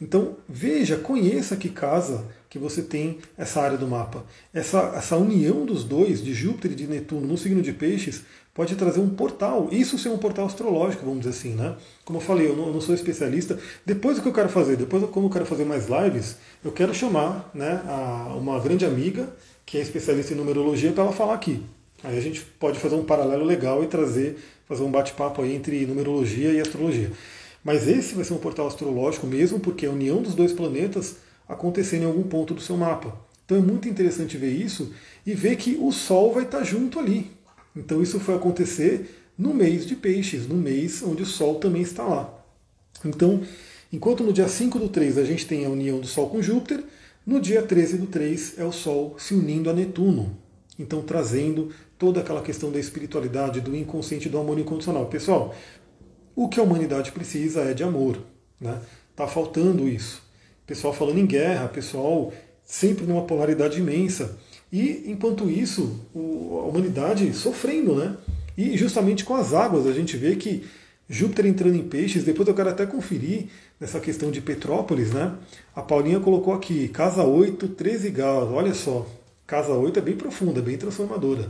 Então, 0.00 0.36
veja, 0.48 0.96
conheça 0.96 1.56
que 1.56 1.68
casa 1.68 2.24
que 2.48 2.58
você 2.58 2.82
tem 2.82 3.18
essa 3.36 3.60
área 3.60 3.76
do 3.76 3.86
mapa. 3.86 4.24
Essa, 4.52 4.92
essa 4.96 5.16
união 5.16 5.64
dos 5.64 5.84
dois, 5.84 6.22
de 6.22 6.32
Júpiter 6.32 6.72
e 6.72 6.74
de 6.74 6.86
Netuno, 6.86 7.26
no 7.26 7.36
signo 7.36 7.62
de 7.62 7.72
Peixes, 7.72 8.22
pode 8.54 8.74
trazer 8.74 9.00
um 9.00 9.10
portal. 9.10 9.68
Isso 9.70 9.98
ser 9.98 10.08
um 10.08 10.16
portal 10.16 10.46
astrológico, 10.46 11.04
vamos 11.04 11.20
dizer 11.20 11.30
assim, 11.30 11.54
né? 11.54 11.76
Como 12.04 12.18
eu 12.18 12.22
falei, 12.22 12.48
eu 12.48 12.56
não, 12.56 12.68
eu 12.68 12.72
não, 12.72 12.80
sou 12.80 12.94
especialista. 12.94 13.58
Depois 13.84 14.18
o 14.18 14.22
que 14.22 14.28
eu 14.28 14.32
quero 14.32 14.48
fazer, 14.48 14.76
depois 14.76 15.04
como 15.10 15.26
eu 15.26 15.30
quero 15.30 15.44
fazer 15.44 15.64
mais 15.64 15.86
lives, 15.88 16.36
eu 16.64 16.72
quero 16.72 16.94
chamar 16.94 17.50
né, 17.54 17.82
a, 17.86 18.34
uma 18.34 18.58
grande 18.58 18.86
amiga 18.86 19.28
que 19.66 19.76
é 19.76 19.80
especialista 19.80 20.32
em 20.32 20.36
numerologia, 20.36 20.92
para 20.92 21.04
ela 21.04 21.12
falar 21.12 21.34
aqui. 21.34 21.62
Aí 22.02 22.16
a 22.16 22.20
gente 22.20 22.40
pode 22.40 22.78
fazer 22.78 22.94
um 22.94 23.04
paralelo 23.04 23.44
legal 23.44 23.82
e 23.82 23.88
trazer, 23.88 24.38
fazer 24.66 24.84
um 24.84 24.90
bate-papo 24.90 25.42
aí 25.42 25.54
entre 25.54 25.84
numerologia 25.84 26.52
e 26.52 26.60
astrologia. 26.60 27.10
Mas 27.66 27.88
esse 27.88 28.14
vai 28.14 28.24
ser 28.24 28.32
um 28.32 28.38
portal 28.38 28.68
astrológico 28.68 29.26
mesmo, 29.26 29.58
porque 29.58 29.86
a 29.86 29.90
união 29.90 30.22
dos 30.22 30.36
dois 30.36 30.52
planetas 30.52 31.16
acontecendo 31.48 32.02
em 32.02 32.06
algum 32.06 32.22
ponto 32.22 32.54
do 32.54 32.60
seu 32.60 32.76
mapa. 32.76 33.18
Então 33.44 33.58
é 33.58 33.60
muito 33.60 33.88
interessante 33.88 34.36
ver 34.36 34.52
isso 34.52 34.92
e 35.26 35.34
ver 35.34 35.56
que 35.56 35.76
o 35.80 35.90
Sol 35.90 36.32
vai 36.32 36.44
estar 36.44 36.62
junto 36.62 37.00
ali. 37.00 37.28
Então 37.74 38.00
isso 38.00 38.20
foi 38.20 38.36
acontecer 38.36 39.32
no 39.36 39.52
mês 39.52 39.84
de 39.84 39.96
Peixes, 39.96 40.46
no 40.46 40.54
mês 40.54 41.02
onde 41.02 41.24
o 41.24 41.26
Sol 41.26 41.56
também 41.56 41.82
está 41.82 42.04
lá. 42.04 42.32
Então, 43.04 43.42
enquanto 43.92 44.22
no 44.22 44.32
dia 44.32 44.46
5 44.46 44.78
do 44.78 44.88
3 44.88 45.18
a 45.18 45.24
gente 45.24 45.44
tem 45.44 45.66
a 45.66 45.68
união 45.68 45.98
do 45.98 46.06
Sol 46.06 46.30
com 46.30 46.40
Júpiter, 46.40 46.84
no 47.26 47.40
dia 47.40 47.62
13 47.62 47.98
do 47.98 48.06
3 48.06 48.60
é 48.60 48.64
o 48.64 48.70
Sol 48.70 49.16
se 49.18 49.34
unindo 49.34 49.68
a 49.68 49.72
Netuno, 49.72 50.38
então 50.78 51.02
trazendo 51.02 51.72
toda 51.98 52.20
aquela 52.20 52.42
questão 52.42 52.70
da 52.70 52.78
espiritualidade, 52.78 53.60
do 53.60 53.74
inconsciente, 53.74 54.28
do 54.28 54.38
amor 54.38 54.58
incondicional. 54.58 55.06
Pessoal, 55.06 55.54
o 56.36 56.48
que 56.48 56.60
a 56.60 56.62
humanidade 56.62 57.10
precisa 57.10 57.62
é 57.62 57.74
de 57.74 57.82
amor. 57.82 58.18
Né? 58.60 58.78
Tá 59.16 59.26
faltando 59.26 59.88
isso. 59.88 60.22
Pessoal 60.66 60.92
falando 60.92 61.18
em 61.18 61.26
guerra, 61.26 61.66
pessoal 61.66 62.32
sempre 62.64 63.06
numa 63.06 63.22
polaridade 63.22 63.80
imensa. 63.80 64.38
E 64.72 65.04
enquanto 65.06 65.48
isso, 65.48 66.00
a 66.14 66.68
humanidade 66.68 67.32
sofrendo, 67.32 67.94
né? 67.94 68.16
E 68.58 68.76
justamente 68.76 69.24
com 69.24 69.34
as 69.34 69.54
águas, 69.54 69.86
a 69.86 69.92
gente 69.92 70.16
vê 70.16 70.34
que 70.36 70.64
Júpiter 71.08 71.46
entrando 71.46 71.76
em 71.76 71.84
peixes, 71.84 72.24
depois 72.24 72.48
eu 72.48 72.54
quero 72.54 72.70
até 72.70 72.84
conferir 72.84 73.46
nessa 73.78 74.00
questão 74.00 74.30
de 74.30 74.40
Petrópolis, 74.40 75.12
né? 75.12 75.34
A 75.74 75.80
Paulinha 75.80 76.18
colocou 76.18 76.52
aqui, 76.52 76.88
casa 76.88 77.22
8, 77.22 77.68
13 77.68 78.10
graus, 78.10 78.50
olha 78.50 78.74
só, 78.74 79.06
casa 79.46 79.72
8 79.72 80.00
é 80.00 80.02
bem 80.02 80.16
profunda, 80.16 80.60
bem 80.60 80.76
transformadora. 80.76 81.48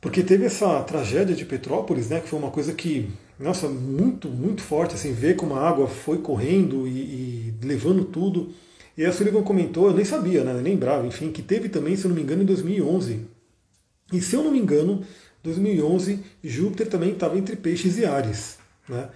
Porque 0.00 0.22
teve 0.22 0.46
essa 0.46 0.82
tragédia 0.82 1.34
de 1.34 1.44
Petrópolis, 1.44 2.08
né, 2.08 2.20
que 2.20 2.28
foi 2.28 2.38
uma 2.38 2.50
coisa 2.50 2.72
que, 2.72 3.08
nossa, 3.38 3.68
muito, 3.68 4.28
muito 4.28 4.62
forte, 4.62 4.94
assim, 4.94 5.12
ver 5.12 5.36
como 5.36 5.54
a 5.54 5.68
água 5.68 5.86
foi 5.86 6.18
correndo 6.18 6.86
e, 6.86 6.90
e 6.90 7.54
levando 7.62 8.04
tudo. 8.04 8.52
E 8.96 9.04
a 9.04 9.12
Sullivan 9.12 9.42
comentou, 9.42 9.88
eu 9.88 9.94
nem 9.94 10.04
sabia, 10.04 10.42
né, 10.42 10.54
nem 10.54 10.62
lembrava, 10.62 11.06
enfim, 11.06 11.30
que 11.30 11.42
teve 11.42 11.68
também, 11.68 11.96
se 11.96 12.04
eu 12.04 12.08
não 12.08 12.16
me 12.16 12.22
engano, 12.22 12.42
em 12.42 12.46
2011. 12.46 13.26
E 14.12 14.20
se 14.20 14.34
eu 14.34 14.42
não 14.42 14.50
me 14.50 14.58
engano, 14.58 15.04
2011, 15.42 16.20
Júpiter 16.42 16.88
também 16.88 17.12
estava 17.12 17.36
entre 17.36 17.56
peixes 17.56 17.98
e 17.98 18.06
ares. 18.06 18.58
Né? 18.88 19.08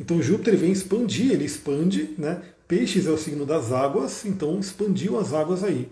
Então 0.00 0.22
Júpiter 0.22 0.56
vem 0.56 0.72
expandir, 0.72 1.32
ele 1.32 1.44
expande, 1.44 2.14
né? 2.16 2.42
Peixes 2.66 3.06
é 3.06 3.10
o 3.10 3.18
signo 3.18 3.46
das 3.46 3.72
águas, 3.72 4.24
então 4.24 4.58
expandiu 4.58 5.18
as 5.18 5.32
águas 5.32 5.64
aí. 5.64 5.88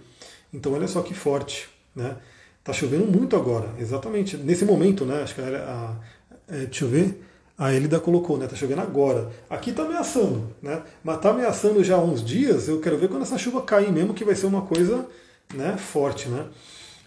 Então 0.52 0.72
olha 0.72 0.86
só 0.86 1.02
que 1.02 1.14
forte, 1.14 1.68
né? 1.94 2.16
Tá 2.62 2.72
chovendo 2.72 3.06
muito 3.06 3.36
agora, 3.36 3.74
exatamente 3.78 4.36
nesse 4.36 4.64
momento, 4.64 5.04
né? 5.04 5.22
Acho 5.22 5.34
que 5.34 5.40
a, 5.40 5.44
a, 5.44 6.54
é, 6.54 6.66
deixa 6.66 6.84
eu 6.84 6.88
ver, 6.88 7.20
a 7.58 7.72
Elida 7.72 7.98
colocou, 7.98 8.36
né? 8.36 8.46
Tá 8.46 8.54
chovendo 8.54 8.82
agora. 8.82 9.30
Aqui 9.48 9.72
tá 9.72 9.82
ameaçando, 9.82 10.54
né? 10.60 10.82
Mas 11.02 11.20
tá 11.20 11.30
ameaçando 11.30 11.82
já 11.82 11.96
há 11.96 12.02
uns 12.02 12.22
dias. 12.22 12.68
Eu 12.68 12.80
quero 12.80 12.98
ver 12.98 13.08
quando 13.08 13.22
essa 13.22 13.38
chuva 13.38 13.62
cair 13.62 13.90
mesmo, 13.90 14.12
que 14.12 14.24
vai 14.24 14.34
ser 14.34 14.46
uma 14.46 14.62
coisa, 14.62 15.06
né? 15.54 15.76
Forte, 15.78 16.28
né? 16.28 16.46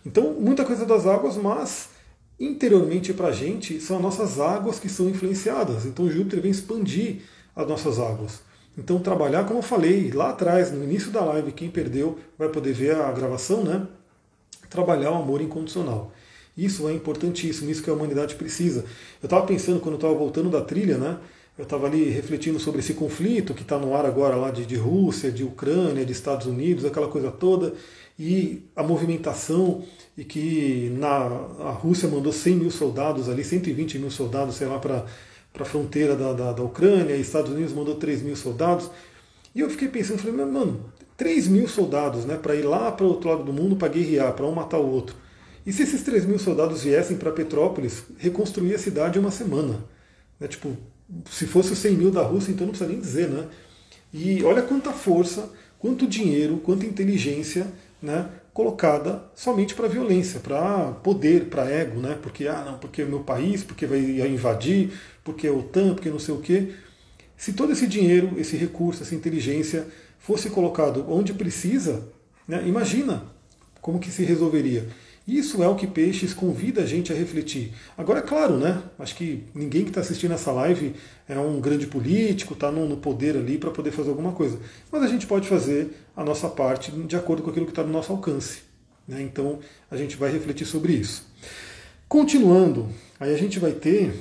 Então 0.05 0.33
muita 0.33 0.65
coisa 0.65 0.85
das 0.85 1.05
águas, 1.05 1.37
mas 1.37 1.89
interiormente 2.39 3.13
para 3.13 3.27
a 3.27 3.31
gente 3.31 3.79
são 3.79 3.97
as 3.97 4.01
nossas 4.01 4.39
águas 4.39 4.79
que 4.79 4.89
são 4.89 5.09
influenciadas. 5.09 5.85
Então 5.85 6.09
Júpiter 6.09 6.41
vem 6.41 6.51
expandir 6.51 7.21
as 7.55 7.67
nossas 7.67 7.99
águas. 7.99 8.39
Então 8.77 8.97
trabalhar, 8.99 9.45
como 9.45 9.59
eu 9.59 9.63
falei 9.63 10.09
lá 10.11 10.29
atrás, 10.29 10.71
no 10.71 10.83
início 10.83 11.11
da 11.11 11.21
live, 11.25 11.51
quem 11.51 11.69
perdeu 11.69 12.17
vai 12.37 12.49
poder 12.49 12.73
ver 12.73 12.95
a 12.95 13.11
gravação, 13.11 13.63
né? 13.63 13.85
Trabalhar 14.69 15.11
o 15.11 15.15
amor 15.15 15.41
incondicional. 15.41 16.11
Isso 16.65 16.89
é 16.89 16.93
importantíssimo, 16.93 17.71
isso 17.71 17.81
que 17.81 17.89
a 17.89 17.93
humanidade 17.93 18.35
precisa. 18.35 18.83
Eu 19.21 19.27
estava 19.27 19.45
pensando 19.45 19.79
quando 19.79 19.93
eu 19.93 19.99
estava 19.99 20.13
voltando 20.13 20.49
da 20.49 20.59
trilha, 20.59 20.97
né? 20.97 21.17
Eu 21.57 21.63
estava 21.63 21.87
ali 21.87 22.09
refletindo 22.09 22.59
sobre 22.59 22.79
esse 22.79 22.93
conflito 22.93 23.53
que 23.53 23.61
está 23.61 23.77
no 23.77 23.95
ar 23.95 24.05
agora 24.05 24.35
lá 24.35 24.51
de, 24.51 24.65
de 24.65 24.75
Rússia, 24.75 25.31
de 25.31 25.43
Ucrânia, 25.43 26.05
de 26.05 26.11
Estados 26.11 26.47
Unidos, 26.47 26.83
aquela 26.83 27.07
coisa 27.07 27.31
toda, 27.31 27.73
e 28.17 28.63
a 28.75 28.83
movimentação 28.83 29.83
e 30.17 30.25
que 30.25 30.89
na, 30.97 31.07
a 31.07 31.71
Rússia 31.71 32.09
mandou 32.09 32.33
100 32.33 32.55
mil 32.55 32.71
soldados 32.71 33.29
ali, 33.29 33.43
120 33.43 33.97
mil 33.97 34.11
soldados, 34.11 34.55
sei 34.55 34.67
lá, 34.67 34.79
para 34.79 35.05
a 35.57 35.65
fronteira 35.65 36.15
da, 36.15 36.33
da, 36.33 36.51
da, 36.51 36.63
Ucrânia, 36.63 37.15
e 37.15 37.21
Estados 37.21 37.51
Unidos 37.51 37.73
mandou 37.73 37.95
3 37.95 38.21
mil 38.21 38.35
soldados. 38.35 38.89
E 39.55 39.61
eu 39.61 39.69
fiquei 39.69 39.87
pensando, 39.87 40.19
falei, 40.19 40.45
mano, 40.45 40.79
3 41.15 41.47
mil 41.47 41.67
soldados 41.69 42.25
né, 42.25 42.37
para 42.37 42.55
ir 42.55 42.63
lá 42.63 42.91
para 42.91 43.05
o 43.05 43.09
outro 43.09 43.29
lado 43.29 43.43
do 43.43 43.53
mundo 43.53 43.77
para 43.77 43.87
guerrear, 43.87 44.33
para 44.33 44.45
um 44.45 44.51
matar 44.51 44.79
o 44.79 44.89
outro. 44.89 45.15
E 45.69 45.71
se 45.71 45.83
esses 45.83 46.01
3 46.01 46.25
mil 46.25 46.39
soldados 46.39 46.81
viessem 46.81 47.15
para 47.15 47.31
Petrópolis, 47.31 48.01
reconstruir 48.17 48.73
a 48.73 48.79
cidade 48.79 49.19
em 49.19 49.21
uma 49.21 49.29
semana? 49.29 49.85
Né, 50.39 50.47
tipo, 50.47 50.75
se 51.29 51.45
fosse 51.45 51.71
os 51.73 51.77
100 51.77 51.91
mil 51.95 52.09
da 52.09 52.23
Rússia, 52.23 52.51
então 52.51 52.65
não 52.65 52.71
precisa 52.71 52.89
nem 52.89 52.99
dizer, 52.99 53.29
né? 53.29 53.47
E 54.11 54.43
olha 54.43 54.63
quanta 54.63 54.91
força, 54.91 55.47
quanto 55.77 56.07
dinheiro, 56.07 56.57
quanta 56.57 56.87
inteligência 56.87 57.67
né, 58.01 58.27
colocada 58.51 59.23
somente 59.35 59.75
para 59.75 59.87
violência, 59.87 60.39
para 60.39 60.91
poder, 61.03 61.45
para 61.51 61.69
ego, 61.69 61.99
né? 61.99 62.17
Porque 62.19 62.47
ah, 62.47 62.63
não, 62.65 62.79
porque 62.79 63.03
é 63.03 63.05
meu 63.05 63.19
país, 63.19 63.63
porque 63.63 63.85
vai 63.85 63.99
invadir, 64.27 64.91
porque 65.23 65.45
é 65.45 65.51
OTAN, 65.51 65.93
porque 65.93 66.09
não 66.09 66.17
sei 66.17 66.33
o 66.33 66.39
quê. 66.39 66.73
Se 67.37 67.53
todo 67.53 67.73
esse 67.73 67.85
dinheiro, 67.85 68.33
esse 68.39 68.57
recurso, 68.57 69.03
essa 69.03 69.13
inteligência 69.13 69.85
fosse 70.17 70.49
colocado 70.49 71.05
onde 71.07 71.31
precisa, 71.31 72.07
né, 72.47 72.67
imagina 72.67 73.21
como 73.79 73.99
que 73.99 74.09
se 74.09 74.23
resolveria. 74.23 74.87
Isso 75.29 75.61
é 75.61 75.67
o 75.67 75.75
que 75.75 75.85
Peixes 75.85 76.33
convida 76.33 76.81
a 76.81 76.85
gente 76.87 77.13
a 77.13 77.15
refletir. 77.15 77.71
Agora, 77.95 78.17
é 78.17 78.21
claro, 78.23 78.57
né? 78.57 78.81
Acho 78.97 79.15
que 79.15 79.43
ninguém 79.53 79.83
que 79.83 79.89
está 79.89 80.01
assistindo 80.01 80.33
essa 80.33 80.51
live 80.51 80.95
é 81.27 81.37
um 81.37 81.61
grande 81.61 81.85
político, 81.85 82.55
está 82.55 82.71
no, 82.71 82.97
poder 82.97 83.37
ali 83.37 83.59
para 83.59 83.69
poder 83.69 83.91
fazer 83.91 84.09
alguma 84.09 84.31
coisa. 84.31 84.59
Mas 84.91 85.03
a 85.03 85.07
gente 85.07 85.27
pode 85.27 85.47
fazer 85.47 85.91
a 86.17 86.23
nossa 86.23 86.49
parte 86.49 86.91
de 86.91 87.15
acordo 87.15 87.43
com 87.43 87.51
aquilo 87.51 87.67
que 87.67 87.71
está 87.71 87.83
no 87.83 87.91
nosso 87.91 88.11
alcance. 88.11 88.61
Né? 89.07 89.21
Então, 89.21 89.59
a 89.91 89.95
gente 89.95 90.17
vai 90.17 90.31
refletir 90.31 90.65
sobre 90.65 90.93
isso. 90.93 91.27
Continuando, 92.07 92.89
aí 93.19 93.31
a 93.31 93.37
gente 93.37 93.59
vai 93.59 93.73
ter 93.73 94.11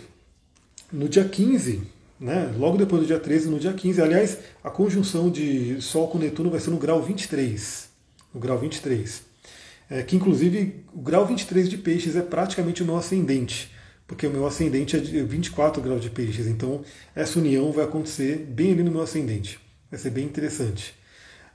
no 0.93 1.09
dia 1.09 1.27
15, 1.27 1.81
né, 2.21 2.53
logo 2.59 2.77
depois 2.77 3.01
do 3.01 3.07
dia 3.07 3.19
13, 3.19 3.49
no 3.49 3.59
dia 3.59 3.73
15, 3.73 4.03
aliás, 4.03 4.39
a 4.63 4.69
conjunção 4.69 5.31
de 5.31 5.81
Sol 5.81 6.09
com 6.09 6.19
Netuno 6.19 6.51
vai 6.51 6.61
ser 6.61 6.69
no 6.69 6.77
grau 6.77 7.03
23. 7.03 7.89
No 8.35 8.39
grau 8.39 8.59
23 8.59 9.28
é, 9.90 10.02
que 10.02 10.16
inclusive 10.16 10.85
o 10.93 11.01
grau 11.01 11.27
23 11.27 11.69
de 11.69 11.78
peixes 11.78 12.16
é 12.16 12.23
praticamente 12.23 12.82
o 12.82 12.86
meu 12.86 12.97
ascendente, 12.97 13.73
porque 14.06 14.27
o 14.27 14.31
meu 14.31 14.47
ascendente 14.47 14.97
é 14.97 14.98
de 14.98 15.23
24 15.23 15.82
graus 15.82 16.02
de 16.02 16.10
peixes, 16.10 16.47
então 16.47 16.82
essa 17.15 17.39
união 17.39 17.70
vai 17.73 17.85
acontecer 17.85 18.36
bem 18.36 18.73
ali 18.73 18.82
no 18.82 18.90
meu 18.90 19.02
ascendente. 19.02 19.60
Vai 19.90 19.98
ser 19.98 20.10
bem 20.10 20.24
interessante. 20.24 20.94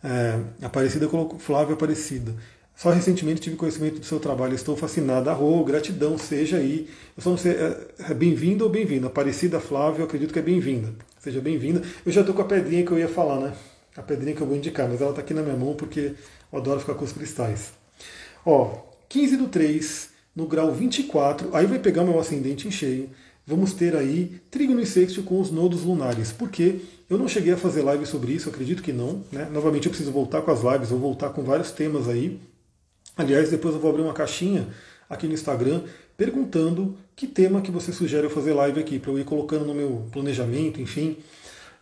É, 0.03 0.65
Aparecida 0.65 1.07
colocou 1.07 1.39
Flávia 1.39 1.75
Aparecida. 1.75 2.35
Só 2.75 2.89
recentemente 2.89 3.39
tive 3.39 3.55
conhecimento 3.55 3.99
do 3.99 4.05
seu 4.05 4.19
trabalho, 4.19 4.55
estou 4.55 4.75
fascinada. 4.75 5.31
Arro, 5.31 5.63
gratidão, 5.63 6.17
seja 6.17 6.57
aí. 6.57 6.89
Eu 7.15 7.23
só 7.23 7.29
não 7.29 7.37
sei, 7.37 7.51
é, 7.53 7.87
é 8.09 8.13
bem-vindo 8.13 8.63
ou 8.63 8.69
bem-vinda? 8.69 9.07
Aparecida 9.07 9.59
Flávia, 9.59 10.01
eu 10.01 10.05
acredito 10.05 10.33
que 10.33 10.39
é 10.39 10.41
bem-vinda. 10.41 10.93
Seja 11.19 11.39
bem-vinda. 11.39 11.83
Eu 12.03 12.11
já 12.11 12.21
estou 12.21 12.35
com 12.35 12.41
a 12.41 12.45
pedrinha 12.45 12.83
que 12.83 12.91
eu 12.91 12.97
ia 12.97 13.07
falar, 13.07 13.39
né? 13.39 13.53
A 13.95 14.01
pedrinha 14.01 14.35
que 14.35 14.41
eu 14.41 14.47
vou 14.47 14.57
indicar, 14.57 14.89
mas 14.89 15.01
ela 15.01 15.11
está 15.11 15.21
aqui 15.21 15.35
na 15.35 15.43
minha 15.43 15.55
mão 15.55 15.75
porque 15.75 16.15
eu 16.51 16.59
adoro 16.59 16.79
ficar 16.79 16.95
com 16.95 17.05
os 17.05 17.13
cristais. 17.13 17.82
Ó, 18.45 18.75
15 19.09 19.37
do 19.37 19.47
3, 19.47 20.09
no 20.35 20.45
grau 20.45 20.71
24, 20.71 21.55
aí 21.55 21.65
vai 21.65 21.79
pegar 21.79 22.03
meu 22.03 22.19
ascendente 22.19 22.67
em 22.67 22.71
cheio. 22.71 23.09
Vamos 23.45 23.73
ter 23.73 23.95
aí 23.95 24.39
trígono 24.49 24.81
e 24.81 24.85
sexto 24.85 25.21
com 25.21 25.39
os 25.39 25.51
nodos 25.51 25.83
lunares. 25.83 26.31
Por 26.31 26.49
quê? 26.49 26.79
Eu 27.09 27.17
não 27.17 27.27
cheguei 27.27 27.53
a 27.53 27.57
fazer 27.57 27.81
live 27.81 28.05
sobre 28.05 28.31
isso, 28.33 28.49
acredito 28.49 28.81
que 28.81 28.93
não. 28.93 29.21
Né? 29.31 29.49
Novamente 29.51 29.85
eu 29.85 29.91
preciso 29.91 30.11
voltar 30.11 30.41
com 30.41 30.51
as 30.51 30.61
lives, 30.61 30.89
vou 30.89 30.99
voltar 30.99 31.29
com 31.29 31.43
vários 31.43 31.71
temas 31.71 32.07
aí. 32.07 32.39
Aliás, 33.15 33.49
depois 33.49 33.75
eu 33.75 33.81
vou 33.81 33.91
abrir 33.91 34.01
uma 34.01 34.13
caixinha 34.13 34.67
aqui 35.09 35.27
no 35.27 35.33
Instagram 35.33 35.83
perguntando 36.17 36.97
que 37.15 37.27
tema 37.27 37.61
que 37.61 37.69
você 37.69 37.91
sugere 37.91 38.25
eu 38.25 38.29
fazer 38.29 38.53
live 38.53 38.79
aqui, 38.79 38.97
para 38.97 39.11
eu 39.11 39.19
ir 39.19 39.25
colocando 39.25 39.65
no 39.65 39.73
meu 39.73 40.07
planejamento, 40.11 40.81
enfim. 40.81 41.17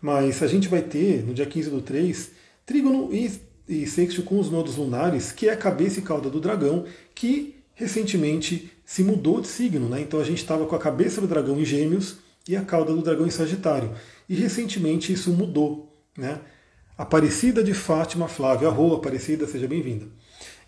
Mas 0.02 0.42
a 0.42 0.48
gente 0.48 0.68
vai 0.68 0.82
ter, 0.82 1.24
no 1.24 1.34
dia 1.34 1.46
15 1.46 1.70
do 1.70 1.82
3, 1.82 2.32
trígono 2.66 3.14
e 3.14 3.32
e 3.72 3.88
sexto 3.88 4.22
com 4.22 4.38
os 4.38 4.52
nodos 4.52 4.76
lunares, 4.76 5.32
que 5.32 5.48
é 5.48 5.54
a 5.54 5.58
cabeça 5.58 6.00
e 6.00 6.02
cauda 6.04 6.30
do 6.30 6.42
dragão, 6.42 6.86
que 7.16 7.56
recentemente 7.74 8.70
se 8.86 9.02
mudou 9.02 9.40
de 9.40 9.48
signo. 9.48 9.88
Né? 9.88 10.02
Então 10.02 10.20
a 10.20 10.24
gente 10.24 10.40
estava 10.40 10.66
com 10.66 10.76
a 10.76 10.80
cabeça 10.80 11.22
do 11.22 11.28
dragão 11.28 11.58
em 11.60 11.66
Gêmeos 11.66 12.18
e 12.48 12.56
a 12.56 12.62
cauda 12.62 12.94
do 12.94 13.02
dragão 13.02 13.26
em 13.26 13.32
Sagitário. 13.32 13.92
E 14.28 14.36
recentemente 14.36 15.14
isso 15.14 15.32
mudou. 15.32 15.96
Né? 16.18 16.40
Aparecida 16.98 17.64
de 17.64 17.74
Fátima 17.74 18.28
Flávia, 18.28 18.70
Rua 18.70 18.98
Aparecida, 18.98 19.48
seja 19.48 19.68
bem-vinda. 19.68 20.06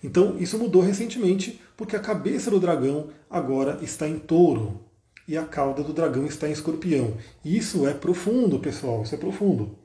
Então 0.02 0.38
isso 0.40 0.58
mudou 0.58 0.82
recentemente 0.82 1.62
porque 1.76 1.96
a 1.96 2.00
cabeça 2.00 2.50
do 2.50 2.60
dragão 2.60 3.10
agora 3.30 3.80
está 3.82 4.08
em 4.08 4.18
touro 4.18 4.80
e 5.28 5.38
a 5.38 5.44
cauda 5.44 5.84
do 5.84 5.94
dragão 5.94 6.26
está 6.26 6.48
em 6.48 6.52
escorpião. 6.52 7.18
Isso 7.44 7.86
é 7.86 7.94
profundo, 7.94 8.60
pessoal, 8.60 9.04
isso 9.04 9.16
é 9.16 9.18
profundo 9.18 9.83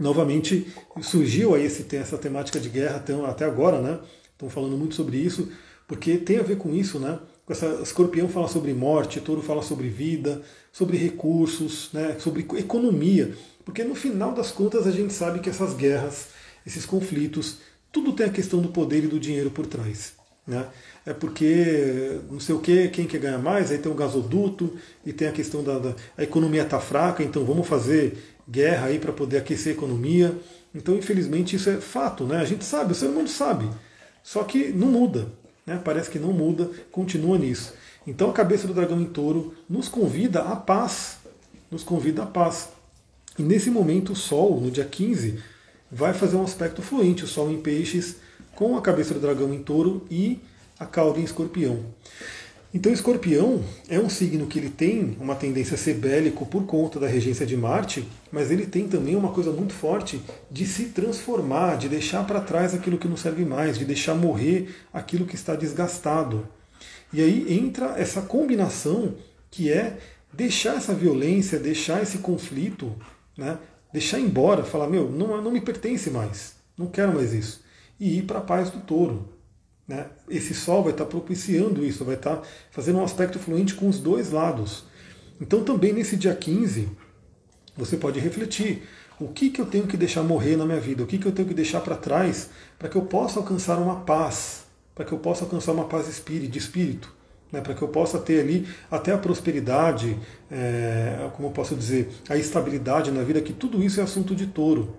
novamente 0.00 0.66
surgiu 1.02 1.54
aí 1.54 1.66
esse, 1.66 1.84
essa 1.94 2.18
temática 2.18 2.58
de 2.58 2.68
guerra 2.68 3.04
até 3.28 3.44
agora, 3.44 3.80
né? 3.80 4.00
Estão 4.32 4.48
falando 4.48 4.76
muito 4.76 4.94
sobre 4.94 5.18
isso, 5.18 5.48
porque 5.86 6.16
tem 6.16 6.38
a 6.38 6.42
ver 6.42 6.56
com 6.56 6.74
isso, 6.74 6.98
né? 6.98 7.18
Essa, 7.48 7.80
escorpião 7.82 8.28
fala 8.28 8.46
sobre 8.46 8.72
morte, 8.72 9.20
touro 9.20 9.42
fala 9.42 9.60
sobre 9.60 9.88
vida, 9.88 10.40
sobre 10.72 10.96
recursos, 10.96 11.90
né? 11.92 12.16
sobre 12.20 12.46
economia. 12.56 13.34
Porque 13.64 13.82
no 13.82 13.96
final 13.96 14.32
das 14.32 14.52
contas 14.52 14.86
a 14.86 14.92
gente 14.92 15.12
sabe 15.12 15.40
que 15.40 15.50
essas 15.50 15.74
guerras, 15.74 16.28
esses 16.64 16.86
conflitos, 16.86 17.58
tudo 17.90 18.12
tem 18.12 18.26
a 18.26 18.30
questão 18.30 18.60
do 18.60 18.68
poder 18.68 19.02
e 19.02 19.08
do 19.08 19.18
dinheiro 19.18 19.50
por 19.50 19.66
trás. 19.66 20.12
Né? 20.46 20.64
É 21.04 21.12
porque 21.12 22.20
não 22.30 22.38
sei 22.38 22.54
o 22.54 22.60
que, 22.60 22.88
quem 22.88 23.06
quer 23.06 23.18
ganhar 23.18 23.38
mais, 23.38 23.72
aí 23.72 23.78
tem 23.78 23.90
o 23.90 23.96
gasoduto 23.96 24.76
e 25.04 25.12
tem 25.12 25.26
a 25.26 25.32
questão 25.32 25.62
da, 25.62 25.78
da 25.78 25.94
a 26.16 26.22
economia 26.22 26.62
está 26.62 26.78
fraca, 26.78 27.22
então 27.22 27.44
vamos 27.44 27.66
fazer 27.66 28.16
guerra 28.50 28.86
aí 28.86 28.98
para 28.98 29.12
poder 29.12 29.38
aquecer 29.38 29.72
a 29.72 29.76
economia. 29.76 30.36
Então, 30.74 30.96
infelizmente, 30.96 31.56
isso 31.56 31.70
é 31.70 31.76
fato, 31.76 32.24
né? 32.24 32.38
A 32.38 32.44
gente 32.44 32.64
sabe, 32.64 32.92
o 32.92 32.94
ser 32.94 33.06
humano 33.06 33.28
sabe. 33.28 33.68
Só 34.22 34.42
que 34.44 34.68
não 34.68 34.88
muda, 34.88 35.28
né? 35.66 35.80
Parece 35.84 36.10
que 36.10 36.18
não 36.18 36.32
muda, 36.32 36.70
continua 36.90 37.38
nisso. 37.38 37.72
Então, 38.06 38.30
a 38.30 38.32
cabeça 38.32 38.66
do 38.66 38.74
dragão 38.74 39.00
em 39.00 39.06
touro 39.06 39.54
nos 39.68 39.88
convida 39.88 40.42
à 40.42 40.56
paz, 40.56 41.18
nos 41.70 41.82
convida 41.82 42.22
à 42.22 42.26
paz. 42.26 42.68
E 43.38 43.42
nesse 43.42 43.70
momento, 43.70 44.12
o 44.12 44.16
Sol, 44.16 44.60
no 44.60 44.70
dia 44.70 44.84
15, 44.84 45.38
vai 45.90 46.12
fazer 46.12 46.36
um 46.36 46.42
aspecto 46.42 46.82
fluente, 46.82 47.24
o 47.24 47.28
Sol 47.28 47.50
em 47.50 47.60
peixes, 47.60 48.16
com 48.54 48.76
a 48.76 48.82
cabeça 48.82 49.14
do 49.14 49.20
dragão 49.20 49.54
em 49.54 49.62
touro 49.62 50.06
e 50.10 50.40
a 50.78 50.86
cauda 50.86 51.20
em 51.20 51.24
escorpião. 51.24 51.84
Então, 52.72 52.92
escorpião 52.92 53.64
é 53.88 53.98
um 53.98 54.08
signo 54.08 54.46
que 54.46 54.56
ele 54.56 54.70
tem 54.70 55.16
uma 55.20 55.34
tendência 55.34 55.74
a 55.74 55.78
ser 55.78 55.94
bélico 55.94 56.46
por 56.46 56.66
conta 56.66 57.00
da 57.00 57.08
regência 57.08 57.44
de 57.44 57.56
Marte, 57.56 58.06
mas 58.30 58.48
ele 58.48 58.64
tem 58.64 58.86
também 58.86 59.16
uma 59.16 59.32
coisa 59.32 59.50
muito 59.50 59.72
forte 59.72 60.20
de 60.48 60.64
se 60.64 60.84
transformar, 60.86 61.76
de 61.76 61.88
deixar 61.88 62.24
para 62.24 62.40
trás 62.40 62.72
aquilo 62.72 62.96
que 62.96 63.08
não 63.08 63.16
serve 63.16 63.44
mais, 63.44 63.76
de 63.76 63.84
deixar 63.84 64.14
morrer 64.14 64.68
aquilo 64.92 65.26
que 65.26 65.34
está 65.34 65.56
desgastado. 65.56 66.46
E 67.12 67.20
aí 67.20 67.52
entra 67.58 67.98
essa 67.98 68.22
combinação 68.22 69.16
que 69.50 69.68
é 69.68 69.98
deixar 70.32 70.76
essa 70.76 70.94
violência, 70.94 71.58
deixar 71.58 72.00
esse 72.00 72.18
conflito, 72.18 72.94
né? 73.36 73.58
deixar 73.92 74.20
embora, 74.20 74.62
falar, 74.62 74.88
meu, 74.88 75.10
não, 75.10 75.42
não 75.42 75.50
me 75.50 75.60
pertence 75.60 76.08
mais, 76.08 76.54
não 76.78 76.86
quero 76.86 77.12
mais 77.12 77.32
isso, 77.32 77.64
e 77.98 78.18
ir 78.18 78.22
para 78.22 78.38
a 78.38 78.42
paz 78.42 78.70
do 78.70 78.78
touro. 78.78 79.39
Né? 79.90 80.06
Esse 80.28 80.54
Sol 80.54 80.84
vai 80.84 80.92
estar 80.92 81.04
propiciando 81.04 81.84
isso, 81.84 82.04
vai 82.04 82.14
estar 82.14 82.40
fazendo 82.70 83.00
um 83.00 83.02
aspecto 83.02 83.40
fluente 83.40 83.74
com 83.74 83.88
os 83.88 83.98
dois 83.98 84.30
lados. 84.30 84.84
Então, 85.40 85.64
também 85.64 85.92
nesse 85.92 86.16
dia 86.16 86.32
15, 86.32 86.88
você 87.76 87.96
pode 87.96 88.20
refletir: 88.20 88.84
o 89.18 89.26
que, 89.26 89.50
que 89.50 89.60
eu 89.60 89.66
tenho 89.66 89.88
que 89.88 89.96
deixar 89.96 90.22
morrer 90.22 90.54
na 90.54 90.64
minha 90.64 90.78
vida? 90.78 91.02
O 91.02 91.08
que, 91.08 91.18
que 91.18 91.26
eu 91.26 91.32
tenho 91.32 91.48
que 91.48 91.54
deixar 91.54 91.80
para 91.80 91.96
trás 91.96 92.50
para 92.78 92.88
que 92.88 92.94
eu 92.94 93.02
possa 93.02 93.40
alcançar 93.40 93.78
uma 93.78 94.02
paz? 94.02 94.62
Para 94.94 95.04
que 95.04 95.10
eu 95.10 95.18
possa 95.18 95.42
alcançar 95.42 95.72
uma 95.72 95.86
paz 95.86 96.06
de 96.06 96.58
espírito? 96.58 97.12
Né, 97.50 97.60
para 97.60 97.74
que 97.74 97.82
eu 97.82 97.88
possa 97.88 98.16
ter 98.16 98.38
ali 98.38 98.68
até 98.88 99.12
a 99.12 99.18
prosperidade, 99.18 100.16
é, 100.48 101.28
como 101.34 101.48
eu 101.48 101.52
posso 101.52 101.74
dizer, 101.74 102.08
a 102.28 102.36
estabilidade 102.36 103.10
na 103.10 103.24
vida, 103.24 103.40
que 103.40 103.52
tudo 103.52 103.82
isso 103.82 103.98
é 103.98 104.04
assunto 104.04 104.36
de 104.36 104.46
touro. 104.46 104.94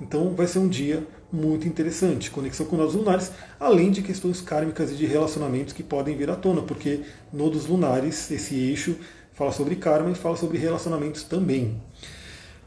Então 0.00 0.34
vai 0.34 0.48
ser 0.48 0.58
um 0.58 0.68
dia 0.68 1.06
muito 1.34 1.66
interessante, 1.66 2.30
conexão 2.30 2.64
com 2.64 2.76
nodos 2.76 2.94
lunares, 2.94 3.32
além 3.58 3.90
de 3.90 4.02
questões 4.02 4.40
kármicas 4.40 4.92
e 4.92 4.94
de 4.94 5.04
relacionamentos 5.04 5.72
que 5.72 5.82
podem 5.82 6.16
vir 6.16 6.30
à 6.30 6.36
tona, 6.36 6.62
porque 6.62 7.00
nodos 7.32 7.66
lunares, 7.66 8.30
esse 8.30 8.54
eixo, 8.54 8.96
fala 9.32 9.50
sobre 9.50 9.74
karma 9.76 10.10
e 10.10 10.14
fala 10.14 10.36
sobre 10.36 10.58
relacionamentos 10.58 11.24
também. 11.24 11.80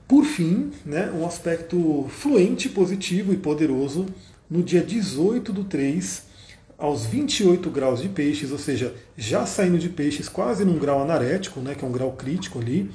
Por 0.07 0.25
fim, 0.25 0.71
né, 0.85 1.11
um 1.11 1.25
aspecto 1.25 2.05
fluente, 2.09 2.69
positivo 2.69 3.33
e 3.33 3.37
poderoso 3.37 4.05
no 4.49 4.61
dia 4.61 4.81
18 4.81 5.51
do 5.53 5.63
3, 5.63 6.23
aos 6.77 7.05
28 7.05 7.69
graus 7.69 8.01
de 8.01 8.09
peixes, 8.09 8.51
ou 8.51 8.57
seja, 8.57 8.93
já 9.17 9.45
saindo 9.45 9.79
de 9.79 9.89
peixes 9.89 10.29
quase 10.29 10.63
num 10.63 10.77
grau 10.77 11.01
anarético, 11.01 11.59
né, 11.59 11.73
que 11.73 11.83
é 11.83 11.87
um 11.87 11.91
grau 11.91 12.11
crítico 12.13 12.59
ali, 12.59 12.91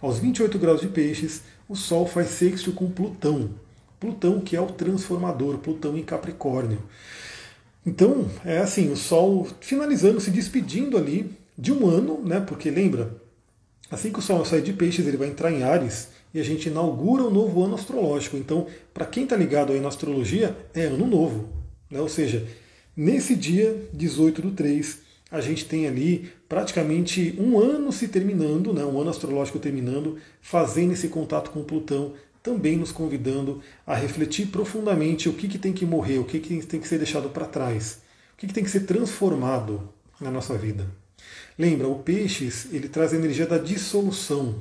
aos 0.00 0.18
28 0.18 0.58
graus 0.58 0.80
de 0.80 0.88
peixes, 0.88 1.42
o 1.68 1.74
Sol 1.74 2.06
faz 2.06 2.28
sexto 2.28 2.72
com 2.72 2.88
Plutão. 2.90 3.50
Plutão, 3.98 4.40
que 4.40 4.56
é 4.56 4.60
o 4.60 4.66
transformador, 4.66 5.58
Plutão 5.58 5.96
em 5.96 6.02
Capricórnio. 6.02 6.82
Então, 7.84 8.28
é 8.44 8.58
assim, 8.58 8.90
o 8.90 8.96
Sol 8.96 9.46
finalizando, 9.60 10.20
se 10.20 10.30
despedindo 10.30 10.98
ali 10.98 11.30
de 11.56 11.72
um 11.72 11.88
ano, 11.88 12.20
né? 12.22 12.40
Porque 12.40 12.70
lembra, 12.70 13.16
assim 13.90 14.10
que 14.10 14.18
o 14.18 14.22
Sol 14.22 14.44
sai 14.44 14.60
de 14.60 14.72
peixes, 14.72 15.06
ele 15.06 15.16
vai 15.16 15.28
entrar 15.28 15.52
em 15.52 15.62
Ares 15.62 16.08
e 16.34 16.40
a 16.40 16.42
gente 16.42 16.68
inaugura 16.68 17.22
o 17.22 17.28
um 17.28 17.30
novo 17.30 17.62
ano 17.62 17.76
astrológico. 17.76 18.36
Então, 18.36 18.66
para 18.92 19.06
quem 19.06 19.24
está 19.24 19.36
ligado 19.36 19.72
aí 19.72 19.80
na 19.80 19.88
astrologia, 19.88 20.56
é 20.74 20.82
ano 20.82 21.06
novo. 21.06 21.48
Né? 21.90 22.00
Ou 22.00 22.08
seja, 22.08 22.46
nesse 22.96 23.34
dia 23.34 23.88
18 23.92 24.42
do 24.42 24.50
3, 24.50 24.98
a 25.30 25.40
gente 25.40 25.64
tem 25.64 25.86
ali 25.86 26.30
praticamente 26.48 27.34
um 27.38 27.58
ano 27.58 27.90
se 27.90 28.08
terminando, 28.08 28.72
né, 28.72 28.84
um 28.84 29.00
ano 29.00 29.10
astrológico 29.10 29.58
terminando, 29.58 30.18
fazendo 30.40 30.92
esse 30.92 31.08
contato 31.08 31.50
com 31.50 31.64
Plutão, 31.64 32.12
também 32.46 32.76
nos 32.76 32.92
convidando 32.92 33.60
a 33.84 33.96
refletir 33.96 34.46
profundamente 34.46 35.28
o 35.28 35.32
que, 35.32 35.48
que 35.48 35.58
tem 35.58 35.72
que 35.72 35.84
morrer, 35.84 36.18
o 36.18 36.24
que, 36.24 36.38
que 36.38 36.64
tem 36.64 36.78
que 36.78 36.86
ser 36.86 36.98
deixado 36.98 37.28
para 37.28 37.44
trás, 37.44 37.98
o 38.34 38.36
que, 38.36 38.46
que 38.46 38.54
tem 38.54 38.62
que 38.62 38.70
ser 38.70 38.86
transformado 38.86 39.88
na 40.20 40.30
nossa 40.30 40.56
vida. 40.56 40.86
Lembra, 41.58 41.88
o 41.88 41.98
peixes 41.98 42.68
ele 42.72 42.88
traz 42.88 43.12
a 43.12 43.16
energia 43.16 43.46
da 43.46 43.58
dissolução. 43.58 44.60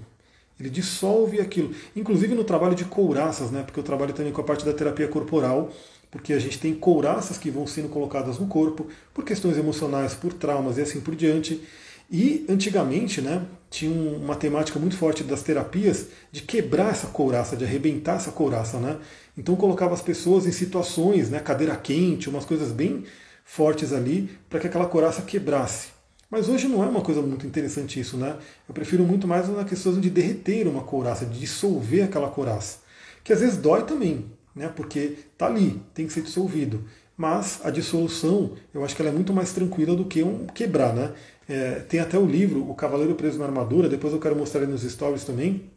Ele 0.59 0.69
dissolve 0.69 1.39
aquilo. 1.39 1.75
Inclusive 1.95 2.33
no 2.33 2.43
trabalho 2.43 2.73
de 2.73 2.85
couraças, 2.85 3.51
né? 3.51 3.61
Porque 3.61 3.79
eu 3.79 3.83
trabalho 3.83 4.13
também 4.13 4.31
com 4.31 4.41
a 4.41 4.43
parte 4.43 4.65
da 4.65 4.73
terapia 4.73 5.07
corporal, 5.07 5.71
porque 6.09 6.33
a 6.33 6.39
gente 6.39 6.57
tem 6.57 6.73
couraças 6.73 7.37
que 7.37 7.51
vão 7.51 7.67
sendo 7.67 7.89
colocadas 7.89 8.39
no 8.39 8.47
corpo 8.47 8.87
por 9.13 9.23
questões 9.23 9.57
emocionais, 9.57 10.15
por 10.15 10.33
traumas 10.33 10.79
e 10.79 10.81
assim 10.81 11.01
por 11.01 11.15
diante. 11.15 11.61
E 12.09 12.45
antigamente, 12.47 13.21
né, 13.21 13.45
tinha 13.69 13.91
uma 13.91 14.35
temática 14.35 14.79
muito 14.79 14.97
forte 14.97 15.23
das 15.23 15.41
terapias 15.41 16.07
de 16.31 16.41
quebrar 16.41 16.91
essa 16.91 17.07
couraça, 17.07 17.57
de 17.57 17.65
arrebentar 17.65 18.15
essa 18.15 18.31
couraça, 18.31 18.79
né? 18.79 18.97
Então 19.37 19.55
colocava 19.55 19.93
as 19.93 20.01
pessoas 20.01 20.45
em 20.45 20.51
situações, 20.51 21.29
né, 21.29 21.39
cadeira 21.39 21.75
quente, 21.75 22.29
umas 22.29 22.45
coisas 22.45 22.71
bem 22.71 23.03
fortes 23.43 23.91
ali, 23.91 24.29
para 24.49 24.59
que 24.59 24.67
aquela 24.67 24.85
couraça 24.85 25.21
quebrasse. 25.21 25.89
Mas 26.29 26.49
hoje 26.49 26.67
não 26.67 26.83
é 26.83 26.87
uma 26.87 27.01
coisa 27.01 27.21
muito 27.21 27.45
interessante 27.45 27.99
isso, 27.99 28.17
né? 28.17 28.37
Eu 28.67 28.73
prefiro 28.73 29.03
muito 29.03 29.27
mais 29.27 29.47
na 29.47 29.63
questão 29.63 29.99
de 29.99 30.09
derreter 30.09 30.67
uma 30.67 30.81
couraça, 30.81 31.25
de 31.25 31.39
dissolver 31.39 32.03
aquela 32.03 32.29
couraça, 32.29 32.79
que 33.23 33.31
às 33.31 33.39
vezes 33.39 33.57
dói 33.57 33.83
também, 33.83 34.25
né? 34.55 34.67
Porque 34.75 35.17
tá 35.37 35.45
ali, 35.47 35.81
tem 35.93 36.07
que 36.07 36.13
ser 36.13 36.21
dissolvido. 36.21 36.83
Mas 37.17 37.61
a 37.63 37.69
dissolução, 37.69 38.53
eu 38.73 38.83
acho 38.83 38.95
que 38.95 39.01
ela 39.01 39.11
é 39.11 39.13
muito 39.13 39.31
mais 39.31 39.53
tranquila 39.53 39.95
do 39.95 40.05
que 40.05 40.21
um 40.21 40.47
quebrar, 40.47 40.93
né? 40.93 41.13
É, 41.47 41.75
tem 41.81 41.99
até 41.99 42.17
o 42.17 42.25
livro 42.25 42.69
O 42.69 42.73
Cavaleiro 42.73 43.15
Preso 43.15 43.37
na 43.39 43.45
Armadura, 43.45 43.87
depois 43.87 44.13
eu 44.13 44.19
quero 44.19 44.35
mostrar 44.35 44.65
nos 44.65 44.81
stories 44.81 45.23
também. 45.23 45.69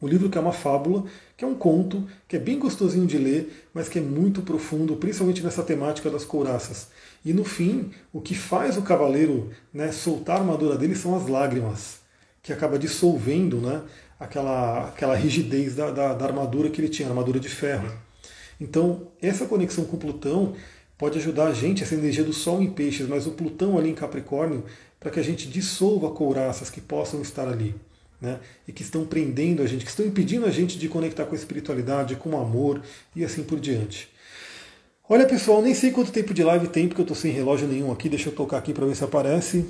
O 0.00 0.08
livro 0.08 0.30
que 0.30 0.38
é 0.38 0.40
uma 0.40 0.52
fábula, 0.52 1.04
que 1.36 1.44
é 1.44 1.48
um 1.48 1.54
conto, 1.54 2.08
que 2.26 2.34
é 2.34 2.38
bem 2.38 2.58
gostosinho 2.58 3.06
de 3.06 3.18
ler, 3.18 3.68
mas 3.74 3.88
que 3.88 3.98
é 3.98 4.02
muito 4.02 4.40
profundo, 4.40 4.96
principalmente 4.96 5.42
nessa 5.42 5.62
temática 5.62 6.08
das 6.08 6.24
couraças. 6.24 6.88
E 7.22 7.34
no 7.34 7.44
fim, 7.44 7.90
o 8.10 8.20
que 8.20 8.34
faz 8.34 8.78
o 8.78 8.82
cavaleiro 8.82 9.50
né, 9.74 9.92
soltar 9.92 10.36
a 10.36 10.40
armadura 10.40 10.78
dele 10.78 10.94
são 10.94 11.14
as 11.14 11.28
lágrimas, 11.28 11.98
que 12.42 12.50
acaba 12.50 12.78
dissolvendo 12.78 13.58
né, 13.58 13.82
aquela, 14.18 14.88
aquela 14.88 15.14
rigidez 15.14 15.74
da, 15.74 15.90
da, 15.90 16.14
da 16.14 16.24
armadura 16.24 16.70
que 16.70 16.80
ele 16.80 16.88
tinha, 16.88 17.06
armadura 17.06 17.38
de 17.38 17.50
ferro. 17.50 17.92
Então, 18.58 19.08
essa 19.20 19.44
conexão 19.44 19.84
com 19.84 19.98
Plutão 19.98 20.54
pode 20.96 21.18
ajudar 21.18 21.48
a 21.48 21.52
gente, 21.52 21.82
essa 21.82 21.94
energia 21.94 22.24
do 22.24 22.32
Sol 22.32 22.62
em 22.62 22.70
peixes, 22.70 23.06
mas 23.06 23.26
o 23.26 23.32
Plutão 23.32 23.76
ali 23.76 23.90
em 23.90 23.94
Capricórnio, 23.94 24.64
para 25.00 25.10
que 25.10 25.18
a 25.18 25.22
gente 25.22 25.48
dissolva 25.48 26.10
couraças 26.10 26.70
que 26.70 26.80
possam 26.80 27.20
estar 27.22 27.48
ali. 27.48 27.74
Né, 28.20 28.38
e 28.68 28.72
que 28.72 28.82
estão 28.82 29.06
prendendo 29.06 29.62
a 29.62 29.66
gente, 29.66 29.82
que 29.82 29.90
estão 29.90 30.04
impedindo 30.04 30.44
a 30.44 30.50
gente 30.50 30.78
de 30.78 30.90
conectar 30.90 31.24
com 31.24 31.32
a 31.32 31.38
espiritualidade, 31.38 32.16
com 32.16 32.28
o 32.28 32.36
amor 32.36 32.82
e 33.16 33.24
assim 33.24 33.42
por 33.42 33.58
diante. 33.58 34.10
Olha 35.08 35.26
pessoal, 35.26 35.62
nem 35.62 35.72
sei 35.72 35.90
quanto 35.90 36.12
tempo 36.12 36.34
de 36.34 36.44
live 36.44 36.68
tem, 36.68 36.86
porque 36.86 37.00
eu 37.00 37.04
estou 37.04 37.16
sem 37.16 37.32
relógio 37.32 37.66
nenhum 37.66 37.90
aqui. 37.90 38.10
Deixa 38.10 38.28
eu 38.28 38.34
tocar 38.34 38.58
aqui 38.58 38.74
para 38.74 38.84
ver 38.84 38.94
se 38.94 39.02
aparece. 39.02 39.64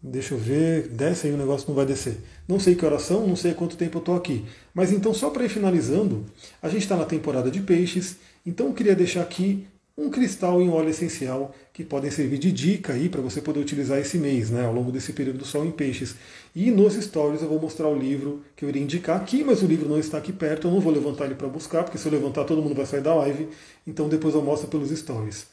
Deixa 0.00 0.34
eu 0.34 0.38
ver, 0.38 0.88
desce 0.88 1.26
aí 1.26 1.32
o 1.32 1.36
negócio 1.36 1.68
não 1.68 1.74
vai 1.74 1.84
descer. 1.84 2.16
Não 2.46 2.58
sei 2.58 2.74
que 2.74 2.86
oração, 2.86 3.26
não 3.26 3.36
sei 3.36 3.52
quanto 3.52 3.76
tempo 3.76 3.98
eu 3.98 4.00
estou 4.00 4.16
aqui. 4.16 4.44
Mas 4.72 4.92
então, 4.92 5.12
só 5.12 5.28
para 5.28 5.44
ir 5.44 5.48
finalizando, 5.48 6.24
a 6.62 6.68
gente 6.68 6.82
está 6.82 6.96
na 6.96 7.04
temporada 7.04 7.50
de 7.50 7.60
peixes, 7.60 8.16
então 8.46 8.68
eu 8.68 8.74
queria 8.74 8.96
deixar 8.96 9.22
aqui 9.22 9.66
um 9.98 10.08
cristal 10.10 10.62
em 10.62 10.70
óleo 10.70 10.90
essencial 10.90 11.52
que 11.72 11.84
podem 11.84 12.08
servir 12.08 12.38
de 12.38 12.52
dica 12.52 12.92
aí 12.92 13.08
para 13.08 13.20
você 13.20 13.42
poder 13.42 13.58
utilizar 13.58 13.98
esse 13.98 14.16
mês, 14.16 14.48
né, 14.48 14.64
ao 14.64 14.72
longo 14.72 14.92
desse 14.92 15.12
período 15.12 15.40
do 15.40 15.44
Sol 15.44 15.66
em 15.66 15.72
Peixes. 15.72 16.14
E 16.54 16.70
nos 16.70 16.94
stories 16.94 17.42
eu 17.42 17.48
vou 17.48 17.60
mostrar 17.60 17.88
o 17.88 17.98
livro 17.98 18.44
que 18.54 18.64
eu 18.64 18.68
iria 18.68 18.80
indicar 18.80 19.20
aqui, 19.20 19.42
mas 19.42 19.60
o 19.60 19.66
livro 19.66 19.88
não 19.88 19.98
está 19.98 20.16
aqui 20.16 20.32
perto, 20.32 20.68
eu 20.68 20.70
não 20.70 20.78
vou 20.78 20.92
levantar 20.92 21.24
ele 21.24 21.34
para 21.34 21.48
buscar, 21.48 21.82
porque 21.82 21.98
se 21.98 22.06
eu 22.06 22.12
levantar 22.12 22.44
todo 22.44 22.62
mundo 22.62 22.76
vai 22.76 22.86
sair 22.86 23.00
da 23.00 23.12
live, 23.12 23.48
então 23.84 24.08
depois 24.08 24.36
eu 24.36 24.42
mostro 24.42 24.68
pelos 24.68 24.90
stories. 24.90 25.46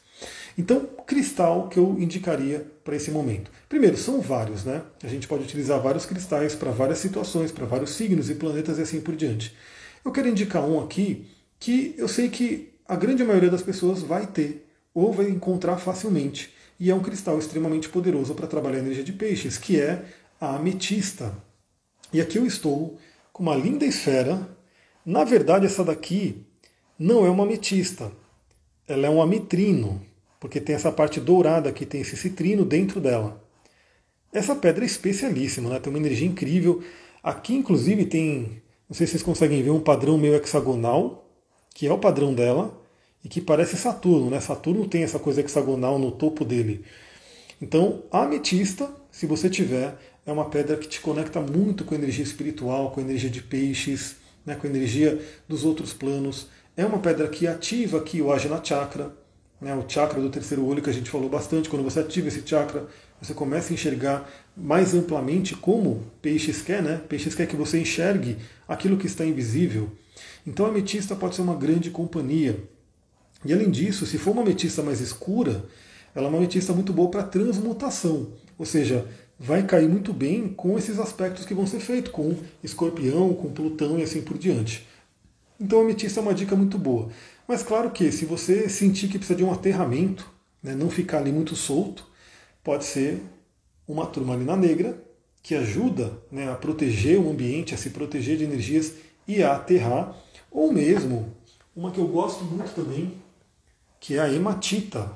Então, 0.56 0.88
cristal 1.06 1.68
que 1.68 1.78
eu 1.78 1.96
indicaria 1.98 2.64
para 2.84 2.96
esse 2.96 3.10
momento. 3.10 3.50
Primeiro, 3.68 3.96
são 3.96 4.20
vários, 4.20 4.64
né? 4.64 4.80
A 5.02 5.08
gente 5.08 5.26
pode 5.26 5.42
utilizar 5.42 5.82
vários 5.82 6.06
cristais 6.06 6.54
para 6.54 6.70
várias 6.70 6.98
situações, 6.98 7.52
para 7.52 7.66
vários 7.66 7.90
signos 7.90 8.30
e 8.30 8.34
planetas 8.34 8.78
e 8.78 8.82
assim 8.82 9.00
por 9.00 9.14
diante. 9.14 9.54
Eu 10.04 10.12
quero 10.12 10.28
indicar 10.28 10.64
um 10.64 10.80
aqui 10.80 11.26
que 11.58 11.94
eu 11.98 12.08
sei 12.08 12.30
que 12.30 12.75
a 12.88 12.96
grande 12.96 13.24
maioria 13.24 13.50
das 13.50 13.62
pessoas 13.62 14.02
vai 14.02 14.26
ter 14.26 14.66
ou 14.94 15.12
vai 15.12 15.28
encontrar 15.28 15.76
facilmente. 15.78 16.54
E 16.78 16.90
é 16.90 16.94
um 16.94 17.02
cristal 17.02 17.38
extremamente 17.38 17.88
poderoso 17.88 18.34
para 18.34 18.46
trabalhar 18.46 18.78
a 18.78 18.80
energia 18.80 19.04
de 19.04 19.12
peixes, 19.12 19.58
que 19.58 19.80
é 19.80 20.04
a 20.40 20.56
ametista. 20.56 21.32
E 22.12 22.20
aqui 22.20 22.38
eu 22.38 22.46
estou 22.46 22.98
com 23.32 23.42
uma 23.42 23.54
linda 23.54 23.84
esfera. 23.84 24.48
Na 25.04 25.24
verdade, 25.24 25.66
essa 25.66 25.84
daqui 25.84 26.46
não 26.98 27.26
é 27.26 27.30
uma 27.30 27.44
ametista, 27.44 28.10
ela 28.88 29.06
é 29.06 29.10
um 29.10 29.20
ametrino, 29.20 30.00
porque 30.40 30.60
tem 30.60 30.74
essa 30.74 30.90
parte 30.90 31.20
dourada 31.20 31.68
aqui, 31.68 31.84
tem 31.84 32.00
esse 32.00 32.16
citrino 32.16 32.64
dentro 32.64 33.00
dela. 33.00 33.42
Essa 34.32 34.54
pedra 34.54 34.84
é 34.84 34.86
especialíssima, 34.86 35.70
né? 35.70 35.78
tem 35.78 35.92
uma 35.92 35.98
energia 35.98 36.26
incrível. 36.26 36.82
Aqui, 37.22 37.54
inclusive, 37.54 38.04
tem, 38.04 38.62
não 38.88 38.94
sei 38.94 39.06
se 39.06 39.12
vocês 39.12 39.22
conseguem 39.22 39.62
ver, 39.62 39.70
um 39.70 39.80
padrão 39.80 40.16
meio 40.18 40.34
hexagonal, 40.34 41.25
que 41.76 41.86
é 41.86 41.92
o 41.92 41.98
padrão 41.98 42.32
dela, 42.32 42.74
e 43.22 43.28
que 43.28 43.38
parece 43.38 43.76
Saturno, 43.76 44.30
né? 44.30 44.40
Saturno 44.40 44.88
tem 44.88 45.02
essa 45.02 45.18
coisa 45.18 45.42
hexagonal 45.42 45.98
no 45.98 46.10
topo 46.10 46.42
dele. 46.42 46.82
Então, 47.60 48.02
a 48.10 48.22
ametista, 48.22 48.90
se 49.12 49.26
você 49.26 49.50
tiver, 49.50 49.94
é 50.24 50.32
uma 50.32 50.46
pedra 50.46 50.78
que 50.78 50.88
te 50.88 51.02
conecta 51.02 51.38
muito 51.38 51.84
com 51.84 51.94
a 51.94 51.98
energia 51.98 52.24
espiritual, 52.24 52.92
com 52.92 53.00
a 53.00 53.02
energia 53.02 53.28
de 53.28 53.42
peixes, 53.42 54.16
né, 54.46 54.54
com 54.54 54.66
a 54.66 54.70
energia 54.70 55.20
dos 55.46 55.66
outros 55.66 55.92
planos. 55.92 56.48
é 56.74 56.86
uma 56.86 56.98
pedra 56.98 57.28
que 57.28 57.46
ativa 57.46 57.98
aqui 57.98 58.22
o 58.22 58.32
Ajna 58.32 58.58
Chakra, 58.64 59.12
né, 59.60 59.74
o 59.74 59.84
chakra 59.86 60.18
do 60.18 60.30
terceiro 60.30 60.64
olho 60.64 60.80
que 60.80 60.88
a 60.88 60.94
gente 60.94 61.10
falou 61.10 61.28
bastante. 61.28 61.68
Quando 61.68 61.82
você 61.82 62.00
ativa 62.00 62.28
esse 62.28 62.42
chakra, 62.46 62.86
você 63.20 63.34
começa 63.34 63.70
a 63.70 63.74
enxergar 63.74 64.30
mais 64.56 64.94
amplamente 64.94 65.54
como 65.54 66.04
peixes 66.22 66.62
quer, 66.62 66.82
né? 66.82 67.02
Peixes 67.06 67.34
quer 67.34 67.46
que 67.46 67.56
você 67.56 67.78
enxergue 67.78 68.38
aquilo 68.66 68.96
que 68.96 69.06
está 69.06 69.26
invisível. 69.26 69.90
Então 70.46 70.66
a 70.66 70.68
ametista 70.68 71.14
pode 71.14 71.34
ser 71.34 71.42
uma 71.42 71.54
grande 71.54 71.90
companhia. 71.90 72.62
E 73.44 73.52
além 73.52 73.70
disso, 73.70 74.06
se 74.06 74.18
for 74.18 74.32
uma 74.32 74.42
ametista 74.42 74.82
mais 74.82 75.00
escura, 75.00 75.64
ela 76.14 76.26
é 76.26 76.28
uma 76.28 76.38
ametista 76.38 76.72
muito 76.72 76.92
boa 76.92 77.10
para 77.10 77.22
transmutação. 77.22 78.32
Ou 78.58 78.64
seja, 78.64 79.06
vai 79.38 79.62
cair 79.62 79.88
muito 79.88 80.12
bem 80.12 80.48
com 80.48 80.78
esses 80.78 80.98
aspectos 80.98 81.44
que 81.44 81.54
vão 81.54 81.66
ser 81.66 81.80
feitos, 81.80 82.10
com 82.10 82.34
escorpião, 82.62 83.34
com 83.34 83.52
Plutão 83.52 83.98
e 83.98 84.02
assim 84.02 84.22
por 84.22 84.38
diante. 84.38 84.86
Então 85.60 85.80
a 85.80 85.82
ametista 85.82 86.20
é 86.20 86.22
uma 86.22 86.34
dica 86.34 86.56
muito 86.56 86.78
boa. 86.78 87.10
Mas 87.46 87.62
claro 87.62 87.90
que 87.90 88.10
se 88.10 88.24
você 88.24 88.68
sentir 88.68 89.08
que 89.08 89.18
precisa 89.18 89.36
de 89.36 89.44
um 89.44 89.52
aterramento, 89.52 90.28
né, 90.62 90.74
não 90.74 90.90
ficar 90.90 91.18
ali 91.18 91.30
muito 91.30 91.54
solto, 91.54 92.06
pode 92.64 92.84
ser 92.84 93.22
uma 93.86 94.06
turmalina 94.06 94.56
negra 94.56 95.00
que 95.42 95.54
ajuda 95.54 96.12
né, 96.30 96.50
a 96.50 96.56
proteger 96.56 97.20
o 97.20 97.30
ambiente, 97.30 97.72
a 97.72 97.78
se 97.78 97.90
proteger 97.90 98.36
de 98.36 98.44
energias 98.44 98.94
e 99.26 99.42
a 99.42 99.56
aterrar, 99.56 100.14
ou 100.50 100.72
mesmo 100.72 101.34
uma 101.74 101.90
que 101.90 101.98
eu 101.98 102.06
gosto 102.06 102.44
muito 102.44 102.74
também, 102.74 103.14
que 104.00 104.16
é 104.16 104.20
a 104.20 104.32
hematita. 104.32 105.10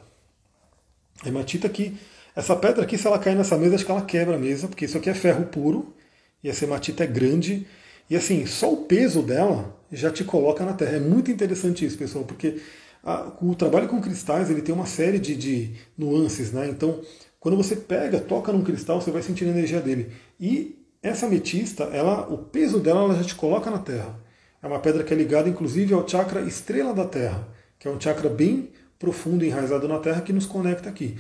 A 1.23 1.29
hematita 1.29 1.69
que 1.69 1.97
essa 2.35 2.55
pedra 2.57 2.83
aqui, 2.83 2.97
se 2.97 3.07
ela 3.07 3.19
cair 3.19 3.37
nessa 3.37 3.57
mesa, 3.57 3.75
acho 3.75 3.85
que 3.85 3.91
ela 3.91 4.03
quebra 4.03 4.37
a 4.37 4.39
mesa, 4.39 4.69
porque 4.69 4.85
isso 4.85 4.97
aqui 4.97 5.11
é 5.11 5.15
ferro 5.15 5.47
puro 5.47 5.95
e 6.43 6.49
essa 6.49 6.65
hematita 6.65 7.05
é 7.05 7.07
grande. 7.07 7.67
E 8.09 8.17
assim, 8.17 8.47
só 8.47 8.73
o 8.73 8.85
peso 8.85 9.23
dela 9.23 9.77
já 9.93 10.11
te 10.11 10.25
coloca 10.25 10.65
na 10.65 10.73
Terra. 10.73 10.97
É 10.97 11.01
muito 11.01 11.31
interessante 11.31 11.85
isso, 11.85 11.99
pessoal, 11.99 12.25
porque 12.25 12.61
a, 13.03 13.33
o 13.41 13.55
trabalho 13.55 13.89
com 13.89 14.01
cristais 14.01 14.51
ele 14.51 14.63
tem 14.63 14.75
uma 14.75 14.87
série 14.87 15.19
de, 15.19 15.37
de 15.37 15.75
nuances, 15.97 16.53
né? 16.53 16.69
Então, 16.69 17.01
quando 17.39 17.57
você 17.57 17.77
pega, 17.77 18.21
toca 18.21 18.53
num 18.53 18.65
cristal, 18.65 19.01
você 19.01 19.11
vai 19.11 19.23
sentir 19.23 19.45
a 19.45 19.49
energia 19.49 19.81
dele. 19.81 20.13
E 20.39 20.80
essa 21.03 21.27
ametista, 21.27 21.85
ela, 21.85 22.29
o 22.29 22.39
peso 22.39 22.79
dela 22.79 23.01
ela 23.01 23.15
já 23.15 23.25
te 23.25 23.35
coloca 23.35 23.71
na 23.71 23.79
Terra. 23.79 24.19
É 24.63 24.67
uma 24.67 24.79
pedra 24.79 25.03
que 25.03 25.15
é 25.15 25.17
ligada, 25.17 25.49
inclusive, 25.49 25.95
ao 25.95 26.07
chakra 26.07 26.43
estrela 26.43 26.93
da 26.93 27.07
Terra, 27.07 27.49
que 27.79 27.89
é 27.89 27.91
um 27.91 28.01
chakra 28.01 28.29
bem 28.29 28.71
profundo, 28.99 29.45
enraizado 29.45 29.89
na 29.89 29.99
Terra, 29.99 30.21
que 30.21 30.33
nos 30.33 30.45
conecta 30.45 30.89
aqui. 30.89 31.17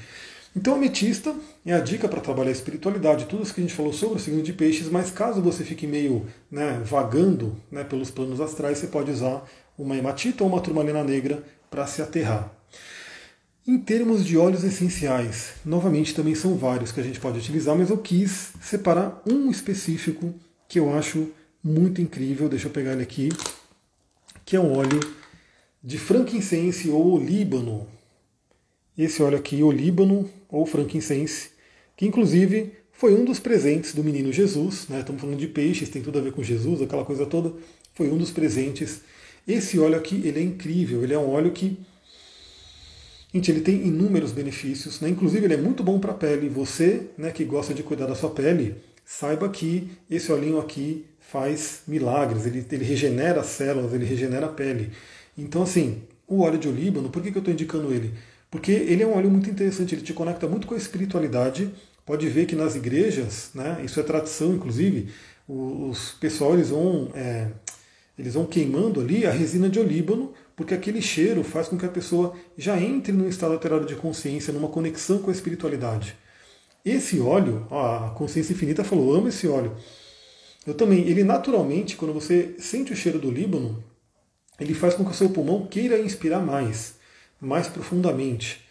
Então, 0.55 0.75
ametista 0.75 1.35
é 1.65 1.73
a 1.73 1.81
dica 1.81 2.09
para 2.09 2.21
trabalhar 2.21 2.51
a 2.51 2.53
espiritualidade, 2.53 3.27
tudo 3.27 3.43
isso 3.43 3.55
que 3.55 3.61
a 3.61 3.65
gente 3.65 3.75
falou 3.75 3.93
sobre 3.93 4.17
o 4.17 4.21
signo 4.21 4.43
de 4.43 4.53
peixes, 4.53 4.91
mas 4.91 5.11
caso 5.11 5.41
você 5.41 5.65
fique 5.65 5.87
meio 5.87 6.27
né, 6.51 6.83
vagando 6.85 7.57
né, 7.71 7.85
pelos 7.85 8.11
planos 8.11 8.41
astrais, 8.41 8.79
você 8.79 8.89
pode 8.89 9.11
usar 9.11 9.45
uma 9.79 9.97
hematita 9.97 10.45
ou 10.45 10.51
uma 10.51 10.61
turmalina 10.61 11.03
negra 11.03 11.43
para 11.71 11.87
se 11.87 12.03
aterrar. 12.03 12.60
Em 13.67 13.79
termos 13.79 14.25
de 14.25 14.39
óleos 14.39 14.65
essenciais, 14.65 15.53
novamente 15.67 16.15
também 16.15 16.35
são 16.35 16.57
vários 16.57 16.93
que 16.93 17.01
a 17.01 17.03
gente 17.03 17.21
pode 17.21 17.39
utilizar, 17.39 17.77
mas 17.77 17.91
eu 17.91 17.99
quis 17.99 18.53
separar 18.61 19.23
um 19.27 19.51
específico 19.51 20.35
que 20.67 20.79
eu 20.81 20.93
acho 20.95 21.29
muito 21.63 22.01
incrível. 22.01 22.49
Deixa 22.49 22.69
eu 22.69 22.73
pegar 22.73 22.93
ele 22.93 23.03
aqui, 23.03 23.29
que 24.47 24.57
é 24.57 24.61
um 24.61 24.77
óleo 24.77 24.99
de 25.85 25.99
frankincense 25.99 26.89
ou 26.89 27.19
líbano. 27.19 27.87
Esse 28.97 29.23
óleo 29.23 29.37
aqui, 29.37 29.63
o 29.63 29.71
líbano 29.71 30.29
ou 30.49 30.65
frankincense, 30.65 31.51
que 31.97 32.07
inclusive 32.07 32.73
foi 32.93 33.15
um 33.15 33.27
dos 33.27 33.39
presentes 33.39 33.95
do 33.95 34.03
menino 34.03 34.33
Jesus, 34.33 34.89
né? 34.89 35.01
estamos 35.01 35.21
falando 35.21 35.39
de 35.39 35.47
peixes, 35.47 35.91
tem 35.91 36.03
tudo 36.03 36.19
a 36.19 36.23
ver 36.23 36.33
com 36.33 36.43
Jesus, 36.43 36.81
aquela 36.81 37.05
coisa 37.05 37.27
toda, 37.27 37.53
foi 37.95 38.11
um 38.11 38.17
dos 38.17 38.31
presentes. 38.31 39.03
Esse 39.47 39.79
óleo 39.79 39.97
aqui, 39.97 40.23
ele 40.25 40.39
é 40.39 40.43
incrível, 40.43 41.03
ele 41.03 41.13
é 41.13 41.19
um 41.19 41.31
óleo 41.31 41.51
que 41.53 41.79
Gente, 43.33 43.51
ele 43.51 43.61
tem 43.61 43.87
inúmeros 43.87 44.33
benefícios, 44.33 45.01
né? 45.01 45.09
inclusive 45.09 45.45
ele 45.45 45.55
é 45.55 45.57
muito 45.57 45.85
bom 45.85 46.01
para 46.01 46.11
a 46.11 46.15
pele. 46.15 46.49
Você 46.49 47.11
né, 47.17 47.31
que 47.31 47.45
gosta 47.45 47.73
de 47.73 47.83
cuidar 47.83 48.07
da 48.07 48.15
sua 48.15 48.31
pele, 48.31 48.77
saiba 49.05 49.49
que 49.49 49.89
esse 50.11 50.33
olhinho 50.33 50.59
aqui 50.59 51.07
faz 51.21 51.83
milagres, 51.87 52.45
ele, 52.45 52.67
ele 52.71 52.85
regenera 52.85 53.41
as 53.41 53.47
células, 53.47 53.93
ele 53.93 54.05
regenera 54.05 54.47
a 54.47 54.49
pele. 54.49 54.91
Então, 55.39 55.63
assim, 55.63 56.03
o 56.27 56.41
óleo 56.41 56.59
de 56.59 56.69
olíbano, 56.69 57.09
por 57.09 57.23
que, 57.23 57.31
que 57.31 57.39
eu 57.39 57.41
estou 57.41 57.55
indicando 57.55 57.93
ele? 57.93 58.13
Porque 58.51 58.73
ele 58.73 59.05
é 59.05 59.07
um 59.07 59.17
óleo 59.17 59.31
muito 59.31 59.49
interessante, 59.49 59.95
ele 59.95 60.03
te 60.03 60.13
conecta 60.13 60.49
muito 60.49 60.67
com 60.67 60.75
a 60.75 60.77
espiritualidade. 60.77 61.71
Pode 62.05 62.29
ver 62.29 62.47
que 62.47 62.57
nas 62.57 62.75
igrejas, 62.75 63.51
né, 63.55 63.81
isso 63.85 64.01
é 64.01 64.03
tradição, 64.03 64.53
inclusive, 64.55 65.09
os, 65.49 66.13
pessoal 66.21 66.55
eles 66.55 66.71
vão, 66.71 67.11
é, 67.15 67.47
eles 68.19 68.35
vão 68.35 68.45
queimando 68.45 69.01
ali 69.01 69.25
a 69.25 69.31
resina 69.31 69.69
de 69.69 69.79
olíbano, 69.79 70.33
porque 70.61 70.75
aquele 70.75 71.01
cheiro 71.01 71.43
faz 71.43 71.69
com 71.69 71.79
que 71.79 71.87
a 71.87 71.89
pessoa 71.89 72.37
já 72.55 72.79
entre 72.79 73.13
num 73.13 73.27
estado 73.27 73.55
alterado 73.55 73.87
de 73.87 73.97
consciência, 73.97 74.53
numa 74.53 74.69
conexão 74.69 75.19
com 75.19 75.31
a 75.31 75.33
espiritualidade. 75.33 76.15
Esse 76.85 77.19
óleo, 77.19 77.67
a 77.71 78.11
consciência 78.11 78.53
infinita 78.53 78.85
falou, 78.85 79.15
amo 79.15 79.29
esse 79.29 79.49
óleo. 79.49 79.75
Eu 80.67 80.75
também, 80.75 81.09
ele 81.09 81.25
naturalmente, 81.25 81.97
quando 81.97 82.13
você 82.13 82.57
sente 82.59 82.93
o 82.93 82.97
cheiro 82.97 83.19
do 83.19 83.31
líbano, 83.31 83.83
ele 84.61 84.75
faz 84.75 84.93
com 84.93 85.03
que 85.03 85.13
o 85.13 85.15
seu 85.15 85.31
pulmão 85.31 85.67
queira 85.67 85.99
inspirar 85.99 86.41
mais 86.41 86.95
mais 87.41 87.67
profundamente. 87.67 88.63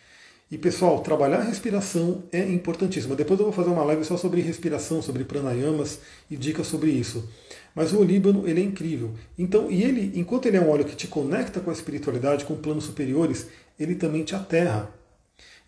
E 0.52 0.58
pessoal, 0.58 1.00
trabalhar 1.02 1.38
a 1.38 1.44
respiração 1.44 2.24
é 2.32 2.40
importantíssimo. 2.40 3.16
Depois 3.16 3.40
eu 3.40 3.46
vou 3.46 3.54
fazer 3.54 3.70
uma 3.70 3.84
live 3.84 4.04
só 4.04 4.18
sobre 4.18 4.42
respiração, 4.42 5.00
sobre 5.00 5.24
pranayamas 5.24 6.00
e 6.30 6.36
dicas 6.36 6.66
sobre 6.66 6.90
isso. 6.90 7.30
Mas 7.76 7.94
o 7.94 8.00
olíbano, 8.00 8.48
ele 8.48 8.60
é 8.60 8.64
incrível. 8.64 9.14
Então, 9.38 9.70
e 9.70 9.84
ele, 9.84 10.12
enquanto 10.20 10.48
ele 10.48 10.58
é 10.58 10.62
um 10.62 10.70
óleo 10.70 10.86
que 10.86 10.96
te 10.96 11.08
conecta 11.08 11.60
com 11.60 11.70
a 11.70 11.74
espiritualidade, 11.74 12.46
com 12.46 12.56
planos 12.56 12.86
superiores, 12.86 13.48
ele 13.80 13.94
também 13.94 14.24
te 14.24 14.34
aterra. 14.34 14.92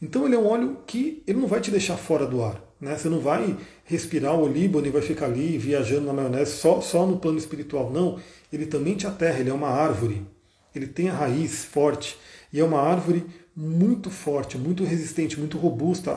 Então 0.01 0.25
ele 0.25 0.33
é 0.33 0.39
um 0.39 0.47
óleo 0.47 0.79
que 0.87 1.21
ele 1.27 1.39
não 1.39 1.47
vai 1.47 1.61
te 1.61 1.69
deixar 1.69 1.95
fora 1.95 2.25
do 2.25 2.43
ar. 2.43 2.59
Né? 2.81 2.97
Você 2.97 3.07
não 3.07 3.19
vai 3.19 3.55
respirar 3.85 4.33
o 4.33 4.43
olíbano 4.43 4.87
e 4.87 4.89
vai 4.89 5.03
ficar 5.03 5.27
ali 5.27 5.59
viajando 5.59 6.07
na 6.07 6.13
maionese 6.13 6.53
só, 6.53 6.81
só 6.81 7.05
no 7.05 7.19
plano 7.19 7.37
espiritual. 7.37 7.91
Não, 7.91 8.19
ele 8.51 8.65
também 8.65 8.95
te 8.95 9.05
aterra, 9.05 9.39
ele 9.39 9.51
é 9.51 9.53
uma 9.53 9.69
árvore. 9.69 10.25
Ele 10.73 10.87
tem 10.87 11.07
a 11.09 11.13
raiz 11.13 11.65
forte. 11.65 12.17
E 12.51 12.59
é 12.59 12.63
uma 12.63 12.81
árvore 12.81 13.25
muito 13.55 14.09
forte, 14.09 14.57
muito 14.57 14.83
resistente, 14.83 15.39
muito 15.39 15.57
robusta. 15.57 16.11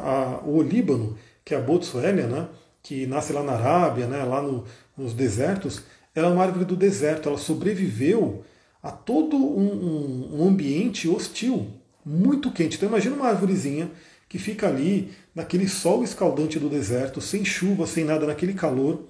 O 0.45 0.57
olíbano, 0.57 1.17
que 1.45 1.55
é 1.55 1.57
a 1.57 1.61
Botsuelia, 1.61 2.27
né, 2.27 2.49
que 2.83 3.07
nasce 3.07 3.33
lá 3.33 3.43
na 3.43 3.53
Arábia, 3.53 4.07
né, 4.07 4.23
lá 4.25 4.41
no, 4.41 4.65
nos 4.97 5.13
desertos, 5.15 5.83
ela 6.15 6.29
é 6.29 6.31
uma 6.33 6.45
árvore 6.45 6.65
do 6.65 6.77
deserto. 6.77 7.29
Ela 7.29 7.39
sobreviveu 7.39 8.45
a 8.83 8.91
todo 8.91 9.37
um, 9.37 9.73
um, 9.73 10.41
um 10.41 10.49
ambiente 10.49 11.09
hostil, 11.09 11.69
muito 12.05 12.51
quente. 12.53 12.77
Então 12.77 12.89
imagina 12.89 13.17
uma 13.17 13.29
árvorezinha 13.29 13.91
que 14.29 14.39
fica 14.39 14.69
ali 14.69 15.13
naquele 15.35 15.69
sol 15.69 16.05
escaldante 16.05 16.59
do 16.59 16.69
deserto, 16.69 17.21
sem 17.21 17.45
chuva, 17.45 17.87
sem 17.87 18.05
nada, 18.05 18.27
naquele 18.27 18.53
calor. 18.53 19.07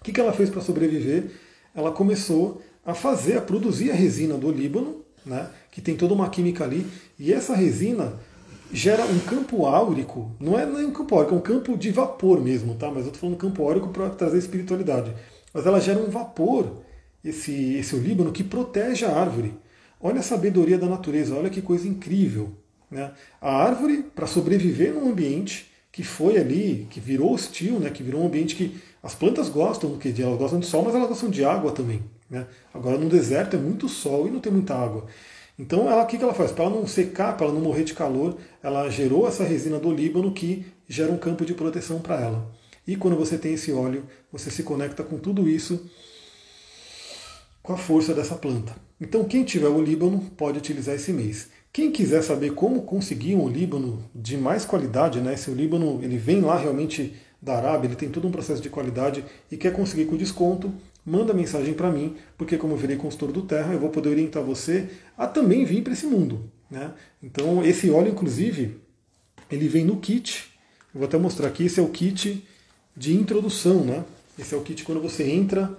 O 0.00 0.04
que, 0.04 0.12
que 0.12 0.20
ela 0.20 0.32
fez 0.32 0.48
para 0.48 0.60
sobreviver? 0.60 1.30
Ela 1.74 1.92
começou 1.92 2.62
a 2.84 2.94
fazer, 2.94 3.36
a 3.36 3.42
produzir 3.42 3.90
a 3.90 3.94
resina 3.94 4.36
do 4.36 4.50
Líbano, 4.50 5.04
né, 5.24 5.48
que 5.70 5.80
tem 5.80 5.96
toda 5.96 6.14
uma 6.14 6.28
química 6.28 6.64
ali, 6.64 6.86
e 7.18 7.32
essa 7.32 7.54
resina 7.54 8.14
gera 8.72 9.04
um 9.04 9.18
campo 9.20 9.66
áurico, 9.66 10.30
não 10.38 10.58
é 10.58 10.64
nem 10.64 10.86
um 10.86 10.92
campo 10.92 11.14
áurico, 11.14 11.34
é 11.34 11.38
um 11.38 11.42
campo 11.42 11.76
de 11.76 11.90
vapor 11.90 12.40
mesmo, 12.40 12.74
tá? 12.74 12.88
Mas 12.88 13.04
eu 13.04 13.12
estou 13.12 13.20
falando 13.20 13.36
campo 13.36 13.62
áurico 13.62 13.88
para 13.88 14.10
trazer 14.10 14.38
espiritualidade. 14.38 15.12
Mas 15.52 15.66
ela 15.66 15.80
gera 15.80 15.98
um 15.98 16.08
vapor, 16.08 16.82
esse, 17.24 17.74
esse 17.74 17.94
olíbano, 17.96 18.32
que 18.32 18.44
protege 18.44 19.04
a 19.04 19.16
árvore. 19.16 19.54
Olha 20.00 20.20
a 20.20 20.22
sabedoria 20.22 20.78
da 20.78 20.86
natureza, 20.86 21.34
olha 21.34 21.50
que 21.50 21.60
coisa 21.60 21.86
incrível. 21.86 22.52
Né? 22.90 23.10
A 23.40 23.54
árvore, 23.54 24.04
para 24.14 24.26
sobreviver 24.26 24.94
num 24.94 25.10
ambiente 25.10 25.70
que 25.92 26.02
foi 26.02 26.38
ali, 26.38 26.86
que 26.90 27.00
virou 27.00 27.32
hostil, 27.32 27.78
né? 27.80 27.90
que 27.90 28.02
virou 28.02 28.22
um 28.22 28.26
ambiente 28.26 28.54
que 28.54 28.80
as 29.02 29.14
plantas 29.14 29.48
gostam, 29.48 29.98
que 29.98 30.14
elas 30.20 30.38
gostam 30.38 30.60
de 30.60 30.66
sol, 30.66 30.84
mas 30.84 30.94
elas 30.94 31.08
gostam 31.08 31.28
de 31.28 31.44
água 31.44 31.72
também. 31.72 32.02
Né? 32.30 32.46
Agora 32.72 32.96
no 32.96 33.08
deserto 33.08 33.56
é 33.56 33.58
muito 33.58 33.88
sol 33.88 34.28
e 34.28 34.30
não 34.30 34.40
tem 34.40 34.52
muita 34.52 34.74
água. 34.74 35.06
Então 35.58 35.90
ela, 35.90 36.04
o 36.04 36.06
que 36.06 36.16
ela 36.16 36.32
faz? 36.32 36.52
Para 36.52 36.64
ela 36.64 36.74
não 36.74 36.86
secar, 36.86 37.36
para 37.36 37.46
ela 37.46 37.54
não 37.54 37.60
morrer 37.60 37.84
de 37.84 37.92
calor, 37.92 38.38
ela 38.62 38.88
gerou 38.88 39.28
essa 39.28 39.44
resina 39.44 39.78
do 39.78 39.92
Líbano 39.92 40.32
que 40.32 40.64
gera 40.88 41.12
um 41.12 41.18
campo 41.18 41.44
de 41.44 41.52
proteção 41.52 42.00
para 42.00 42.18
ela. 42.20 42.50
E 42.86 42.96
quando 42.96 43.16
você 43.16 43.36
tem 43.36 43.54
esse 43.54 43.72
óleo, 43.72 44.04
você 44.32 44.50
se 44.50 44.62
conecta 44.62 45.02
com 45.02 45.18
tudo 45.18 45.48
isso 45.48 45.90
com 47.62 47.74
a 47.74 47.76
força 47.76 48.14
dessa 48.14 48.36
planta. 48.36 48.74
Então 49.00 49.24
quem 49.24 49.44
tiver 49.44 49.68
o 49.68 49.82
Líbano 49.82 50.20
pode 50.36 50.58
utilizar 50.58 50.94
esse 50.94 51.12
mês. 51.12 51.48
Quem 51.72 51.92
quiser 51.92 52.22
saber 52.22 52.54
como 52.54 52.82
conseguir 52.82 53.34
um 53.34 53.48
Líbano 53.48 54.04
de 54.14 54.36
mais 54.36 54.64
qualidade, 54.64 55.20
né? 55.20 55.36
Se 55.36 55.50
o 55.50 55.54
Líbano 55.54 56.00
ele 56.02 56.16
vem 56.16 56.40
lá 56.40 56.56
realmente 56.56 57.14
da 57.40 57.56
Arábia, 57.56 57.88
ele 57.88 57.96
tem 57.96 58.08
todo 58.08 58.26
um 58.26 58.32
processo 58.32 58.60
de 58.60 58.68
qualidade 58.68 59.24
e 59.50 59.56
quer 59.56 59.72
conseguir 59.72 60.06
com 60.06 60.16
desconto, 60.16 60.72
manda 61.10 61.34
mensagem 61.34 61.74
para 61.74 61.90
mim, 61.90 62.16
porque 62.38 62.56
como 62.56 62.74
eu 62.74 62.76
virei 62.76 62.96
consultor 62.96 63.32
do 63.32 63.42
Terra, 63.42 63.72
eu 63.72 63.80
vou 63.80 63.90
poder 63.90 64.10
orientar 64.10 64.44
você 64.44 64.88
a 65.18 65.26
também 65.26 65.64
vir 65.64 65.82
para 65.82 65.92
esse 65.92 66.06
mundo. 66.06 66.48
Né? 66.70 66.92
Então 67.20 67.64
esse 67.64 67.90
óleo, 67.90 68.12
inclusive, 68.12 68.80
ele 69.50 69.66
vem 69.66 69.84
no 69.84 69.96
kit. 69.96 70.52
Eu 70.94 71.00
vou 71.00 71.08
até 71.08 71.18
mostrar 71.18 71.48
aqui, 71.48 71.64
esse 71.64 71.80
é 71.80 71.82
o 71.82 71.88
kit 71.88 72.46
de 72.96 73.14
introdução. 73.14 73.84
Né? 73.84 74.04
Esse 74.38 74.54
é 74.54 74.56
o 74.58 74.62
kit 74.62 74.84
quando 74.84 75.00
você 75.00 75.24
entra 75.24 75.76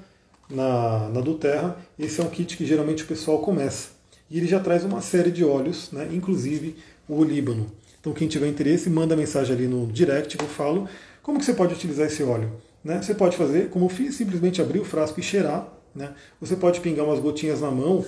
na, 0.50 1.08
na 1.08 1.22
do 1.22 1.36
Terra. 1.36 1.78
Esse 1.98 2.20
é 2.20 2.24
um 2.24 2.30
kit 2.30 2.58
que 2.58 2.66
geralmente 2.66 3.04
o 3.04 3.08
pessoal 3.08 3.40
começa. 3.40 3.92
e 4.30 4.38
ele 4.38 4.48
já 4.48 4.60
traz 4.60 4.84
uma 4.84 5.02
série 5.02 5.32
de 5.32 5.46
óleos, 5.46 5.92
né, 5.92 6.10
inclusive 6.12 6.76
o 7.08 7.16
olíbano. 7.16 7.72
Então 8.02 8.12
quem 8.12 8.28
tiver 8.28 8.48
interesse, 8.48 8.90
manda 8.90 9.16
mensagem 9.16 9.56
ali 9.56 9.68
no 9.68 9.88
direct 9.88 10.38
eu 10.38 10.48
falo 10.48 10.90
como 11.22 11.40
que 11.40 11.46
você 11.46 11.54
pode 11.54 11.74
utilizar 11.74 12.08
esse 12.08 12.22
óleo. 12.24 12.52
Né? 12.84 13.02
Você 13.02 13.14
pode 13.14 13.38
fazer, 13.38 13.70
como 13.70 13.86
eu 13.86 13.90
fiz, 13.90 14.16
simplesmente 14.16 14.62
abrir 14.62 14.80
o 14.80 14.86
frasco 14.86 15.20
e 15.20 15.24
cheirar. 15.24 15.68
Né? 15.94 16.14
Você 16.40 16.56
pode 16.56 16.80
pingar 16.80 17.06
umas 17.06 17.20
gotinhas 17.20 17.62
na 17.62 17.70
mão, 17.70 18.06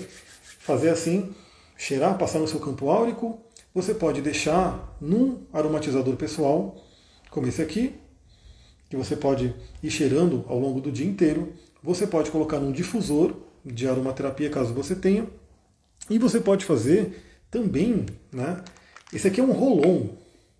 fazer 0.60 0.90
assim, 0.90 1.34
cheirar, 1.78 2.18
passar 2.18 2.40
no 2.40 2.48
seu 2.48 2.60
campo 2.60 2.90
áurico. 2.90 3.40
Você 3.74 3.94
pode 3.94 4.22
deixar 4.22 4.96
num 5.02 5.44
aromatizador 5.52 6.16
pessoal, 6.16 6.84
como 7.30 7.48
esse 7.48 7.62
aqui, 7.62 7.96
que 8.90 8.96
você 8.96 9.16
pode 9.16 9.54
ir 9.82 9.90
cheirando 9.90 10.46
ao 10.48 10.60
longo 10.60 10.80
do 10.80 10.92
dia 10.92 11.08
inteiro. 11.08 11.54
Você 11.82 12.06
pode 12.06 12.30
colocar 12.30 12.60
num 12.60 12.72
difusor 12.72 13.34
de 13.66 13.88
aromaterapia, 13.88 14.50
caso 14.50 14.74
você 14.74 14.96
tenha. 14.96 15.28
E 16.10 16.20
você 16.20 16.40
pode 16.40 16.66
fazer 16.66 17.24
também, 17.50 18.06
né? 18.32 18.64
Esse 19.12 19.28
aqui 19.28 19.40
é 19.40 19.44
um 19.44 19.52
rolon, 19.52 20.10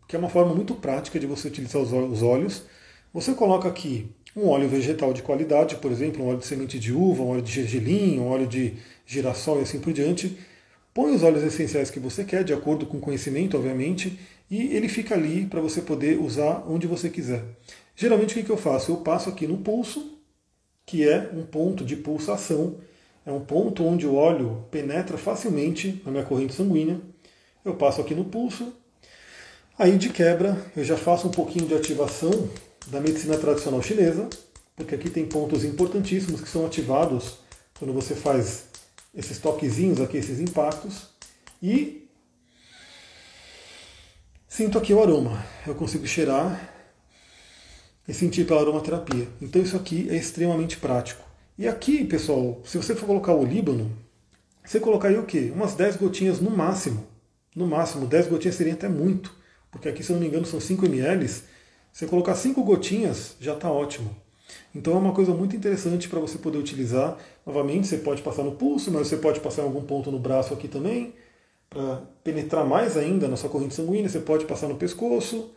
que 0.08 0.16
é 0.16 0.20
uma 0.20 0.30
forma 0.30 0.54
muito 0.54 0.76
prática 0.76 1.20
de 1.20 1.26
você 1.26 1.48
utilizar 1.48 1.82
os 1.82 2.24
óleos. 2.24 2.64
Você 3.14 3.36
coloca 3.36 3.70
aqui 3.70 4.10
um 4.36 4.48
óleo 4.48 4.68
vegetal 4.68 5.14
de 5.14 5.22
qualidade, 5.22 5.76
por 5.76 5.92
exemplo, 5.92 6.24
um 6.24 6.30
óleo 6.30 6.40
de 6.40 6.48
semente 6.48 6.80
de 6.80 6.92
uva, 6.92 7.22
um 7.22 7.30
óleo 7.30 7.44
de 7.44 7.52
gergelim, 7.52 8.20
um 8.20 8.28
óleo 8.28 8.48
de 8.48 8.74
girassol 9.06 9.60
e 9.60 9.62
assim 9.62 9.80
por 9.80 9.94
diante. 9.94 10.36
Põe 10.96 11.14
os 11.14 11.22
óleos 11.22 11.44
essenciais 11.44 11.92
que 11.92 12.00
você 12.00 12.24
quer, 12.24 12.44
de 12.44 12.54
acordo 12.54 12.88
com 12.88 12.98
o 12.98 13.00
conhecimento, 13.00 13.56
obviamente, 13.56 14.20
e 14.50 14.76
ele 14.76 14.90
fica 14.90 15.14
ali 15.14 15.46
para 15.46 15.62
você 15.62 15.80
poder 15.80 16.20
usar 16.20 16.66
onde 16.68 16.88
você 16.88 17.08
quiser. 17.08 17.44
Geralmente 17.96 18.40
o 18.40 18.44
que 18.44 18.50
eu 18.50 18.58
faço? 18.58 18.92
Eu 18.92 18.98
passo 18.98 19.30
aqui 19.30 19.46
no 19.46 19.58
pulso, 19.58 20.18
que 20.84 21.08
é 21.08 21.30
um 21.36 21.44
ponto 21.44 21.86
de 21.86 21.96
pulsação, 21.96 22.78
é 23.24 23.32
um 23.32 23.42
ponto 23.42 23.86
onde 23.86 24.08
o 24.08 24.16
óleo 24.16 24.66
penetra 24.72 25.20
facilmente 25.20 26.02
na 26.04 26.12
minha 26.12 26.24
corrente 26.24 26.54
sanguínea. 26.54 27.00
Eu 27.64 27.76
passo 27.76 28.02
aqui 28.02 28.16
no 28.16 28.26
pulso, 28.26 28.74
aí 29.78 30.00
de 30.00 30.10
quebra 30.10 30.58
eu 30.76 30.84
já 30.84 30.98
faço 30.98 31.28
um 31.28 31.32
pouquinho 31.32 31.68
de 31.68 31.76
ativação 31.76 32.50
da 32.88 33.00
medicina 33.00 33.38
tradicional 33.38 33.82
chinesa, 33.82 34.30
porque 34.76 34.96
aqui 34.96 35.10
tem 35.10 35.26
pontos 35.26 35.64
importantíssimos 35.64 36.42
que 36.42 36.50
são 36.50 36.66
ativados 36.66 37.38
quando 37.78 37.94
você 37.94 38.16
faz 38.16 38.66
esses 39.14 39.38
toquezinhos 39.38 40.02
aqui, 40.02 40.18
esses 40.18 40.40
impactos, 40.40 41.10
e 41.62 42.08
sinto 44.48 44.78
aqui 44.78 44.94
o 44.94 45.02
aroma. 45.02 45.46
Eu 45.66 45.76
consigo 45.76 46.06
cheirar 46.08 46.74
e 48.08 48.14
sentir 48.14 48.46
pela 48.46 48.62
aromaterapia. 48.62 49.28
Então 49.42 49.62
isso 49.62 49.76
aqui 49.76 50.10
é 50.10 50.16
extremamente 50.16 50.78
prático. 50.78 51.24
E 51.58 51.68
aqui, 51.68 52.04
pessoal, 52.04 52.62
se 52.66 52.78
você 52.78 52.96
for 52.96 53.06
colocar 53.06 53.34
o 53.34 53.46
líbano, 53.46 53.96
você 54.66 54.80
colocaria 54.80 55.20
o 55.20 55.26
quê? 55.26 55.52
Umas 55.54 55.76
10 55.76 55.98
gotinhas 55.98 56.40
no 56.40 56.50
máximo. 56.50 57.06
No 57.56 57.68
máximo, 57.68 58.08
10 58.08 58.28
gotinhas 58.28 58.56
seria 58.56 58.74
até 58.74 58.90
muito, 58.90 59.36
porque 59.72 59.88
aqui, 59.88 60.04
se 60.04 60.12
eu 60.12 60.16
não 60.16 60.22
me 60.22 60.28
engano, 60.28 60.46
são 60.46 60.60
5 60.60 60.86
ml. 60.86 61.30
Você 61.94 62.08
colocar 62.08 62.34
5 62.34 62.64
gotinhas 62.64 63.36
já 63.40 63.54
está 63.54 63.72
ótimo. 63.72 64.16
Então 64.74 64.94
é 64.94 64.98
uma 64.98 65.14
coisa 65.14 65.32
muito 65.32 65.56
interessante 65.56 66.10
para 66.10 66.20
você 66.20 66.40
poder 66.40 66.58
utilizar. 66.58 67.20
Novamente, 67.46 67.86
você 67.86 67.98
pode 67.98 68.24
passar 68.24 68.42
no 68.42 68.54
pulso, 68.54 68.92
mas 68.92 69.08
você 69.08 69.18
pode 69.18 69.40
passar 69.40 69.62
em 69.62 69.66
algum 69.66 69.84
ponto 69.84 70.12
no 70.12 70.18
braço 70.18 70.56
aqui 70.56 70.68
também, 70.68 71.14
para 71.70 72.02
penetrar 72.24 72.66
mais 72.66 72.98
ainda 72.98 73.28
na 73.28 73.38
sua 73.38 73.50
corrente 73.50 73.76
sanguínea. 73.76 74.10
Você 74.10 74.20
pode 74.20 74.46
passar 74.46 74.68
no 74.68 74.76
pescoço, 74.76 75.52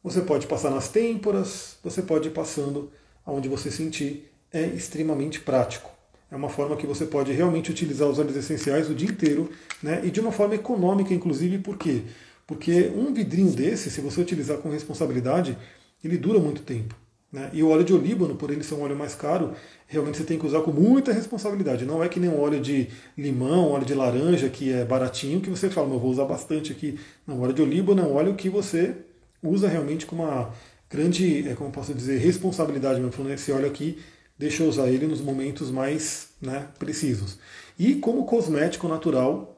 você 0.00 0.20
pode 0.20 0.46
passar 0.46 0.70
nas 0.70 0.88
têmporas, 0.88 1.76
você 1.82 2.02
pode 2.02 2.28
ir 2.28 2.32
passando 2.32 2.92
aonde 3.24 3.48
você 3.48 3.68
sentir. 3.68 4.30
É 4.52 4.64
extremamente 4.64 5.40
prático. 5.40 5.90
É 6.30 6.36
uma 6.36 6.48
forma 6.48 6.76
que 6.76 6.86
você 6.86 7.04
pode 7.04 7.32
realmente 7.32 7.70
utilizar 7.70 8.08
os 8.08 8.20
óleos 8.20 8.36
essenciais 8.36 8.88
o 8.88 8.94
dia 8.94 9.08
inteiro, 9.08 9.50
né? 9.82 10.02
e 10.04 10.10
de 10.10 10.20
uma 10.20 10.30
forma 10.30 10.54
econômica, 10.54 11.12
inclusive, 11.12 11.58
por 11.58 11.76
quê? 11.76 12.02
Porque 12.46 12.92
um 12.94 13.12
vidrinho 13.12 13.50
desse, 13.50 13.90
se 13.90 14.00
você 14.00 14.20
utilizar 14.20 14.58
com 14.58 14.70
responsabilidade, 14.70 15.58
ele 16.02 16.16
dura 16.16 16.38
muito 16.38 16.62
tempo. 16.62 16.94
Né? 17.32 17.50
E 17.52 17.62
o 17.62 17.68
óleo 17.68 17.84
de 17.84 17.92
olíbano, 17.92 18.36
por 18.36 18.50
ele 18.50 18.62
ser 18.62 18.74
um 18.74 18.82
óleo 18.82 18.96
mais 18.96 19.14
caro, 19.14 19.52
realmente 19.86 20.18
você 20.18 20.24
tem 20.24 20.38
que 20.38 20.46
usar 20.46 20.60
com 20.60 20.70
muita 20.70 21.12
responsabilidade. 21.12 21.84
Não 21.84 22.02
é 22.02 22.08
que 22.08 22.20
nem 22.20 22.30
um 22.30 22.40
óleo 22.40 22.60
de 22.60 22.88
limão, 23.18 23.72
óleo 23.72 23.84
de 23.84 23.94
laranja, 23.94 24.48
que 24.48 24.72
é 24.72 24.84
baratinho, 24.84 25.40
que 25.40 25.50
você 25.50 25.68
fala, 25.68 25.92
eu 25.92 25.98
vou 25.98 26.10
usar 26.10 26.24
bastante 26.24 26.72
aqui. 26.72 26.98
Não, 27.26 27.40
óleo 27.40 27.52
de 27.52 27.62
olíbano 27.62 28.00
é 28.00 28.04
um 28.04 28.14
óleo 28.14 28.34
que 28.34 28.48
você 28.48 28.94
usa 29.42 29.68
realmente 29.68 30.06
com 30.06 30.16
uma 30.16 30.52
grande, 30.88 31.48
é, 31.48 31.54
como 31.54 31.70
posso 31.70 31.92
dizer, 31.92 32.18
responsabilidade. 32.18 33.00
Meu 33.00 33.10
falando, 33.10 33.32
esse 33.32 33.50
óleo 33.50 33.66
aqui, 33.66 33.98
deixa 34.38 34.62
eu 34.62 34.68
usar 34.68 34.88
ele 34.88 35.06
nos 35.06 35.20
momentos 35.20 35.70
mais 35.70 36.28
né, 36.40 36.68
precisos. 36.78 37.38
E 37.78 37.96
como 37.96 38.24
cosmético 38.24 38.86
natural, 38.88 39.52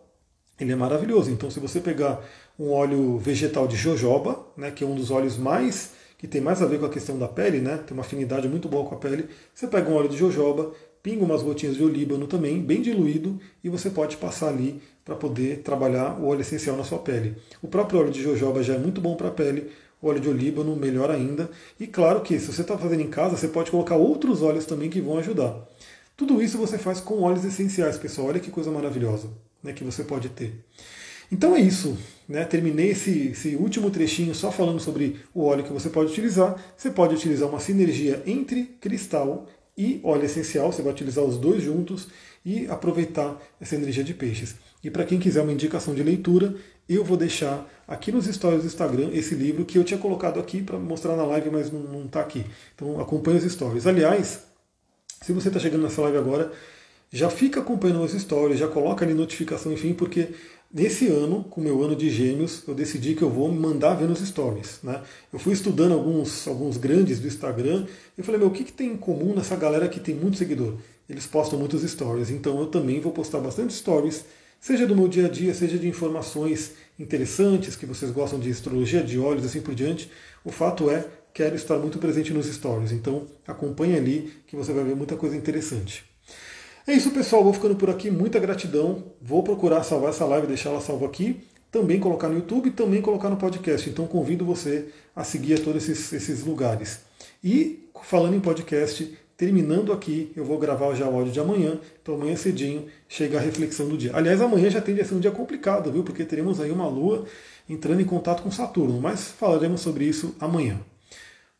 ele 0.59 0.73
é 0.73 0.77
maravilhoso. 0.77 1.31
Então, 1.31 1.51
se 1.51 1.60
você 1.60 1.81
pegar 1.81 2.20
um 2.59 2.70
óleo 2.70 3.18
vegetal 3.18 3.68
de 3.68 3.76
jojoba, 3.76 4.47
né, 4.56 4.70
que 4.70 4.82
é 4.82 4.86
um 4.86 4.94
dos 4.94 5.10
óleos 5.10 5.36
mais 5.36 5.93
que 6.18 6.26
tem 6.26 6.40
mais 6.40 6.60
a 6.60 6.66
ver 6.66 6.80
com 6.80 6.86
a 6.86 6.90
questão 6.90 7.16
da 7.16 7.28
pele, 7.28 7.60
né, 7.60 7.76
tem 7.86 7.97
uma 7.97 8.02
afinidade 8.02 8.48
muito 8.48 8.68
boa 8.68 8.85
com 8.85 8.97
a 8.97 8.98
pele, 8.98 9.28
você 9.55 9.68
pega 9.68 9.89
um 9.89 9.94
óleo 9.94 10.09
de 10.09 10.16
jojoba, 10.16 10.72
pinga 11.01 11.24
umas 11.24 11.43
gotinhas 11.43 11.76
de 11.76 11.85
olíbano 11.85 12.26
também, 12.26 12.60
bem 12.60 12.82
diluído, 12.82 13.39
e 13.62 13.68
você 13.68 13.89
pode 13.89 14.16
passar 14.16 14.48
ali 14.48 14.82
para 15.05 15.14
poder 15.14 15.62
trabalhar 15.62 16.18
o 16.20 16.26
óleo 16.26 16.40
essencial 16.40 16.76
na 16.76 16.82
sua 16.82 16.98
pele. 16.98 17.36
O 17.62 17.68
próprio 17.68 18.01
óleo 18.01 18.10
de 18.10 18.20
jojoba 18.20 18.64
já 18.64 18.74
é 18.74 18.78
muito 18.78 19.01
bom 19.01 19.14
para 19.14 19.28
a 19.28 19.30
pele, 19.30 19.70
o 20.02 20.09
óleo 20.09 20.20
de 20.20 20.28
olíbano 20.28 20.76
melhor 20.76 21.10
ainda. 21.10 21.51
E 21.78 21.86
claro 21.86 22.20
que 22.20 22.39
se 22.39 22.52
você 22.52 22.62
está 22.62 22.76
fazendo 22.76 23.01
em 23.01 23.09
casa, 23.09 23.36
você 23.36 23.48
pode 23.48 23.70
colocar 23.70 23.97
outros 23.97 24.43
óleos 24.43 24.66
também 24.66 24.90
que 24.90 25.01
vão 25.01 25.18
ajudar. 25.18 25.66
Tudo 26.16 26.43
isso 26.43 26.59
você 26.59 26.76
faz 26.76 27.01
com 27.01 27.22
óleos 27.22 27.44
essenciais, 27.44 27.97
pessoal. 27.97 28.28
Olha 28.28 28.40
que 28.40 28.51
coisa 28.51 28.70
maravilhosa 28.70 29.28
né, 29.62 29.72
que 29.72 29.85
você 29.85 30.05
pode 30.05 30.28
ter. 30.28 30.64
Então 31.30 31.55
é 31.55 31.60
isso. 31.60 31.96
Né? 32.28 32.44
Terminei 32.44 32.90
esse, 32.90 33.28
esse 33.28 33.56
último 33.56 33.90
trechinho 33.90 34.34
só 34.34 34.52
falando 34.52 34.80
sobre 34.80 35.20
o 35.34 35.44
óleo 35.44 35.64
que 35.64 35.72
você 35.72 35.88
pode 35.88 36.12
utilizar. 36.12 36.56
Você 36.76 36.90
pode 36.90 37.14
utilizar 37.14 37.48
uma 37.48 37.60
sinergia 37.60 38.22
entre 38.26 38.64
cristal 38.80 39.46
e 39.76 40.00
óleo 40.02 40.24
essencial, 40.24 40.72
você 40.72 40.82
vai 40.82 40.92
utilizar 40.92 41.22
os 41.24 41.38
dois 41.38 41.62
juntos 41.62 42.09
e 42.44 42.66
aproveitar 42.66 43.40
essa 43.60 43.76
energia 43.76 44.02
de 44.02 44.12
peixes. 44.12 44.56
E 44.82 44.90
para 44.90 45.05
quem 45.05 45.20
quiser 45.20 45.40
uma 45.42 45.52
indicação 45.52 45.94
de 45.94 46.02
leitura, 46.02 46.56
eu 46.88 47.05
vou 47.05 47.16
deixar 47.16 47.68
aqui 47.86 48.10
nos 48.10 48.26
stories 48.26 48.62
do 48.62 48.66
Instagram 48.66 49.10
esse 49.12 49.36
livro 49.36 49.64
que 49.64 49.78
eu 49.78 49.84
tinha 49.84 49.98
colocado 49.98 50.40
aqui 50.40 50.62
para 50.62 50.78
mostrar 50.78 51.14
na 51.14 51.24
live, 51.24 51.50
mas 51.50 51.70
não 51.70 52.06
está 52.06 52.20
aqui. 52.20 52.44
Então 52.74 53.00
acompanhe 53.00 53.38
os 53.38 53.52
stories. 53.52 53.86
Aliás, 53.86 54.42
se 55.22 55.32
você 55.32 55.48
está 55.48 55.60
chegando 55.60 55.82
nessa 55.82 56.02
live 56.02 56.18
agora, 56.18 56.52
já 57.10 57.30
fica 57.30 57.60
acompanhando 57.60 58.02
os 58.02 58.12
stories, 58.12 58.59
já 58.59 58.68
coloca 58.68 59.05
ali 59.05 59.14
notificação, 59.14 59.72
enfim, 59.72 59.94
porque 59.94 60.28
Nesse 60.70 61.06
ano, 61.06 61.44
com 61.44 61.62
o 61.62 61.64
meu 61.64 61.82
ano 61.82 61.96
de 61.96 62.10
gêmeos, 62.10 62.62
eu 62.68 62.74
decidi 62.74 63.14
que 63.14 63.22
eu 63.22 63.30
vou 63.30 63.50
mandar 63.50 63.94
ver 63.94 64.06
nos 64.06 64.18
stories. 64.20 64.80
Né? 64.82 65.02
Eu 65.32 65.38
fui 65.38 65.54
estudando 65.54 65.92
alguns, 65.92 66.46
alguns 66.46 66.76
grandes 66.76 67.18
do 67.18 67.26
Instagram 67.26 67.86
e 68.18 68.22
falei, 68.22 68.38
meu, 68.38 68.48
o 68.48 68.50
que, 68.50 68.64
que 68.64 68.72
tem 68.72 68.92
em 68.92 68.96
comum 68.96 69.34
nessa 69.34 69.56
galera 69.56 69.88
que 69.88 69.98
tem 69.98 70.14
muito 70.14 70.36
seguidor? 70.36 70.76
Eles 71.08 71.26
postam 71.26 71.58
muitos 71.58 71.82
stories, 71.90 72.28
então 72.28 72.60
eu 72.60 72.66
também 72.66 73.00
vou 73.00 73.12
postar 73.12 73.38
bastante 73.38 73.72
stories, 73.72 74.26
seja 74.60 74.86
do 74.86 74.94
meu 74.94 75.08
dia 75.08 75.24
a 75.24 75.28
dia, 75.30 75.54
seja 75.54 75.78
de 75.78 75.88
informações 75.88 76.72
interessantes, 76.98 77.74
que 77.74 77.86
vocês 77.86 78.10
gostam 78.10 78.38
de 78.38 78.50
astrologia, 78.50 79.02
de 79.02 79.18
olhos, 79.18 79.46
assim 79.46 79.62
por 79.62 79.74
diante. 79.74 80.10
O 80.44 80.52
fato 80.52 80.90
é, 80.90 81.08
quero 81.32 81.56
estar 81.56 81.78
muito 81.78 81.98
presente 81.98 82.30
nos 82.34 82.44
stories, 82.44 82.92
então 82.92 83.26
acompanhe 83.46 83.96
ali 83.96 84.34
que 84.46 84.54
você 84.54 84.70
vai 84.74 84.84
ver 84.84 84.94
muita 84.94 85.16
coisa 85.16 85.34
interessante. 85.34 86.07
É 86.89 86.94
isso, 86.94 87.10
pessoal. 87.10 87.44
Vou 87.44 87.52
ficando 87.52 87.77
por 87.77 87.90
aqui. 87.90 88.10
Muita 88.10 88.39
gratidão. 88.39 89.05
Vou 89.20 89.43
procurar 89.43 89.85
salvar 89.85 90.09
essa 90.09 90.24
live, 90.24 90.47
deixar 90.47 90.70
ela 90.70 90.81
salva 90.81 91.05
aqui. 91.05 91.39
Também 91.70 92.01
colocar 92.01 92.31
no 92.31 92.36
YouTube 92.36 92.69
e 92.69 92.70
também 92.70 93.02
colocar 93.02 93.28
no 93.28 93.36
podcast. 93.36 93.90
Então 93.90 94.06
convido 94.06 94.43
você 94.43 94.89
a 95.15 95.23
seguir 95.23 95.60
a 95.60 95.62
todos 95.62 95.86
esses, 95.86 96.10
esses 96.15 96.44
lugares. 96.44 97.01
E 97.44 97.86
falando 98.05 98.36
em 98.36 98.40
podcast, 98.40 99.19
terminando 99.36 99.93
aqui, 99.93 100.32
eu 100.35 100.47
vou 100.47 100.59
gravar 100.59 100.94
já 100.94 101.06
o 101.06 101.15
áudio 101.15 101.31
de 101.31 101.39
amanhã. 101.39 101.78
Então 102.01 102.15
amanhã 102.15 102.35
cedinho 102.36 102.86
chega 103.06 103.36
a 103.36 103.40
reflexão 103.43 103.86
do 103.86 103.98
dia. 103.98 104.12
Aliás, 104.15 104.40
amanhã 104.40 104.70
já 104.70 104.81
tende 104.81 105.02
a 105.02 105.05
ser 105.05 105.15
um 105.15 105.20
dia 105.20 105.31
complicado, 105.31 105.93
viu? 105.93 106.02
Porque 106.02 106.24
teremos 106.24 106.59
aí 106.59 106.70
uma 106.70 106.89
lua 106.89 107.27
entrando 107.69 108.01
em 108.01 108.06
contato 108.06 108.43
com 108.43 108.51
Saturno. 108.51 108.98
Mas 108.98 109.28
falaremos 109.28 109.82
sobre 109.82 110.06
isso 110.06 110.35
amanhã. 110.40 110.81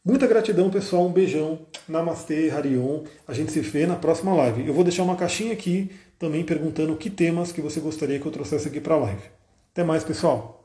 Muita 0.09 0.26
gratidão, 0.26 0.70
pessoal. 0.70 1.06
Um 1.06 1.12
beijão. 1.12 1.59
Namastê, 1.86 2.48
Harion. 2.48 3.02
A 3.26 3.35
gente 3.35 3.52
se 3.52 3.60
vê 3.60 3.86
na 3.86 3.94
próxima 3.94 4.32
live. 4.35 4.66
Eu 4.66 4.72
vou 4.72 4.82
deixar 4.82 5.02
uma 5.02 5.14
caixinha 5.14 5.52
aqui 5.52 5.90
também 6.18 6.43
perguntando 6.43 6.97
que 6.97 7.10
temas 7.10 7.52
que 7.52 7.60
você 7.60 7.78
gostaria 7.78 8.18
que 8.18 8.24
eu 8.24 8.32
trouxesse 8.32 8.66
aqui 8.68 8.80
para 8.80 8.94
a 8.94 8.98
live. 9.01 9.20
Até 9.70 9.85
mais, 9.85 10.02
pessoal. 10.02 10.57